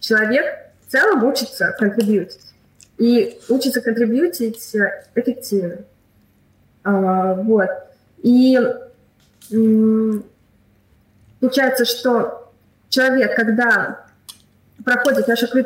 человек 0.01 0.45
в 0.85 0.91
целом 0.91 1.23
учится 1.23 1.73
контрибьютить. 1.79 2.53
И 2.97 3.39
учится 3.47 3.79
контрибьютить 3.79 4.75
эффективно. 5.15 5.77
А, 6.83 7.35
вот. 7.35 7.69
И 8.23 8.59
получается, 11.39 11.85
что 11.85 12.51
человек, 12.89 13.35
когда 13.35 14.05
проходит 14.83 15.27
нашу 15.27 15.47
q 15.47 15.63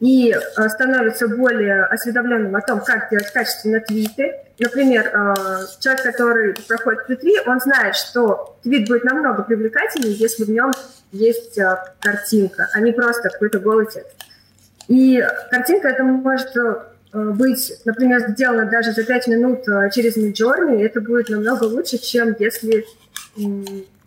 и 0.00 0.30
э, 0.32 0.68
становится 0.68 1.26
более 1.28 1.84
осведомленным 1.84 2.54
о 2.54 2.60
том, 2.60 2.80
как 2.80 3.10
делать 3.10 3.32
качественные 3.32 3.80
твиты. 3.80 4.34
Например, 4.58 5.06
э, 5.06 5.66
человек, 5.80 6.02
который 6.02 6.54
проходит 6.68 7.06
q 7.06 7.16
он 7.46 7.60
знает, 7.60 7.96
что 7.96 8.58
твит 8.62 8.88
будет 8.88 9.04
намного 9.04 9.42
привлекательнее, 9.42 10.12
если 10.12 10.44
в 10.44 10.50
нем 10.50 10.70
есть 11.12 11.58
э, 11.58 11.76
картинка, 12.00 12.68
а 12.72 12.80
не 12.80 12.92
просто 12.92 13.30
какой-то 13.30 13.58
голый 13.58 13.86
текст. 13.86 14.14
И 14.88 15.24
картинка 15.50 15.88
это 15.88 16.02
может 16.02 16.52
быть, 17.12 17.72
например, 17.84 18.30
сделана 18.30 18.70
даже 18.70 18.92
за 18.92 19.04
5 19.04 19.26
минут 19.28 19.64
через 19.92 20.16
Midjourney, 20.16 20.84
это 20.84 21.00
будет 21.00 21.28
намного 21.28 21.64
лучше, 21.64 21.98
чем 21.98 22.36
если 22.38 22.84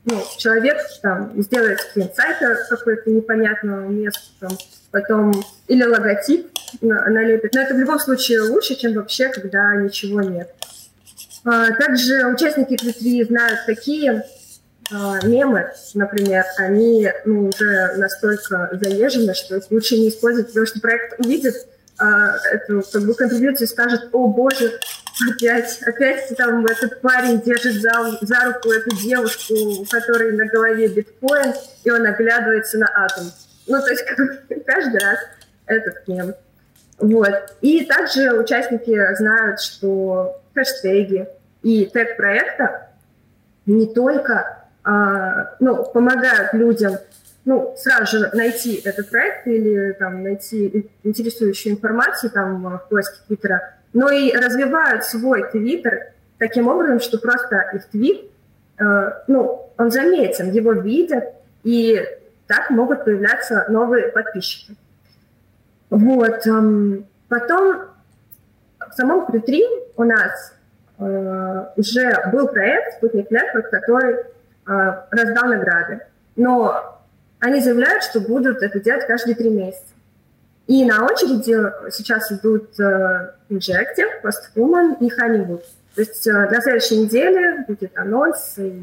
ну, 0.05 0.21
человек 0.38 0.77
там 1.01 1.31
сделает 1.41 1.80
скрин 1.80 2.09
сайта 2.13 2.57
какой-то 2.69 3.09
непонятного 3.09 3.88
места, 3.88 4.21
там, 4.39 4.51
потом 4.91 5.31
или 5.67 5.84
логотип 5.84 6.47
налепит. 6.81 7.53
Но 7.53 7.61
это 7.61 7.73
в 7.73 7.80
любом 7.80 7.99
случае 7.99 8.41
лучше, 8.41 8.75
чем 8.75 8.93
вообще, 8.93 9.30
когда 9.30 9.75
ничего 9.75 10.21
нет. 10.21 10.53
А, 11.45 11.71
также 11.71 12.25
участники 12.27 12.73
Q3 12.73 13.27
знают 13.27 13.59
такие 13.65 14.25
а, 14.91 15.25
мемы, 15.25 15.71
например, 15.93 16.45
они 16.57 17.09
ну, 17.25 17.49
уже 17.49 17.93
настолько 17.97 18.69
заезжены, 18.81 19.34
что 19.34 19.61
лучше 19.69 19.97
не 19.97 20.09
использовать, 20.09 20.47
потому 20.47 20.65
что 20.65 20.80
проект 20.81 21.19
увидит 21.19 21.55
эту 21.99 22.84
как 22.91 23.03
бы 23.03 23.14
контрибьюцию 23.14 23.68
и 23.68 23.70
скажет, 23.70 24.10
о 24.11 24.28
боже, 24.28 24.80
опять, 25.30 25.82
опять 25.84 26.36
там 26.36 26.65
этот 26.65 27.02
парень 27.02 27.41
держит 27.41 27.76
за, 27.82 27.91
за 28.22 28.45
руку 28.45 28.72
эту 28.72 28.95
девушку, 28.95 29.53
у 29.53 29.86
которой 29.86 30.34
на 30.34 30.45
голове 30.45 30.88
биткоин, 30.88 31.53
и 31.84 31.91
он 31.91 32.06
оглядывается 32.06 32.80
на 32.80 32.88
атом. 32.88 33.26
Ну, 33.68 33.80
то 33.80 33.90
есть 33.90 34.06
каждый 34.65 34.99
раз 34.99 35.20
этот 35.65 36.07
мем. 36.07 36.34
Вот. 36.98 37.56
И 37.61 37.86
также 37.86 38.34
участники 38.34 39.15
знают, 39.15 39.61
что 39.61 40.41
хэштеги 40.53 41.28
и 41.61 41.86
тег 41.86 42.18
проекта 42.18 42.90
не 43.65 43.94
только 43.94 44.64
а, 44.84 45.56
ну, 45.60 45.84
помогают 45.86 46.53
людям 46.53 46.98
ну, 47.45 47.74
сразу 47.78 48.18
же 48.18 48.30
найти 48.34 48.82
этот 48.84 49.10
проект 49.10 49.48
или 49.48 49.94
там, 49.94 50.24
найти 50.24 50.90
интересующую 51.03 51.74
информацию 51.74 52.32
там, 52.32 52.64
в 52.64 52.90
поиске 52.90 53.18
Твиттера, 53.28 53.76
но 53.94 54.10
и 54.10 54.32
развивают 54.36 55.03
свой 55.03 55.49
Твиттер 55.52 56.14
таким 56.38 56.68
образом, 56.68 56.99
что 56.99 57.18
просто 57.18 57.72
их 57.74 57.86
твит, 57.90 58.32
э, 58.80 58.84
ну, 59.28 59.70
он 59.78 59.91
заметен, 59.91 60.52
его 60.52 60.74
видят, 60.74 61.26
и 61.64 62.02
так 62.48 62.70
могут 62.70 63.06
появляться 63.06 63.65
новые 63.70 64.10
подписчики. 64.10 64.76
Вот. 65.90 66.45
Эм, 66.48 67.06
потом 67.30 67.84
в 68.80 68.94
самом 68.94 69.26
Q3 69.26 69.61
у 69.95 70.03
нас 70.03 70.53
э, 70.99 71.65
уже 71.78 72.30
был 72.32 72.48
проект 72.48 72.98
«Спутник 72.98 73.32
Network», 73.32 73.70
который 73.70 74.15
э, 74.15 74.24
раздал 75.11 75.45
награды. 75.45 76.02
Но 76.36 77.02
они 77.44 77.60
заявляют, 77.60 78.03
что 78.03 78.22
будут 78.22 78.64
это 78.64 78.80
делать 78.80 79.06
каждые 79.06 79.36
три 79.36 79.49
месяца. 79.49 79.84
И 80.65 80.86
на 80.86 81.06
очереди 81.06 81.57
сейчас 81.91 82.32
идут 82.32 82.80
э, 82.80 83.34
Injective, 83.49 84.24
Posthuman 84.24 84.95
и 85.02 85.10
Honeywood. 85.10 85.61
То 85.94 86.02
есть 86.02 86.26
э, 86.26 86.32
на 86.32 86.61
следующей 86.61 86.99
неделе 86.99 87.65
будет 87.68 87.98
анонс, 87.98 88.57
и 88.57 88.82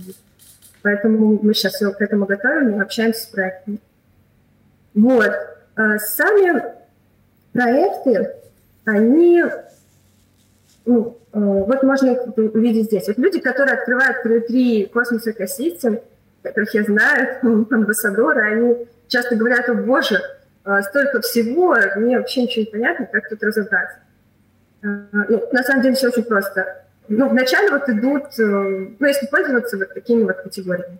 поэтому 0.82 1.38
мы 1.42 1.54
сейчас 1.54 1.72
все 1.72 1.90
к 1.90 2.02
этому 2.02 2.26
готовим 2.26 2.76
и 2.76 2.82
общаемся 2.82 3.22
с 3.22 3.26
проектами. 3.26 3.78
Вот. 4.92 5.32
Э, 5.76 5.98
сами 5.98 6.62
проекты, 7.54 8.30
они, 8.84 9.42
ну, 10.84 11.16
вот 11.32 11.82
можно 11.82 12.10
их 12.10 12.36
увидеть 12.36 12.86
здесь. 12.86 13.06
Вот 13.06 13.16
люди, 13.16 13.40
которые 13.40 13.78
открывают 13.78 14.18
внутри 14.22 14.84
космос 14.84 15.26
экосистем, 15.26 16.00
которых 16.42 16.74
я 16.74 16.84
знаю, 16.84 17.38
амбассадоры, 17.70 18.40
они 18.52 18.86
часто 19.08 19.36
говорят, 19.36 19.68
о 19.68 19.74
боже, 19.74 20.20
а, 20.64 20.82
столько 20.82 21.20
всего, 21.20 21.76
мне 21.96 22.18
вообще 22.18 22.42
ничего 22.42 22.64
не 22.64 22.70
понятно, 22.70 23.06
как 23.06 23.28
тут 23.28 23.42
разобраться. 23.42 23.98
А, 24.82 24.86
ну, 25.12 25.48
на 25.52 25.62
самом 25.62 25.82
деле 25.82 25.94
все 25.94 26.08
очень 26.08 26.22
просто. 26.22 26.84
Ну, 27.08 27.28
вначале 27.28 27.70
вот 27.70 27.88
идут, 27.88 28.38
э, 28.38 28.42
ну, 28.98 29.06
если 29.06 29.26
пользоваться 29.26 29.76
вот 29.76 29.92
такими 29.94 30.22
вот 30.22 30.36
категориями, 30.36 30.98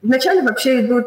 вначале 0.00 0.42
вообще 0.42 0.86
идут 0.86 1.06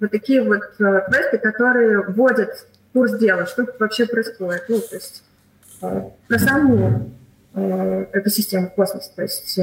вот 0.00 0.10
такие 0.10 0.42
вот 0.42 0.60
э, 0.78 1.00
квесты, 1.08 1.38
которые 1.38 2.02
вводят 2.02 2.66
курс 2.92 3.16
дела, 3.18 3.46
что 3.46 3.66
вообще 3.78 4.04
происходит. 4.04 4.64
Ну, 4.68 4.80
то 4.80 4.94
есть 4.96 5.24
э, 5.80 6.02
про 6.28 6.38
саму 6.38 7.10
экосистему 7.52 8.70
космоса, 8.70 9.10
то 9.16 9.22
есть 9.22 9.58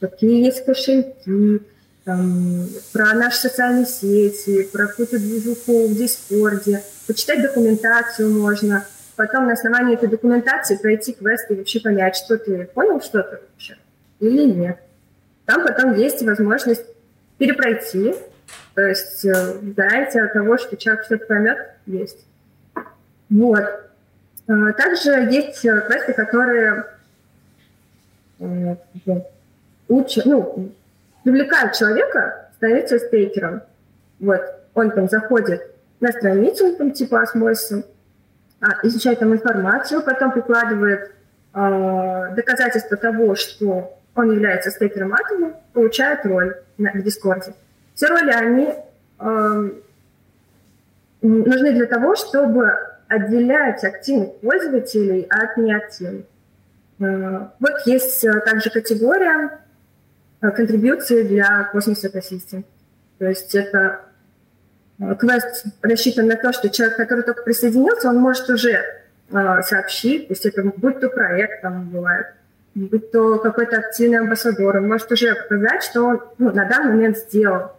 какие 0.00 0.44
есть 0.44 0.64
кошельки, 0.64 1.62
там, 2.04 2.66
про 2.92 3.14
наши 3.14 3.38
социальные 3.38 3.86
сети, 3.86 4.64
про 4.64 4.86
какую-то 4.86 5.18
движуху 5.18 5.88
в 5.88 5.94
Дискорде. 5.94 6.82
Почитать 7.06 7.42
документацию 7.42 8.30
можно. 8.30 8.84
Потом 9.16 9.46
на 9.46 9.52
основании 9.52 9.94
этой 9.94 10.08
документации 10.08 10.76
пройти 10.76 11.12
квест 11.12 11.50
и 11.50 11.54
вообще 11.54 11.80
понять, 11.80 12.16
что 12.16 12.38
ты 12.38 12.64
понял 12.64 13.02
что-то 13.02 13.40
вообще 13.50 13.76
или 14.20 14.44
нет. 14.44 14.78
Там 15.46 15.66
потом 15.66 15.94
есть 15.94 16.22
возможность 16.22 16.84
перепройти. 17.38 18.14
То 18.74 18.82
есть 18.82 19.24
э, 19.24 19.58
гарантия 19.62 20.26
того, 20.28 20.56
что 20.58 20.76
человек 20.76 21.04
что-то 21.04 21.26
поймет, 21.26 21.58
есть. 21.86 22.24
Вот. 23.28 23.64
А, 24.46 24.72
также 24.72 25.10
есть 25.30 25.64
э, 25.64 25.80
квесты, 25.80 26.12
которые 26.12 26.84
э, 28.38 28.76
учат, 29.88 30.26
ну, 30.26 30.72
привлекают 31.24 31.74
человека, 31.74 32.50
становится 32.56 32.98
стейкером. 32.98 33.62
Вот, 34.18 34.40
он 34.74 34.90
там 34.90 35.08
заходит 35.08 35.62
на 36.00 36.12
страницу, 36.12 36.74
там, 36.76 36.92
типа 36.92 37.22
осмосиса, 37.22 37.84
а, 38.60 38.86
изучает 38.86 39.18
там 39.18 39.32
информацию, 39.32 40.02
потом 40.02 40.32
прикладывает 40.32 41.12
э, 41.54 42.34
доказательства 42.34 42.96
того, 42.96 43.34
что 43.34 43.96
он 44.14 44.32
является 44.32 44.70
стейкером 44.70 45.14
атома, 45.14 45.54
получает 45.72 46.24
роль 46.26 46.56
на, 46.78 46.92
в 46.92 47.02
Дискорде. 47.02 47.54
Все 47.94 48.08
роли, 48.08 48.30
они 48.30 48.74
э, 49.18 49.70
нужны 51.22 51.72
для 51.72 51.86
того, 51.86 52.16
чтобы 52.16 52.72
отделять 53.08 53.82
активных 53.84 54.36
пользователей 54.40 55.26
от 55.28 55.56
неактивных. 55.56 56.24
Э, 57.00 57.46
вот 57.58 57.86
есть 57.86 58.24
э, 58.24 58.40
также 58.40 58.70
категория 58.70 59.60
контрибьюции 60.40 61.22
для 61.22 61.64
космос 61.64 62.04
экосистем. 62.04 62.64
То 63.18 63.26
есть 63.26 63.54
это 63.54 64.00
э, 64.98 65.14
квест 65.16 65.66
рассчитан 65.82 66.26
на 66.26 66.36
то, 66.36 66.52
что 66.52 66.70
человек, 66.70 66.96
который 66.96 67.24
только 67.24 67.42
присоединился, 67.42 68.08
он 68.08 68.16
может 68.16 68.48
уже 68.48 68.82
э, 69.30 69.62
сообщить, 69.62 70.28
то 70.28 70.32
есть 70.32 70.46
это 70.46 70.62
будь 70.64 71.00
то 71.00 71.10
проект 71.10 71.60
там 71.62 71.90
бывает, 71.90 72.28
будь 72.74 73.10
то 73.12 73.38
какой-то 73.38 73.76
активный 73.76 74.20
амбассадор, 74.20 74.78
он 74.78 74.88
может 74.88 75.12
уже 75.12 75.34
показать, 75.34 75.82
что 75.82 76.02
он 76.04 76.22
ну, 76.38 76.52
на 76.52 76.66
данный 76.66 76.94
момент 76.94 77.18
сделал. 77.18 77.72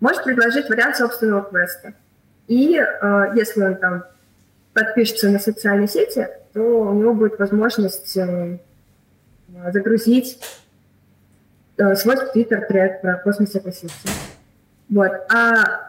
Может 0.00 0.24
предложить 0.24 0.68
вариант 0.68 0.96
собственного 0.96 1.42
квеста. 1.42 1.92
И 2.48 2.78
э, 2.78 3.26
если 3.34 3.62
он 3.62 3.76
там 3.76 4.04
подпишется 4.72 5.28
на 5.28 5.38
социальные 5.38 5.88
сети, 5.88 6.28
то 6.54 6.60
у 6.60 6.94
него 6.94 7.12
будет 7.12 7.38
возможность 7.38 8.16
э, 8.16 8.58
загрузить 9.72 10.38
Э, 10.38 10.65
свой 11.94 12.16
твиттер-тред 12.32 13.02
про 13.02 13.16
космос 13.18 13.54
экосистем. 13.54 14.10
Вот. 14.88 15.12
А 15.32 15.86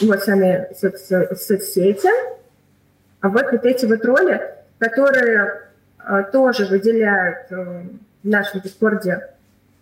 вот 0.00 0.22
сами 0.22 0.68
соц- 0.74 1.34
соцсети, 1.36 2.08
а 3.20 3.28
вот 3.28 3.52
вот 3.52 3.64
эти 3.64 3.86
вот 3.86 4.04
роли, 4.04 4.40
которые 4.78 5.62
а, 5.98 6.24
тоже 6.24 6.66
выделяют 6.66 7.50
а, 7.50 7.84
в 8.22 8.28
нашем 8.28 8.60
Дискорде 8.60 9.28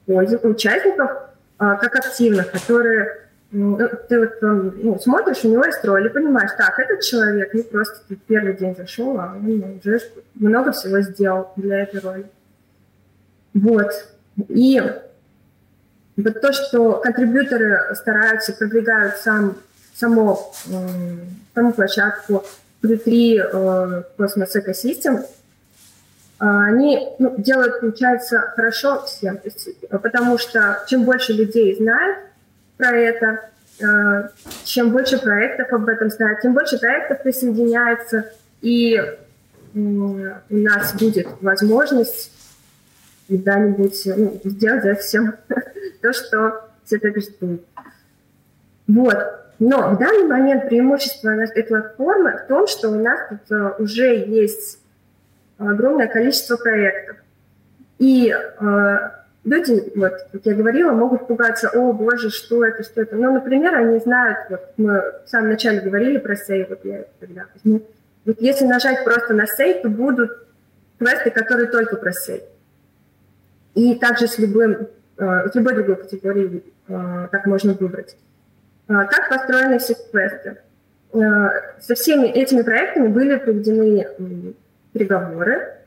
участников 0.07 1.11
а, 1.59 1.77
как 1.77 1.97
активных, 1.97 2.51
которые 2.51 3.21
ну, 3.53 3.79
ты 4.09 4.19
вот 4.21 4.39
ну, 4.41 4.99
смотришь, 5.01 5.45
у 5.45 5.49
него 5.49 5.65
есть 5.65 5.85
роль, 5.85 6.07
и 6.07 6.11
понимаешь, 6.11 6.53
так, 6.57 6.79
этот 6.79 7.01
человек 7.01 7.53
не 7.53 7.63
просто 7.63 7.97
первый 8.29 8.55
день 8.55 8.77
зашел, 8.77 9.19
а 9.19 9.35
он 9.37 9.81
уже 9.85 10.01
много 10.35 10.71
всего 10.71 11.01
сделал 11.01 11.53
для 11.57 11.81
этой 11.81 12.01
роли. 12.01 12.27
Вот. 13.55 13.91
И 14.49 14.81
вот 16.17 16.41
то, 16.41 16.53
что 16.53 16.95
контрибьюторы 17.03 17.95
стараются, 17.95 18.53
продвигают 18.53 19.17
сам, 19.17 19.57
само, 19.95 20.53
э, 20.67 20.71
саму 21.55 21.73
площадку 21.73 22.45
внутри 22.83 23.39
э, 23.39 24.03
Cosmos 24.19 24.51
Ecosystem, 24.55 25.25
они 26.39 27.07
ну, 27.19 27.35
делают, 27.37 27.81
получается, 27.81 28.53
хорошо 28.57 29.05
всем. 29.05 29.39
Есть, 29.45 29.69
потому 29.91 30.39
что 30.39 30.85
чем 30.89 31.05
больше 31.05 31.35
людей 31.35 31.77
знает 31.77 32.17
про 32.79 32.97
это, 32.97 33.51
э, 33.79 34.29
чем 34.65 34.91
больше 34.91 35.19
проектов 35.19 35.71
об 35.73 35.87
этом 35.89 36.11
знает, 36.11 36.41
тем 36.41 36.55
больше 36.55 36.79
проектов 36.79 37.23
присоединяется, 37.23 38.25
и 38.63 39.01
у 39.75 40.17
нас 40.49 40.95
будет 40.95 41.29
возможность 41.41 42.33
когда-нибудь 43.31 44.03
ну, 44.17 44.41
сделать 44.45 44.83
за 44.83 44.95
всем 44.97 45.35
то, 46.03 46.13
что 46.13 46.69
все 46.85 46.97
это 46.97 47.21
ждут. 47.21 47.65
Вот. 48.89 49.19
Но 49.59 49.95
в 49.95 49.99
данный 49.99 50.27
момент 50.27 50.69
преимущество 50.69 51.31
нашей 51.31 51.63
платформы 51.63 52.39
в 52.39 52.49
том, 52.49 52.67
что 52.67 52.89
у 52.89 52.95
нас 52.95 53.21
тут 53.29 53.57
э, 53.57 53.75
уже 53.79 54.17
есть 54.17 54.81
огромное 55.59 56.09
количество 56.09 56.57
проектов. 56.57 57.17
И 57.99 58.35
э, 58.35 58.97
люди, 59.45 59.93
вот, 59.95 60.13
как 60.33 60.47
я 60.47 60.55
говорила, 60.55 60.93
могут 60.93 61.27
пугаться, 61.27 61.69
о, 61.69 61.93
боже, 61.93 62.31
что 62.31 62.65
это, 62.65 62.83
что 62.83 63.03
это. 63.03 63.17
Ну, 63.17 63.33
например, 63.35 63.75
они 63.75 63.99
знают, 64.01 64.39
вот 64.49 64.61
мы 64.79 65.03
в 65.27 65.29
самом 65.29 65.51
начале 65.51 65.81
говорили 65.81 66.17
про 66.17 66.37
сейв, 66.37 66.71
вот 66.71 66.81
я 66.85 67.05
тогда 67.21 67.45
возьму. 67.55 67.83
Вот 68.25 68.41
если 68.41 68.65
нажать 68.65 69.05
просто 69.05 69.35
на 69.35 69.47
сейв, 69.47 69.83
то 69.83 69.91
будут 69.91 70.31
квесты, 70.99 71.31
которые 71.31 71.69
только 71.69 71.97
про 71.97 72.13
сейв. 72.13 72.43
И 73.75 73.95
также 73.95 74.27
с 74.27 74.39
любым, 74.39 74.89
э, 75.19 75.49
с 75.51 75.55
любой 75.55 75.75
другой 75.75 75.97
категорией 75.97 76.65
э, 76.89 77.29
так 77.31 77.47
можно 77.47 77.75
выбрать. 77.75 78.17
Э, 78.89 79.07
как 79.09 79.29
построены 79.29 79.79
все 79.79 79.95
квесты? 80.11 80.59
Со 81.13 81.97
всеми 81.97 82.29
этими 82.29 82.63
проектами 82.63 83.09
были 83.09 83.37
проведены 83.37 84.07
переговоры. 84.93 85.79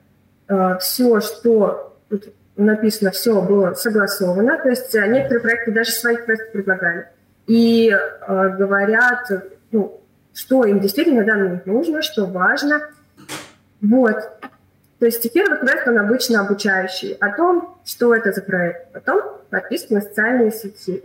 Все, 0.82 1.22
что 1.22 1.98
тут 2.10 2.34
написано, 2.58 3.12
все 3.12 3.42
было 3.42 3.74
согласовано. 3.74 4.58
То 4.62 4.68
есть 4.68 4.94
некоторые 4.94 5.40
проекты 5.40 5.72
даже 5.72 5.92
свои 5.92 6.18
квесты 6.18 6.52
предлагали. 6.52 7.08
И 7.48 7.98
говорят, 8.28 9.32
ну, 9.72 10.02
что 10.34 10.66
им 10.66 10.82
действительно 10.82 11.24
момент 11.24 11.66
нужно, 11.66 12.02
что 12.02 12.26
важно. 12.26 12.82
Вот. 13.80 14.18
То 15.04 15.08
есть 15.08 15.34
первый 15.34 15.60
проект, 15.60 15.86
он 15.86 15.98
обычно 15.98 16.40
обучающий 16.40 17.18
о 17.20 17.36
том, 17.36 17.78
что 17.84 18.16
это 18.16 18.32
за 18.32 18.42
проект. 18.42 18.94
Потом 18.94 19.22
подписка 19.50 19.96
на 19.96 20.00
социальные 20.00 20.54
сети. 20.54 21.04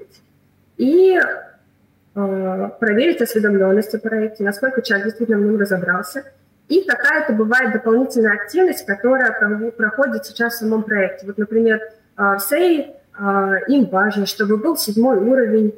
И 0.76 1.18
э, 1.18 2.70
проверить 2.78 3.20
осведомленность 3.20 3.92
о 3.96 3.98
проекте, 3.98 4.44
насколько 4.44 4.82
человек 4.82 5.06
действительно 5.06 5.38
в 5.38 5.40
нем 5.40 5.58
разобрался. 5.58 6.22
И 6.68 6.84
какая-то 6.84 7.32
бывает 7.32 7.72
дополнительная 7.72 8.34
активность, 8.34 8.86
которая 8.86 9.32
проходит 9.72 10.24
сейчас 10.26 10.54
в 10.54 10.58
самом 10.58 10.84
проекте. 10.84 11.26
Вот, 11.26 11.36
например, 11.36 11.80
в 12.16 12.38
э, 12.52 13.64
им 13.66 13.86
важно, 13.86 14.26
чтобы 14.26 14.58
был 14.58 14.76
седьмой 14.76 15.16
уровень 15.16 15.74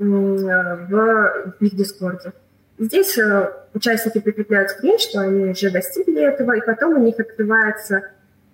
в 0.00 1.54
их 1.60 1.76
дискорде. 1.76 2.32
Здесь 2.80 3.18
э, 3.18 3.52
участники 3.74 4.20
прикрепляют 4.20 4.70
скрин, 4.70 4.98
что 4.98 5.20
они 5.20 5.50
уже 5.50 5.70
достигли 5.70 6.22
этого, 6.22 6.56
и 6.56 6.64
потом 6.64 6.94
у 6.94 7.04
них 7.04 7.20
открывается 7.20 8.04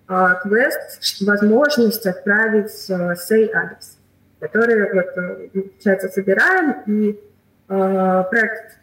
э, 0.08 0.28
квест, 0.42 1.22
возможность 1.24 2.04
отправить 2.06 2.90
э, 2.90 3.14
сей 3.14 3.48
адрес, 3.54 3.96
который, 4.40 4.92
вот, 4.92 5.52
получается, 5.52 6.08
собираем, 6.08 6.82
и 6.86 7.20
проект 7.68 8.78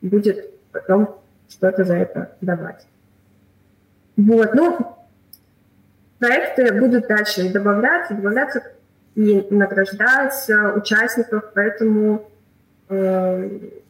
будет 0.00 0.50
потом 0.72 1.20
что-то 1.48 1.84
за 1.84 1.96
это 1.96 2.36
давать. 2.40 2.86
Вот, 4.16 4.54
ну, 4.54 4.96
проекты 6.18 6.72
будут 6.72 7.06
дальше 7.06 7.52
добавляться, 7.52 8.14
добавляться 8.14 8.62
и 9.14 9.46
награждать 9.50 10.48
участников, 10.76 11.52
поэтому 11.54 12.28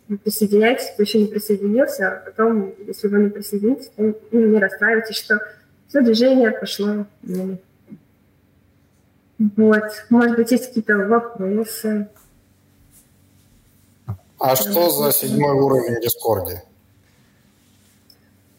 присоединяйтесь, 0.07 0.91
кто 0.93 1.03
еще 1.03 1.19
не 1.19 1.27
присоединился, 1.27 2.09
а 2.09 2.17
потом, 2.25 2.73
если 2.87 3.09
вы 3.09 3.25
не 3.25 3.31
присоединитесь, 3.31 3.91
то 3.97 4.15
ну, 4.31 4.47
не 4.47 4.59
расстраивайтесь, 4.59 5.17
что 5.17 5.41
все 5.89 6.01
движение 6.01 6.53
пошло. 6.53 7.07
Вот. 9.39 10.05
Может 10.11 10.37
быть, 10.37 10.51
есть 10.51 10.69
какие-то 10.69 10.97
вопросы. 10.99 12.09
А 14.39 14.55
что 14.55 14.91
за 14.91 15.13
седьмой 15.13 15.55
уровень 15.55 15.97
в 15.97 16.01
Дискорде? 16.03 16.63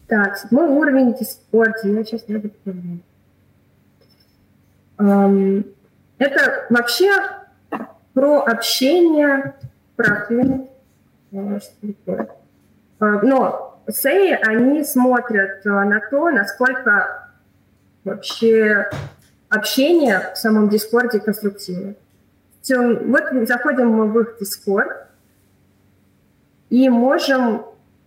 Так, 0.06 0.38
седьмой 0.38 0.68
уровень 0.68 1.14
в 1.14 1.18
Дискорде. 1.18 1.92
Я 1.92 2.04
сейчас 2.04 2.28
не 2.28 2.38
помню. 2.38 3.00
Это 6.18 6.66
вообще 6.70 7.10
про 8.12 8.40
общение, 8.42 9.54
про 9.94 10.26
а, 10.28 10.68
но 13.00 13.80
Sei, 13.88 14.32
они 14.32 14.84
смотрят 14.84 15.64
а, 15.66 15.84
на 15.84 16.00
то, 16.00 16.30
насколько 16.30 17.28
вообще 18.04 18.88
общение 19.48 20.32
в 20.34 20.38
самом 20.38 20.68
Дискорде 20.68 21.20
конструктивно. 21.20 21.94
Вот 22.68 23.24
заходим 23.46 23.88
мы 23.90 24.08
в 24.08 24.20
их 24.20 24.36
Дискорд 24.40 25.06
и 26.70 26.88
можем 26.88 27.64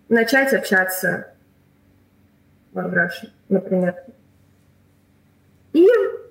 начать 0.07 0.53
общаться 0.53 1.27
в 2.73 2.77
Russian, 2.77 3.29
например. 3.49 3.95
И 5.73 5.87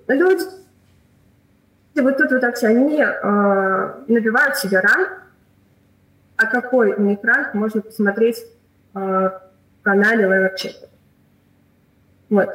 люди 0.07 0.61
вот 1.95 2.17
тут 2.17 2.31
вот 2.31 2.41
так 2.41 2.63
они 2.63 3.01
э, 3.01 4.03
набивают 4.07 4.55
себе 4.55 4.79
ранг, 4.79 5.20
а 6.41 6.47
какой 6.47 6.93
ранг, 6.93 7.53
можно 7.53 7.81
посмотреть 7.81 8.37
э, 8.93 8.99
в 8.99 9.41
канале 9.83 10.25
LiveChat. 10.25 10.89
Вот. 12.29 12.49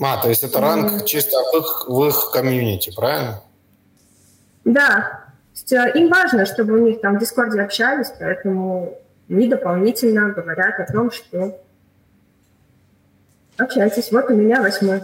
А, 0.00 0.22
то 0.22 0.28
есть 0.28 0.44
это 0.44 0.60
ранг 0.60 1.04
чисто 1.06 1.36
в 1.52 1.56
их, 1.56 1.84
в 1.88 2.04
их 2.06 2.30
комьюнити, 2.32 2.94
правильно? 2.94 3.42
Да. 4.64 5.24
Есть, 5.52 5.72
э, 5.72 5.92
им 5.94 6.08
важно, 6.08 6.46
чтобы 6.46 6.74
у 6.74 6.86
них 6.86 7.00
там 7.00 7.16
в 7.16 7.20
Дискорде 7.20 7.60
общались, 7.60 8.12
поэтому 8.18 8.96
они 9.28 9.48
дополнительно 9.48 10.30
говорят 10.30 10.78
о 10.78 10.92
том, 10.92 11.10
что 11.10 11.60
общайтесь, 13.56 14.12
вот 14.12 14.30
у 14.30 14.34
меня 14.34 14.62
восьмой. 14.62 15.02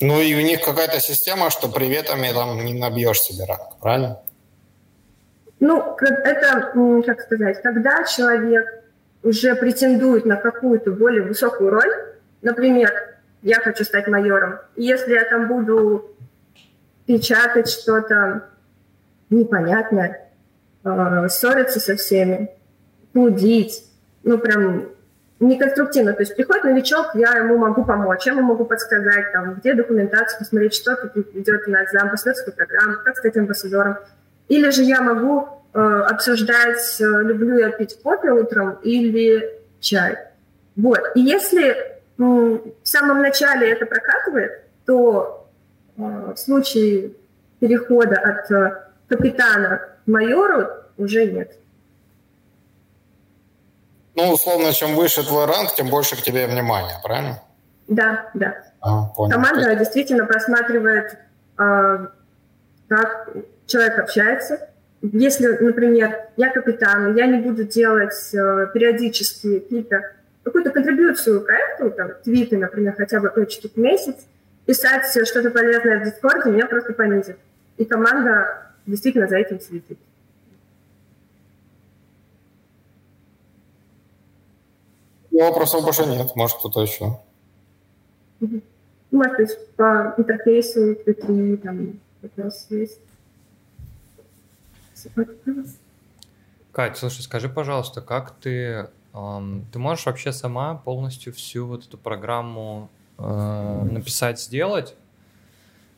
Ну 0.00 0.20
и 0.20 0.34
у 0.34 0.40
них 0.40 0.62
какая-то 0.62 1.00
система, 1.00 1.50
что 1.50 1.68
приветами 1.68 2.32
там 2.32 2.64
не 2.64 2.74
набьешь 2.74 3.20
себе 3.20 3.44
ранг, 3.44 3.76
правильно? 3.80 4.20
Ну, 5.60 5.96
это, 6.00 6.72
как 7.04 7.20
сказать, 7.20 7.60
когда 7.62 8.04
человек 8.04 8.66
уже 9.22 9.54
претендует 9.56 10.24
на 10.24 10.36
какую-то 10.36 10.92
более 10.92 11.22
высокую 11.22 11.70
роль, 11.70 11.92
например, 12.42 12.92
я 13.42 13.56
хочу 13.56 13.84
стать 13.84 14.06
майором, 14.06 14.58
и 14.76 14.84
если 14.84 15.14
я 15.14 15.24
там 15.24 15.48
буду 15.48 16.16
печатать 17.06 17.68
что-то 17.68 18.44
непонятное, 19.30 20.30
э, 20.84 21.28
ссориться 21.28 21.80
со 21.80 21.96
всеми, 21.96 22.50
плудить, 23.12 23.84
ну, 24.22 24.38
прям 24.38 24.88
неконструктивно. 25.40 26.12
То 26.12 26.20
есть 26.20 26.36
приходит 26.36 26.64
новичок, 26.64 27.10
я 27.14 27.32
ему 27.32 27.56
могу 27.58 27.84
помочь, 27.84 28.26
я 28.26 28.32
ему 28.32 28.42
могу 28.42 28.64
подсказать, 28.64 29.32
там, 29.32 29.54
где 29.54 29.74
документацию, 29.74 30.38
посмотреть, 30.38 30.74
что 30.74 30.96
тут 30.96 31.34
идет 31.34 31.66
на 31.66 31.84
экзамен, 31.84 32.10
посмотреть 32.10 32.54
программу, 32.54 32.96
как 33.04 33.16
стать 33.16 33.36
амбассадором. 33.36 33.98
Или 34.48 34.70
же 34.70 34.82
я 34.82 35.02
могу 35.02 35.46
э, 35.72 35.78
обсуждать, 35.78 37.00
э, 37.00 37.04
люблю 37.04 37.58
я 37.58 37.70
пить 37.70 38.00
кофе 38.02 38.30
утром 38.30 38.78
или 38.82 39.60
чай. 39.80 40.16
Вот. 40.76 41.00
И 41.14 41.20
если 41.20 41.70
э, 41.70 41.94
в 42.18 42.60
самом 42.82 43.20
начале 43.20 43.70
это 43.70 43.86
прокатывает, 43.86 44.64
то 44.86 45.48
э, 45.96 46.32
в 46.34 46.36
случае 46.36 47.12
перехода 47.60 48.16
от 48.16 48.50
э, 48.50 48.82
капитана 49.08 49.80
к 50.04 50.06
майору 50.06 50.68
уже 50.96 51.26
нет. 51.26 51.58
Ну, 54.14 54.32
условно, 54.32 54.72
чем 54.72 54.96
выше 54.96 55.22
твой 55.24 55.44
ранг, 55.44 55.74
тем 55.74 55.90
больше 55.90 56.16
к 56.16 56.22
тебе 56.22 56.46
внимания, 56.46 57.00
правильно? 57.04 57.40
Да, 57.86 58.30
да. 58.34 58.54
А, 58.80 59.04
понял. 59.06 59.32
Команда 59.32 59.74
действительно 59.76 60.26
просматривает, 60.26 61.18
э, 61.58 62.06
как 62.88 63.28
человек 63.68 63.98
общается. 63.98 64.68
Если, 65.00 65.46
например, 65.46 66.28
я 66.36 66.50
капитан, 66.50 67.14
я 67.14 67.26
не 67.26 67.40
буду 67.40 67.62
делать 67.62 68.34
э, 68.34 68.66
периодически 68.74 69.60
какие-то 69.60 70.02
какую-то 70.42 70.70
контрибьюцию 70.70 71.42
проекту, 71.42 71.90
там, 71.90 72.10
твиты, 72.24 72.56
например, 72.56 72.94
хотя 72.96 73.20
бы 73.20 73.28
точки 73.28 73.68
в 73.68 73.76
месяц, 73.76 74.16
писать 74.66 75.06
что-то 75.26 75.50
полезное 75.50 76.00
в 76.00 76.04
Дискорде 76.04 76.50
меня 76.50 76.66
просто 76.66 76.94
понизит. 76.94 77.36
И 77.76 77.84
команда 77.84 78.72
действительно 78.86 79.28
за 79.28 79.36
этим 79.36 79.60
следит. 79.60 79.98
Вопросов 85.30 85.84
больше 85.84 86.06
нет. 86.06 86.34
Может, 86.34 86.56
кто-то 86.58 86.82
еще? 86.82 87.18
Может 89.10 89.36
быть, 89.36 89.58
по 89.76 90.14
интерфейсу 90.16 90.96
внутри 91.04 91.56
там 91.58 92.00
вопрос 92.22 92.66
есть. 92.70 93.00
Кать, 96.72 96.96
слушай, 96.96 97.22
скажи, 97.22 97.48
пожалуйста, 97.48 98.00
как 98.00 98.34
ты... 98.40 98.88
Эм, 99.14 99.66
ты 99.72 99.78
можешь 99.78 100.06
вообще 100.06 100.32
сама 100.32 100.74
полностью 100.74 101.32
всю 101.32 101.66
вот 101.66 101.86
эту 101.86 101.98
программу 101.98 102.90
э, 103.18 103.88
написать, 103.90 104.40
сделать? 104.40 104.94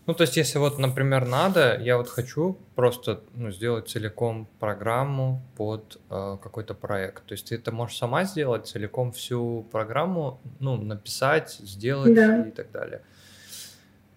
Ну, 0.06 0.14
то 0.14 0.22
есть, 0.22 0.36
если 0.36 0.58
вот, 0.58 0.78
например, 0.78 1.26
надо, 1.26 1.78
я 1.78 1.96
вот 1.96 2.08
хочу 2.08 2.58
просто 2.74 3.22
ну, 3.34 3.50
сделать 3.50 3.88
целиком 3.88 4.48
программу 4.58 5.42
под 5.56 6.00
э, 6.08 6.38
какой-то 6.42 6.74
проект. 6.74 7.26
То 7.26 7.32
есть, 7.32 7.48
ты 7.48 7.56
это 7.56 7.70
можешь 7.70 7.98
сама 7.98 8.24
сделать, 8.24 8.66
целиком 8.66 9.12
всю 9.12 9.66
программу, 9.70 10.40
ну, 10.58 10.76
написать, 10.76 11.52
сделать 11.60 12.14
да. 12.14 12.46
и 12.46 12.50
так 12.50 12.70
далее. 12.72 13.02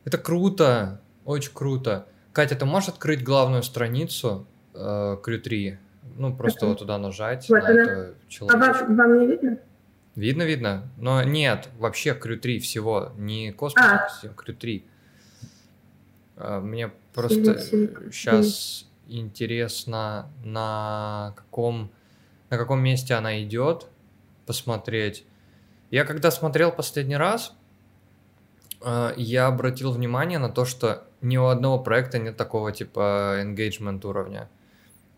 Это 0.05 0.17
круто, 0.17 1.01
очень 1.25 1.53
круто. 1.53 2.07
Катя, 2.31 2.55
ты 2.55 2.65
можешь 2.65 2.89
открыть 2.89 3.23
главную 3.23 3.63
страницу 3.63 4.47
э, 4.73 5.17
Crew3? 5.23 5.77
Ну, 6.17 6.35
просто 6.35 6.67
вот 6.67 6.79
туда 6.79 6.97
нажать 6.97 7.49
вот 7.49 7.63
на 7.63 7.69
она. 7.69 7.81
эту 7.81 8.15
А 8.49 8.57
вам, 8.57 8.95
вам 8.95 9.19
не 9.19 9.27
видно? 9.27 9.57
Видно, 10.15 10.43
видно. 10.43 10.89
Но 10.97 11.23
нет, 11.23 11.69
вообще 11.79 12.11
Crew3 12.11 12.59
всего, 12.59 13.11
не 13.17 13.51
космос, 13.51 13.83
а. 13.83 14.27
Crew3. 14.27 14.83
А, 16.35 16.59
мне 16.59 16.91
просто 17.13 17.59
сейчас 18.11 18.85
интересно, 19.07 20.29
на 20.43 21.33
каком, 21.35 21.91
на 22.49 22.57
каком 22.57 22.81
месте 22.81 23.15
она 23.15 23.41
идет, 23.43 23.87
посмотреть. 24.45 25.25
Я 25.89 26.05
когда 26.05 26.31
смотрел 26.31 26.71
последний 26.71 27.17
раз, 27.17 27.55
а, 28.81 29.13
я 29.17 29.47
обратил 29.47 29.91
внимание 29.91 30.37
на 30.37 30.49
то, 30.49 30.65
что 30.65 31.05
ни 31.21 31.37
у 31.37 31.45
одного 31.45 31.79
проекта 31.79 32.19
нет 32.19 32.37
такого 32.37 32.71
типа 32.71 33.39
engagement 33.41 34.05
уровня. 34.05 34.49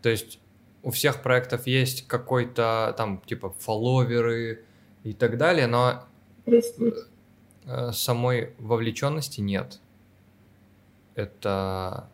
То 0.02 0.08
есть 0.08 0.38
у 0.82 0.90
всех 0.90 1.22
проектов 1.22 1.66
есть 1.66 2.06
какой-то 2.06 2.94
там 2.96 3.22
типа 3.26 3.54
фолловеры 3.58 4.64
и 5.02 5.12
так 5.12 5.36
далее, 5.38 5.66
но 5.66 6.04
э, 6.46 7.92
самой 7.92 8.54
вовлеченности 8.58 9.40
нет 9.40 9.80
это, 11.16 12.08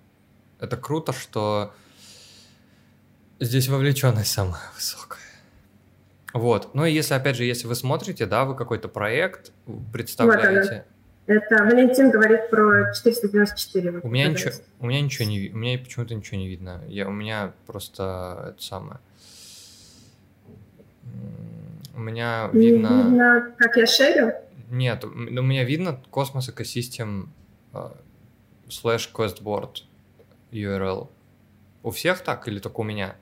это 0.59 0.77
круто, 0.79 1.13
что 1.13 1.75
здесь 3.41 3.69
вовлеченность 3.69 4.33
самая 4.33 4.63
высокая. 4.75 5.21
Вот. 6.33 6.75
Ну 6.75 6.87
и 6.87 6.93
если, 6.93 7.13
опять 7.13 7.37
же, 7.37 7.45
если 7.45 7.67
вы 7.67 7.75
смотрите, 7.75 8.25
да, 8.25 8.47
вы 8.47 8.57
какой-то 8.57 8.89
проект 8.89 9.53
представляете. 9.93 10.87
Вот 10.87 11.02
это 11.27 11.65
Валентин 11.65 12.11
говорит 12.11 12.51
про 12.51 12.93
494. 12.93 14.01
у 14.03 14.09
меня 14.09 14.29
ничего, 14.29 14.51
у 14.81 14.87
меня 14.87 15.01
ничего 15.01 15.29
не, 15.29 15.51
у 15.51 15.57
меня 15.57 15.79
почему-то 15.79 16.15
ничего 16.15 16.39
не 16.39 16.49
видно. 16.49 16.83
Я, 16.89 17.09
у 17.09 17.13
меня 17.13 17.53
просто 17.67 18.53
это 18.55 18.63
самое. 18.63 18.99
У 21.95 22.01
меня 22.01 22.51
видно. 22.53 22.89
Не 22.89 23.03
видно, 23.03 23.55
как 23.57 23.77
я 23.77 23.87
шерю? 23.87 24.33
Нет, 24.71 25.05
у 25.05 25.09
меня 25.09 25.65
видно 25.65 26.01
космос 26.11 26.49
экосистем 26.49 27.33
slash 28.69 29.09
questboard 29.13 29.83
URL. 30.51 31.09
У 31.83 31.91
всех 31.91 32.23
так 32.23 32.49
или 32.49 32.59
только 32.59 32.81
у 32.81 32.85
меня? 32.85 33.17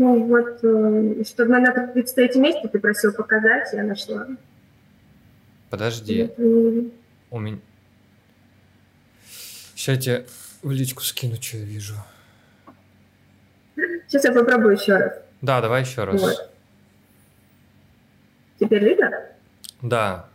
Ну 0.00 0.26
вот, 0.28 0.60
э, 0.62 1.24
чтобы 1.26 1.58
на 1.58 1.72
33 1.88 2.40
месте 2.40 2.66
ты 2.68 2.78
просил 2.78 3.12
показать, 3.12 3.68
я 3.74 3.82
нашла. 3.82 4.28
Подожди. 5.68 6.20
Это... 6.20 6.42
У 7.30 7.38
меня... 7.38 7.58
Сейчас 9.74 9.96
я 9.96 10.00
тебе 10.00 10.26
в 10.62 10.70
личку 10.70 11.02
скину, 11.02 11.36
что 11.36 11.58
я 11.58 11.64
вижу. 11.64 11.96
Сейчас 14.08 14.24
я 14.24 14.32
попробую 14.32 14.76
еще 14.76 14.96
раз. 14.96 15.18
Да, 15.42 15.60
давай 15.60 15.82
еще 15.82 16.04
раз. 16.04 16.18
Вот. 16.18 16.50
Теперь 18.58 18.82
видно? 18.82 19.10
Да. 19.82 20.30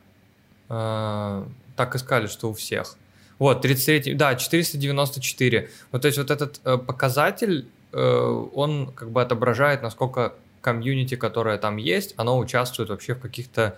А, 0.69 1.47
так 1.75 1.95
искали, 1.95 2.27
что 2.27 2.51
у 2.51 2.53
всех. 2.53 2.97
Вот, 3.39 3.63
33, 3.63 4.13
да, 4.13 4.35
494. 4.35 5.69
Вот, 5.91 6.01
то 6.03 6.07
есть 6.07 6.19
вот 6.19 6.29
этот 6.29 6.61
э, 6.63 6.77
показатель, 6.77 7.67
э, 7.67 7.74
он 7.95 8.91
как 8.95 9.11
бы 9.11 9.21
отображает, 9.21 9.81
насколько 9.81 10.33
комьюнити, 10.61 11.15
которое 11.15 11.57
там 11.57 11.77
есть, 11.77 12.13
оно 12.17 12.37
участвует 12.39 12.89
вообще 12.89 13.13
в 13.13 13.19
каких-то 13.19 13.77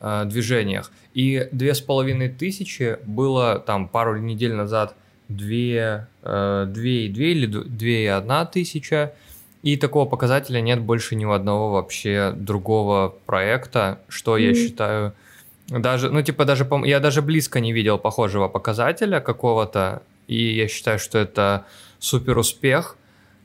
э, 0.00 0.24
движениях. 0.24 0.92
И 1.12 1.48
две 1.50 1.74
с 1.74 1.80
половиной 1.80 2.28
тысячи 2.28 2.98
было 3.04 3.58
там 3.58 3.88
пару 3.88 4.16
недель 4.18 4.54
назад 4.54 4.94
две, 5.28 6.06
э, 6.22 6.66
две 6.68 7.06
и 7.06 7.08
две 7.08 7.32
или 7.32 7.46
две 7.46 8.04
и 8.04 8.06
одна 8.06 8.46
тысяча. 8.46 9.14
И 9.62 9.76
такого 9.76 10.08
показателя 10.08 10.60
нет 10.60 10.80
больше 10.80 11.16
ни 11.16 11.24
у 11.24 11.32
одного 11.32 11.72
вообще 11.72 12.32
другого 12.36 13.16
проекта, 13.26 13.98
что 14.08 14.38
mm-hmm. 14.38 14.42
я 14.42 14.54
считаю 14.54 15.12
даже, 15.68 16.10
ну, 16.10 16.22
типа, 16.22 16.44
даже, 16.44 16.66
я 16.84 17.00
даже 17.00 17.20
близко 17.20 17.60
не 17.60 17.72
видел 17.72 17.98
похожего 17.98 18.48
показателя 18.48 19.20
какого-то, 19.20 20.02
и 20.26 20.54
я 20.54 20.66
считаю, 20.68 20.98
что 20.98 21.18
это 21.18 21.66
супер 21.98 22.38
успех, 22.38 22.96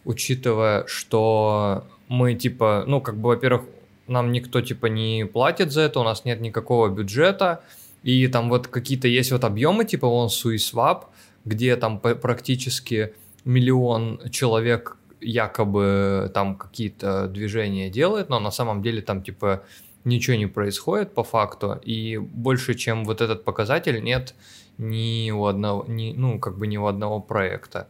учитывая, 0.05 0.85
что 0.87 1.85
мы, 2.07 2.35
типа, 2.35 2.83
ну, 2.87 3.01
как 3.01 3.17
бы, 3.17 3.29
во-первых, 3.29 3.65
нам 4.07 4.31
никто, 4.31 4.61
типа, 4.61 4.87
не 4.87 5.25
платит 5.25 5.71
за 5.71 5.81
это, 5.81 5.99
у 5.99 6.03
нас 6.03 6.25
нет 6.25 6.41
никакого 6.41 6.89
бюджета, 6.89 7.63
и 8.03 8.27
там 8.27 8.49
вот 8.49 8.67
какие-то 8.67 9.07
есть 9.07 9.31
вот 9.31 9.43
объемы, 9.43 9.85
типа, 9.85 10.07
вон 10.07 10.27
SuiSwap, 10.27 11.05
где 11.45 11.75
там 11.75 11.99
практически 11.99 13.13
миллион 13.45 14.21
человек 14.29 14.97
якобы 15.21 16.29
там 16.33 16.55
какие-то 16.55 17.27
движения 17.27 17.89
делает, 17.89 18.29
но 18.29 18.39
на 18.39 18.51
самом 18.51 18.81
деле 18.81 19.01
там, 19.01 19.23
типа, 19.23 19.63
ничего 20.03 20.35
не 20.35 20.47
происходит 20.47 21.13
по 21.13 21.23
факту, 21.23 21.79
и 21.81 22.17
больше, 22.17 22.73
чем 22.73 23.05
вот 23.05 23.21
этот 23.21 23.45
показатель, 23.45 24.03
нет 24.03 24.35
ни 24.77 25.31
у 25.31 25.45
одного, 25.45 25.85
ни, 25.87 26.13
ну, 26.13 26.39
как 26.39 26.57
бы 26.57 26.67
ни 26.67 26.77
у 26.77 26.87
одного 26.87 27.21
проекта. 27.21 27.87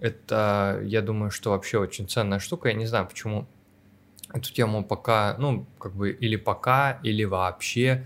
Это, 0.00 0.80
я 0.84 1.02
думаю, 1.02 1.30
что 1.30 1.50
вообще 1.50 1.78
очень 1.78 2.08
ценная 2.08 2.38
штука. 2.38 2.68
Я 2.68 2.74
не 2.74 2.86
знаю, 2.86 3.06
почему 3.06 3.46
эту 4.32 4.52
тему 4.52 4.84
пока, 4.84 5.36
ну, 5.38 5.66
как 5.78 5.94
бы 5.94 6.10
или 6.10 6.36
пока, 6.36 6.98
или 7.02 7.24
вообще 7.24 8.04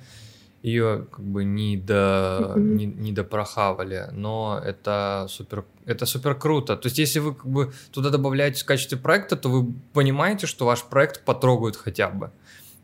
ее 0.63 1.07
как 1.11 1.25
бы 1.25 1.45
не 1.45 1.77
до 1.77 2.55
не, 2.57 2.87
не 2.87 3.13
допрохавали, 3.13 4.09
но 4.13 4.61
это 4.63 5.27
супер 5.29 5.65
это 5.87 6.05
супер 6.05 6.35
круто. 6.35 6.77
То 6.77 6.87
есть 6.87 6.99
если 6.99 7.21
вы 7.21 7.35
как 7.35 7.47
бы 7.47 7.73
туда 7.93 8.11
добавляете 8.11 8.63
в 8.63 8.67
качестве 8.67 8.99
проекта, 8.99 9.37
то 9.37 9.49
вы 9.49 9.73
понимаете, 9.93 10.47
что 10.47 10.67
ваш 10.67 10.83
проект 10.83 11.25
потрогают 11.25 11.77
хотя 11.77 12.09
бы. 12.09 12.31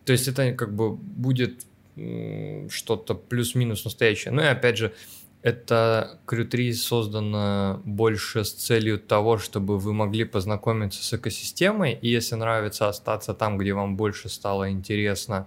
То 0.05 0.13
есть 0.13 0.29
это 0.29 0.53
как 0.53 0.73
бы 0.75 0.93
будет 0.95 1.67
что-то 2.71 3.15
плюс-минус 3.15 3.85
настоящее. 3.85 4.33
Ну 4.33 4.43
и 4.43 4.47
опять 4.47 4.79
же, 4.79 4.95
это 5.45 6.19
Crew 6.27 6.45
3 6.45 6.73
создано 6.73 7.83
больше 7.85 8.45
с 8.45 8.53
целью 8.55 8.99
того, 8.99 9.37
чтобы 9.37 9.79
вы 9.79 9.93
могли 9.93 10.25
познакомиться 10.25 11.05
с 11.05 11.13
экосистемой, 11.13 11.93
и 11.93 12.09
если 12.09 12.35
нравится 12.37 12.89
остаться 12.89 13.35
там, 13.35 13.59
где 13.59 13.75
вам 13.75 13.95
больше 13.95 14.31
стало 14.31 14.71
интересно, 14.71 15.47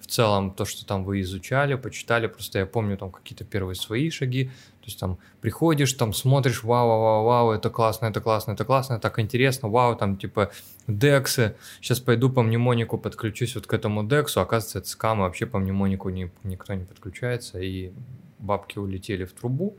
в 0.00 0.06
целом 0.06 0.52
то, 0.52 0.64
что 0.64 0.86
там 0.86 1.02
вы 1.02 1.22
изучали, 1.22 1.74
почитали, 1.74 2.28
просто 2.28 2.60
я 2.60 2.66
помню 2.66 2.96
там 2.96 3.10
какие-то 3.10 3.44
первые 3.44 3.74
свои 3.74 4.10
шаги, 4.10 4.52
то 4.82 4.86
есть 4.86 4.98
там 4.98 5.18
приходишь, 5.40 5.92
там 5.92 6.12
смотришь, 6.12 6.64
вау, 6.64 6.88
вау, 6.88 7.24
вау, 7.24 7.50
это 7.52 7.70
классно, 7.70 8.06
это 8.06 8.20
классно, 8.20 8.52
это 8.52 8.64
классно, 8.64 8.98
так 8.98 9.20
интересно, 9.20 9.68
вау, 9.68 9.94
там 9.94 10.16
типа 10.16 10.50
дексы, 10.88 11.54
сейчас 11.80 12.00
пойду 12.00 12.28
по 12.30 12.42
мнемонику 12.42 12.98
подключусь 12.98 13.54
вот 13.54 13.68
к 13.68 13.72
этому 13.72 14.02
дексу, 14.02 14.40
оказывается, 14.40 14.80
это 14.80 14.88
скам, 14.88 15.20
вообще 15.20 15.46
по 15.46 15.60
мнемонику 15.60 16.08
ни, 16.08 16.32
никто 16.42 16.74
не 16.74 16.84
подключается, 16.84 17.60
и 17.60 17.92
бабки 18.40 18.78
улетели 18.78 19.24
в 19.24 19.32
трубу, 19.32 19.76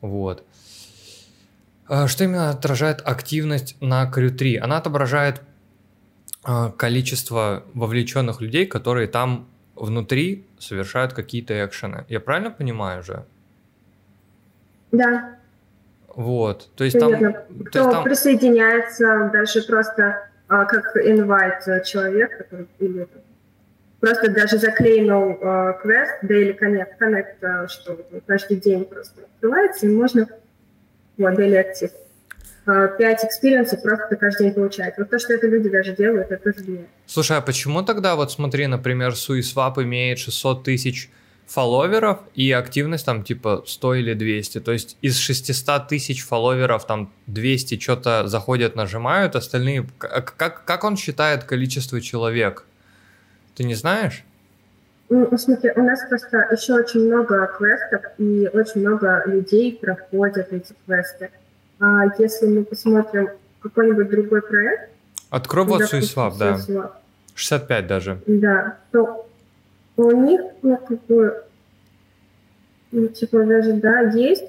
вот. 0.00 0.44
А 1.88 2.06
что 2.06 2.22
именно 2.22 2.50
отражает 2.50 3.02
активность 3.04 3.76
на 3.80 4.08
Crew 4.08 4.30
3? 4.30 4.58
Она 4.58 4.76
отображает 4.76 5.42
а, 6.44 6.70
количество 6.70 7.64
вовлеченных 7.74 8.40
людей, 8.40 8.66
которые 8.66 9.08
там 9.08 9.48
внутри 9.74 10.46
совершают 10.58 11.12
какие-то 11.12 11.64
экшены. 11.64 12.04
Я 12.08 12.20
правильно 12.20 12.50
понимаю 12.50 13.02
же? 13.02 13.24
Да. 14.92 15.36
Вот, 16.14 16.70
то 16.74 16.84
есть 16.84 16.98
там... 16.98 17.12
Кто 17.12 17.70
то 17.70 17.78
есть 17.78 17.90
там... 17.90 18.04
присоединяется, 18.04 19.30
даже 19.32 19.62
просто 19.62 20.28
а, 20.48 20.64
как 20.64 20.96
invite 20.96 21.84
человек, 21.84 22.38
который, 22.38 22.66
или 22.78 23.06
просто 24.00 24.30
даже 24.30 24.58
заклейнул 24.58 25.38
а, 25.42 25.74
квест 25.74 26.24
Daily 26.24 26.58
Connect, 26.58 26.98
Connect 27.00 27.44
а, 27.44 27.68
что 27.68 27.98
каждый 28.26 28.56
день 28.56 28.84
просто 28.86 29.20
открывается, 29.22 29.86
и 29.86 29.90
можно 29.90 30.26
вот, 31.18 31.34
Daily 31.34 31.64
Active. 31.64 31.92
Пять 32.98 33.24
experience 33.24 33.71
ов 33.71 33.80
просто 33.82 34.16
каждый 34.16 34.44
день 34.44 34.54
получать. 34.54 34.94
Вот 34.98 35.08
то, 35.08 35.18
что 35.18 35.32
это 35.32 35.46
люди 35.46 35.70
даже 35.70 35.96
делают, 35.96 36.30
это 36.30 36.52
тоже 36.52 36.64
влияет. 36.64 36.88
Слушай, 37.06 37.38
а 37.38 37.40
почему 37.40 37.82
тогда, 37.82 38.14
вот 38.14 38.30
смотри, 38.30 38.66
например, 38.66 39.12
SuiSwap 39.12 39.82
имеет 39.82 40.18
600 40.18 40.64
тысяч 40.64 41.10
фолловеров 41.48 42.18
и 42.34 42.52
активность 42.52 43.06
там 43.06 43.22
типа 43.22 43.64
100 43.66 43.94
или 43.94 44.14
200. 44.14 44.60
То 44.60 44.72
есть 44.72 44.96
из 45.00 45.16
600 45.16 45.88
тысяч 45.88 46.24
фолловеров 46.24 46.86
там 46.86 47.10
200 47.26 47.80
что-то 47.80 48.28
заходят, 48.28 48.76
нажимают, 48.76 49.34
остальные... 49.34 49.86
Как, 49.98 50.64
как 50.64 50.84
он 50.84 50.96
считает 50.96 51.44
количество 51.44 52.00
человек? 52.00 52.64
Ты 53.56 53.64
не 53.64 53.74
знаешь? 53.74 54.24
Ну, 55.08 55.36
смотри, 55.38 55.72
у 55.74 55.82
нас 55.82 56.00
просто 56.06 56.48
еще 56.52 56.74
очень 56.74 57.06
много 57.06 57.46
квестов, 57.46 58.02
и 58.18 58.46
очень 58.52 58.82
много 58.82 59.22
людей 59.26 59.78
проходят 59.80 60.52
эти 60.52 60.74
квесты. 60.84 61.30
А 61.80 62.04
если 62.18 62.46
мы 62.46 62.64
посмотрим 62.64 63.30
какой-нибудь 63.62 64.10
другой 64.10 64.42
проект... 64.42 64.90
Открой 65.30 65.64
вот 65.64 65.80
SuiSwap, 65.82 66.34
да. 66.38 66.92
65 67.34 67.86
даже. 67.86 68.20
Да, 68.26 68.76
то 68.92 69.27
у 70.04 70.12
них, 70.12 70.40
ну, 70.62 70.76
как 70.76 71.04
бы, 71.06 71.44
ну, 72.92 73.08
типа, 73.08 73.44
даже, 73.44 73.74
да, 73.74 74.00
есть. 74.10 74.44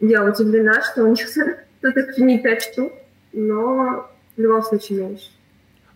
Я 0.00 0.24
удивлена, 0.24 0.82
что 0.82 1.04
у 1.04 1.08
них 1.08 1.26
тут 1.80 2.18
не 2.18 2.38
5 2.38 2.62
штук, 2.62 2.92
но 3.32 4.10
в 4.36 4.40
любом 4.40 4.62
случае 4.62 5.02
меньше. 5.02 5.30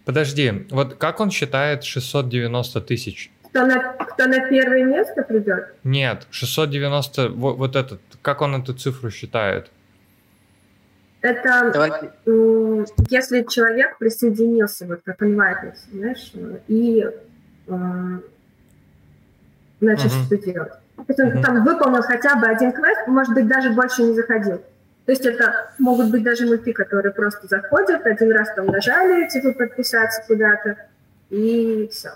Подожди, 0.04 0.66
вот 0.70 0.94
как 0.94 1.20
он 1.20 1.30
считает 1.30 1.84
690 1.84 2.80
тысяч? 2.82 3.30
Кто 3.48 3.66
на, 3.66 3.92
кто 3.92 4.26
на 4.26 4.48
первое 4.48 4.84
место 4.84 5.22
придет? 5.22 5.74
Нет, 5.84 6.26
690, 6.30 7.28
вот, 7.30 7.56
вот 7.56 7.76
этот, 7.76 8.00
как 8.20 8.42
он 8.42 8.60
эту 8.60 8.74
цифру 8.74 9.10
считает? 9.10 9.70
Это 11.24 11.70
Давай. 11.72 12.10
если 13.08 13.44
человек 13.44 13.96
присоединился, 13.96 14.86
вот 14.86 15.00
как 15.04 15.22
инвайтер, 15.22 15.72
знаешь, 15.90 16.32
и 16.68 17.06
э, 17.66 18.18
значит, 19.80 20.12
uh-huh. 20.12 20.24
что 20.26 20.36
делать. 20.38 20.72
Если 21.08 21.22
он 21.22 21.32
uh-huh. 21.32 21.42
там 21.42 21.64
выполнил 21.64 22.02
хотя 22.02 22.36
бы 22.36 22.46
один 22.46 22.72
квест, 22.72 23.06
может 23.06 23.34
быть, 23.34 23.46
даже 23.46 23.70
больше 23.70 24.02
не 24.02 24.14
заходил. 24.14 24.62
То 25.06 25.12
есть 25.12 25.26
это 25.26 25.70
могут 25.78 26.10
быть 26.10 26.22
даже 26.22 26.46
мульти, 26.46 26.72
которые 26.72 27.12
просто 27.12 27.46
заходят, 27.46 28.06
один 28.06 28.32
раз 28.32 28.48
там 28.54 28.66
нажали, 28.66 29.28
типа, 29.28 29.52
подписаться 29.52 30.22
куда-то, 30.26 30.78
и 31.28 31.88
все. 31.92 32.10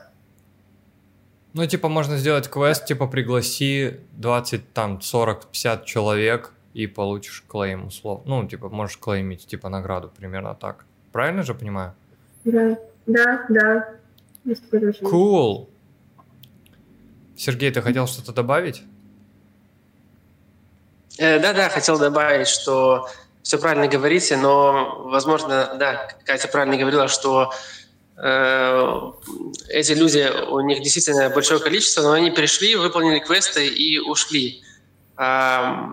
Ну, 1.53 1.67
типа, 1.67 1.89
можно 1.89 2.17
сделать 2.17 2.49
квест, 2.49 2.87
типа, 2.87 3.07
пригласи 3.07 4.01
20, 4.13 4.73
там, 4.73 5.01
40, 5.01 5.47
50 5.47 5.85
человек, 5.85 6.53
и 6.73 6.87
получишь 6.87 7.45
клейм, 7.47 7.89
условно. 7.89 8.25
Ну, 8.27 8.49
типа, 8.49 8.69
можешь 8.69 8.99
клеймить, 8.99 9.47
типа, 9.47 9.69
награду, 9.69 10.11
примерно 10.17 10.55
так. 10.55 10.85
Правильно 11.13 11.43
же 11.43 11.55
понимаю? 11.55 11.95
Да, 12.45 12.79
да, 13.07 13.45
да. 13.49 13.89
Cool. 15.03 15.69
Сергей, 17.39 17.71
ты 17.71 17.81
хотел 17.81 18.09
что-то 18.09 18.33
добавить? 18.33 18.83
Э, 21.19 21.39
да-да, 21.39 21.69
хотел 21.69 21.97
добавить, 21.97 22.49
что 22.49 23.09
все 23.45 23.59
правильно 23.59 23.87
говорите, 23.87 24.37
но, 24.37 25.05
возможно, 25.05 25.77
да, 25.79 26.09
Катя 26.27 26.49
правильно 26.49 26.77
говорила, 26.77 27.07
что 27.07 27.53
э, 28.17 29.13
эти 29.69 29.93
люди, 29.93 30.29
у 30.51 30.61
них 30.61 30.83
действительно 30.83 31.31
большое 31.31 31.61
количество, 31.61 32.03
но 32.03 32.13
они 32.13 32.33
пришли, 32.33 32.75
выполнили 32.75 33.21
квесты 33.21 33.69
и 33.69 34.01
ушли. 34.01 34.65
А, 35.17 35.93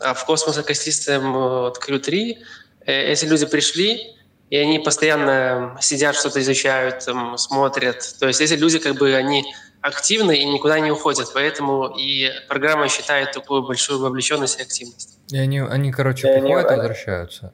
а 0.00 0.14
в 0.14 0.24
Космос 0.24 0.58
Ecosystem 0.58 1.74
Crew 1.74 1.98
3 1.98 2.38
э, 2.86 3.12
эти 3.12 3.26
люди 3.26 3.44
пришли, 3.44 4.16
и 4.54 4.56
они 4.56 4.78
постоянно 4.78 5.76
сидят, 5.80 6.14
что-то 6.14 6.40
изучают, 6.40 7.04
там, 7.04 7.36
смотрят. 7.38 8.14
То 8.20 8.28
есть 8.28 8.40
эти 8.40 8.52
люди, 8.52 8.78
как 8.78 8.94
бы, 8.94 9.12
они 9.12 9.42
активны 9.80 10.36
и 10.36 10.44
никуда 10.44 10.78
не 10.78 10.92
уходят, 10.92 11.32
поэтому 11.34 11.92
и 11.98 12.30
программа 12.48 12.86
считает 12.86 13.32
такую 13.32 13.66
большую 13.66 13.98
вовлеченность 13.98 14.60
и 14.60 14.62
активность. 14.62 15.18
И 15.32 15.36
они, 15.36 15.58
они 15.58 15.90
короче, 15.90 16.28
и 16.28 16.38
и 16.38 16.40
возвращаются. 16.40 17.52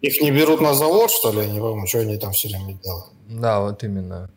Их 0.00 0.20
не 0.20 0.32
берут 0.32 0.60
на 0.60 0.74
завод, 0.74 1.12
что 1.12 1.30
ли? 1.30 1.46
Я 1.46 1.52
не 1.52 1.60
пойму, 1.60 1.86
что 1.86 2.00
они 2.00 2.18
там 2.18 2.32
все 2.32 2.48
время 2.48 2.76
делают. 2.82 3.12
Да, 3.28 3.60
вот 3.60 3.84
именно. 3.84 4.28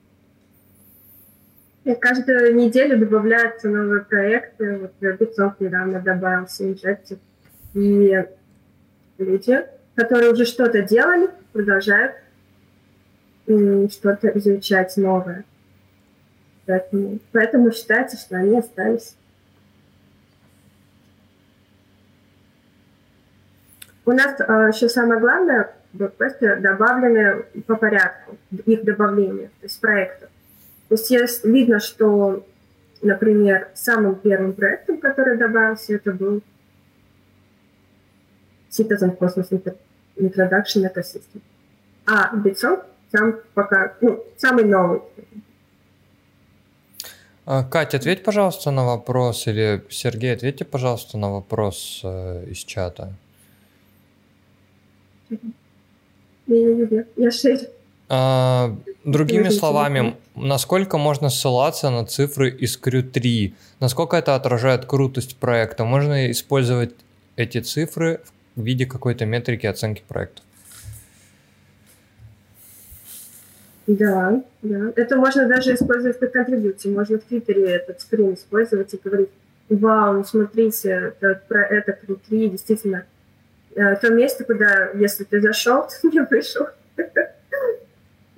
И 1.84 1.96
каждую 1.96 2.54
неделю 2.54 3.00
добавляются 3.00 3.70
новые 3.70 4.04
проекты. 4.04 4.78
Вот 4.78 5.20
Битцов 5.20 5.54
недавно 5.60 6.00
добавился 6.00 6.64
Injective. 6.64 7.18
И 7.74 8.24
люди, 9.18 9.66
которые 9.98 10.32
уже 10.32 10.46
что-то 10.46 10.84
делали, 10.84 11.30
продолжают 11.52 12.14
что-то 13.46 14.28
изучать 14.38 14.96
новое. 14.96 15.44
Поэтому, 16.68 17.20
поэтому 17.32 17.72
считается, 17.72 18.18
что 18.18 18.38
они 18.38 18.60
остались. 18.60 19.16
У 24.06 24.12
нас 24.12 24.40
э, 24.40 24.70
еще 24.74 24.88
самое 24.88 25.20
главное, 25.20 25.74
блокпосты 25.94 26.58
добавлены 26.58 27.46
по 27.66 27.76
порядку, 27.76 28.38
их 28.66 28.84
добавление, 28.84 29.48
то 29.48 29.64
есть 29.64 29.82
проектов. 29.82 30.30
То 30.90 30.96
есть 30.96 31.10
есть, 31.10 31.44
видно, 31.44 31.80
что, 31.80 32.46
например, 33.02 33.70
самым 33.74 34.16
первым 34.16 34.54
проектом, 34.54 35.00
который 35.00 35.38
добавился, 35.38 35.96
это 35.96 36.12
был 36.12 36.42
Citizen 38.70 39.18
Cosmos 39.18 39.48
Introduction 40.20 40.84
Ecosystem. 40.84 41.42
А 42.06 42.36
Bitsoft 42.36 42.84
сам 43.12 43.36
пока, 43.54 43.94
ну, 44.02 44.24
самый 44.38 44.66
новый. 44.66 45.02
А, 47.46 47.64
Катя, 47.64 47.98
ответь, 47.98 48.24
пожалуйста, 48.24 48.72
на 48.72 48.84
вопрос, 48.84 49.48
или 49.48 49.84
Сергей, 49.90 50.34
ответьте, 50.34 50.66
пожалуйста, 50.66 51.18
на 51.18 51.32
вопрос 51.32 52.02
э, 52.04 52.46
из 52.50 52.58
чата. 52.58 53.14
Я 56.48 57.04
а, 58.10 58.76
другими 59.04 59.50
словами, 59.50 60.16
насколько 60.36 60.98
можно 60.98 61.30
ссылаться 61.30 61.90
на 61.90 62.06
цифры 62.06 62.50
из 62.50 62.80
Crew 62.82 63.02
3? 63.02 63.54
Насколько 63.80 64.18
это 64.18 64.36
отражает 64.36 64.86
крутость 64.86 65.38
проекта? 65.38 65.84
Можно 65.84 66.32
использовать 66.32 66.96
эти 67.36 67.60
цифры 67.60 68.22
в 68.24 68.32
виде 68.64 68.86
какой-то 68.86 69.26
метрики 69.26 69.66
оценки 69.66 70.04
проекта? 70.08 70.42
Да, 73.88 74.44
да. 74.62 74.92
Это 74.98 75.16
можно 75.16 75.48
даже 75.48 75.74
использовать 75.74 76.20
как 76.20 76.34
контрибьюции. 76.34 76.90
Можно 76.90 77.20
в 77.20 77.24
Твиттере 77.24 77.72
этот 77.72 78.02
скрин 78.02 78.34
использовать 78.34 78.94
и 78.94 79.00
говорить, 79.02 79.30
вау, 79.70 80.26
смотрите, 80.26 81.14
это, 81.20 81.42
про 81.48 81.66
это 81.66 81.98
внутри 82.06 82.50
действительно 82.50 83.06
э, 83.76 83.96
то 83.96 84.10
место, 84.10 84.44
куда, 84.44 84.92
если 84.92 85.24
ты 85.24 85.40
зашел, 85.40 85.88
ты 86.02 86.10
не 86.10 86.20
вышел. 86.20 86.68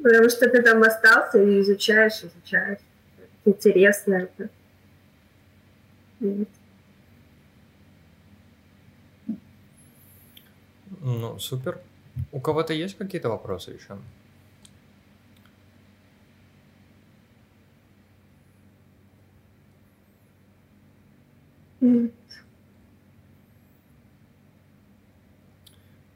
Потому 0.01 0.29
что 0.29 0.47
ты 0.49 0.61
там 0.61 0.83
остался 0.83 1.41
и 1.41 1.61
изучаешь, 1.61 2.21
изучаешь. 2.23 2.79
Интересно 3.43 4.27
это. 4.37 4.49
Ну, 11.01 11.39
супер. 11.39 11.81
У 12.31 12.39
кого-то 12.39 12.73
есть 12.73 12.97
какие-то 12.97 13.29
вопросы 13.29 13.71
еще? 13.71 13.97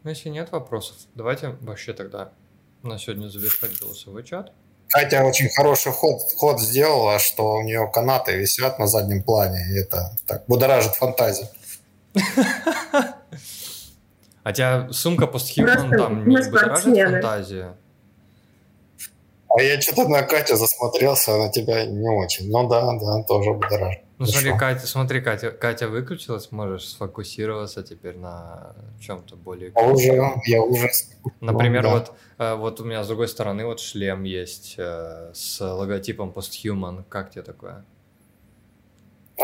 Ну, 0.04 0.10
если 0.10 0.28
нет 0.30 0.52
вопросов, 0.52 0.98
давайте 1.16 1.56
вообще 1.62 1.94
тогда 1.94 2.34
на 2.82 3.00
сегодня 3.00 3.30
завершать 3.30 3.80
голосовой 3.80 4.26
чат. 4.26 4.52
Катя 4.90 5.24
очень 5.24 5.50
хороший 5.50 5.94
ход, 5.94 6.20
ход 6.36 6.60
сделала, 6.60 7.18
что 7.20 7.54
у 7.54 7.62
нее 7.64 7.90
канаты 7.92 8.36
висят 8.36 8.80
на 8.80 8.88
заднем 8.88 9.24
плане, 9.24 9.66
и 9.72 9.80
это 9.80 10.18
так 10.28 10.44
будоражит 10.48 10.96
фантазию. 10.96 11.48
А 14.44 14.52
тебя 14.52 14.90
сумка 14.92 15.28
постхимон 15.28 15.90
там 15.92 16.28
не 16.28 16.38
будоражит 16.38 16.96
фантазию? 16.96 17.78
А 19.56 19.62
я 19.62 19.80
что-то 19.80 20.08
на 20.08 20.24
Катю 20.24 20.56
засмотрелся, 20.56 21.38
на 21.38 21.52
тебя 21.52 21.86
не 21.86 22.10
очень. 22.10 22.50
Ну 22.50 22.68
да, 22.68 22.92
да, 23.00 23.24
тоже 23.24 23.54
будоражит. 23.54 24.02
Ну 24.18 24.26
смотри, 24.26 24.58
Катя, 24.58 24.88
смотри, 24.88 25.22
Катя, 25.22 25.52
Катя 25.52 25.88
выключилась, 25.88 26.52
можешь 26.52 26.88
сфокусироваться 26.88 27.84
теперь 27.84 28.18
на 28.18 28.76
чем-то 29.00 29.36
более. 29.36 29.72
Я 29.76 29.88
уже, 29.88 30.32
я 30.46 30.62
уже. 30.62 30.90
Например, 31.40 31.84
ну, 31.84 31.90
да. 31.90 31.96
вот, 31.96 32.14
э, 32.38 32.56
вот 32.56 32.80
у 32.80 32.86
меня 32.86 33.04
с 33.04 33.08
другой 33.08 33.28
стороны 33.28 33.66
вот 33.66 33.80
шлем 33.80 34.24
есть 34.24 34.76
э, 34.78 35.32
с 35.34 35.60
логотипом 35.62 36.30
Posthuman. 36.30 37.04
Как 37.10 37.32
тебе 37.32 37.44
такое? 37.44 37.86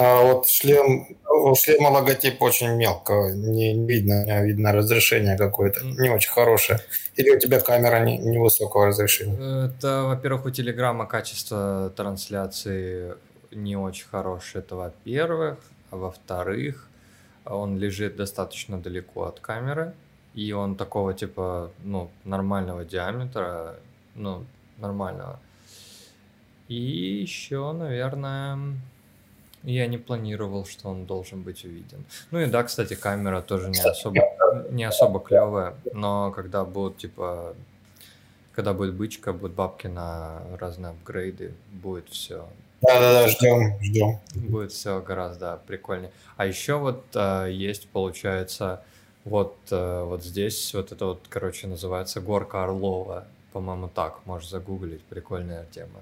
А 0.01 0.23
вот 0.23 0.47
шлем, 0.47 1.07
у 1.30 1.55
шлема 1.55 1.89
логотип 1.89 2.41
очень 2.41 2.77
мелко, 2.77 3.34
не 3.35 3.85
видно, 3.85 4.23
не 4.23 4.45
видно 4.47 4.71
разрешение 4.71 5.38
какое-то, 5.38 5.84
не 5.84 6.09
очень 6.09 6.31
хорошее. 6.31 6.80
Или 7.17 7.35
у 7.35 7.39
тебя 7.39 7.59
камера 7.59 7.99
не, 8.05 8.17
невысокого 8.17 8.88
разрешения? 8.88 9.65
Это, 9.65 10.03
во-первых, 10.03 10.45
у 10.45 10.51
Телеграма 10.51 11.05
качество 11.05 11.91
трансляции 11.97 13.15
не 13.51 13.76
очень 13.76 14.07
хорошее, 14.07 14.63
это 14.63 14.77
во-первых. 14.77 15.57
А 15.91 15.97
во-вторых, 15.97 16.88
он 17.43 17.77
лежит 17.77 18.15
достаточно 18.15 18.80
далеко 18.80 19.26
от 19.26 19.41
камеры, 19.41 19.93
и 20.34 20.53
он 20.53 20.77
такого 20.77 21.13
типа, 21.13 21.71
ну, 21.84 22.09
нормального 22.23 22.85
диаметра, 22.85 23.76
ну, 24.15 24.45
нормального. 24.77 25.41
И 26.69 26.76
еще, 27.21 27.73
наверное, 27.73 28.80
я 29.64 29.88
не 29.88 29.98
планировал, 29.98 30.65
что 30.65 30.90
он 30.90 31.06
должен 31.06 31.41
быть 31.41 31.65
увиден. 31.65 32.06
Ну 32.31 32.40
и 32.40 32.45
да, 32.45 32.64
кстати, 32.64 32.94
камера 32.94 33.41
тоже 33.41 33.69
не 33.69 33.80
особо, 33.80 34.22
не 34.69 34.84
особо 34.84 35.19
клевая, 35.19 35.76
но 35.94 36.31
когда 36.31 36.64
будут, 36.65 36.98
типа, 36.98 37.56
когда 38.53 38.73
будет 38.73 38.95
бычка, 38.95 39.34
будут 39.34 39.56
бабки 39.56 39.88
на 39.88 40.41
разные 40.60 40.91
апгрейды, 40.91 41.53
будет 41.72 42.10
все. 42.10 42.48
Да-да-да, 42.81 43.27
ждем, 43.27 43.77
ждем. 43.81 44.19
Будет 44.36 44.72
все 44.72 45.02
гораздо 45.02 45.60
прикольнее. 45.68 46.11
А 46.38 46.45
еще 46.45 46.76
вот 46.76 47.03
э, 47.14 47.49
есть, 47.52 47.90
получается, 47.90 48.84
вот, 49.26 49.57
э, 49.69 50.03
вот 50.03 50.23
здесь, 50.23 50.73
вот 50.73 50.94
это 50.94 51.07
вот, 51.07 51.26
короче, 51.30 51.68
называется 51.68 52.22
горка 52.22 52.64
Орлова. 52.64 53.26
По-моему, 53.52 53.90
так, 53.90 54.26
можешь 54.26 54.49
загуглить, 54.49 55.03
прикольная 55.03 55.65
тема. 55.72 55.99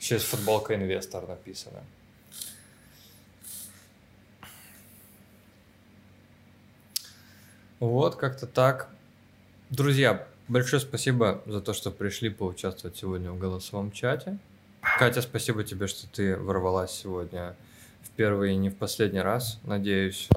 Еще 0.00 0.16
есть 0.16 0.26
футболка 0.26 0.74
инвестор 0.74 1.28
написана. 1.28 1.84
Вот, 7.80 8.16
как-то 8.16 8.46
так. 8.46 8.90
Друзья, 9.70 10.26
большое 10.48 10.80
спасибо 10.80 11.40
за 11.46 11.62
то, 11.62 11.72
что 11.72 11.90
пришли 11.90 12.28
поучаствовать 12.28 12.98
сегодня 12.98 13.30
в 13.30 13.38
голосовом 13.38 13.90
чате. 13.90 14.36
Катя, 14.98 15.22
спасибо 15.22 15.64
тебе, 15.64 15.86
что 15.86 16.06
ты 16.06 16.36
ворвалась 16.36 16.90
сегодня 16.90 17.56
в 18.02 18.10
первый 18.10 18.52
и 18.52 18.56
не 18.56 18.68
в 18.68 18.76
последний 18.76 19.22
раз, 19.22 19.58
надеюсь, 19.62 20.28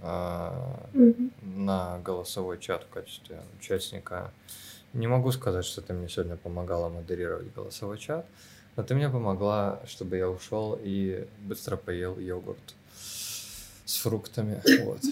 mm-hmm. 0.00 1.30
на 1.42 1.98
голосовой 1.98 2.58
чат 2.58 2.84
в 2.84 2.94
качестве 2.94 3.42
участника. 3.60 4.32
Не 4.94 5.06
могу 5.06 5.32
сказать, 5.32 5.66
что 5.66 5.82
ты 5.82 5.92
мне 5.92 6.08
сегодня 6.08 6.36
помогала 6.36 6.88
модерировать 6.88 7.52
голосовой 7.52 7.98
чат, 7.98 8.24
но 8.74 8.82
ты 8.82 8.94
мне 8.94 9.10
помогла, 9.10 9.82
чтобы 9.86 10.16
я 10.16 10.30
ушел 10.30 10.80
и 10.82 11.28
быстро 11.40 11.76
поел 11.76 12.18
йогурт 12.18 12.74
с 13.84 13.96
фруктами. 13.98 14.62
Вот. 14.82 15.02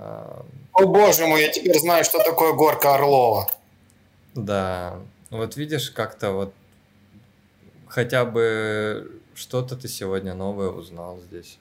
О 0.00 0.86
боже 0.86 1.26
мой, 1.26 1.42
я 1.42 1.48
теперь 1.50 1.78
знаю, 1.78 2.04
что 2.04 2.18
такое 2.18 2.52
горка 2.52 2.94
Орлова. 2.94 3.48
Да, 4.34 4.98
вот 5.30 5.56
видишь, 5.56 5.90
как-то 5.90 6.32
вот 6.32 6.52
хотя 7.88 8.24
бы 8.24 9.20
что-то 9.34 9.76
ты 9.76 9.88
сегодня 9.88 10.34
новое 10.34 10.68
узнал 10.68 11.20
здесь. 11.20 11.58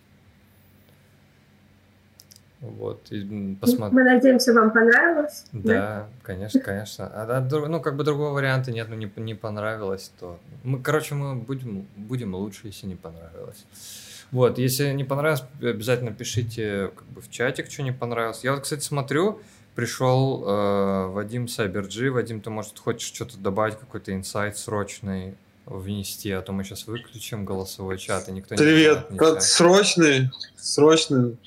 Вот, 2.63 3.11
и 3.11 3.57
посмотри. 3.59 3.93
Мы 3.93 4.03
надеемся, 4.03 4.53
вам 4.53 4.71
понравилось. 4.71 5.45
Да, 5.51 5.73
да? 5.73 6.07
конечно, 6.23 6.61
конечно. 6.61 7.07
А, 7.07 7.37
а, 7.37 7.41
ну, 7.41 7.81
как 7.81 7.97
бы 7.97 8.05
другого 8.05 8.29
варианта 8.29 8.71
нет, 8.71 8.87
ну, 8.89 8.95
не, 8.95 9.11
не 9.17 9.35
понравилось, 9.35 10.13
то... 10.17 10.39
Мы, 10.63 10.81
короче, 10.81 11.13
мы 11.13 11.35
будем, 11.35 11.85
будем 11.97 12.33
лучше, 12.35 12.67
если 12.67 12.87
не 12.87 12.95
понравилось. 12.95 13.65
Вот, 14.33 14.57
если 14.57 14.91
не 14.93 15.03
понравилось, 15.03 15.43
обязательно 15.61 16.11
пишите 16.11 16.91
как 16.95 17.07
бы, 17.09 17.21
в 17.21 17.29
чатик, 17.29 17.71
что 17.71 17.83
не 17.83 17.91
понравилось. 17.91 18.43
Я 18.43 18.53
вот, 18.53 18.63
кстати, 18.63 18.83
смотрю, 18.83 19.39
пришел 19.75 20.43
э, 20.43 21.07
Вадим 21.09 21.47
Сайберджи. 21.47 22.11
Вадим, 22.11 22.41
ты, 22.41 22.49
может, 22.49 22.79
хочешь 22.79 23.13
что-то 23.13 23.37
добавить, 23.37 23.77
какой-то 23.77 24.11
инсайт 24.11 24.57
срочный 24.57 25.35
внести, 25.67 26.31
а 26.31 26.41
то 26.41 26.51
мы 26.51 26.63
сейчас 26.63 26.87
выключим 26.87 27.45
голосовой 27.45 27.99
чат, 27.99 28.27
и 28.27 28.31
никто 28.31 28.55
Привет, 28.55 29.11
не 29.11 29.19
Привет, 29.19 29.43
срочный, 29.43 30.31
срочный. 30.57 31.37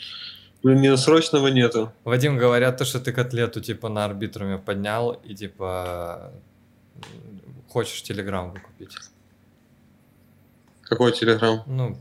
Блин, 0.63 0.81
не, 0.81 0.97
срочного 0.97 1.49
нету. 1.49 1.93
Вадим, 2.05 2.39
говорят 2.39 2.79
то, 2.79 2.85
что 2.85 3.01
ты 3.01 3.13
котлету 3.13 3.61
типа 3.61 3.89
на 3.89 4.05
арбитруме 4.05 4.59
поднял 4.59 5.11
и 5.25 5.35
типа 5.35 6.33
хочешь 7.69 8.01
телеграм 8.05 8.53
выкупить. 8.53 8.97
Какой 10.83 11.11
телеграм? 11.11 11.65
Ну, 11.67 11.99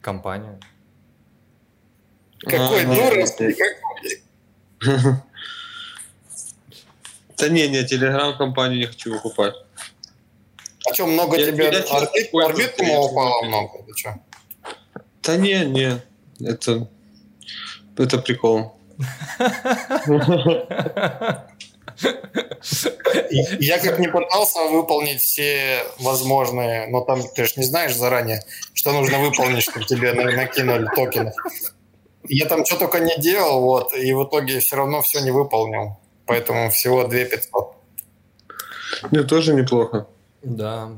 компанию. 0.00 0.58
Какой 2.40 2.84
дурацкий, 2.84 3.56
Да 7.36 7.48
не, 7.48 7.68
не, 7.68 7.84
телеграм-компанию 7.84 8.80
не 8.80 8.86
хочу 8.86 9.12
выкупать. 9.12 9.54
А 10.86 10.94
что, 10.94 11.06
много 11.06 11.38
я, 11.38 11.46
тебе 11.46 11.64
я, 11.64 11.70
орбит, 11.70 12.34
орбит 12.34 12.74
упало 12.78 13.42
много? 13.44 13.84
Что? 13.96 14.20
Да 15.22 15.36
не, 15.36 15.64
не, 15.64 16.02
это, 16.40 16.88
это 17.96 18.18
прикол. 18.18 18.76
Я 23.60 23.78
как 23.78 23.98
не 23.98 24.08
пытался 24.08 24.68
выполнить 24.68 25.20
все 25.20 25.84
возможные, 25.98 26.88
но 26.88 27.00
там 27.02 27.22
ты 27.34 27.44
же 27.44 27.52
не 27.56 27.64
знаешь 27.64 27.96
заранее, 27.96 28.42
что 28.74 28.92
нужно 28.92 29.18
выполнить, 29.18 29.62
чтобы 29.62 29.84
тебе 29.86 30.12
накинули 30.12 30.86
токенов. 30.94 31.34
Я 32.24 32.46
там 32.46 32.64
что 32.64 32.76
только 32.76 33.00
не 33.00 33.16
делал, 33.18 33.62
вот, 33.62 33.94
и 33.94 34.12
в 34.12 34.24
итоге 34.24 34.60
все 34.60 34.76
равно 34.76 35.00
все 35.02 35.20
не 35.20 35.30
выполнил. 35.30 35.98
Поэтому 36.26 36.70
всего 36.70 37.04
2 37.08 37.24
500. 37.24 37.74
Ну, 39.10 39.24
тоже 39.24 39.54
неплохо. 39.54 40.06
Да. 40.42 40.90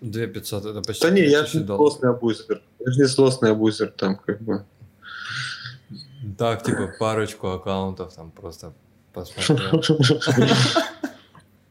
2 0.00 0.26
500 0.26 0.64
это 0.64 0.80
почти 0.82 1.02
Да 1.02 1.10
не, 1.10 1.22
я 1.22 1.44
же 1.44 1.58
не 1.58 1.66
злостный 1.66 2.10
абузер. 2.10 2.62
Я 2.78 2.92
же 2.92 3.00
не 3.00 3.06
злостный 3.06 3.50
абузер 3.50 3.88
там 3.88 4.16
как 4.16 4.40
бы. 4.40 4.64
Так, 6.38 6.62
типа 6.62 6.92
парочку 6.98 7.48
аккаунтов 7.48 8.14
там 8.14 8.30
просто 8.30 8.72
посмотрел. 9.12 9.82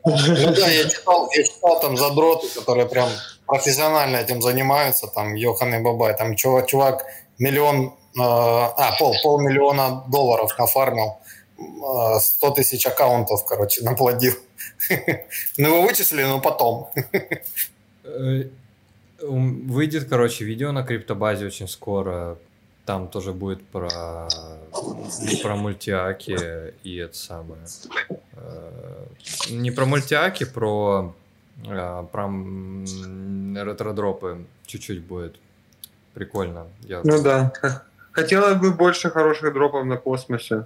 Ну 0.04 0.54
да, 0.56 0.68
я 0.68 0.90
читал, 0.90 1.30
я 1.32 1.44
читал 1.44 1.80
там 1.80 1.98
задроты, 1.98 2.48
которые 2.56 2.88
прям 2.88 3.10
профессионально 3.46 4.18
этим 4.18 4.42
занимаются, 4.42 5.08
там 5.08 5.36
Йохан 5.36 5.76
и 5.76 5.80
Бабай, 5.80 6.18
там 6.18 6.36
чувак, 6.36 6.68
чувак 6.68 7.06
миллион, 7.38 7.88
э, 7.88 8.22
а, 8.22 8.96
пол, 8.98 9.14
полмиллиона 9.24 10.04
долларов 10.08 10.58
нафармил, 10.58 11.18
э, 11.60 12.20
100 12.20 12.52
тысяч 12.52 12.86
аккаунтов, 12.88 13.46
короче, 13.46 13.84
наплодил. 13.84 14.34
Ну, 15.58 15.68
его 15.68 15.82
вычислили, 15.82 16.24
но 16.24 16.42
потом. 16.42 16.90
Э, 18.04 18.44
выйдет, 19.20 20.10
короче, 20.10 20.46
видео 20.46 20.72
на 20.72 20.84
криптобазе 20.84 21.46
очень 21.46 21.68
скоро, 21.68 22.38
там 22.86 23.08
тоже 23.08 23.34
будет 23.34 23.66
про, 23.68 24.28
про 25.44 25.56
мультиаки 25.56 26.74
и 26.84 26.98
это 26.98 27.16
самое. 27.16 27.62
Э, 28.34 29.06
не 29.50 29.72
про 29.72 29.86
мультиаки, 29.86 30.46
про, 30.46 31.14
э, 31.66 32.06
про 32.12 32.28
ретро-дропы 33.66 34.46
чуть-чуть 34.66 35.02
будет. 35.04 35.36
Прикольно. 36.14 36.68
Я... 36.82 37.02
Ну 37.04 37.22
да. 37.22 37.54
Хотелось 38.12 38.60
бы 38.60 38.72
больше 38.72 39.10
хороших 39.10 39.54
дропов 39.54 39.86
на 39.86 39.98
космосе. 39.98 40.66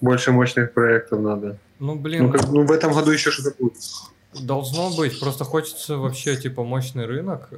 Больше 0.00 0.30
мощных 0.30 0.72
проектов 0.72 1.20
надо. 1.20 1.58
Ну, 1.78 1.96
блин. 1.96 2.26
Ну, 2.26 2.32
как, 2.32 2.48
ну 2.48 2.66
в 2.66 2.70
этом 2.70 2.92
году 2.92 3.10
еще 3.10 3.30
что-то 3.30 3.56
будет. 3.58 3.78
Должно 4.40 4.94
быть. 4.94 5.18
Просто 5.18 5.44
хочется 5.44 5.96
вообще, 5.96 6.36
типа, 6.36 6.62
мощный 6.62 7.06
рынок. 7.06 7.48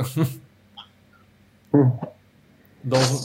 Должен... 2.82 3.18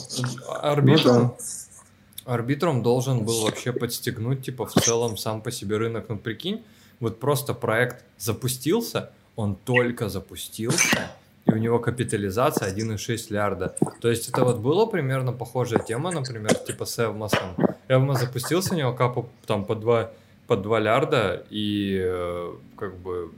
Арбитром... 0.48 1.22
Ну, 1.22 1.36
да. 1.38 2.34
Арбитром 2.34 2.82
должен 2.82 3.24
был 3.24 3.42
вообще 3.42 3.72
подстегнуть, 3.72 4.42
типа, 4.42 4.66
в 4.66 4.72
целом 4.72 5.16
сам 5.16 5.42
по 5.42 5.50
себе 5.50 5.76
рынок. 5.76 6.06
Ну, 6.08 6.16
прикинь, 6.18 6.64
вот 7.00 7.20
просто 7.20 7.54
проект 7.54 8.04
запустился, 8.18 9.10
он 9.36 9.56
только 9.56 10.08
запустился, 10.08 11.10
и 11.44 11.52
у 11.52 11.56
него 11.56 11.78
капитализация 11.78 12.72
1,6 12.72 13.26
миллиарда. 13.30 13.76
То 14.00 14.08
есть 14.08 14.28
это 14.28 14.44
вот 14.44 14.58
было 14.58 14.86
примерно 14.86 15.32
похожая 15.32 15.80
тема, 15.80 16.10
например, 16.10 16.54
типа 16.54 16.86
с 16.86 16.98
Эвмосом. 16.98 17.56
Эвмос 17.88 18.20
запустился, 18.20 18.74
у 18.74 18.78
него 18.78 18.94
капу 18.94 19.28
там 19.46 19.64
по 19.66 19.74
2, 19.74 20.10
по 20.46 20.56
2 20.56 20.78
лярда, 20.80 21.44
и 21.50 22.00
э, 22.02 22.52
как 22.76 22.96
бы 22.96 23.32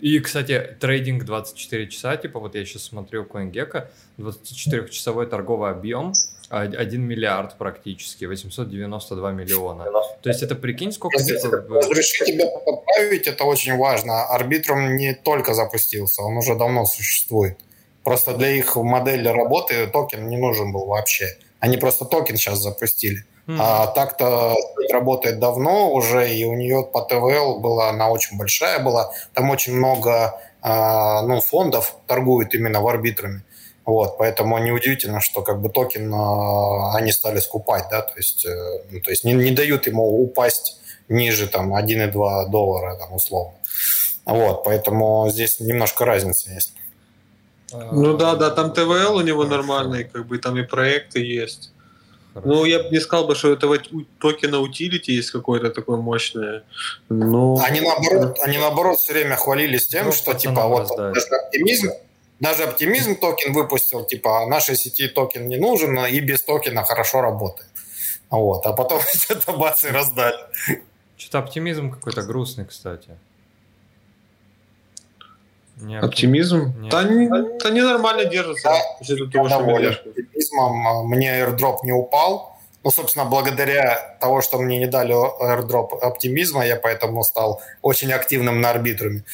И, 0.00 0.20
кстати, 0.20 0.76
трейдинг 0.80 1.24
24 1.24 1.88
часа, 1.88 2.16
типа 2.16 2.38
вот 2.38 2.54
я 2.54 2.64
сейчас 2.64 2.84
смотрю 2.84 3.24
CoinGecko, 3.24 3.88
24-часовой 4.18 5.26
торговый 5.26 5.70
объем, 5.70 6.12
1 6.50 7.02
миллиард 7.02 7.58
практически, 7.58 8.24
892 8.24 9.32
миллиона. 9.32 9.84
То 10.22 10.28
есть 10.30 10.42
это 10.42 10.54
прикинь, 10.54 10.92
сколько... 10.92 11.18
Разрешу 11.18 12.24
тебя 12.24 12.46
поправить, 12.46 13.26
это 13.26 13.44
очень 13.44 13.76
важно. 13.76 14.26
Arbitrum 14.26 14.96
не 14.96 15.14
только 15.14 15.54
запустился, 15.54 16.22
он 16.22 16.36
уже 16.36 16.54
давно 16.54 16.86
существует. 16.86 17.58
Просто 18.04 18.34
для 18.34 18.50
их 18.50 18.76
модели 18.76 19.28
работы 19.28 19.86
токен 19.88 20.28
не 20.28 20.36
нужен 20.36 20.72
был 20.72 20.86
вообще. 20.86 21.36
Они 21.58 21.76
просто 21.76 22.04
токен 22.04 22.36
сейчас 22.36 22.60
запустили. 22.60 23.24
Mm. 23.48 23.56
А 23.58 23.86
так-то 23.86 24.54
работает 24.92 25.38
давно 25.38 25.90
уже, 25.90 26.30
и 26.30 26.44
у 26.44 26.52
нее 26.52 26.84
по 26.84 27.00
TVL 27.00 27.60
была, 27.60 27.88
она 27.88 28.10
очень 28.10 28.36
большая 28.36 28.78
была. 28.78 29.10
Там 29.32 29.48
очень 29.48 29.74
много 29.74 30.38
а, 30.60 31.22
ну, 31.22 31.40
фондов 31.40 31.96
торгуют 32.06 32.54
именно 32.54 32.82
в 32.82 32.88
Arbitrum 32.88 33.31
е. 33.31 33.42
Вот, 33.86 34.18
поэтому 34.18 34.58
неудивительно, 34.58 35.22
что 35.22 35.40
как 35.40 35.62
бы 35.62 35.70
токен 35.70 36.12
а, 36.12 36.94
они 36.94 37.10
стали 37.10 37.38
скупать, 37.38 37.86
да, 37.90 38.02
то 38.02 38.12
есть, 38.16 38.44
э, 38.44 38.82
ну, 38.90 39.00
то 39.00 39.10
есть 39.10 39.24
не, 39.24 39.32
не 39.32 39.50
дают 39.50 39.86
ему 39.86 40.22
упасть 40.22 40.78
ниже 41.08 41.46
там 41.46 41.74
1,2 41.74 42.50
доллара 42.50 42.96
там 42.96 43.14
условно. 43.14 43.54
Вот, 44.26 44.62
поэтому 44.62 45.30
здесь 45.30 45.58
немножко 45.58 46.04
разница 46.04 46.50
есть. 46.50 46.74
Ну 47.72 48.14
да, 48.16 48.34
да, 48.34 48.50
там 48.50 48.74
TVL 48.74 49.16
у 49.16 49.20
него 49.22 49.44
нормальный, 49.44 50.04
как 50.04 50.26
бы 50.26 50.36
там 50.36 50.58
и 50.58 50.64
проекты 50.64 51.24
есть. 51.24 51.72
Ну, 52.44 52.64
я 52.64 52.82
бы 52.82 52.90
не 52.90 53.00
сказал 53.00 53.26
бы, 53.26 53.34
что 53.34 53.52
этого 53.52 53.78
токена 54.20 54.60
utility 54.60 55.12
есть 55.12 55.30
какое-то 55.30 55.70
такое 55.70 55.96
мощное. 55.96 56.64
Но... 57.08 57.58
Они 57.64 57.80
наоборот, 57.80 58.38
они 58.42 58.58
наоборот 58.58 58.98
все 58.98 59.12
время 59.12 59.36
хвалились 59.36 59.86
тем, 59.86 60.06
ну, 60.06 60.12
что 60.12 60.34
типа 60.34 60.66
вот 60.66 60.88
даже 60.96 61.26
оптимизм, 61.26 61.90
даже 62.40 62.64
оптимизм 62.64 63.16
токен 63.16 63.52
выпустил, 63.52 64.04
типа 64.04 64.46
нашей 64.46 64.76
сети 64.76 65.08
токен 65.08 65.48
не 65.48 65.56
нужен, 65.56 65.98
и 66.06 66.20
без 66.20 66.42
токена 66.42 66.84
хорошо 66.84 67.20
работает. 67.20 67.68
Вот, 68.30 68.66
а 68.66 68.72
потом 68.72 69.00
это 69.28 69.52
бац 69.52 69.84
и 69.84 69.88
раздали. 69.88 70.38
Что-то 71.16 71.38
оптимизм 71.40 71.90
какой-то 71.90 72.22
грустный, 72.22 72.64
кстати. 72.66 73.18
Не 75.80 75.98
Оптимизм? 75.98 76.74
Нет. 76.78 76.90
Да, 76.90 77.00
они, 77.00 77.28
они 77.64 77.80
нормально 77.80 78.24
держатся. 78.24 78.68
Да, 78.68 78.80
я 79.00 79.48
доволен 79.48 79.92
оптимизмом. 79.92 81.08
Мне 81.08 81.40
airdrop 81.40 81.78
не 81.84 81.92
упал. 81.92 82.58
Ну, 82.84 82.90
собственно, 82.90 83.24
благодаря 83.24 84.16
того, 84.20 84.40
что 84.40 84.58
мне 84.58 84.78
не 84.78 84.86
дали 84.86 85.14
airdrop 85.14 85.98
оптимизма, 86.00 86.66
я 86.66 86.76
поэтому 86.76 87.22
стал 87.24 87.60
очень 87.82 88.12
активным 88.12 88.60
на 88.60 88.70
арбитруме. 88.70 89.24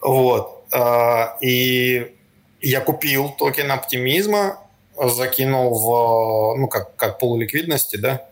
Вот. 0.00 0.64
А, 0.72 1.36
и 1.40 2.16
я 2.60 2.80
купил 2.80 3.30
токен 3.30 3.70
оптимизма, 3.70 4.58
закинул 4.96 5.74
в, 5.78 6.58
ну, 6.58 6.68
как, 6.68 6.96
как 6.96 7.18
полуликвидности, 7.18 7.96
да, 7.96 8.26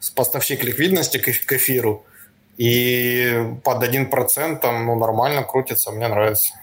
с 0.00 0.10
поставщик 0.10 0.64
ликвидности 0.64 1.18
к, 1.18 1.24
к 1.24 1.52
эфиру. 1.52 2.04
И 2.56 3.46
под 3.64 3.82
1% 3.82 4.58
там, 4.60 4.86
ну, 4.86 4.94
нормально 4.96 5.42
крутится, 5.42 5.90
мне 5.90 6.08
нравится. 6.08 6.54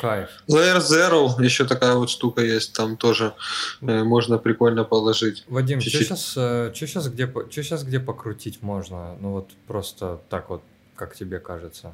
Кайф. 0.00 0.30
Layer 0.48 0.78
Zero 0.78 1.42
еще 1.42 1.64
такая 1.64 1.94
вот 1.94 2.10
штука 2.10 2.42
есть, 2.42 2.74
там 2.74 2.96
тоже 2.96 3.34
э, 3.80 4.02
можно 4.04 4.38
прикольно 4.38 4.84
положить. 4.84 5.44
Вадим, 5.48 5.80
что 5.80 5.90
сейчас, 5.90 6.34
э, 6.36 6.72
сейчас, 6.74 7.08
где, 7.08 7.26
что 7.26 7.62
сейчас 7.62 7.84
где 7.84 8.00
покрутить 8.00 8.62
можно? 8.62 9.16
Ну 9.20 9.32
вот 9.32 9.50
просто 9.66 10.20
так 10.28 10.50
вот, 10.50 10.62
как 10.96 11.14
тебе 11.14 11.38
кажется? 11.38 11.92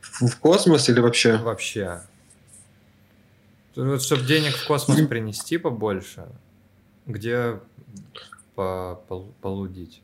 В, 0.00 0.26
в 0.28 0.38
космос 0.38 0.88
или 0.88 1.00
вообще? 1.00 1.36
Вообще. 1.36 2.02
Вот, 3.76 4.02
чтобы 4.02 4.24
денег 4.24 4.54
в 4.56 4.66
космос 4.66 5.06
принести 5.08 5.58
побольше, 5.58 6.26
где 7.06 7.60
по, 8.54 9.02
по, 9.08 9.20
полудить? 9.40 10.00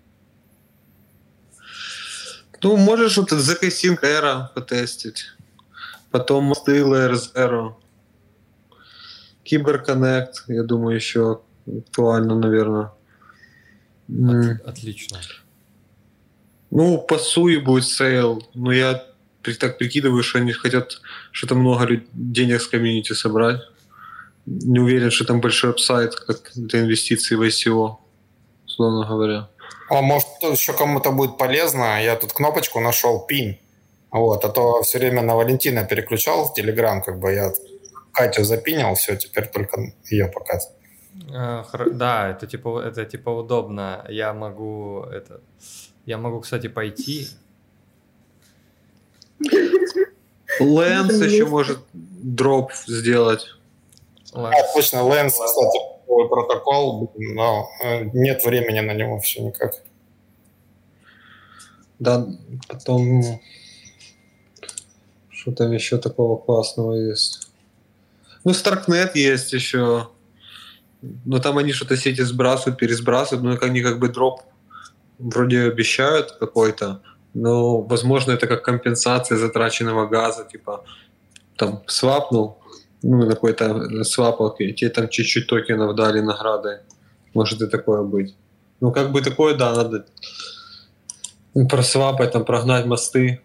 Ну, 2.62 2.77
можешь 2.77 3.16
вот 3.16 3.32
ZK 3.32 3.68
Sync 3.68 4.01
Era 4.02 4.48
потестить. 4.55 5.32
Потом 6.10 6.52
Layer 6.52 7.14
Zero. 7.14 7.74
CyberConnect, 9.44 10.32
я 10.48 10.62
думаю, 10.62 10.96
еще 10.96 11.40
актуально, 11.66 12.34
наверное. 12.34 12.92
От, 14.08 14.66
отлично. 14.66 15.18
Ну, 16.70 16.98
по 16.98 17.18
Sui 17.18 17.57
будет 17.56 17.84
sale, 17.84 18.42
но 18.55 18.72
я 18.72 19.05
так 19.58 19.78
прикидываю, 19.78 20.22
что 20.22 20.39
они 20.39 20.52
хотят 20.52 21.00
что-то 21.32 21.55
много 21.55 22.00
денег 22.12 22.60
с 22.60 22.66
комьюнити 22.66 23.12
собрать. 23.12 23.60
Не 24.47 24.80
уверен, 24.80 25.10
что 25.10 25.24
там 25.24 25.40
большой 25.40 25.70
upside, 25.70 26.15
как 26.14 26.50
для 26.55 26.80
инвестиций 26.80 27.36
в 27.36 27.42
ICO, 27.42 27.97
условно 28.66 29.06
говоря. 29.06 29.48
А 29.89 30.00
может, 30.02 30.28
еще 30.42 30.72
кому-то 30.72 31.10
будет 31.10 31.39
полезно. 31.39 32.02
Я 32.02 32.16
тут 32.16 32.32
кнопочку 32.32 32.80
нашел, 32.80 33.26
pin. 33.26 33.58
Вот, 34.12 34.44
а 34.44 34.48
то 34.48 34.82
все 34.82 34.98
время 34.98 35.22
на 35.22 35.36
Валентина 35.36 35.84
переключал 35.84 36.47
в 36.47 36.55
Телеграм, 36.55 37.02
как 37.02 37.18
бы 37.18 37.32
я 37.32 37.52
Катю 38.12 38.44
запинил, 38.44 38.94
все, 38.94 39.16
теперь 39.16 39.47
только 39.47 39.92
ее 40.10 40.26
показывать. 40.26 40.76
А, 41.32 41.64
да, 41.92 42.30
это 42.30 42.47
типа, 42.47 42.80
это 42.80 43.05
типа 43.05 43.30
удобно. 43.30 44.05
Я 44.08 44.32
могу 44.32 45.02
это, 45.02 45.40
я 46.06 46.18
могу, 46.18 46.40
кстати, 46.40 46.66
пойти. 46.68 47.28
Лэнс 50.58 51.20
еще 51.22 51.47
может 51.47 51.78
дроп 51.92 52.72
сделать. 52.86 53.47
А, 54.32 54.50
точно, 54.74 55.05
Лэнс, 55.05 55.32
кстати, 55.32 55.78
протокол, 56.28 57.12
но 57.16 57.70
э, 57.82 58.05
нет 58.12 58.44
времени 58.44 58.80
на 58.80 58.92
него 58.92 59.18
все 59.20 59.42
никак. 59.42 59.82
Да, 61.98 62.26
потом 62.68 63.40
что 65.41 65.52
там 65.52 65.73
еще 65.73 65.97
такого 65.97 66.36
классного 66.36 66.94
есть? 66.94 67.49
Ну, 68.44 68.51
Starknet 68.52 69.12
есть 69.15 69.52
еще. 69.55 70.09
Но 71.25 71.39
там 71.39 71.57
они 71.57 71.73
что-то 71.73 71.97
сети 71.97 72.20
сбрасывают, 72.23 72.78
пересбрасывают, 72.78 73.43
но 73.43 73.67
они 73.67 73.81
как 73.81 73.99
бы 73.99 74.09
дроп 74.09 74.43
вроде 75.19 75.62
обещают 75.62 76.33
какой-то, 76.33 77.01
но, 77.35 77.81
возможно, 77.81 78.33
это 78.33 78.47
как 78.47 78.62
компенсация 78.65 79.39
затраченного 79.39 80.07
газа, 80.07 80.44
типа, 80.44 80.85
там, 81.57 81.83
свапнул, 81.86 82.59
ну, 83.02 83.27
какой-то 83.28 84.05
свапал, 84.05 84.49
и 84.59 84.73
тебе 84.73 84.91
там 84.91 85.09
чуть-чуть 85.09 85.47
токенов 85.47 85.94
дали 85.94 86.20
награды. 86.20 86.81
Может 87.35 87.62
и 87.62 87.67
такое 87.67 88.02
быть. 88.02 88.35
Ну, 88.81 88.93
как 88.93 89.12
бы 89.12 89.23
такое, 89.23 89.55
да, 89.55 89.75
надо 89.75 90.05
просвапать, 91.69 92.33
там, 92.33 92.44
прогнать 92.44 92.86
мосты, 92.86 93.41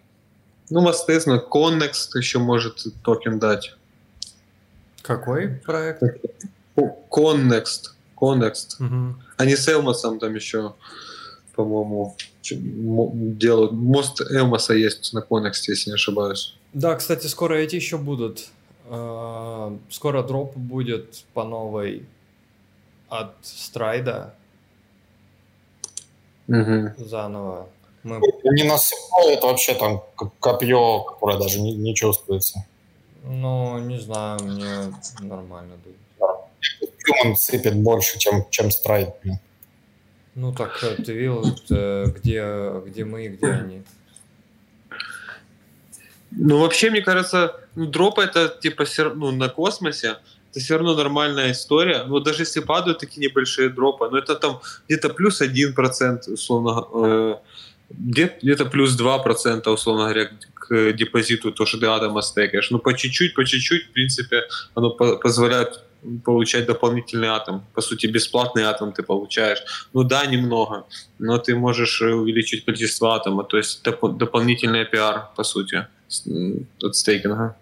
ну, 0.70 0.88
естественно, 0.88 1.42
Connext 1.50 2.16
еще 2.16 2.38
может 2.38 2.86
токен 3.02 3.38
дать. 3.38 3.74
Какой 5.02 5.48
проект? 5.48 6.02
Connext. 6.76 7.92
Connext. 8.16 8.80
Угу. 8.80 9.16
Они 9.36 9.56
с 9.56 9.68
Элмосом 9.68 10.18
там 10.18 10.34
еще, 10.34 10.74
по-моему, 11.54 12.16
делают. 12.50 13.72
Мост 13.72 14.20
Элмоса 14.20 14.74
есть 14.74 15.12
на 15.12 15.20
Connext, 15.20 15.64
если 15.68 15.90
не 15.90 15.94
ошибаюсь. 15.94 16.56
Да, 16.72 16.94
кстати, 16.96 17.26
скоро 17.26 17.54
эти 17.54 17.76
еще 17.76 17.98
будут. 17.98 18.48
А, 18.88 19.76
скоро 19.90 20.22
дроп 20.22 20.56
будет 20.56 21.24
по 21.34 21.44
новой 21.44 22.06
от 23.08 23.34
Страйда. 23.42 24.34
Угу. 26.48 26.94
Заново. 26.98 27.68
Мы... 28.06 28.20
Не 28.44 28.62
насыпает 28.62 29.42
вообще 29.42 29.74
там 29.74 30.00
копье, 30.38 31.00
которое 31.00 31.38
даже 31.38 31.60
не, 31.60 31.74
не 31.74 31.92
чувствуется. 31.92 32.64
Ну, 33.24 33.78
не 33.78 33.98
знаю, 33.98 34.40
мне 34.44 34.94
нормально 35.20 35.74
дует. 35.82 35.96
Он 37.24 37.36
сыпет 37.36 37.74
больше, 37.74 38.18
чем, 38.18 38.46
чем 38.50 38.70
страйк. 38.70 39.08
Ну 40.36 40.52
так, 40.52 40.78
э, 40.84 41.02
ты 41.02 41.14
видел, 41.14 41.44
э, 41.70 42.06
где, 42.14 42.80
где 42.86 43.04
мы 43.04 43.26
и 43.26 43.28
где 43.28 43.46
они? 43.46 43.82
Ну, 46.30 46.60
вообще, 46.60 46.90
мне 46.90 47.00
кажется, 47.00 47.56
ну, 47.74 47.86
дроп 47.86 48.18
это 48.20 48.48
типа 48.48 48.84
ну, 49.14 49.32
на 49.32 49.48
космосе, 49.48 50.18
это 50.50 50.60
все 50.60 50.76
равно 50.76 50.94
нормальная 50.94 51.50
история. 51.50 52.04
Но 52.04 52.20
даже 52.20 52.42
если 52.42 52.60
падают 52.60 52.98
такие 52.98 53.28
небольшие 53.28 53.68
дропы, 53.68 54.08
ну 54.10 54.16
это 54.16 54.36
там 54.36 54.60
где-то 54.86 55.08
плюс 55.08 55.40
один 55.40 55.74
процент, 55.74 56.28
условно, 56.28 56.86
э, 56.94 57.36
где-то 57.90 58.66
плюс 58.66 59.00
2%, 59.00 59.68
условно 59.68 60.04
говоря, 60.04 60.30
к 60.54 60.92
депозиту, 60.92 61.52
то, 61.52 61.66
что 61.66 61.78
ты 61.78 61.86
Адама 61.86 62.22
стейкаешь. 62.22 62.70
Ну, 62.70 62.78
по 62.78 62.92
чуть-чуть, 62.92 63.34
по 63.34 63.44
чуть-чуть, 63.44 63.84
в 63.84 63.92
принципе, 63.92 64.42
оно 64.74 64.90
по- 64.90 65.16
позволяет 65.16 65.80
получать 66.24 66.66
дополнительный 66.66 67.28
атом. 67.28 67.64
По 67.74 67.80
сути, 67.80 68.06
бесплатный 68.06 68.64
атом 68.64 68.92
ты 68.92 69.02
получаешь. 69.02 69.62
Ну 69.92 70.02
да, 70.02 70.26
немного, 70.26 70.84
но 71.18 71.38
ты 71.38 71.54
можешь 71.54 72.02
увеличить 72.02 72.64
количество 72.64 73.14
атома. 73.14 73.44
То 73.44 73.56
есть 73.56 73.86
доп- 73.86 74.16
дополнительный 74.16 74.84
пиар, 74.84 75.30
по 75.36 75.44
сути, 75.44 75.86
от 76.82 76.96
стейкинга. 76.96 77.56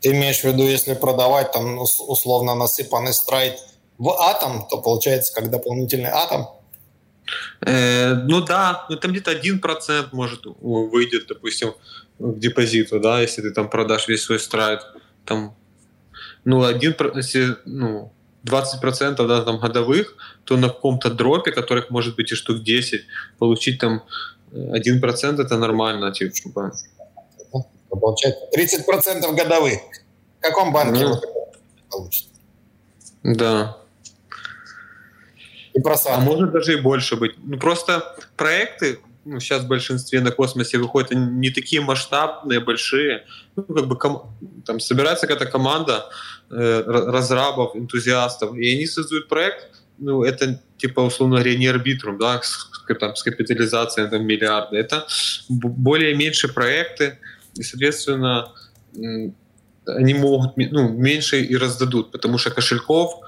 Ты 0.00 0.10
имеешь 0.10 0.40
в 0.40 0.44
виду, 0.44 0.62
если 0.64 0.94
продавать 0.94 1.52
там 1.52 1.78
условно 1.78 2.54
насыпанный 2.54 3.12
страйт 3.12 3.58
в 3.98 4.10
атом, 4.10 4.66
то 4.68 4.78
получается 4.78 5.32
как 5.34 5.50
дополнительный 5.50 6.10
атом? 6.10 6.46
Э, 7.60 8.14
ну 8.14 8.40
да, 8.40 8.86
ну 8.88 8.96
там 8.96 9.12
где-то 9.12 9.30
один 9.30 9.60
процент 9.60 10.12
может 10.12 10.42
выйдет, 10.44 11.26
допустим, 11.28 11.74
к 12.18 12.38
депозиту, 12.38 13.00
да, 13.00 13.20
если 13.20 13.42
ты 13.42 13.50
там 13.50 13.68
продашь 13.68 14.08
весь 14.08 14.22
свой 14.22 14.38
страйт, 14.38 14.80
там, 15.24 15.54
ну, 16.44 16.64
один, 16.64 16.94
если, 17.14 17.56
ну, 17.64 18.12
20% 18.44 19.26
да, 19.26 19.42
там, 19.42 19.58
годовых, 19.58 20.16
то 20.44 20.56
на 20.56 20.68
каком-то 20.68 21.10
дропе, 21.10 21.52
которых 21.52 21.90
может 21.90 22.16
быть 22.16 22.32
и 22.32 22.34
штук 22.34 22.62
10, 22.62 23.04
получить 23.38 23.78
там 23.78 24.02
1% 24.52 25.40
это 25.40 25.58
нормально, 25.58 26.12
типа. 26.12 26.72
Получается 27.88 28.46
30% 28.56 29.36
годовых. 29.36 29.78
В 30.38 30.42
каком 30.42 30.72
банке 30.72 31.04
ну, 31.04 31.20
получите? 31.90 32.28
Да. 33.22 33.76
И 35.74 35.80
просадка. 35.80 36.18
А 36.18 36.20
может 36.20 36.52
даже 36.52 36.74
и 36.74 36.80
больше 36.80 37.16
быть. 37.16 37.34
Ну, 37.42 37.58
просто 37.58 38.16
проекты 38.36 38.98
ну, 39.24 39.40
сейчас 39.40 39.62
в 39.62 39.68
большинстве 39.68 40.20
на 40.20 40.30
космосе 40.30 40.78
выходят 40.78 41.12
не 41.12 41.50
такие 41.50 41.80
масштабные, 41.80 42.60
большие. 42.60 43.24
Ну, 43.56 43.62
как 43.62 43.86
бы 43.86 43.96
ком- 43.96 44.34
там 44.66 44.80
собирается 44.80 45.26
какая-то 45.26 45.50
команда 45.50 46.06
э, 46.50 46.82
разрабов, 46.86 47.76
энтузиастов, 47.76 48.56
и 48.56 48.74
они 48.74 48.86
создают 48.86 49.28
проект, 49.28 49.68
ну, 49.98 50.24
это 50.24 50.60
типа, 50.76 51.00
условно 51.00 51.36
говоря, 51.36 51.56
не 51.56 51.68
арбитрум, 51.68 52.18
да, 52.18 52.40
с, 52.42 52.68
там, 52.98 53.14
с 53.14 53.22
капитализацией 53.22 54.10
там, 54.10 54.26
миллиарды. 54.26 54.76
Это 54.76 55.06
более 55.48 56.16
меньшие 56.16 56.52
проекты, 56.52 57.18
и, 57.54 57.62
соответственно, 57.62 58.52
они 59.86 60.14
могут 60.14 60.56
ну, 60.56 60.88
меньше 60.88 61.40
и 61.40 61.56
раздадут, 61.56 62.10
потому 62.10 62.38
что 62.38 62.50
кошельков, 62.50 63.20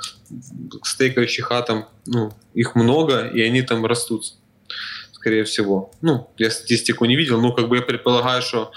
стейкающих 0.83 1.51
атом, 1.53 1.87
ну, 2.07 2.33
их 2.55 2.75
много, 2.75 3.27
и 3.27 3.41
они 3.43 3.63
там 3.63 3.85
растут, 3.87 4.35
скорее 5.13 5.45
всего. 5.45 5.91
Ну, 6.01 6.29
я 6.37 6.51
статистику 6.51 7.05
не 7.05 7.17
видел, 7.17 7.41
но 7.41 7.53
как 7.53 7.69
бы 7.69 7.77
я 7.77 7.83
предполагаю, 7.83 8.43
что 8.43 8.73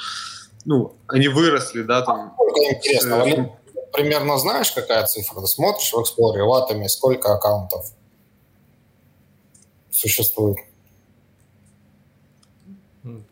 ну, 0.66 0.95
они 1.08 1.27
выросли, 1.27 1.82
да, 1.82 2.02
там. 2.02 2.36
Интересно, 2.69 3.24
с, 3.24 3.27
э, 3.27 3.50
примерно 3.94 4.38
знаешь, 4.38 4.72
какая 4.72 5.06
цифра? 5.06 5.40
Ты 5.42 5.48
смотришь 5.48 5.94
в 5.94 5.98
Explorer, 5.98 6.44
в 6.44 6.53
Атоме, 6.53 6.90
сколько 6.90 7.34
аккаунтов 7.34 7.86
существует? 9.92 10.58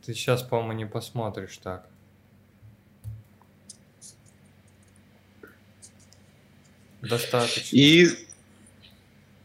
Ты 0.05 0.13
сейчас, 0.13 0.41
по-моему, 0.41 0.73
не 0.73 0.85
посмотришь 0.85 1.57
так. 1.57 1.89
Достаточно. 7.09 7.75
И 7.75 8.09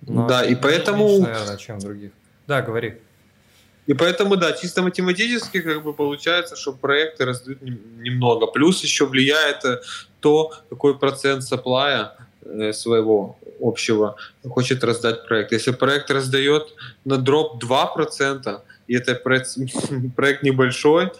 Но 0.02 0.26
да, 0.26 0.44
и 0.44 0.54
поэтому... 0.54 1.08
Меньше, 1.08 1.30
наверное, 1.30 1.56
чем 1.56 1.78
других. 1.78 2.10
Да, 2.46 2.62
говори. 2.62 2.96
И 3.86 3.94
поэтому, 3.94 4.36
да, 4.36 4.52
чисто 4.52 4.82
математически 4.82 5.60
как 5.60 5.82
бы 5.82 5.92
получается, 5.92 6.56
что 6.56 6.72
проекты 6.72 7.24
раздают 7.24 7.60
немного. 7.62 8.46
Плюс 8.46 8.82
еще 8.84 9.06
влияет 9.06 9.64
э, 9.64 9.80
то, 10.20 10.52
какой 10.68 10.98
процент 10.98 11.42
саплая 11.42 12.16
э, 12.44 12.72
своего 12.72 13.36
общего 13.60 14.16
хочет 14.48 14.84
раздать 14.84 15.26
проект. 15.26 15.52
Если 15.52 15.72
проект 15.72 16.10
раздает 16.10 16.74
на 17.04 17.16
дроп 17.16 17.62
2%, 17.62 18.60
и 18.86 18.94
это 18.94 19.14
проект, 19.14 19.56
проект 20.16 20.42
небольшой, 20.42 21.10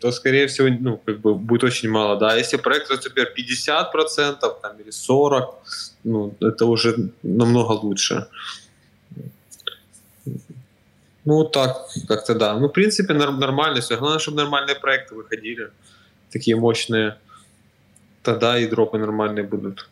то, 0.00 0.12
скорее 0.12 0.46
всего, 0.46 0.68
ну, 0.68 0.96
как 0.98 1.20
бы 1.20 1.34
будет 1.34 1.64
очень 1.64 1.90
мало, 1.90 2.16
да. 2.16 2.36
Если 2.36 2.56
проект, 2.56 2.90
например, 2.90 3.32
50% 3.36 4.60
там, 4.62 4.80
или 4.80 4.90
40%, 4.90 5.44
ну, 6.04 6.34
это 6.40 6.66
уже 6.66 7.10
намного 7.22 7.72
лучше. 7.72 8.26
Ну, 11.24 11.44
так, 11.44 11.88
как-то 12.08 12.34
да. 12.34 12.54
Ну, 12.58 12.68
в 12.68 12.72
принципе, 12.72 13.14
нормально 13.14 13.80
все. 13.80 13.96
Главное, 13.96 14.20
чтобы 14.20 14.36
нормальные 14.36 14.76
проекты 14.76 15.14
выходили, 15.14 15.70
такие 16.30 16.56
мощные. 16.56 17.18
Тогда 18.22 18.58
и 18.58 18.66
дропы 18.66 18.98
нормальные 18.98 19.44
будут. 19.44 19.88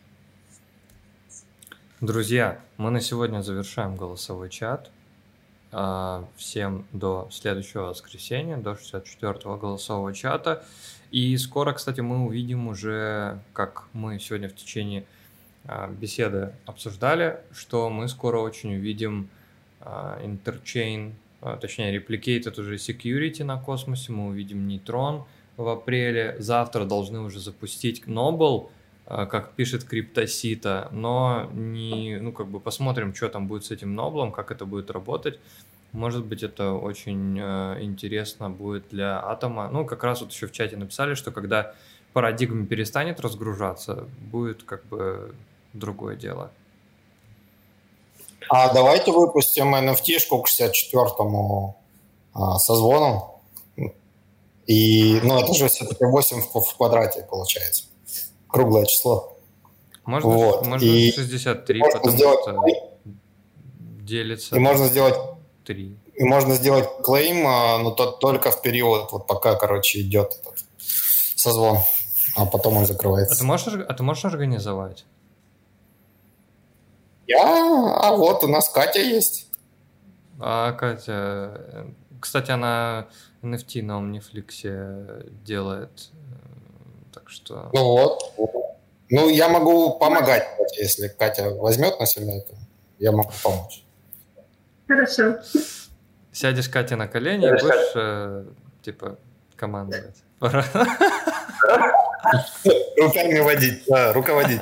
Друзья, 2.01 2.59
мы 2.77 2.91
на 2.91 3.01
сегодня 3.01 3.41
завершаем 3.41 3.95
голосовой 3.95 4.49
чат. 4.49 4.89
А, 5.77 6.23
всем 6.37 6.85
до 6.93 7.27
следующего 7.31 7.87
воскресенья, 7.87 8.55
до 8.55 8.77
64-го 8.81 9.57
голосового 9.57 10.13
чата. 10.13 10.63
И 11.11 11.35
скоро, 11.35 11.73
кстати, 11.73 11.99
мы 11.99 12.25
увидим 12.25 12.69
уже, 12.69 13.41
как 13.51 13.89
мы 13.91 14.17
сегодня 14.21 14.47
в 14.47 14.55
течение 14.55 15.03
а, 15.65 15.89
беседы 15.89 16.53
обсуждали, 16.65 17.41
что 17.51 17.89
мы 17.89 18.07
скоро 18.07 18.39
очень 18.39 18.75
увидим 18.75 19.27
а, 19.81 20.17
точнее 21.57 21.97
Replicated 21.97 22.57
уже 22.57 22.75
Security 22.75 23.43
на 23.43 23.59
космосе, 23.59 24.13
мы 24.13 24.27
увидим 24.27 24.69
Neutron 24.69 25.25
в 25.57 25.67
апреле, 25.67 26.37
завтра 26.39 26.85
должны 26.85 27.19
уже 27.19 27.41
запустить 27.41 28.05
Noble, 28.05 28.69
как 29.07 29.51
пишет 29.51 29.83
Криптосита, 29.83 30.89
но 30.91 31.49
не, 31.53 32.17
ну, 32.19 32.31
как 32.31 32.47
бы 32.47 32.59
посмотрим, 32.59 33.13
что 33.13 33.29
там 33.29 33.47
будет 33.47 33.65
с 33.65 33.71
этим 33.71 33.93
Ноблом, 33.93 34.31
как 34.31 34.51
это 34.51 34.65
будет 34.65 34.89
работать. 34.89 35.39
Может 35.91 36.25
быть, 36.25 36.43
это 36.43 36.73
очень 36.73 37.39
э, 37.39 37.77
интересно 37.81 38.49
будет 38.49 38.89
для 38.89 39.19
атома. 39.23 39.69
Ну, 39.69 39.85
как 39.85 40.03
раз 40.03 40.21
вот 40.21 40.31
еще 40.31 40.47
в 40.47 40.51
чате 40.51 40.75
написали, 40.75 41.13
что 41.13 41.31
когда 41.31 41.73
парадигма 42.13 42.65
перестанет 42.65 43.19
разгружаться, 43.19 44.07
будет 44.19 44.63
как 44.63 44.85
бы 44.87 45.35
другое 45.73 46.15
дело. 46.15 46.51
А 48.49 48.73
давайте 48.73 49.11
выпустим 49.11 49.73
NFT-шку 49.75 50.41
к 50.41 50.47
64-му 50.47 51.77
а, 52.33 52.59
созвону. 52.59 53.41
И, 54.67 55.19
ну, 55.23 55.39
это 55.39 55.53
же 55.53 55.67
все-таки 55.67 56.05
8 56.05 56.41
в, 56.41 56.61
в 56.61 56.75
квадрате 56.75 57.25
получается. 57.29 57.85
Круглое 58.55 58.85
число. 58.85 59.37
Можно, 60.05 60.29
вот. 60.29 60.65
можно 60.65 60.83
и 60.83 61.11
63, 61.11 61.79
можно 61.79 61.99
потому 61.99 62.17
сделать... 62.17 62.39
что 62.41 62.95
делится. 64.05 64.55
И 64.55 64.59
можно 64.59 64.85
сделать 64.87 65.15
три. 65.65 65.97
И 66.13 66.23
можно 66.23 66.55
сделать 66.55 66.87
клейм, 67.03 67.45
а, 67.45 67.79
но 67.79 67.91
тот 67.91 68.19
только 68.19 68.51
в 68.51 68.61
период, 68.61 69.11
вот 69.11 69.27
пока, 69.27 69.55
короче, 69.55 69.99
идет 69.99 70.33
этот 70.39 70.63
созвон, 71.35 71.79
а 72.37 72.45
потом 72.45 72.77
он 72.77 72.85
закрывается. 72.85 73.35
А 73.35 73.37
ты 73.37 73.43
можешь, 73.43 73.73
а 73.73 73.93
ты 73.93 74.03
можешь 74.03 74.23
организовать? 74.23 75.05
Я? 77.27 77.41
А 77.43 78.15
вот, 78.15 78.43
у 78.45 78.47
нас 78.47 78.69
Катя 78.69 79.01
есть. 79.01 79.49
А 80.39 80.71
Катя, 80.71 81.87
кстати, 82.21 82.51
она 82.51 83.07
NFT 83.41 83.81
на 83.81 83.99
Omniflix 83.99 85.43
делает, 85.43 86.11
так 87.25 87.31
что... 87.31 87.69
Ну 87.73 87.83
вот. 87.83 88.33
Ну, 89.09 89.29
я 89.29 89.49
могу 89.49 89.97
помогать, 89.99 90.47
если 90.77 91.07
Катя 91.07 91.49
возьмет 91.49 91.99
на 91.99 92.05
себя 92.05 92.37
это, 92.37 92.55
я 92.99 93.11
могу 93.11 93.31
помочь. 93.43 93.83
Хорошо. 94.87 95.37
Сядешь 96.31 96.69
Катя 96.69 96.95
на 96.95 97.07
колени 97.07 97.47
и 97.47 97.51
будешь, 97.51 97.91
э, 97.95 98.45
типа, 98.81 99.17
командовать. 99.55 100.23
Руками 102.97 103.39
водить, 103.39 103.83
да, 103.87 104.13
руководить. 104.13 104.61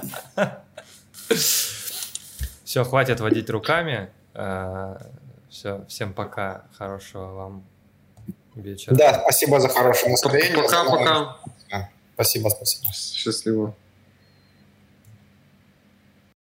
Все, 2.64 2.84
хватит 2.84 3.20
водить 3.20 3.50
руками. 3.50 4.10
Э, 4.34 4.98
Все, 5.50 5.86
всем 5.88 6.14
пока. 6.14 6.66
Хорошего 6.78 7.34
вам 7.34 7.64
вечера. 8.56 8.96
Да, 8.96 9.22
спасибо 9.22 9.60
за 9.60 9.70
хорошее 9.70 10.12
настроение. 10.12 10.64
Пока-пока. 10.64 11.38
Спасибо, 12.14 12.50
спасибо. 12.50 12.94
Счастливо. 12.94 13.76